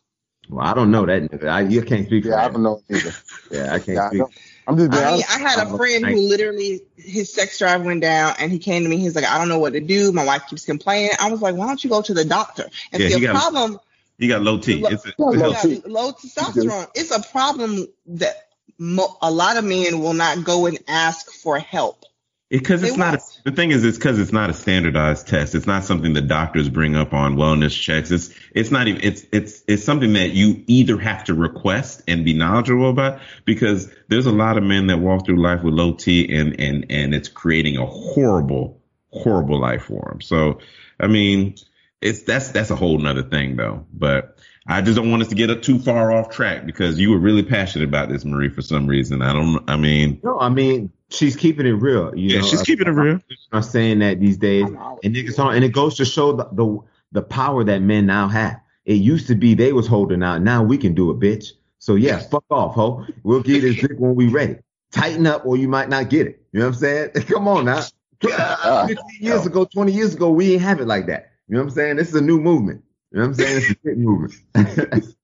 Well, 0.50 0.66
I 0.66 0.74
don't 0.74 0.92
know 0.92 1.06
that. 1.06 1.24
nigga. 1.24 1.48
I, 1.48 1.62
you 1.62 1.82
can't 1.84 2.06
speak 2.08 2.24
for 2.24 2.32
Yeah, 2.32 2.46
I 2.46 2.50
don't 2.50 2.64
know 2.64 2.82
either. 2.90 3.14
Yeah, 3.52 3.74
I 3.74 3.80
can't 3.80 3.88
Yeah, 3.88 4.04
I 4.06 4.08
speak. 4.10 4.20
don't- 4.20 4.34
I'm 4.68 4.78
just 4.78 4.92
being 4.92 5.02
I 5.04 5.06
mean, 5.06 5.14
honest. 5.24 5.36
I 5.36 5.40
had 5.40 5.60
a 5.68 5.74
a- 5.74 5.78
friend 5.78 6.06
who 6.06 6.28
literally 6.28 6.82
his 6.98 7.34
sex 7.34 7.58
drive 7.58 7.84
went 7.84 8.02
down, 8.02 8.36
and 8.38 8.52
he 8.52 8.60
came 8.60 8.84
to 8.84 8.90
me. 8.90 8.98
He's 8.98 9.16
like, 9.16 9.26
"I 9.26 9.38
don't 9.38 9.48
know 9.50 9.60
what 9.60 9.74
to 9.74 9.80
do. 9.80 10.12
My 10.12 10.26
wife 10.26 10.44
keeps 10.50 10.66
complaining." 10.66 11.12
I 11.20 11.32
was 11.32 11.42
like, 11.42 11.56
"Why 11.56 11.68
don't 11.68 11.82
you 11.84 11.90
go 11.90 12.02
to 12.02 12.14
the 12.14 12.26
doctor?" 12.26 12.70
And 12.92 13.02
Yeah, 13.02 13.10
see, 13.10 13.20
he 13.20 13.26
a 13.26 13.32
got- 13.34 13.36
problem 13.42 13.80
He 14.20 14.28
got 14.28 14.42
low 14.42 14.58
T. 14.58 14.82
Low- 14.82 14.90
It's 14.90 15.06
a, 15.06 15.10
Yeah, 15.10 15.14
it's 15.30 15.38
a- 15.38 15.40
low 15.40 15.52
yeah, 15.52 15.62
T. 15.62 15.82
low 15.86 16.12
testosterone. 16.12 16.88
It's 16.96 17.12
a 17.12 17.22
problem 17.32 17.88
that 18.08 18.48
mo- 18.80 19.16
a 19.22 19.30
lot 19.32 19.58
of 19.58 19.64
men 19.64 20.00
will 20.00 20.14
not 20.16 20.44
go 20.44 20.66
and 20.66 20.80
ask 20.88 21.32
for 21.32 21.60
help. 21.60 22.04
Because 22.50 22.82
it's 22.82 22.94
They 22.94 22.98
not 22.98 23.16
a, 23.16 23.44
the 23.44 23.52
thing 23.52 23.72
is 23.72 23.84
it's 23.84 23.98
because 23.98 24.20
it's 24.20 24.32
not 24.32 24.50
a 24.50 24.54
standardized 24.54 25.28
test. 25.28 25.54
It's 25.54 25.68
not 25.68 25.84
something 25.84 26.14
that 26.14 26.30
doctors 26.30 26.70
bring 26.70 26.96
up 26.96 27.14
on 27.14 27.36
wellness 27.36 27.78
checks. 27.78 28.10
It's 28.10 28.34
it's 28.56 28.72
not 28.72 28.88
even 28.88 29.02
it's 29.04 29.26
it's 29.34 29.64
it's 29.68 29.84
something 29.84 30.14
that 30.14 30.32
you 30.32 30.64
either 30.68 30.98
have 30.98 31.26
to 31.26 31.34
request 31.34 32.04
and 32.08 32.24
be 32.24 32.34
knowledgeable 32.34 32.90
about 32.90 33.20
because 33.44 33.92
there's 34.08 34.28
a 34.28 34.32
lot 34.32 34.58
of 34.58 34.64
men 34.64 34.88
that 34.88 35.00
walk 35.00 35.26
through 35.26 35.42
life 35.42 35.62
with 35.62 35.74
low 35.74 35.94
T 35.94 36.34
and 36.34 36.58
and 36.58 36.86
and 36.90 37.14
it's 37.14 37.28
creating 37.28 37.76
a 37.76 37.86
horrible 37.86 38.82
horrible 39.12 39.60
life 39.60 39.84
for 39.84 40.08
them. 40.10 40.22
So 40.22 40.60
I 41.02 41.08
mean 41.08 41.56
it's 42.02 42.24
that's 42.24 42.52
that's 42.52 42.70
a 42.70 42.78
whole 42.78 42.98
nother 42.98 43.24
thing 43.24 43.58
though. 43.58 43.86
But 43.94 44.38
I 44.66 44.82
just 44.82 44.96
don't 44.96 45.12
want 45.12 45.22
us 45.22 45.30
to 45.30 45.36
get 45.36 45.64
too 45.64 45.80
far 45.80 46.14
off 46.14 46.30
track 46.30 46.66
because 46.66 46.98
you 46.98 47.12
were 47.12 47.20
really 47.20 47.44
passionate 47.44 47.88
about 47.88 48.10
this, 48.10 48.24
Marie, 48.26 48.50
for 48.50 48.62
some 48.62 48.88
reason. 48.88 49.22
I 49.22 49.34
don't. 49.34 49.64
I 49.70 49.78
mean, 49.78 50.20
No, 50.24 50.40
I 50.40 50.50
mean 50.50 50.92
she's 51.10 51.36
keeping 51.36 51.66
it 51.66 51.72
real. 51.74 52.16
You 52.16 52.30
yeah, 52.30 52.42
know, 52.42 52.48
she's 52.48 52.62
uh, 52.62 52.66
keeping 52.66 52.88
it 52.88 52.92
real. 52.92 53.20
I'm 53.52 53.64
saying 53.64 54.00
that 54.00 54.20
these 54.20 54.38
days, 54.38 54.66
and 54.66 55.16
niggas 55.16 55.40
on, 55.40 55.56
and 55.56 55.64
it 55.64 55.70
goes 55.70 55.96
to 55.98 56.06
show 56.06 56.34
the, 56.34 56.48
the 56.54 56.80
the 57.12 57.22
power 57.22 57.64
that 57.64 57.82
men 57.82 58.06
now 58.06 58.28
have. 58.28 58.60
It 58.86 58.96
used 58.96 59.28
to 59.28 59.36
be 59.36 59.54
they 59.54 59.74
was 59.74 59.88
holding 59.88 60.24
out. 60.24 60.42
Now 60.42 60.64
we 60.64 60.78
can 60.78 60.94
do 60.94 61.12
it, 61.12 61.20
bitch. 61.20 61.52
So 61.80 61.96
yeah, 61.96 62.20
fuck 62.20 62.46
off, 62.50 62.76
ho. 62.76 63.06
We'll 63.24 63.42
get 63.42 63.62
this 63.62 63.76
dick 63.82 63.98
when 63.98 64.16
we 64.16 64.28
ready. 64.28 64.58
Tighten 64.92 65.28
up, 65.28 65.46
or 65.46 65.58
you 65.58 65.68
might 65.68 65.90
not 65.90 66.10
get 66.10 66.28
it. 66.28 66.42
You 66.52 66.60
know 66.60 66.68
what 66.68 66.76
I'm 66.76 66.80
saying? 66.80 67.10
Come 67.28 67.48
on 67.48 67.66
now. 67.66 67.84
15 68.22 68.98
years 69.20 69.46
ago, 69.46 69.66
20 69.66 69.92
years 69.92 70.16
ago, 70.16 70.32
we 70.32 70.54
ain't 70.54 70.62
have 70.62 70.80
it 70.80 70.88
like 70.88 71.06
that. 71.06 71.32
You 71.48 71.56
know 71.56 71.62
what 71.62 71.70
I'm 71.70 71.76
saying? 71.76 71.96
This 71.98 72.10
is 72.10 72.16
a 72.16 72.22
new 72.22 72.40
movement. 72.40 72.84
You 73.12 73.20
know 73.20 73.28
what 73.28 73.28
I'm 73.28 73.34
saying? 73.36 73.58
It's 73.58 73.72
a 73.72 73.76
big 73.84 73.98
movement. 74.00 75.16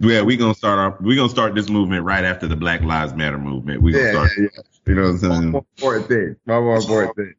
Yeah, 0.00 0.22
we're 0.22 0.38
gonna 0.38 0.54
start 0.54 0.78
our 0.78 0.96
we're 1.02 1.16
gonna 1.16 1.28
start 1.28 1.54
this 1.54 1.68
movement 1.68 2.04
right 2.04 2.24
after 2.24 2.48
the 2.48 2.56
Black 2.56 2.80
Lives 2.80 3.12
Matter 3.12 3.36
movement. 3.36 3.82
We're 3.82 3.92
gonna 3.92 4.04
yeah, 4.04 4.12
start 4.12 4.30
yeah, 4.38 4.48
yeah. 4.54 4.62
You 4.90 4.96
know 4.96 5.12
what 5.12 5.22
I'm 5.22 5.30
One 5.30 5.42
saying? 5.42 5.52
more 5.52 5.64
important 5.78 6.08
thing. 6.08 6.36
One 6.44 6.64
more 6.64 6.76
important 6.78 7.16
thing. 7.16 7.34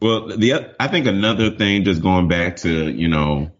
Well, 0.00 0.36
the 0.36 0.74
I 0.80 0.88
think 0.88 1.06
another 1.06 1.50
thing, 1.50 1.84
just 1.84 2.02
going 2.02 2.28
back 2.28 2.56
to 2.58 2.90
you 2.90 3.08
know 3.08 3.52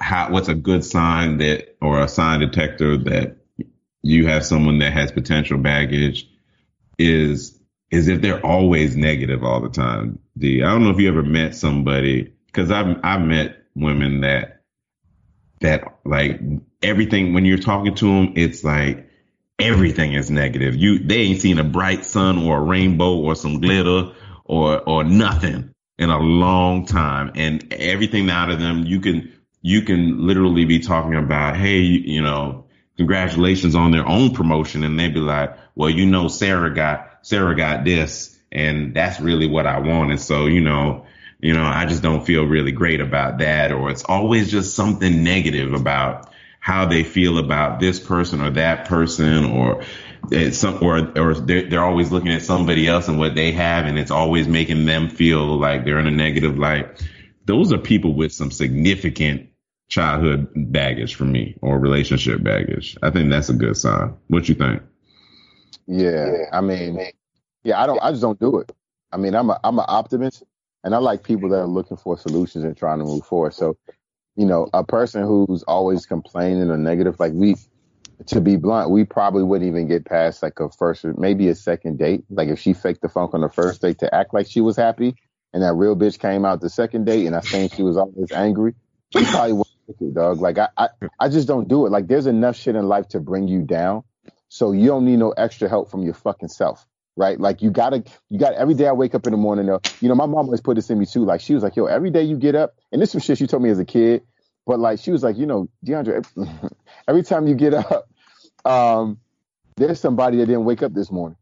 how 0.00 0.30
what's 0.30 0.48
a 0.48 0.54
good 0.54 0.84
sign 0.84 1.38
that 1.38 1.76
or 1.80 2.00
a 2.00 2.08
sign 2.08 2.40
detector 2.40 2.96
that 2.98 3.38
you 4.02 4.26
have 4.26 4.44
someone 4.44 4.78
that 4.80 4.92
has 4.92 5.12
potential 5.12 5.58
baggage 5.58 6.28
is 6.98 7.58
is 7.90 8.08
if 8.08 8.22
they're 8.22 8.44
always 8.44 8.96
negative 8.96 9.44
all 9.44 9.60
the 9.60 9.70
time. 9.70 10.18
D, 10.38 10.62
I 10.62 10.66
don't 10.72 10.84
know 10.84 10.90
if 10.90 10.98
you 11.00 11.08
ever 11.08 11.22
met 11.22 11.54
somebody 11.54 12.34
because 12.46 12.70
I've 12.70 12.98
I've 13.02 13.22
met 13.22 13.64
women 13.74 14.22
that 14.22 14.62
that 15.60 15.98
like 16.04 16.40
everything 16.82 17.34
when 17.34 17.44
you're 17.44 17.58
talking 17.58 17.94
to 17.96 18.06
them, 18.06 18.32
it's 18.36 18.64
like 18.64 19.05
everything 19.58 20.12
is 20.14 20.30
negative. 20.30 20.76
You 20.76 20.98
they 20.98 21.18
ain't 21.18 21.40
seen 21.40 21.58
a 21.58 21.64
bright 21.64 22.04
sun 22.04 22.38
or 22.38 22.58
a 22.58 22.62
rainbow 22.62 23.16
or 23.16 23.34
some 23.34 23.60
glitter 23.60 24.12
or 24.44 24.80
or 24.80 25.04
nothing 25.04 25.72
in 25.98 26.10
a 26.10 26.18
long 26.18 26.86
time, 26.86 27.32
and 27.34 27.72
everything 27.72 28.30
out 28.30 28.50
of 28.50 28.60
them 28.60 28.84
you 28.84 29.00
can 29.00 29.32
you 29.62 29.82
can 29.82 30.26
literally 30.26 30.64
be 30.64 30.78
talking 30.78 31.16
about, 31.16 31.56
hey, 31.56 31.80
you 31.80 32.22
know, 32.22 32.66
congratulations 32.96 33.74
on 33.74 33.90
their 33.90 34.06
own 34.06 34.32
promotion, 34.32 34.84
and 34.84 34.98
they 34.98 35.08
be 35.08 35.20
like, 35.20 35.56
well, 35.74 35.90
you 35.90 36.06
know, 36.06 36.28
Sarah 36.28 36.74
got 36.74 37.18
Sarah 37.22 37.56
got 37.56 37.84
this, 37.84 38.38
and 38.52 38.94
that's 38.94 39.20
really 39.20 39.46
what 39.46 39.66
I 39.66 39.80
wanted. 39.80 40.20
So 40.20 40.46
you 40.46 40.60
know. 40.60 41.06
You 41.38 41.52
know, 41.52 41.64
I 41.66 41.84
just 41.84 42.02
don't 42.02 42.24
feel 42.24 42.44
really 42.44 42.72
great 42.72 43.02
about 43.02 43.38
that, 43.38 43.70
or 43.70 43.90
it's 43.90 44.04
always 44.04 44.50
just 44.50 44.74
something 44.74 45.22
negative 45.22 45.74
about 45.74 46.30
how 46.66 46.84
they 46.84 47.04
feel 47.04 47.38
about 47.38 47.78
this 47.78 48.00
person 48.00 48.40
or 48.40 48.50
that 48.50 48.88
person, 48.88 49.44
or 49.44 49.84
some, 50.50 50.82
or 50.82 51.16
or 51.16 51.34
they're, 51.34 51.70
they're 51.70 51.84
always 51.84 52.10
looking 52.10 52.32
at 52.32 52.42
somebody 52.42 52.88
else 52.88 53.06
and 53.06 53.20
what 53.20 53.36
they 53.36 53.52
have, 53.52 53.86
and 53.86 53.96
it's 53.96 54.10
always 54.10 54.48
making 54.48 54.84
them 54.84 55.08
feel 55.08 55.60
like 55.60 55.84
they're 55.84 56.00
in 56.00 56.08
a 56.08 56.10
negative 56.10 56.58
light. 56.58 57.00
Those 57.44 57.72
are 57.72 57.78
people 57.78 58.14
with 58.14 58.32
some 58.32 58.50
significant 58.50 59.50
childhood 59.88 60.48
baggage 60.56 61.14
for 61.14 61.22
me, 61.22 61.56
or 61.62 61.78
relationship 61.78 62.42
baggage. 62.42 62.96
I 63.00 63.10
think 63.10 63.30
that's 63.30 63.48
a 63.48 63.54
good 63.54 63.76
sign. 63.76 64.16
What 64.26 64.48
you 64.48 64.56
think? 64.56 64.82
Yeah, 65.86 66.46
I 66.52 66.62
mean, 66.62 66.98
yeah, 67.62 67.80
I 67.80 67.86
don't, 67.86 68.00
I 68.02 68.10
just 68.10 68.22
don't 68.22 68.40
do 68.40 68.58
it. 68.58 68.72
I 69.12 69.18
mean, 69.18 69.36
I'm 69.36 69.50
a, 69.50 69.60
I'm 69.62 69.78
an 69.78 69.84
optimist, 69.86 70.42
and 70.82 70.96
I 70.96 70.98
like 70.98 71.22
people 71.22 71.48
that 71.50 71.60
are 71.60 71.68
looking 71.68 71.96
for 71.96 72.18
solutions 72.18 72.64
and 72.64 72.76
trying 72.76 72.98
to 72.98 73.04
move 73.04 73.24
forward. 73.24 73.54
So, 73.54 73.76
you 74.36 74.46
know, 74.46 74.68
a 74.72 74.84
person 74.84 75.22
who's 75.22 75.62
always 75.62 76.06
complaining 76.06 76.70
or 76.70 76.76
negative, 76.76 77.18
like 77.18 77.32
we, 77.32 77.56
to 78.26 78.40
be 78.40 78.56
blunt, 78.56 78.90
we 78.90 79.04
probably 79.04 79.42
wouldn't 79.42 79.68
even 79.68 79.88
get 79.88 80.04
past 80.04 80.42
like 80.42 80.60
a 80.60 80.68
first 80.70 81.04
or 81.04 81.14
maybe 81.16 81.48
a 81.48 81.54
second 81.54 81.98
date. 81.98 82.24
Like 82.30 82.48
if 82.48 82.58
she 82.58 82.72
faked 82.72 83.02
the 83.02 83.08
funk 83.08 83.34
on 83.34 83.40
the 83.40 83.48
first 83.48 83.82
date 83.82 83.98
to 84.00 84.14
act 84.14 84.34
like 84.34 84.46
she 84.46 84.60
was 84.60 84.76
happy, 84.76 85.16
and 85.52 85.62
that 85.62 85.74
real 85.74 85.96
bitch 85.96 86.18
came 86.18 86.44
out 86.44 86.60
the 86.60 86.70
second 86.70 87.04
date, 87.06 87.26
and 87.26 87.34
I 87.34 87.40
think 87.40 87.74
she 87.74 87.82
was 87.82 87.96
always 87.96 88.30
angry, 88.32 88.74
we 89.14 89.24
probably 89.24 89.52
wouldn't 89.54 89.76
it, 89.88 90.14
dog. 90.14 90.40
Like 90.40 90.58
I, 90.58 90.68
I, 90.76 90.88
I 91.18 91.28
just 91.28 91.46
don't 91.48 91.68
do 91.68 91.86
it. 91.86 91.90
Like 91.90 92.06
there's 92.06 92.26
enough 92.26 92.56
shit 92.56 92.76
in 92.76 92.88
life 92.88 93.08
to 93.08 93.20
bring 93.20 93.48
you 93.48 93.62
down. 93.62 94.02
So 94.48 94.72
you 94.72 94.86
don't 94.86 95.04
need 95.04 95.18
no 95.18 95.30
extra 95.30 95.68
help 95.68 95.90
from 95.90 96.02
your 96.02 96.14
fucking 96.14 96.48
self, 96.48 96.86
right? 97.16 97.38
Like 97.40 97.62
you 97.62 97.70
gotta, 97.70 98.04
you 98.30 98.38
got 98.38 98.54
every 98.54 98.74
day 98.74 98.86
I 98.86 98.92
wake 98.92 99.14
up 99.14 99.26
in 99.26 99.32
the 99.32 99.38
morning. 99.38 99.66
Though, 99.66 99.82
you 100.00 100.08
know, 100.08 100.14
my 100.14 100.26
mom 100.26 100.46
always 100.46 100.60
put 100.60 100.76
this 100.76 100.90
in 100.90 100.98
me 100.98 101.06
too. 101.06 101.24
Like 101.24 101.40
she 101.40 101.54
was 101.54 101.62
like, 101.62 101.76
yo, 101.76 101.86
every 101.86 102.10
day 102.10 102.22
you 102.22 102.36
get 102.36 102.54
up, 102.54 102.76
and 102.92 103.00
this 103.00 103.14
was 103.14 103.24
shit 103.24 103.38
she 103.38 103.46
told 103.46 103.62
me 103.62 103.70
as 103.70 103.78
a 103.78 103.84
kid, 103.84 104.22
but 104.66 104.78
like 104.80 105.00
she 105.00 105.10
was 105.10 105.22
like, 105.22 105.36
you 105.36 105.46
know, 105.46 105.68
DeAndre, 105.86 106.26
every 107.08 107.22
time 107.22 107.46
you 107.46 107.54
get 107.54 107.74
up, 107.74 108.08
um, 108.64 109.18
there's 109.76 110.00
somebody 110.00 110.38
that 110.38 110.46
didn't 110.46 110.64
wake 110.64 110.82
up 110.82 110.94
this 110.94 111.10
morning, 111.10 111.36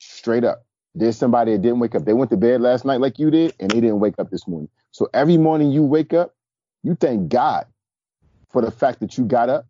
straight 0.00 0.44
up. 0.44 0.64
There's 0.94 1.16
somebody 1.16 1.52
that 1.52 1.62
didn't 1.62 1.80
wake 1.80 1.94
up. 1.94 2.04
They 2.04 2.12
went 2.12 2.30
to 2.30 2.36
bed 2.36 2.60
last 2.60 2.84
night 2.84 3.00
like 3.00 3.18
you 3.18 3.30
did, 3.30 3.54
and 3.60 3.70
they 3.70 3.80
didn't 3.80 4.00
wake 4.00 4.14
up 4.18 4.30
this 4.30 4.46
morning. 4.48 4.68
So 4.90 5.08
every 5.14 5.38
morning 5.38 5.70
you 5.70 5.82
wake 5.84 6.12
up, 6.12 6.34
you 6.82 6.94
thank 6.96 7.30
God 7.30 7.66
for 8.52 8.62
the 8.62 8.70
fact 8.70 9.00
that 9.00 9.18
you 9.18 9.24
got 9.24 9.48
up 9.48 9.66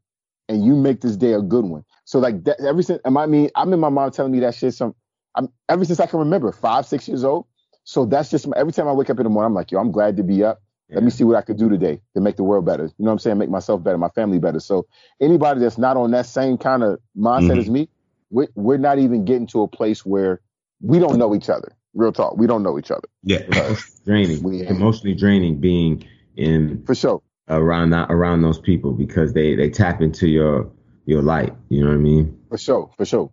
and 0.48 0.64
you 0.64 0.74
make 0.76 1.00
this 1.00 1.16
day 1.16 1.32
a 1.32 1.42
good 1.42 1.64
one. 1.64 1.84
So 2.04 2.18
like 2.18 2.44
that, 2.44 2.60
ever 2.60 2.82
since, 2.82 3.00
and 3.04 3.16
I 3.16 3.26
mean, 3.26 3.50
I 3.54 3.62
remember 3.62 3.90
my 3.90 4.02
mom 4.02 4.10
telling 4.10 4.32
me 4.32 4.40
that 4.40 4.54
shit. 4.54 4.74
Some, 4.74 4.94
I'm 5.34 5.48
ever 5.68 5.84
since 5.84 6.00
I 6.00 6.06
can 6.06 6.18
remember, 6.20 6.52
five, 6.52 6.86
six 6.86 7.08
years 7.08 7.24
old. 7.24 7.46
So 7.84 8.04
that's 8.06 8.30
just 8.30 8.46
my, 8.46 8.56
every 8.56 8.72
time 8.72 8.86
I 8.88 8.92
wake 8.92 9.10
up 9.10 9.18
in 9.18 9.24
the 9.24 9.30
morning, 9.30 9.46
I'm 9.48 9.54
like, 9.54 9.72
yo, 9.72 9.80
I'm 9.80 9.90
glad 9.90 10.16
to 10.18 10.22
be 10.22 10.44
up. 10.44 10.60
Let 10.90 11.02
me 11.04 11.10
see 11.10 11.24
what 11.24 11.36
I 11.36 11.40
could 11.42 11.56
do 11.56 11.70
today 11.70 12.00
to 12.14 12.20
make 12.20 12.36
the 12.36 12.42
world 12.44 12.66
better. 12.66 12.84
You 12.84 12.92
know 12.98 13.06
what 13.06 13.12
I'm 13.12 13.18
saying? 13.20 13.38
Make 13.38 13.48
myself 13.48 13.82
better, 13.82 13.96
my 13.96 14.10
family 14.10 14.38
better. 14.38 14.60
So 14.60 14.86
anybody 15.22 15.60
that's 15.60 15.78
not 15.78 15.96
on 15.96 16.10
that 16.10 16.26
same 16.26 16.58
kind 16.58 16.82
of 16.82 17.00
mindset 17.16 17.52
Mhm. 17.52 17.58
as 17.58 17.70
me, 17.70 17.88
we're, 18.30 18.48
we're 18.56 18.76
not 18.76 18.98
even 18.98 19.24
getting 19.24 19.46
to 19.48 19.62
a 19.62 19.68
place 19.68 20.04
where 20.04 20.42
we 20.82 20.98
don't 20.98 21.16
know 21.18 21.34
each 21.34 21.48
other. 21.48 21.72
Real 21.94 22.12
talk, 22.12 22.36
we 22.36 22.46
don't 22.46 22.62
know 22.62 22.78
each 22.78 22.90
other 22.90 23.08
Yeah. 23.22 23.38
draining, 24.04 24.42
We- 24.42 24.66
emotionally 24.66 25.14
draining 25.14 25.60
being 25.60 26.04
in 26.36 26.84
for 26.84 26.94
sure. 26.94 27.22
around 27.48 27.90
that 27.90 28.10
around 28.10 28.42
those 28.42 28.58
people 28.58 28.92
because 28.92 29.32
they 29.32 29.54
they 29.54 29.70
tap 29.70 30.02
into 30.02 30.28
your 30.28 30.70
your 31.06 31.22
light. 31.22 31.54
You 31.70 31.84
know 31.84 31.88
what 31.88 31.94
I 31.94 31.98
mean? 31.98 32.38
For 32.50 32.58
sure, 32.58 32.90
for 32.98 33.04
sure. 33.06 33.30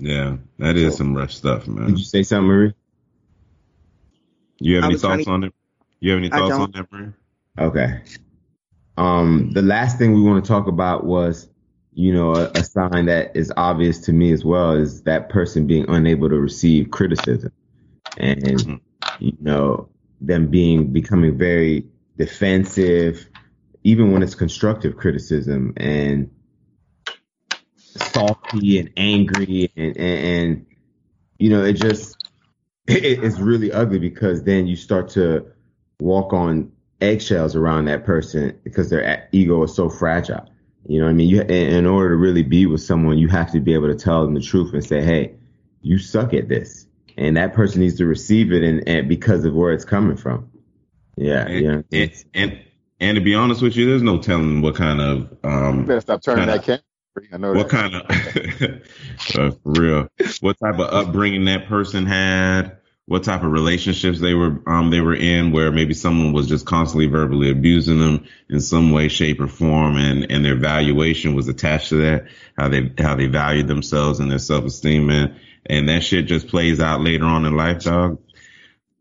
Yeah, 0.00 0.36
that 0.58 0.76
is 0.76 0.92
So- 0.94 0.98
some 0.98 1.14
rough 1.16 1.32
stuff, 1.32 1.66
man. 1.66 1.88
Did 1.88 1.98
you 1.98 2.04
say 2.04 2.22
something, 2.22 2.46
Marie? 2.46 2.72
You 4.60 4.76
have 4.76 4.84
I 4.84 4.86
any 4.88 4.98
thoughts 4.98 5.24
trying 5.24 5.34
on 5.34 5.44
it? 5.44 5.54
You 6.00 6.10
have 6.12 6.18
any 6.18 6.28
thoughts 6.28 6.54
on 6.54 6.70
that, 6.72 6.92
Marie? 6.92 7.12
Okay. 7.58 8.00
Um, 8.96 9.50
the 9.52 9.62
last 9.62 9.98
thing 9.98 10.12
we 10.14 10.22
want 10.22 10.44
to 10.44 10.48
talk 10.48 10.66
about 10.66 11.04
was, 11.04 11.48
you 11.92 12.12
know, 12.12 12.34
a, 12.34 12.50
a 12.54 12.64
sign 12.64 13.06
that 13.06 13.36
is 13.36 13.52
obvious 13.56 13.98
to 14.00 14.12
me 14.12 14.32
as 14.32 14.44
well 14.44 14.72
is 14.72 15.02
that 15.02 15.28
person 15.28 15.66
being 15.66 15.84
unable 15.88 16.28
to 16.28 16.36
receive 16.38 16.90
criticism, 16.90 17.52
and 18.16 18.42
Mhm. 18.42 18.80
you 19.20 19.36
know, 19.40 19.88
them 20.20 20.48
being 20.48 20.92
becoming 20.92 21.36
very 21.38 21.86
defensive, 22.16 23.28
even 23.84 24.12
when 24.12 24.22
it's 24.22 24.34
constructive 24.34 24.96
criticism, 24.96 25.72
and 25.76 26.30
salty 28.18 28.78
and 28.78 28.90
angry 28.96 29.70
and 29.76 29.96
and, 29.96 30.26
and 30.26 30.66
you 31.38 31.50
know, 31.50 31.64
it 31.64 31.74
just 31.74 32.18
it, 32.86 33.04
it's 33.04 33.38
really 33.38 33.70
ugly 33.72 33.98
because 33.98 34.42
then 34.42 34.66
you 34.66 34.76
start 34.76 35.08
to 35.10 35.46
walk 36.00 36.32
on 36.32 36.72
eggshells 37.00 37.54
around 37.54 37.84
that 37.84 38.04
person 38.04 38.58
because 38.64 38.90
their 38.90 39.28
ego 39.32 39.62
is 39.62 39.74
so 39.74 39.88
fragile. 39.88 40.48
You 40.86 41.00
know 41.00 41.04
what 41.04 41.10
I 41.10 41.14
mean? 41.14 41.28
You, 41.28 41.42
in 41.42 41.86
order 41.86 42.10
to 42.10 42.16
really 42.16 42.42
be 42.42 42.66
with 42.66 42.80
someone, 42.80 43.18
you 43.18 43.28
have 43.28 43.52
to 43.52 43.60
be 43.60 43.74
able 43.74 43.88
to 43.88 43.94
tell 43.94 44.24
them 44.24 44.34
the 44.34 44.40
truth 44.40 44.72
and 44.72 44.84
say, 44.84 45.02
"Hey, 45.02 45.34
you 45.82 45.98
suck 45.98 46.32
at 46.32 46.48
this," 46.48 46.86
and 47.16 47.36
that 47.36 47.52
person 47.52 47.82
needs 47.82 47.98
to 47.98 48.06
receive 48.06 48.52
it, 48.52 48.62
and, 48.62 48.88
and 48.88 49.08
because 49.08 49.44
of 49.44 49.54
where 49.54 49.72
it's 49.72 49.84
coming 49.84 50.16
from. 50.16 50.50
Yeah, 51.16 51.46
and, 51.46 51.84
yeah. 51.90 52.00
And, 52.00 52.24
and 52.34 52.60
and 53.00 53.16
to 53.16 53.20
be 53.20 53.34
honest 53.34 53.60
with 53.60 53.76
you, 53.76 53.86
there's 53.86 54.02
no 54.02 54.18
telling 54.18 54.62
what 54.62 54.76
kind 54.76 55.00
of 55.00 55.36
um. 55.44 55.80
You 55.80 55.86
better 55.86 56.00
stop 56.00 56.22
turning 56.22 56.46
kinda, 56.46 56.54
that 56.54 56.64
camera. 56.64 56.82
I 57.32 57.36
know 57.36 57.52
what 57.52 57.68
kind 57.68 57.94
of 57.94 58.02
uh, 58.10 59.50
for 59.50 59.54
real? 59.64 60.08
What 60.40 60.58
type 60.58 60.78
of 60.78 60.92
upbringing 60.92 61.46
that 61.46 61.68
person 61.68 62.06
had? 62.06 62.78
What 63.06 63.24
type 63.24 63.42
of 63.42 63.50
relationships 63.50 64.20
they 64.20 64.34
were 64.34 64.62
um 64.66 64.90
they 64.90 65.00
were 65.00 65.14
in, 65.14 65.50
where 65.50 65.72
maybe 65.72 65.94
someone 65.94 66.32
was 66.32 66.46
just 66.46 66.66
constantly 66.66 67.06
verbally 67.06 67.50
abusing 67.50 67.98
them 67.98 68.26
in 68.50 68.60
some 68.60 68.92
way, 68.92 69.08
shape, 69.08 69.40
or 69.40 69.48
form, 69.48 69.96
and 69.96 70.30
and 70.30 70.44
their 70.44 70.56
valuation 70.56 71.34
was 71.34 71.48
attached 71.48 71.88
to 71.88 71.96
that. 72.02 72.26
How 72.56 72.68
they 72.68 72.92
how 72.98 73.16
they 73.16 73.26
valued 73.26 73.66
themselves 73.66 74.20
and 74.20 74.30
their 74.30 74.38
self 74.38 74.64
esteem, 74.64 75.08
and 75.10 75.36
and 75.64 75.88
that 75.88 76.04
shit 76.04 76.26
just 76.26 76.48
plays 76.48 76.80
out 76.80 77.00
later 77.00 77.24
on 77.24 77.46
in 77.46 77.56
life, 77.56 77.82
dog. 77.82 78.18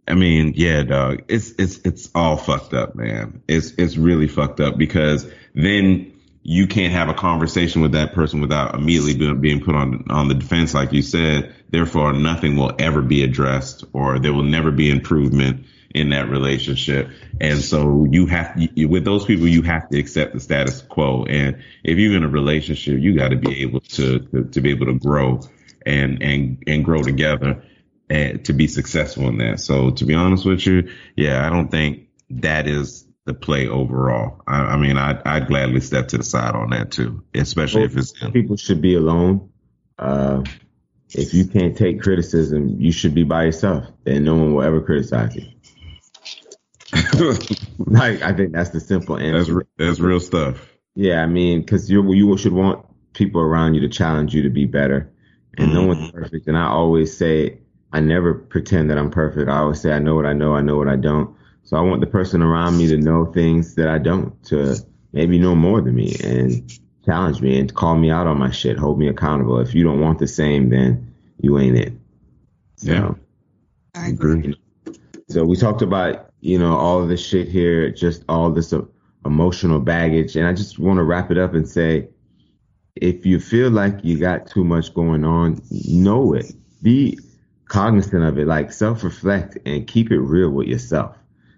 I 0.07 0.13
mean, 0.13 0.53
yeah, 0.55 0.83
dog. 0.83 1.23
It's 1.27 1.51
it's 1.59 1.79
it's 1.79 2.09
all 2.15 2.37
fucked 2.37 2.73
up, 2.73 2.95
man. 2.95 3.43
It's 3.47 3.71
it's 3.71 3.97
really 3.97 4.27
fucked 4.27 4.61
up 4.61 4.77
because 4.77 5.29
then 5.53 6.16
you 6.49 6.65
can't 6.65 6.93
have 6.93 7.09
a 7.09 7.13
conversation 7.13 7.81
with 7.81 7.91
that 7.91 8.13
person 8.13 8.39
without 8.39 8.73
immediately 8.73 9.33
being, 9.33 9.61
put 9.61 9.75
on 9.75 10.05
on 10.09 10.29
the 10.29 10.33
defense, 10.33 10.73
like 10.73 10.93
you 10.93 11.01
said. 11.01 11.53
Therefore, 11.69 12.13
nothing 12.13 12.55
will 12.55 12.71
ever 12.79 13.01
be 13.01 13.21
addressed, 13.21 13.83
or 13.91 14.17
there 14.17 14.31
will 14.31 14.43
never 14.43 14.71
be 14.71 14.89
improvement 14.89 15.65
in 15.93 16.11
that 16.11 16.29
relationship. 16.29 17.09
And 17.41 17.59
so 17.59 18.07
you 18.09 18.27
have 18.27 18.57
you, 18.57 18.87
with 18.87 19.03
those 19.03 19.25
people, 19.25 19.45
you 19.45 19.61
have 19.63 19.89
to 19.89 19.99
accept 19.99 20.35
the 20.35 20.39
status 20.39 20.81
quo. 20.81 21.25
And 21.25 21.61
if 21.83 21.97
you're 21.97 22.15
in 22.15 22.23
a 22.23 22.29
relationship, 22.29 22.97
you 22.97 23.17
got 23.17 23.31
to 23.31 23.35
be 23.35 23.63
able 23.63 23.81
to, 23.81 24.19
to 24.19 24.45
to 24.45 24.61
be 24.61 24.69
able 24.69 24.85
to 24.85 24.97
grow 24.97 25.41
and 25.85 26.23
and 26.23 26.63
and 26.65 26.85
grow 26.85 27.03
together 27.03 27.61
and 28.09 28.45
to 28.45 28.53
be 28.53 28.67
successful 28.67 29.27
in 29.27 29.39
that. 29.39 29.59
So 29.59 29.91
to 29.91 30.05
be 30.05 30.13
honest 30.13 30.45
with 30.45 30.65
you, 30.65 30.93
yeah, 31.17 31.45
I 31.45 31.49
don't 31.49 31.69
think 31.69 32.07
that 32.29 32.67
is 32.67 33.06
the 33.27 33.33
play 33.33 33.67
overall. 33.67 34.41
I, 34.47 34.59
I 34.59 34.77
mean, 34.77 34.97
I'd, 34.97 35.21
I'd 35.25 35.47
gladly 35.47 35.81
step 35.81 36.07
to 36.09 36.17
the 36.17 36.23
side 36.23 36.55
on 36.55 36.71
that 36.71 36.91
too, 36.91 37.23
especially 37.35 37.83
if 37.83 37.95
it's 37.95 38.17
him. 38.17 38.31
people 38.31 38.55
should 38.55 38.81
be 38.81 38.95
alone. 38.95 39.51
Uh, 39.99 40.43
if 41.09 41.33
you 41.33 41.45
can't 41.45 41.77
take 41.77 42.01
criticism, 42.01 42.79
you 42.79 42.91
should 42.91 43.13
be 43.13 43.23
by 43.23 43.43
yourself, 43.43 43.85
and 44.05 44.25
no 44.25 44.35
one 44.35 44.53
will 44.53 44.63
ever 44.63 44.81
criticize 44.81 45.35
you. 45.35 45.43
like 47.79 48.21
I 48.21 48.33
think 48.33 48.53
that's 48.53 48.69
the 48.69 48.79
simple 48.79 49.17
answer. 49.17 49.37
that's 49.37 49.49
re- 49.49 49.63
that's 49.77 49.99
real 49.99 50.21
stuff. 50.21 50.65
Yeah, 50.95 51.21
I 51.21 51.27
mean, 51.27 51.59
because 51.59 51.91
you 51.91 52.11
you 52.13 52.37
should 52.37 52.53
want 52.53 52.85
people 53.13 53.41
around 53.41 53.73
you 53.75 53.81
to 53.81 53.89
challenge 53.89 54.33
you 54.33 54.43
to 54.43 54.49
be 54.49 54.65
better, 54.65 55.11
and 55.57 55.73
no 55.73 55.85
one's 55.85 56.11
perfect. 56.11 56.47
And 56.47 56.57
I 56.57 56.67
always 56.67 57.15
say, 57.15 57.59
I 57.91 57.99
never 57.99 58.33
pretend 58.33 58.89
that 58.89 58.97
I'm 58.97 59.11
perfect. 59.11 59.49
I 59.49 59.59
always 59.59 59.81
say, 59.81 59.91
I 59.91 59.99
know 59.99 60.15
what 60.15 60.25
I 60.25 60.33
know, 60.33 60.55
I 60.55 60.61
know 60.61 60.77
what 60.77 60.87
I 60.87 60.95
don't. 60.95 61.36
So 61.67 61.75
I 61.75 61.81
want 61.81 61.99
the 61.99 62.07
person 62.07 62.41
around 62.41 62.77
me 62.77 62.87
to 62.87 62.97
know 62.97 63.25
things 63.25 63.75
that 63.75 63.89
I 63.89 63.97
don't, 63.97 64.41
to 64.45 64.77
maybe 65.11 65.37
know 65.37 65.53
more 65.53 65.81
than 65.81 65.95
me 65.95 66.15
and 66.23 66.71
challenge 67.03 67.41
me 67.41 67.59
and 67.59 67.73
call 67.73 67.97
me 67.97 68.09
out 68.09 68.25
on 68.25 68.39
my 68.39 68.51
shit, 68.51 68.77
hold 68.77 68.97
me 68.97 69.09
accountable. 69.09 69.59
If 69.59 69.75
you 69.75 69.83
don't 69.83 69.99
want 69.99 70.19
the 70.19 70.27
same, 70.27 70.69
then 70.69 71.13
you 71.41 71.59
ain't 71.59 71.77
it. 71.77 71.93
So, 72.77 72.91
Yeah. 72.93 73.11
I 73.95 74.07
agree. 74.07 74.55
so 75.27 75.43
we 75.43 75.57
talked 75.57 75.81
about, 75.81 76.31
you 76.39 76.57
know, 76.57 76.77
all 76.77 77.03
of 77.03 77.09
this 77.09 77.19
shit 77.19 77.49
here, 77.49 77.91
just 77.91 78.23
all 78.29 78.49
this 78.49 78.71
uh, 78.71 78.83
emotional 79.25 79.79
baggage. 79.79 80.37
And 80.37 80.47
I 80.47 80.53
just 80.53 80.79
want 80.79 80.99
to 80.99 81.03
wrap 81.03 81.31
it 81.31 81.37
up 81.37 81.53
and 81.53 81.67
say, 81.67 82.07
if 82.95 83.25
you 83.25 83.41
feel 83.41 83.71
like 83.71 84.05
you 84.05 84.17
got 84.17 84.47
too 84.47 84.63
much 84.63 84.93
going 84.93 85.25
on, 85.25 85.61
know 85.69 86.33
it. 86.33 86.49
Be 86.81 87.19
cognizant 87.67 88.23
of 88.23 88.37
it, 88.37 88.47
like 88.47 88.71
self 88.71 89.03
reflect 89.03 89.57
and 89.65 89.85
keep 89.85 90.11
it 90.11 90.19
real 90.19 90.49
with 90.49 90.67
yourself 90.67 91.17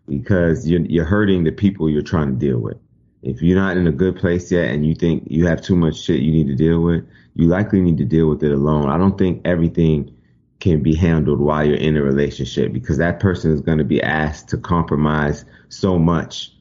because 0.10 0.68
you're, 0.68 0.82
you're 0.82 1.06
hurting 1.06 1.44
the 1.44 1.52
people 1.52 1.90
you're 1.90 2.02
trying 2.02 2.28
to 2.28 2.36
deal 2.36 2.60
with. 2.60 2.78
If 3.22 3.42
you're 3.42 3.60
not 3.60 3.78
in 3.78 3.88
a 3.88 3.92
good 3.92 4.18
place 4.18 4.52
yet 4.52 4.70
and 4.70 4.86
you 4.86 4.96
think 4.96 5.24
you 5.28 5.48
have 5.48 5.62
too 5.62 5.76
much 5.76 6.00
shit 6.00 6.22
you 6.22 6.32
need 6.32 6.48
to 6.48 6.56
deal 6.56 6.82
with, 6.82 7.06
you 7.36 7.48
likely 7.48 7.82
need 7.82 7.98
to 7.98 8.06
deal 8.06 8.28
with 8.28 8.44
it 8.44 8.52
alone. 8.52 8.90
I 8.90 8.98
don't 8.98 9.18
think 9.18 9.42
everything 9.46 10.16
can 10.60 10.84
be 10.84 10.96
handled 10.96 11.40
while 11.40 11.66
you're 11.66 11.78
in 11.78 11.98
a 11.98 12.02
relationship 12.02 12.74
because 12.74 12.98
that 12.98 13.20
person 13.20 13.52
is 13.52 13.62
going 13.62 13.78
to 13.78 13.84
be 13.84 14.02
asked 14.02 14.50
to 14.50 14.58
compromise 14.58 15.46
so 15.70 15.98
much 15.98 16.54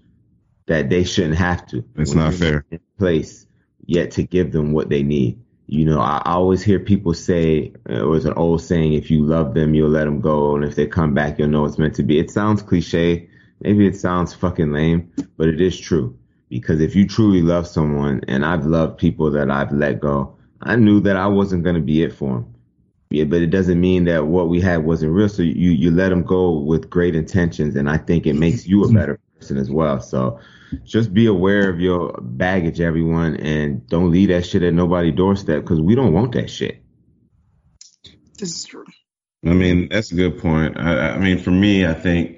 that 0.66 0.88
they 0.88 1.05
shouldn't 1.05 1.36
have 1.36 1.66
to. 1.66 1.84
It's 1.96 2.14
not 2.14 2.34
fair. 2.34 2.64
Place 2.99 3.46
yet 3.86 4.12
to 4.12 4.22
give 4.22 4.53
them 4.53 4.72
what 4.72 4.88
they 4.88 5.03
need. 5.03 5.40
You 5.66 5.84
know, 5.84 6.01
I 6.01 6.22
always 6.24 6.62
hear 6.62 6.78
people 6.78 7.12
say, 7.12 7.72
uh, 7.88 8.01
or 8.01 8.16
it's 8.16 8.24
an 8.24 8.34
old 8.34 8.62
saying, 8.62 8.94
if 8.94 9.11
you 9.11 9.24
love 9.24 9.55
them, 9.55 9.74
you'll 9.74 9.90
let 9.90 10.05
them 10.05 10.20
go. 10.20 10.57
And 10.57 10.64
if 10.64 10.76
they 10.76 10.86
come 10.86 11.12
back, 11.12 11.38
you'll 11.38 11.49
know 11.49 11.64
it's 11.64 11.78
meant 11.78 11.96
to 11.96 12.03
be. 12.03 12.18
It 12.18 12.30
sounds 12.30 12.62
cliche. 12.62 13.27
Maybe 13.61 13.86
it 13.86 13.96
sounds 13.96 14.34
fucking 14.34 14.72
lame, 14.72 15.12
but 15.36 15.48
it 15.48 15.61
is 15.61 15.78
true. 15.78 16.18
Because 16.48 16.80
if 16.80 16.96
you 16.96 17.06
truly 17.06 17.42
love 17.42 17.66
someone, 17.66 18.22
and 18.28 18.44
I've 18.44 18.64
loved 18.64 18.98
people 18.98 19.30
that 19.32 19.50
I've 19.50 19.72
let 19.72 20.00
go, 20.00 20.36
I 20.62 20.76
knew 20.76 21.00
that 21.00 21.16
I 21.16 21.26
wasn't 21.26 21.64
going 21.64 21.76
to 21.76 21.82
be 21.82 22.02
it 22.02 22.12
for 22.12 22.34
them. 22.34 22.54
Yeah, 23.11 23.24
but 23.24 23.40
it 23.42 23.48
doesn't 23.48 23.80
mean 23.80 24.04
that 24.04 24.26
what 24.26 24.48
we 24.48 24.61
had 24.61 24.84
wasn't 24.84 25.12
real. 25.12 25.28
So 25.28 25.42
you, 25.42 25.70
you 25.70 25.90
let 25.90 26.11
them 26.11 26.22
go 26.22 26.59
with 26.59 26.90
great 26.90 27.14
intentions. 27.14 27.74
And 27.74 27.88
I 27.88 27.96
think 27.96 28.26
it 28.26 28.34
makes 28.34 28.66
you 28.66 28.82
a 28.82 28.86
mm-hmm. 28.86 28.96
better 28.96 29.20
person 29.38 29.56
as 29.56 29.70
well. 29.70 30.00
So 30.00 30.40
just 30.84 31.14
be 31.14 31.26
aware 31.26 31.70
of 31.70 31.80
your 31.80 32.12
baggage, 32.20 32.80
everyone, 32.80 33.36
and 33.36 33.86
don't 33.88 34.11
leave 34.11 34.28
that 34.28 34.44
shit 34.44 34.62
at 34.62 34.74
nobody's 34.74 35.14
doorstep 35.14 35.62
because 35.62 35.80
we 35.80 35.94
don't 35.94 36.12
want 36.12 36.32
that 36.32 36.50
shit. 36.50 36.82
This 38.38 38.54
is 38.54 38.64
true. 38.64 38.84
I 39.44 39.54
mean, 39.54 39.88
that's 39.88 40.12
a 40.12 40.14
good 40.14 40.38
point. 40.38 40.78
I, 40.78 41.12
I 41.12 41.18
mean, 41.18 41.38
for 41.38 41.50
me, 41.50 41.86
I 41.86 41.94
think, 41.94 42.38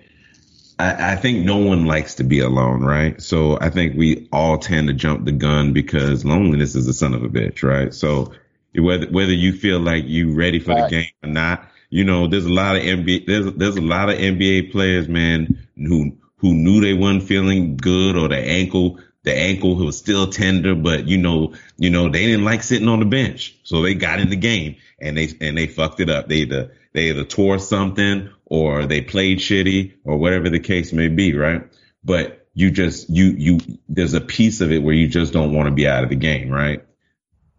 I, 0.80 1.12
I 1.12 1.16
think 1.16 1.44
no 1.44 1.58
one 1.58 1.84
likes 1.84 2.14
to 2.16 2.24
be 2.24 2.40
alone, 2.40 2.82
right? 2.82 3.20
So 3.20 3.58
I 3.60 3.70
think 3.70 3.96
we 3.96 4.28
all 4.32 4.58
tend 4.58 4.88
to 4.88 4.94
jump 4.94 5.24
the 5.24 5.32
gun 5.32 5.72
because 5.72 6.24
loneliness 6.24 6.74
is 6.74 6.86
a 6.86 6.94
son 6.94 7.14
of 7.14 7.22
a 7.22 7.28
bitch, 7.28 7.62
right? 7.62 7.92
So 7.92 8.32
whether 8.74 9.06
whether 9.08 9.32
you 9.32 9.52
feel 9.52 9.80
like 9.80 10.04
you 10.06 10.32
ready 10.32 10.58
for 10.58 10.74
the 10.74 10.88
game 10.88 11.10
or 11.22 11.28
not, 11.28 11.68
you 11.90 12.04
know, 12.04 12.28
there's 12.28 12.46
a 12.46 12.52
lot 12.52 12.76
of 12.76 12.82
NBA, 12.82 13.26
there's 13.26 13.52
there's 13.54 13.76
a 13.76 13.82
lot 13.82 14.08
of 14.08 14.18
NBA 14.18 14.72
players, 14.72 15.08
man, 15.08 15.66
who 15.76 16.16
who 16.36 16.54
knew 16.54 16.80
they 16.80 16.94
wasn't 16.94 17.24
feeling 17.24 17.76
good 17.76 18.16
or 18.16 18.28
the 18.28 18.38
ankle 18.38 18.98
the 19.22 19.36
ankle 19.36 19.76
was 19.76 19.98
still 19.98 20.28
tender, 20.28 20.74
but 20.74 21.06
you 21.06 21.18
know, 21.18 21.52
you 21.76 21.90
know, 21.90 22.08
they 22.08 22.24
didn't 22.24 22.44
like 22.44 22.62
sitting 22.62 22.88
on 22.88 23.00
the 23.00 23.04
bench. 23.04 23.54
So 23.64 23.82
they 23.82 23.94
got 23.94 24.18
in 24.18 24.30
the 24.30 24.36
game 24.36 24.76
and 24.98 25.16
they 25.16 25.28
and 25.40 25.58
they 25.58 25.66
fucked 25.66 26.00
it 26.00 26.08
up. 26.08 26.28
They 26.28 26.36
either 26.36 26.72
they 26.92 27.10
either 27.10 27.24
tore 27.24 27.58
something 27.58 28.30
or 28.46 28.86
they 28.86 29.00
played 29.02 29.38
shitty 29.38 29.94
or 30.04 30.16
whatever 30.18 30.50
the 30.50 30.60
case 30.60 30.92
may 30.92 31.08
be, 31.08 31.34
right? 31.34 31.62
But 32.04 32.48
you 32.54 32.70
just 32.70 33.08
you 33.10 33.26
you 33.26 33.60
there's 33.88 34.14
a 34.14 34.20
piece 34.20 34.60
of 34.60 34.72
it 34.72 34.82
where 34.82 34.94
you 34.94 35.08
just 35.08 35.32
don't 35.32 35.54
want 35.54 35.68
to 35.68 35.74
be 35.74 35.86
out 35.86 36.04
of 36.04 36.10
the 36.10 36.16
game, 36.16 36.50
right? 36.50 36.84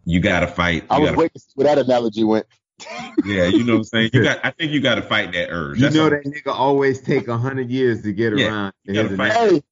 You 0.04 0.20
gotta 0.20 0.46
fight. 0.48 0.84
I 0.90 0.98
was 0.98 1.08
gotta, 1.08 1.18
waiting 1.18 1.40
to 1.40 1.42
where 1.54 1.74
that 1.74 1.78
analogy 1.84 2.24
went. 2.24 2.46
yeah, 3.24 3.46
you 3.46 3.64
know 3.64 3.74
what 3.74 3.78
I'm 3.78 3.84
saying? 3.84 4.10
You 4.12 4.20
got 4.24 4.40
I 4.44 4.50
think 4.50 4.72
you 4.72 4.80
gotta 4.80 5.02
fight 5.02 5.32
that 5.32 5.50
urge. 5.50 5.78
You 5.78 5.84
That's 5.84 5.96
know 5.96 6.10
that 6.10 6.24
nigga 6.24 6.52
always 6.52 7.00
take 7.00 7.28
a 7.28 7.38
hundred 7.38 7.70
years 7.70 8.02
to 8.02 8.12
get 8.12 8.32
Yeah, 8.32 8.48
around. 8.48 8.72
to 8.86 8.92
you 8.92 8.94
gotta 8.94 9.08
his 9.10 9.18
fight- 9.18 9.32
Hey, 9.32 9.62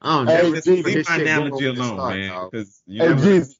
I 0.00 0.16
don't 0.16 0.26
Hey, 0.26 0.34
never 0.42 0.56
Jesus, 0.56 0.64
see 0.64 0.82
Leave 0.82 0.94
this 0.94 1.08
my 1.08 1.16
analogy 1.16 1.50
go 1.50 1.56
over 1.56 1.66
the 1.74 1.82
alone, 1.82 1.94
start, 1.94 2.18
man. 2.20 2.48
Because 2.50 2.82
you 2.86 3.00
hey, 3.00 3.08
never 3.08 3.22
Jesus. 3.22 3.59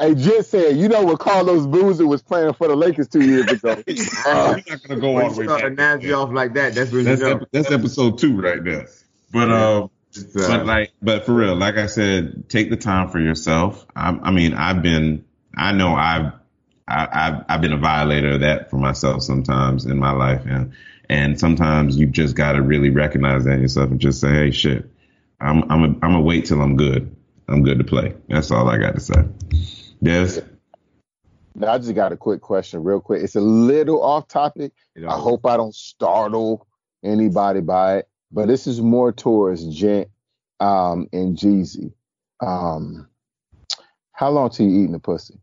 Hey, 0.00 0.14
just 0.14 0.50
said, 0.50 0.76
you 0.78 0.88
know 0.88 1.02
what 1.02 1.18
Carlos 1.20 1.66
Boozer 1.66 2.06
was 2.06 2.22
playing 2.22 2.54
for 2.54 2.68
the 2.68 2.74
Lakers 2.76 3.08
two 3.08 3.22
years 3.22 3.50
ago. 3.52 3.76
We're 3.86 3.94
Uh, 4.24 4.56
not 4.66 4.82
gonna 4.82 5.00
go 5.00 5.12
When 5.12 5.24
all 5.24 5.28
you 5.28 5.34
the 5.34 5.40
way 5.40 5.46
start 5.46 5.60
back. 5.62 5.72
analogy 5.72 6.12
off 6.12 6.32
like 6.32 6.54
that, 6.54 6.74
that's 6.74 6.90
when 6.90 7.04
That's 7.04 7.20
ep- 7.22 7.48
that's 7.52 7.70
episode 7.70 8.18
two 8.18 8.40
right 8.40 8.64
there. 8.64 8.88
But 9.30 9.50
um, 9.50 9.90
It's, 10.14 10.34
uh, 10.34 10.48
but 10.48 10.66
like, 10.66 10.92
but 11.02 11.26
for 11.26 11.34
real, 11.34 11.54
like 11.54 11.76
I 11.76 11.86
said, 11.86 12.48
take 12.48 12.70
the 12.70 12.76
time 12.76 13.10
for 13.10 13.20
yourself. 13.20 13.84
I, 13.94 14.08
I 14.22 14.30
mean, 14.30 14.54
I've 14.54 14.82
been, 14.82 15.24
I 15.56 15.72
know 15.72 15.94
I've, 15.94 16.32
I, 16.88 17.08
I've, 17.12 17.44
I've 17.48 17.60
been 17.60 17.72
a 17.74 17.78
violator 17.78 18.30
of 18.32 18.40
that 18.40 18.70
for 18.70 18.76
myself 18.76 19.22
sometimes 19.22 19.84
in 19.84 19.98
my 19.98 20.12
life, 20.12 20.42
and 20.46 20.72
and 21.10 21.38
sometimes 21.38 21.96
you 21.98 22.06
just 22.06 22.34
got 22.36 22.52
to 22.52 22.62
really 22.62 22.90
recognize 22.90 23.44
that 23.44 23.52
in 23.52 23.60
yourself 23.60 23.90
and 23.90 24.00
just 24.00 24.20
say, 24.20 24.30
hey, 24.30 24.50
shit, 24.50 24.88
I'm, 25.40 25.70
I'm, 25.70 25.82
a, 25.82 25.86
I'm 25.86 26.00
gonna 26.00 26.20
wait 26.22 26.46
till 26.46 26.60
I'm 26.62 26.76
good. 26.76 27.14
I'm 27.48 27.64
good 27.64 27.78
to 27.78 27.84
play. 27.84 28.14
That's 28.28 28.50
all 28.50 28.68
I 28.68 28.78
got 28.78 28.94
to 28.94 29.00
say. 29.00 29.24
Yes. 30.00 30.40
now, 31.54 31.72
I 31.72 31.78
just 31.78 31.94
got 31.94 32.12
a 32.12 32.16
quick 32.16 32.40
question, 32.40 32.82
real 32.82 33.00
quick. 33.00 33.22
It's 33.22 33.36
a 33.36 33.40
little 33.40 34.02
off 34.02 34.28
topic. 34.28 34.72
you 34.94 35.08
I 35.08 35.14
hope 35.18 35.44
I 35.46 35.56
don't 35.56 35.74
startle 35.74 36.66
anybody 37.04 37.60
by 37.60 37.98
it, 37.98 38.08
but 38.32 38.46
this 38.48 38.66
is 38.66 38.80
more 38.80 39.12
towards 39.12 39.64
Gent 39.74 40.08
um, 40.60 41.08
and 41.12 41.36
Jeezy. 41.36 41.92
Um, 42.40 43.08
how 44.12 44.30
long 44.30 44.50
till 44.50 44.66
you 44.66 44.80
eating 44.80 44.92
the 44.92 44.98
pussy? 44.98 45.38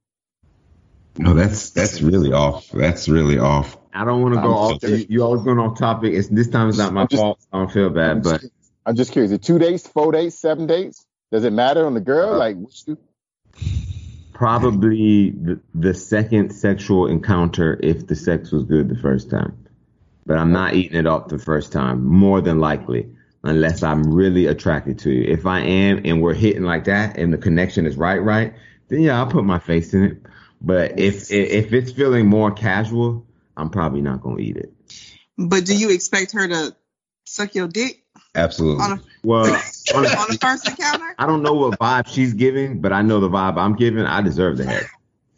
No, 1.20 1.34
that's 1.34 1.72
that's 1.72 2.00
really 2.02 2.32
off. 2.32 2.70
That's 2.70 3.10
really 3.10 3.40
off. 3.40 3.76
I 3.94 4.06
don't 4.06 4.22
want 4.22 4.36
to 4.36 4.42
go 4.42 4.48
I'm 4.50 4.54
off. 4.76 4.82
just- 4.82 5.10
You, 5.10 5.18
you 5.18 5.24
always 5.24 5.42
going 5.42 5.58
off 5.58 5.78
topic. 5.80 6.14
It's 6.14 6.28
this 6.28 6.48
time 6.48 6.70
it's 6.70 6.78
not 6.78 6.94
my 6.94 7.06
just- 7.08 7.20
fault. 7.22 7.40
I 7.52 7.58
don't 7.58 7.72
feel 7.72 7.90
bad, 7.90 8.12
I'm 8.12 8.22
but 8.22 8.42
just, 8.42 8.54
I'm 8.86 8.96
just 8.96 9.12
curious. 9.12 9.32
Is 9.32 9.36
it 9.38 9.44
two 9.44 9.58
days, 9.58 9.88
four 9.88 10.12
days, 10.12 10.38
seven 10.38 10.68
days? 10.68 11.06
Does 11.32 11.44
it 11.44 11.54
matter 11.54 11.86
on 11.88 11.96
the 11.96 12.02
girl? 12.02 12.36
Uh, 12.36 12.38
like, 12.38 12.56
what 12.58 12.72
you, 12.86 12.98
probably 14.38 15.32
the, 15.32 15.60
the 15.74 15.96
second 15.96 16.52
sexual 16.52 17.08
encounter 17.08 17.80
if 17.82 18.06
the 18.06 18.16
sex 18.16 18.52
was 18.52 18.66
good 18.66 18.88
the 18.88 18.96
first 18.96 19.32
time. 19.32 19.58
But 20.28 20.38
I'm 20.38 20.52
not 20.52 20.76
eating 20.76 20.96
it 20.96 21.08
up 21.08 21.28
the 21.28 21.40
first 21.40 21.72
time, 21.72 22.06
more 22.06 22.40
than 22.40 22.60
likely, 22.60 23.10
unless 23.44 23.82
I'm 23.82 24.14
really 24.14 24.46
attracted 24.46 25.00
to 25.00 25.12
you. 25.12 25.24
If 25.24 25.48
I 25.48 25.62
am 25.62 26.02
and 26.06 26.22
we're 26.22 26.36
hitting 26.36 26.62
like 26.62 26.84
that 26.84 27.18
and 27.18 27.34
the 27.34 27.40
connection 27.40 27.88
is 27.88 27.98
right, 27.98 28.20
right, 28.20 28.54
then 28.90 29.02
yeah, 29.02 29.18
I'll 29.18 29.32
put 29.32 29.44
my 29.44 29.58
face 29.58 29.96
in 29.96 30.04
it. 30.04 30.18
But 30.62 31.00
if 31.00 31.32
if 31.32 31.74
it's 31.74 31.92
feeling 31.92 32.28
more 32.28 32.52
casual, 32.52 33.26
I'm 33.56 33.72
probably 33.72 34.02
not 34.02 34.22
gonna 34.22 34.40
eat 34.40 34.58
it. 34.58 34.72
But 35.38 35.66
do 35.66 35.76
you 35.76 35.90
expect 35.90 36.34
her 36.34 36.48
to 36.48 36.76
suck 37.26 37.56
your 37.56 37.68
dick 37.68 38.04
Absolutely. 38.36 38.86
a, 38.86 39.02
Well, 39.24 39.62
on 39.94 40.06
honestly, 40.06 40.26
the 40.36 40.38
first 40.40 40.68
encounter? 40.70 41.16
I 41.18 41.26
don't 41.26 41.42
know 41.44 41.54
what 41.54 41.80
vibe 41.80 42.08
she's 42.08 42.34
giving, 42.34 42.80
but 42.82 42.92
I 42.94 43.02
know 43.02 43.20
the 43.20 43.30
vibe 43.30 43.58
I'm 43.58 43.76
giving. 43.76 44.06
I 44.06 44.22
deserve 44.22 44.58
the 44.58 44.66
head. 44.66 44.86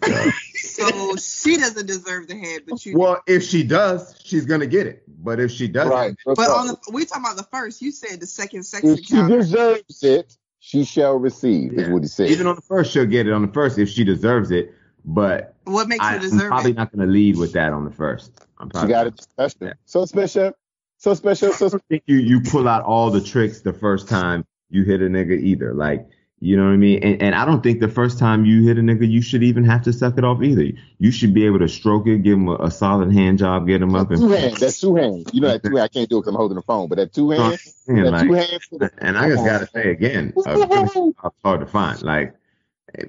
So 0.61 1.15
she 1.17 1.57
doesn't 1.57 1.87
deserve 1.87 2.27
the 2.27 2.37
head, 2.37 2.61
but 2.67 2.85
you. 2.85 2.97
Well, 2.97 3.21
if 3.27 3.43
she 3.43 3.63
does, 3.63 4.15
she's 4.23 4.45
gonna 4.45 4.65
get 4.67 4.87
it. 4.87 5.03
But 5.21 5.39
if 5.39 5.51
she 5.51 5.67
doesn't, 5.67 5.91
right? 5.91 6.15
but 6.25 6.49
on 6.49 6.67
the 6.67 6.77
we 6.93 7.05
talking 7.05 7.23
about 7.23 7.35
the 7.37 7.43
first. 7.43 7.81
You 7.81 7.91
said 7.91 8.19
the 8.21 8.25
second 8.27 8.63
sex 8.63 8.85
if 8.85 8.99
she 9.05 9.15
encounter. 9.15 9.37
deserves 9.39 10.03
it, 10.03 10.37
she 10.59 10.85
shall 10.85 11.15
receive. 11.15 11.73
Is 11.73 11.87
Yeah. 11.87 11.93
what 11.93 12.03
he 12.03 12.07
said. 12.07 12.29
even 12.29 12.47
on 12.47 12.55
the 12.55 12.61
first, 12.61 12.91
she'll 12.91 13.05
get 13.05 13.27
it 13.27 13.33
on 13.33 13.41
the 13.45 13.51
first 13.51 13.77
if 13.77 13.89
she 13.89 14.03
deserves 14.05 14.51
it. 14.51 14.73
But 15.03 15.55
What 15.65 15.87
makes 15.89 16.03
I, 16.03 16.11
her 16.11 16.15
am 16.15 16.21
deserve 16.21 16.47
probably 16.49 16.71
it? 16.71 16.77
not 16.77 16.91
gonna 16.93 17.07
lead 17.11 17.35
with 17.37 17.53
that 17.53 17.73
on 17.73 17.83
the 17.83 17.91
first. 17.91 18.31
I'm 18.57 18.69
she 18.69 18.87
got 18.87 19.07
it 19.07 19.21
special. 19.21 19.57
Yeah. 19.61 19.73
So 19.85 20.05
special. 20.05 20.53
So 20.99 21.13
special. 21.13 21.53
So 21.53 21.67
I 21.67 21.79
think 21.89 22.03
you 22.05 22.17
you 22.17 22.41
pull 22.41 22.67
out 22.67 22.83
all 22.83 23.09
the 23.09 23.21
tricks 23.21 23.61
the 23.61 23.73
first 23.73 24.07
time 24.07 24.45
you 24.69 24.83
hit 24.83 25.01
a 25.01 25.05
nigga 25.05 25.39
either. 25.39 25.73
Like 25.73 26.05
you 26.41 26.55
know 26.55 26.65
what 26.65 26.73
I 26.73 26.77
mean? 26.77 27.03
And, 27.03 27.21
and 27.21 27.35
I 27.35 27.45
don't 27.45 27.61
think 27.61 27.79
the 27.79 27.89
first 27.89 28.17
time 28.17 28.45
you 28.45 28.63
hit 28.63 28.77
a 28.77 28.81
nigga, 28.81 29.09
you 29.09 29.21
should 29.21 29.43
even 29.43 29.63
have 29.65 29.81
to 29.83 29.93
suck 29.93 30.17
it 30.17 30.23
off 30.23 30.41
either. 30.41 30.71
You 30.97 31.11
should 31.11 31.33
be 31.33 31.45
able 31.45 31.59
to 31.59 31.67
stroke 31.67 32.07
it, 32.07 32.23
give 32.23 32.37
him 32.37 32.47
a, 32.47 32.55
a 32.55 32.71
solid 32.71 33.11
hand 33.13 33.39
job, 33.39 33.67
get 33.67 33.81
him 33.81 33.95
up, 33.95 34.09
and 34.11 34.19
two 34.19 34.29
hands. 34.29 34.59
That's 34.59 34.79
two 34.79 34.95
hands. 34.95 35.29
You 35.33 35.41
know 35.41 35.49
that 35.49 35.63
two. 35.63 35.75
hand, 35.75 35.83
I 35.83 35.87
can't 35.87 36.09
do 36.09 36.17
it 36.17 36.21
because 36.21 36.29
I'm 36.29 36.35
holding 36.35 36.55
the 36.55 36.61
phone. 36.61 36.87
But 36.87 36.97
that 36.97 37.13
two 37.13 37.31
hands. 37.31 37.83
and, 37.87 38.05
That 38.05 38.11
like, 38.11 38.27
two 38.27 38.33
hands. 38.33 38.69
And 38.99 39.17
I 39.17 39.29
just 39.29 39.45
gotta 39.45 39.67
say 39.67 39.91
again, 39.91 40.33
a 40.45 40.55
good 40.55 40.69
hand 40.71 40.91
job 40.93 41.07
is 41.07 41.31
hard 41.43 41.59
to 41.61 41.65
find. 41.65 42.01
Like 42.03 42.33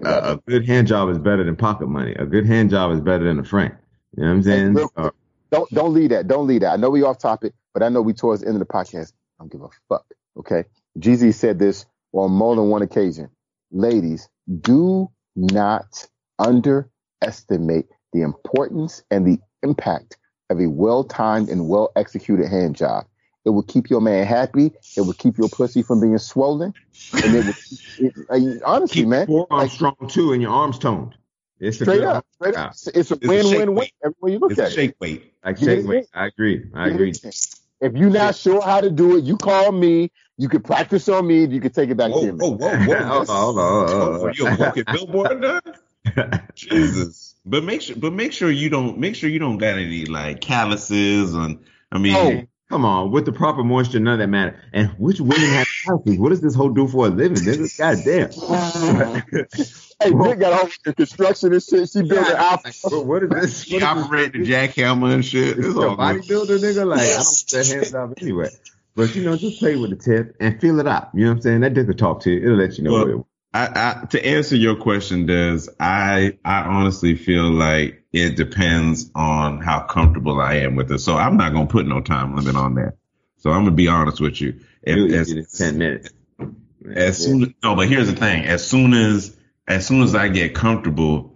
a, 0.05 0.33
a 0.33 0.37
good 0.47 0.67
hand 0.67 0.87
job 0.87 1.09
is 1.09 1.19
better 1.19 1.45
than 1.45 1.57
pocket 1.57 1.89
money. 1.89 2.15
A 2.15 2.27
good 2.27 2.47
hand 2.47 2.71
job 2.71 2.93
is 2.93 3.01
better 3.01 3.25
than 3.25 3.39
a 3.39 3.45
franc. 3.45 3.75
You 4.17 4.23
know 4.23 4.29
what 4.29 4.35
I'm 4.35 4.43
saying? 4.43 4.77
So, 4.77 4.91
uh, 4.97 5.11
Don't 5.51 5.71
don't 5.71 5.93
leave 5.93 6.11
that. 6.11 6.27
Don't 6.27 6.47
leave 6.47 6.63
that. 6.63 6.73
I 6.73 6.77
know 6.77 6.91
we 6.91 7.03
off 7.05 7.19
topic, 7.19 7.53
but 7.73 7.83
I 7.83 7.89
know 7.89 8.03
we 8.03 8.13
towards 8.13 8.43
the 8.43 8.49
end 8.49 8.61
of 8.61 8.67
the 8.67 8.73
podcast. 8.73 9.13
I 9.39 9.43
don't 9.43 9.53
give 9.53 9.63
a 9.63 9.69
fuck. 9.89 10.07
Okay. 10.39 10.65
Jeezy 10.99 11.33
said 11.35 11.59
this 11.59 11.87
on 12.13 12.33
more 12.33 12.57
than 12.57 12.69
one 12.69 12.83
occasion. 12.83 13.31
Ladies, 13.71 14.29
do 14.61 15.11
not 15.37 16.09
underestimate 16.39 17.87
the 18.13 18.23
importance 18.23 19.03
and 19.11 19.27
the 19.27 19.39
impact 19.63 20.17
of 20.51 20.61
a 20.61 20.67
well-timed 20.67 21.49
and 21.49 21.69
well-executed 21.69 22.49
hand 22.49 22.75
job. 22.75 23.07
It 23.45 23.51
will 23.51 23.63
keep 23.63 23.89
your 23.89 24.01
man 24.01 24.27
happy. 24.27 24.73
It 24.97 25.03
will 25.03 25.15
keep 25.15 25.39
your 25.39 25.49
pussy 25.49 25.83
from 25.83 26.01
being 26.01 26.19
swollen. 26.19 26.75
And 27.25 27.35
it 27.37 27.47
will, 27.47 27.55
it, 28.29 28.63
honestly, 28.65 29.03
keep 29.03 29.09
man, 29.09 29.29
your 29.29 29.47
forearm 29.47 29.63
like, 29.63 29.71
strong 29.71 29.97
too, 30.09 30.33
and 30.33 30.43
your 30.43 30.51
arms 30.51 30.79
toned. 30.79 31.15
It's 31.61 31.81
a 31.81 31.85
straight 31.85 32.03
up, 32.03 32.27
straight 32.35 32.57
up. 32.57 32.73
It's 32.73 32.87
a 32.89 32.99
It's 32.99 33.11
a 33.11 33.15
shake 33.15 33.29
win-win-win 33.29 33.89
everywhere 34.05 34.33
you 34.33 34.39
look 34.41 34.51
It's 34.51 34.61
at 34.61 34.67
a 34.67 34.71
it. 34.71 34.75
shake 34.75 34.95
weight. 35.01 35.33
Like 35.45 35.59
shake 35.59 35.87
weight. 35.87 36.07
I 36.13 36.27
agree. 36.27 36.65
I 36.75 36.89
agree. 36.89 37.13
If 37.81 37.95
you're 37.95 38.11
not 38.11 38.37
sure 38.37 38.61
how 38.61 38.81
to 38.81 38.91
do 38.91 39.17
it, 39.17 39.25
you 39.25 39.37
call 39.37 39.73
me. 39.73 40.11
You 40.37 40.49
can 40.49 40.63
practice 40.63 41.09
on 41.09 41.27
me. 41.27 41.47
You 41.47 41.61
can 41.61 41.73
take 41.73 41.91
it 41.91 41.97
back 41.97 42.11
Whoa, 42.11 42.27
to 42.27 42.33
me. 42.33 42.39
whoa, 42.39 42.57
whoa, 42.57 42.77
whoa! 42.87 43.05
Hold 43.05 43.31
on, 43.31 43.37
hold 43.37 43.59
on, 43.59 43.89
hold 43.89 44.15
on. 44.23 44.29
Are 44.29 44.33
you 44.33 44.47
a 44.47 44.57
broken 44.57 44.85
billboard 44.93 45.41
now? 45.41 46.41
Jesus. 46.55 47.35
But 47.45 47.65
make 47.65 47.83
sure, 47.83 47.97
but 47.97 48.13
make 48.13 48.33
sure 48.33 48.51
you 48.51 48.69
don't 48.69 48.99
make 48.99 49.15
sure 49.15 49.31
you 49.31 49.39
don't 49.39 49.59
got 49.59 49.79
any 49.79 50.05
like 50.05 50.41
calluses 50.41 51.35
and 51.35 51.61
I 51.91 51.99
mean, 51.99 52.15
Oh. 52.17 52.47
Come 52.71 52.85
on, 52.85 53.11
with 53.11 53.25
the 53.27 53.33
proper 53.33 53.65
moisture, 53.65 53.99
none 53.99 54.15
of 54.15 54.19
that 54.21 54.29
matter. 54.29 54.59
And 54.73 54.91
which 54.91 55.21
women 55.21 55.37
have 55.41 55.67
houses? 55.85 56.19
What 56.19 56.29
does 56.29 56.41
this 56.41 56.55
hoe 56.55 56.69
do 56.71 56.87
for 56.87 57.07
a 57.07 57.11
living? 57.11 57.39
Nigga? 57.39 57.77
Goddamn. 57.79 59.37
Hey, 60.03 60.13
Nick 60.13 60.39
got 60.39 60.55
all 60.55 60.69
the 60.87 60.95
construction 60.95 61.53
and 61.53 61.63
shit. 61.63 61.91
She 61.91 62.01
built 62.01 62.27
her 62.27 62.35
house. 62.35 62.83
What- 62.85 63.05
what 63.05 63.23
is 63.23 63.29
this? 63.29 63.63
she 63.65 63.75
What 63.75 63.83
is 63.83 63.89
this? 63.97 64.05
operating 64.07 64.43
the 64.45 64.51
jackhammer 64.51 65.13
and 65.13 65.23
shit. 65.23 65.59
Is 65.59 65.67
this 65.67 65.77
a 65.77 65.79
bodybuilder, 65.79 66.59
nigga? 66.59 66.87
Like, 66.87 67.01
I 67.01 67.07
don't 67.07 67.19
put 67.19 67.51
that 67.51 67.67
hands 67.67 67.95
up 67.95 68.13
anyway. 68.23 68.49
But 68.97 69.15
you 69.15 69.23
know, 69.25 69.37
just 69.37 69.59
play 69.59 69.77
with 69.77 69.91
the 69.91 69.97
tip 69.97 70.37
and 70.41 70.59
feel 70.59 70.81
it 70.81 70.87
out. 70.87 71.11
You 71.13 71.25
know 71.25 71.33
what 71.33 71.37
I'm 71.37 71.43
saying? 71.43 71.61
That 71.61 71.75
dick 71.75 71.87
will 71.87 71.93
talk 71.95 72.21
to 72.23 72.31
you. 72.31 72.39
It'll 72.41 72.57
let 72.57 72.79
you 72.79 72.85
know. 72.85 72.93
Well, 72.95 73.09
it- 73.21 73.25
I, 73.53 73.67
I, 74.03 74.07
to 74.07 74.25
answer 74.27 74.57
your 74.57 74.77
question, 74.77 75.27
Des, 75.27 75.67
I 75.79 76.39
I 76.47 76.61
honestly 76.63 77.15
feel 77.15 77.51
like 77.51 78.00
it 78.13 78.37
depends 78.37 79.11
on 79.15 79.61
how 79.61 79.81
comfortable 79.81 80.41
I 80.41 80.55
am 80.57 80.77
with 80.77 80.91
it. 80.91 80.99
So 80.99 81.17
I'm 81.17 81.37
not 81.37 81.53
gonna 81.53 81.67
put 81.67 81.87
no 81.87 82.01
time 82.01 82.35
limit 82.37 82.57
on 82.57 82.75
that. 82.75 82.95
So 83.39 83.51
I'm 83.51 83.65
gonna 83.65 83.77
be 83.77 83.89
honest 83.89 84.21
with 84.21 84.41
you. 84.41 84.61
If- 84.83 85.13
as- 85.13 85.31
in 85.31 85.47
ten 85.57 85.79
minutes. 85.79 86.11
as 86.95 87.19
soon 87.19 87.55
no, 87.63 87.77
but 87.77 87.89
here's 87.89 88.09
the 88.11 88.17
thing: 88.17 88.45
as 88.45 88.67
soon 88.67 88.95
as 88.95 89.37
as 89.69 89.87
soon 89.87 90.03
as 90.03 90.15
I 90.15 90.29
get 90.29 90.55
comfortable, 90.55 91.35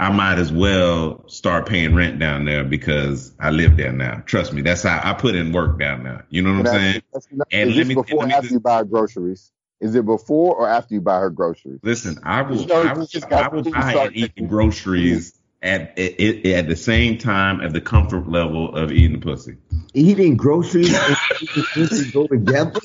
I 0.00 0.10
might 0.10 0.38
as 0.38 0.50
well 0.50 1.28
start 1.28 1.66
paying 1.68 1.94
rent 1.94 2.18
down 2.18 2.44
there 2.44 2.64
because 2.64 3.32
I 3.38 3.50
live 3.50 3.76
there 3.76 3.92
now. 3.92 4.22
Trust 4.26 4.52
me, 4.52 4.62
that's 4.62 4.82
how 4.82 5.00
I 5.02 5.14
put 5.14 5.34
in 5.34 5.52
work 5.52 5.78
down 5.78 6.02
there. 6.04 6.26
You 6.30 6.42
know 6.42 6.56
what 6.58 6.68
I'm 6.68 6.74
saying? 6.74 7.02
not- 7.32 7.48
And 7.52 7.70
is 7.70 7.76
let 7.76 7.80
this 7.80 7.88
me- 7.88 7.94
before 7.94 8.18
let 8.20 8.28
me 8.28 8.34
after 8.34 8.42
just- 8.44 8.52
you 8.52 8.60
buy 8.60 8.82
groceries? 8.84 9.52
Is 9.80 9.94
it 9.94 10.04
before 10.04 10.56
or 10.56 10.68
after 10.68 10.94
you 10.94 11.00
buy 11.00 11.20
her 11.20 11.30
groceries? 11.30 11.78
Listen, 11.84 12.18
I 12.24 12.42
will, 12.42 12.56
You 12.56 12.66
know, 12.66 12.82
I 12.82 12.92
will, 12.94 13.06
just 13.06 13.30
I 13.30 13.46
will 13.46 13.62
buy 13.62 13.92
and 14.06 14.16
eat 14.16 14.48
groceries 14.48 15.37
at, 15.62 15.98
at 15.98 16.46
at 16.46 16.68
the 16.68 16.76
same 16.76 17.18
time 17.18 17.60
at 17.60 17.72
the 17.72 17.80
comfort 17.80 18.28
level 18.28 18.74
of 18.74 18.92
eating 18.92 19.18
the 19.18 19.18
pussy. 19.18 19.56
Eating 19.94 20.36
groceries 20.36 20.94
and 20.94 21.16
eating 21.40 21.64
pussy 21.74 22.10
go 22.12 22.26
together. 22.26 22.80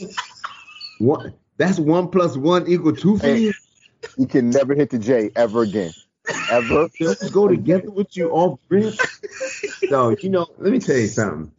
One, 1.00 1.34
that's 1.58 1.80
one 1.80 2.10
plus 2.10 2.36
one 2.36 2.68
equal 2.68 2.96
two 2.96 3.18
for 3.18 3.28
you. 3.28 3.54
You 4.18 4.28
can 4.28 4.50
never 4.50 4.76
hit 4.76 4.90
the 4.90 5.00
J 5.00 5.32
ever 5.36 5.64
again. 5.64 5.92
Ever. 6.50 6.90
Those 7.00 7.30
go 7.32 7.48
together 7.48 7.92
with 7.92 8.16
you 8.16 8.30
all 8.30 8.60
three. 8.68 8.98
So 9.90 10.16
you 10.22 10.30
know, 10.30 10.48
let 10.58 10.72
me 10.72 10.80
tell 10.80 10.98
you 10.98 11.08
something. 11.08 11.52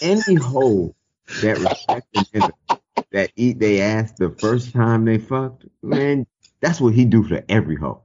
Any 0.00 0.34
hoe 0.34 0.94
that 1.42 1.58
respects 1.58 2.30
a 2.34 2.50
that 3.12 3.30
eat 3.36 3.58
they 3.58 3.80
ass 3.80 4.12
the 4.12 4.30
first 4.30 4.72
time 4.72 5.04
they 5.04 5.18
fucked, 5.18 5.66
man, 5.82 6.26
that's 6.60 6.80
what 6.80 6.94
he 6.94 7.04
do 7.04 7.22
for 7.22 7.42
every 7.48 7.76
hoe. 7.76 8.02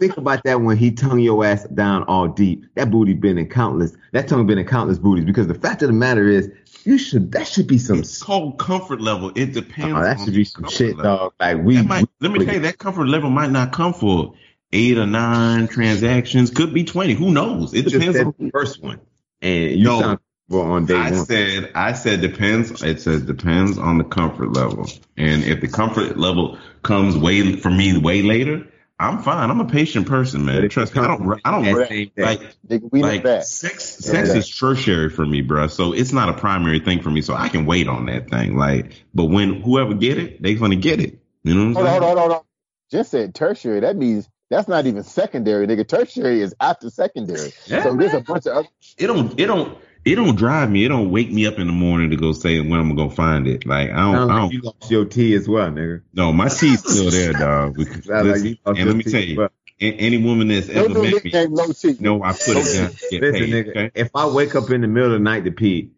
Think 0.00 0.16
about 0.16 0.42
that 0.44 0.62
when 0.62 0.76
he 0.78 0.90
tongue 0.90 1.20
your 1.20 1.44
ass 1.44 1.64
down 1.64 2.04
all 2.04 2.26
deep. 2.26 2.64
That 2.74 2.90
booty 2.90 3.12
been 3.12 3.36
in 3.38 3.48
countless. 3.48 3.92
That 4.12 4.26
tongue 4.28 4.46
been 4.46 4.56
in 4.58 4.66
countless 4.66 4.98
booties. 4.98 5.26
Because 5.26 5.46
the 5.46 5.54
fact 5.54 5.82
of 5.82 5.88
the 5.88 5.92
matter 5.92 6.26
is, 6.26 6.50
you 6.84 6.96
should. 6.96 7.32
That 7.32 7.46
should 7.46 7.66
be 7.66 7.76
some. 7.76 7.98
It's 7.98 8.22
called 8.22 8.58
comfort 8.58 9.02
level. 9.02 9.30
It 9.36 9.52
depends. 9.52 9.94
Oh, 9.94 10.02
that 10.02 10.18
on 10.18 10.24
should 10.24 10.34
be 10.34 10.44
some 10.44 10.68
shit, 10.70 10.96
level. 10.96 11.16
dog. 11.16 11.32
Like 11.38 11.58
we. 11.58 11.82
Might, 11.82 12.02
we- 12.20 12.28
let 12.28 12.32
me 12.38 12.44
tell 12.46 12.54
you, 12.54 12.60
that 12.62 12.78
comfort 12.78 13.06
level 13.08 13.28
might 13.28 13.50
not 13.50 13.72
come 13.72 13.92
for 13.92 14.32
eight 14.72 14.96
or 14.96 15.06
nine 15.06 15.68
transactions. 15.68 16.50
Could 16.50 16.72
be 16.72 16.84
twenty. 16.84 17.12
Who 17.12 17.30
knows? 17.30 17.74
It 17.74 17.84
depends 17.86 18.18
on 18.18 18.34
the 18.38 18.50
first 18.50 18.82
one, 18.82 19.00
and 19.42 19.72
you 19.78 19.84
No. 19.84 20.00
sound 20.00 20.18
on 20.50 20.86
day 20.86 20.96
I 20.96 21.10
one. 21.12 21.26
said 21.26 21.70
I 21.74 21.92
said 21.92 22.22
depends. 22.22 22.82
It 22.82 23.02
says 23.02 23.22
depends 23.22 23.76
on 23.78 23.98
the 23.98 24.04
comfort 24.04 24.52
level, 24.54 24.86
and 25.18 25.44
if 25.44 25.60
the 25.60 25.68
comfort 25.68 26.16
level 26.18 26.58
comes 26.82 27.16
way 27.18 27.56
for 27.56 27.70
me 27.70 27.98
way 27.98 28.22
later, 28.22 28.66
I'm 29.00 29.22
fine. 29.22 29.50
I'm 29.50 29.60
a 29.60 29.64
patient 29.64 30.06
person, 30.06 30.44
man. 30.44 30.68
Trust 30.68 30.94
me. 30.94 31.00
I 31.00 31.06
don't. 31.06 31.40
I 31.42 31.50
don't 31.50 31.64
that 31.64 31.88
same 31.88 32.10
day, 32.14 32.22
like 32.22 32.40
know 32.68 33.00
like 33.00 33.22
that. 33.22 33.46
sex. 33.46 33.96
Yeah. 34.04 34.12
Sex 34.12 34.28
is 34.34 34.54
tertiary 34.54 35.08
for 35.08 35.24
me, 35.24 35.40
bro. 35.40 35.68
So 35.68 35.94
it's 35.94 36.12
not 36.12 36.28
a 36.28 36.34
primary 36.34 36.80
thing 36.80 37.00
for 37.00 37.10
me. 37.10 37.22
So 37.22 37.34
I 37.34 37.48
can 37.48 37.64
wait 37.64 37.88
on 37.88 38.06
that 38.06 38.28
thing. 38.28 38.58
Like, 38.58 39.02
but 39.14 39.24
when 39.24 39.62
whoever 39.62 39.94
get 39.94 40.18
it, 40.18 40.42
they 40.42 40.54
gonna 40.54 40.76
get 40.76 41.00
it. 41.00 41.18
You 41.44 41.54
know 41.54 41.60
what 41.60 41.66
I'm 41.68 41.74
Hold 41.74 41.86
on, 41.86 41.92
saying? 41.92 42.02
hold 42.02 42.18
on, 42.18 42.18
hold 42.18 42.32
on. 42.32 42.44
Just 42.90 43.10
said 43.12 43.34
tertiary. 43.34 43.80
That 43.80 43.96
means 43.96 44.28
that's 44.50 44.68
not 44.68 44.84
even 44.84 45.02
secondary, 45.02 45.66
nigga. 45.66 45.88
Tertiary 45.88 46.42
is 46.42 46.54
after 46.60 46.90
secondary. 46.90 47.52
Yeah, 47.66 47.84
so 47.84 47.96
there's 47.96 48.12
a 48.12 48.20
bunch 48.20 48.46
of 48.46 48.56
other. 48.56 48.68
it 48.98 49.06
don't 49.06 49.40
it 49.40 49.46
don't 49.46 49.78
it 50.04 50.14
don't 50.16 50.36
drive 50.36 50.70
me. 50.70 50.84
It 50.84 50.88
don't 50.88 51.10
wake 51.10 51.30
me 51.30 51.46
up 51.46 51.58
in 51.58 51.66
the 51.66 51.72
morning 51.72 52.10
to 52.10 52.16
go 52.16 52.32
say 52.32 52.60
when 52.60 52.80
I'm 52.80 52.94
gonna 52.94 53.08
go 53.08 53.14
find 53.14 53.46
it. 53.46 53.66
Like 53.66 53.90
I 53.90 53.96
don't, 53.96 54.14
Sounds 54.14 54.30
I 54.30 54.34
like 54.34 54.42
don't 54.42 54.52
you 54.52 54.60
lost 54.62 54.90
your 54.90 55.04
T 55.04 55.34
as 55.34 55.48
well, 55.48 55.70
nigga. 55.70 56.02
no, 56.14 56.32
my 56.32 56.48
teeth 56.48 56.80
still 56.80 57.10
there, 57.10 57.32
dog. 57.38 57.76
Because, 57.76 58.04
Sounds 58.06 58.08
like 58.08 58.24
listen, 58.24 58.46
you 58.46 58.56
lost 58.64 58.78
and 58.80 58.88
let 58.88 58.96
me 58.96 59.02
tell 59.04 59.20
you, 59.20 59.36
well. 59.38 59.50
any 59.80 60.18
woman 60.18 60.48
that's 60.48 60.68
No 60.68 60.84
ever 60.84 60.94
new 60.94 61.02
met 61.02 61.24
me, 61.24 61.30
nickname, 61.32 61.54
low 61.54 61.72
T. 61.72 61.96
know 62.00 62.22
I 62.22 62.32
put 62.32 62.56
it 62.56 62.72
down 62.72 62.92
get 63.10 63.20
Listen, 63.20 63.40
paid. 63.40 63.50
nigga, 63.50 63.70
Okay? 63.70 63.90
if 63.94 64.10
I 64.14 64.26
wake 64.26 64.54
up 64.54 64.70
in 64.70 64.80
the 64.80 64.88
middle 64.88 65.12
of 65.12 65.18
the 65.18 65.24
night 65.24 65.44
to 65.44 65.50
pee, 65.50 65.90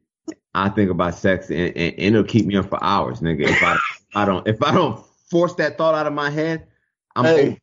I 0.54 0.68
think 0.68 0.90
about 0.90 1.14
sex 1.14 1.50
and, 1.50 1.58
and, 1.60 1.76
and 1.76 2.00
it'll 2.16 2.24
keep 2.24 2.46
me 2.46 2.56
up 2.56 2.68
for 2.68 2.82
hours, 2.82 3.20
nigga. 3.20 3.48
If 3.48 3.62
I, 3.62 3.78
I 4.14 4.24
don't 4.24 4.46
if 4.48 4.62
I 4.62 4.72
don't 4.72 5.04
force 5.30 5.54
that 5.54 5.78
thought 5.78 5.94
out 5.94 6.06
of 6.06 6.12
my 6.12 6.30
head, 6.30 6.66
I'm 7.16 7.24
Hey. 7.24 7.58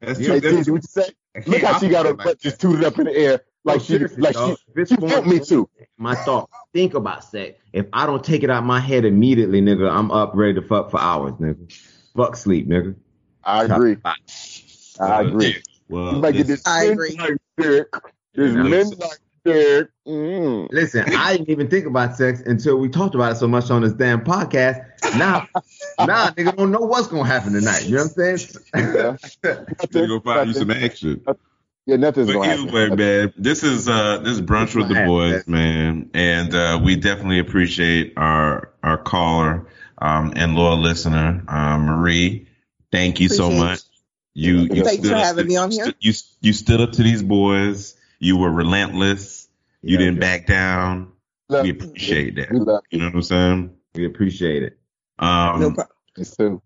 That's 0.00 0.18
true. 0.18 0.34
Hey, 0.34 0.40
That's 0.40 0.56
Gigi, 0.56 0.70
what 0.70 0.82
you 0.82 0.88
say? 0.88 1.08
Look 1.46 1.62
how 1.62 1.78
she 1.78 1.88
got 1.88 2.06
her 2.06 2.12
operate 2.12 2.26
butt 2.26 2.40
just 2.40 2.60
tooted 2.60 2.84
up 2.84 2.98
in 2.98 3.06
the 3.06 3.16
air 3.16 3.40
like 3.64 3.76
No, 3.76 3.78
she 3.82 3.92
seriously, 3.92 4.22
like 4.22 4.34
dog. 4.34 4.56
she 4.76 4.84
she 4.86 4.96
going- 4.96 5.28
me 5.28 5.38
to. 5.40 5.68
my 5.98 6.14
thought. 6.14 6.48
Think 6.72 6.94
about 6.94 7.24
sex. 7.24 7.58
If 7.72 7.86
I 7.92 8.06
don't 8.06 8.24
take 8.24 8.42
it 8.42 8.50
out 8.50 8.64
my 8.64 8.80
head 8.80 9.04
immediately, 9.04 9.60
nigga, 9.60 9.90
I'm 9.90 10.10
up 10.10 10.32
ready 10.34 10.54
to 10.54 10.62
fuck 10.62 10.90
for 10.90 11.00
hours, 11.00 11.34
nigga. 11.34 11.72
Fuck 12.16 12.36
sleep, 12.36 12.68
nigga. 12.68 12.94
I 13.44 13.64
agree. 13.64 13.96
I 15.00 15.20
agree. 15.22 15.62
Well, 15.88 16.14
You 16.14 16.20
might 16.20 16.32
get 16.32 16.46
this- 16.46 16.62
this 16.62 16.66
I 16.66 16.84
agree. 16.84 17.10
midnight 17.10 17.38
dick. 17.58 17.86
This 18.34 18.54
Yeah. 18.54 18.62
midnight 18.62 19.18
dick. 19.44 19.88
Mm. 20.06 20.68
Listen, 20.72 21.04
I 21.16 21.36
didn't 21.36 21.50
even 21.50 21.68
think 21.68 21.86
about 21.86 22.16
sex 22.16 22.40
until 22.46 22.78
we 22.78 22.88
talked 22.88 23.14
about 23.14 23.32
it 23.32 23.36
so 23.36 23.46
much 23.48 23.70
on 23.70 23.82
this 23.82 23.92
damn 23.92 24.22
podcast. 24.24 24.84
Now, 25.18 25.46
now, 26.06 26.28
nigga 26.30 26.56
don't 26.56 26.70
know 26.70 26.80
what's 26.80 27.06
gonna 27.08 27.24
happen 27.26 27.52
tonight. 27.52 27.84
You 27.86 27.96
know 27.96 28.04
what 28.04 28.18
I'm 28.26 28.38
saying? 28.38 29.16
Yeah. 29.44 29.54
you 30.00 30.06
go 30.08 30.20
find 30.20 30.48
you 30.48 30.54
some 30.54 30.70
action. 30.70 31.24
Yeah, 31.86 31.96
nothing's 31.96 32.28
But 32.28 32.34
gonna 32.34 32.46
happen. 32.46 32.68
anyway, 32.68 32.96
man, 32.96 33.32
this 33.36 33.62
is 33.64 33.88
uh 33.88 34.18
this 34.18 34.34
is 34.34 34.40
brunch 34.42 34.74
with 34.76 34.88
the 34.88 34.94
Right. 34.94 35.06
boys, 35.06 35.48
man, 35.48 36.10
and 36.14 36.54
uh, 36.54 36.80
we 36.82 36.94
definitely 36.96 37.40
appreciate 37.40 38.12
our 38.16 38.72
our 38.84 38.98
caller 38.98 39.66
um, 39.98 40.32
and 40.36 40.54
loyal 40.54 40.78
listener, 40.78 41.42
uh, 41.48 41.78
Marie. 41.78 42.46
Thank 42.92 43.20
you 43.20 43.28
so 43.28 43.50
much. 43.50 43.80
You 44.34 44.60
you 44.72 44.84
Thanks 44.84 45.02
stood 45.02 45.10
for 45.12 45.16
having 45.16 45.44
to- 45.44 45.48
me 45.48 45.56
on 45.56 45.70
here. 45.72 45.92
You 46.00 46.12
you 46.40 46.52
stood 46.52 46.80
up 46.80 46.92
to 46.92 47.02
these 47.02 47.22
boys. 47.22 47.94
You 48.20 48.36
were 48.36 48.50
relentless. 48.50 49.48
You 49.82 49.94
Yeah, 49.94 49.98
didn't 49.98 50.14
yeah. 50.16 50.20
back 50.20 50.46
down. 50.46 51.12
Love 51.48 51.62
We 51.64 51.72
you. 51.72 51.74
appreciate 51.80 52.36
that. 52.36 52.52
We 52.52 52.60
love 52.60 52.82
You 52.90 52.98
know 53.00 53.06
what 53.06 53.14
I'm 53.14 53.22
saying? 53.22 53.70
We 53.96 54.06
appreciate 54.06 54.62
it. 54.62 54.78
Um, 55.18 55.60
No 55.60 55.70
problem. 55.72 55.96
you 56.16 56.24
too. 56.24 56.62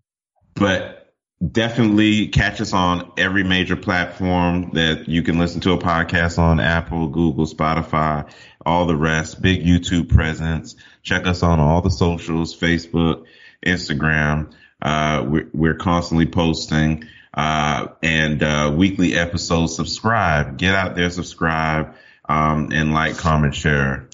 but 0.55 0.96
definitely 1.45 2.27
catch 2.27 2.61
us 2.61 2.73
on 2.73 3.11
every 3.17 3.43
major 3.43 3.75
platform 3.75 4.71
that 4.73 5.07
you 5.07 5.21
can 5.21 5.37
listen 5.37 5.61
to 5.61 5.73
a 5.73 5.77
podcast 5.77 6.39
on 6.39 6.59
Apple, 6.59 7.07
Google, 7.07 7.45
Spotify, 7.45 8.29
all 8.65 8.85
the 8.85 8.95
rest, 8.95 9.41
big 9.41 9.63
YouTube 9.63 10.09
presence. 10.09 10.75
Check 11.03 11.27
us 11.27 11.43
on 11.43 11.59
all 11.59 11.81
the 11.81 11.91
socials, 11.91 12.57
Facebook, 12.57 13.25
Instagram. 13.65 14.51
Uh, 14.81 15.25
we're, 15.27 15.49
we're 15.53 15.75
constantly 15.75 16.25
posting, 16.25 17.03
uh, 17.33 17.87
and, 18.01 18.41
uh, 18.41 18.73
weekly 18.75 19.15
episodes. 19.15 19.75
Subscribe, 19.75 20.57
get 20.57 20.73
out 20.73 20.95
there, 20.95 21.09
subscribe, 21.09 21.95
um, 22.27 22.71
and 22.71 22.93
like, 22.93 23.17
comment, 23.17 23.53
share. 23.53 24.09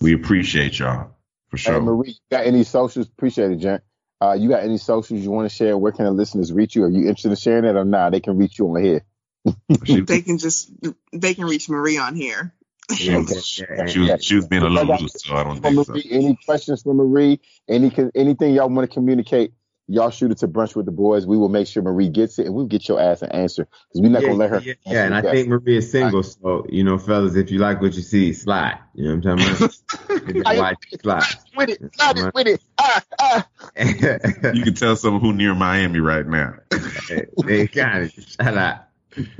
We 0.00 0.14
appreciate 0.14 0.78
y'all 0.78 1.16
for 1.48 1.58
sure. 1.58 1.74
Hey. 1.74 1.80
Marie, 1.80 2.18
got 2.30 2.46
any 2.46 2.64
socials? 2.64 3.06
Appreciate 3.06 3.52
it, 3.52 3.56
Jen. 3.56 3.80
Uh, 4.22 4.32
you 4.32 4.48
got 4.50 4.62
any 4.62 4.76
socials 4.76 5.20
you 5.20 5.30
want 5.30 5.50
to 5.50 5.54
share? 5.54 5.78
Where 5.78 5.92
can 5.92 6.04
the 6.04 6.10
listeners 6.10 6.52
reach 6.52 6.76
you? 6.76 6.84
Are 6.84 6.90
you 6.90 7.02
interested 7.02 7.30
in 7.30 7.36
sharing 7.36 7.64
that 7.64 7.76
or 7.76 7.84
not? 7.84 8.12
They 8.12 8.20
can 8.20 8.36
reach 8.36 8.58
you 8.58 8.66
on 8.68 8.82
here. 8.82 9.02
They 9.86 10.20
can 10.20 10.36
just 10.38 10.70
they 11.12 11.34
can 11.34 11.44
reach 11.46 11.68
Marie 11.68 11.96
on 11.96 12.14
here. 12.14 12.52
She 12.94 13.14
Okay. 13.14 13.34
was, 13.34 13.46
she 13.88 13.98
was, 14.00 14.24
she 14.24 14.34
was 14.34 14.46
being 14.48 14.62
a 14.62 14.68
little 14.68 14.96
loose, 14.96 15.22
so 15.24 15.34
I 15.34 15.44
don't 15.44 15.60
From 15.60 15.74
think 15.74 15.86
so. 15.86 15.94
Any 16.10 16.36
questions 16.44 16.82
for 16.82 16.92
Marie? 16.92 17.40
Any 17.68 17.90
anything 18.14 18.54
y'all 18.54 18.68
want 18.68 18.88
to 18.88 18.94
communicate? 18.94 19.52
Y'all 19.90 20.10
shoot 20.10 20.30
it 20.30 20.38
to 20.38 20.46
brunch 20.46 20.76
with 20.76 20.86
the 20.86 20.92
boys. 20.92 21.26
We 21.26 21.36
will 21.36 21.48
make 21.48 21.66
sure 21.66 21.82
Marie 21.82 22.08
gets 22.08 22.38
it, 22.38 22.46
and 22.46 22.54
we'll 22.54 22.66
get 22.66 22.88
your 22.88 23.00
ass 23.00 23.22
an 23.22 23.32
answer 23.32 23.64
because 23.64 24.00
we're 24.00 24.08
not 24.08 24.22
yeah, 24.22 24.28
gonna 24.28 24.38
let 24.38 24.50
her. 24.50 24.60
Yeah, 24.60 24.74
yeah, 24.86 25.04
and 25.06 25.16
I 25.16 25.22
think 25.22 25.48
Marie 25.48 25.78
is 25.78 25.90
single, 25.90 26.22
so 26.22 26.64
you 26.68 26.84
know, 26.84 26.96
fellas, 26.96 27.34
if 27.34 27.50
you 27.50 27.58
like 27.58 27.80
what 27.80 27.94
you 27.94 28.02
see, 28.02 28.32
slide. 28.32 28.78
You 28.94 29.08
know 29.08 29.16
what 29.16 29.26
I'm 29.26 29.38
talking 29.38 29.56
about? 29.56 29.76
If 30.28 30.36
you 30.36 30.42
like, 30.42 30.78
slide. 31.02 31.22
with 31.56 31.70
it, 31.70 31.94
slide 31.96 32.18
it 32.18 32.34
with 32.34 32.46
it. 32.46 32.62
Ah, 32.78 33.02
ah. 33.18 33.48
You 34.54 34.62
can 34.62 34.74
tell 34.74 34.94
someone 34.94 35.22
who 35.22 35.32
near 35.32 35.54
Miami 35.56 35.98
right 35.98 36.26
now. 36.26 36.54
they 37.44 37.66
got 37.66 38.02
it. 38.02 38.12
Shout 38.12 38.56
out. 38.56 38.84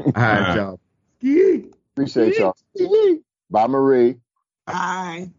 All 0.05 0.13
right, 0.17 0.57
y'all. 0.57 0.81
Appreciate 1.93 2.39
y'all. 2.39 2.57
Bye, 3.51 3.67
Marie. 3.69 4.17
Bye. 4.67 5.31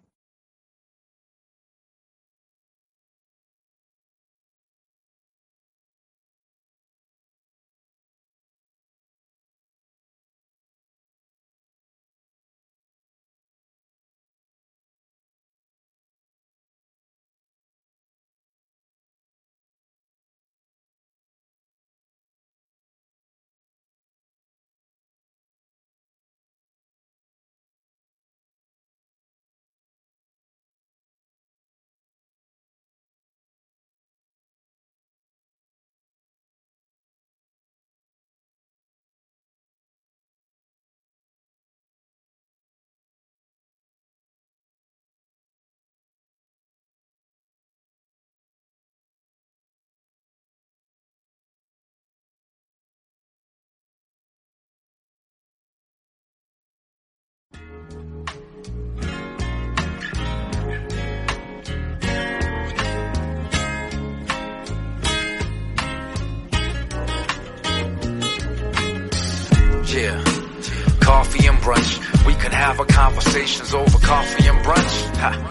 Conversations 73.32 73.74
over 73.74 73.98
coffee 74.00 74.46
and 74.46 74.58
brunch. 74.66 75.16
Ha. 75.16 75.51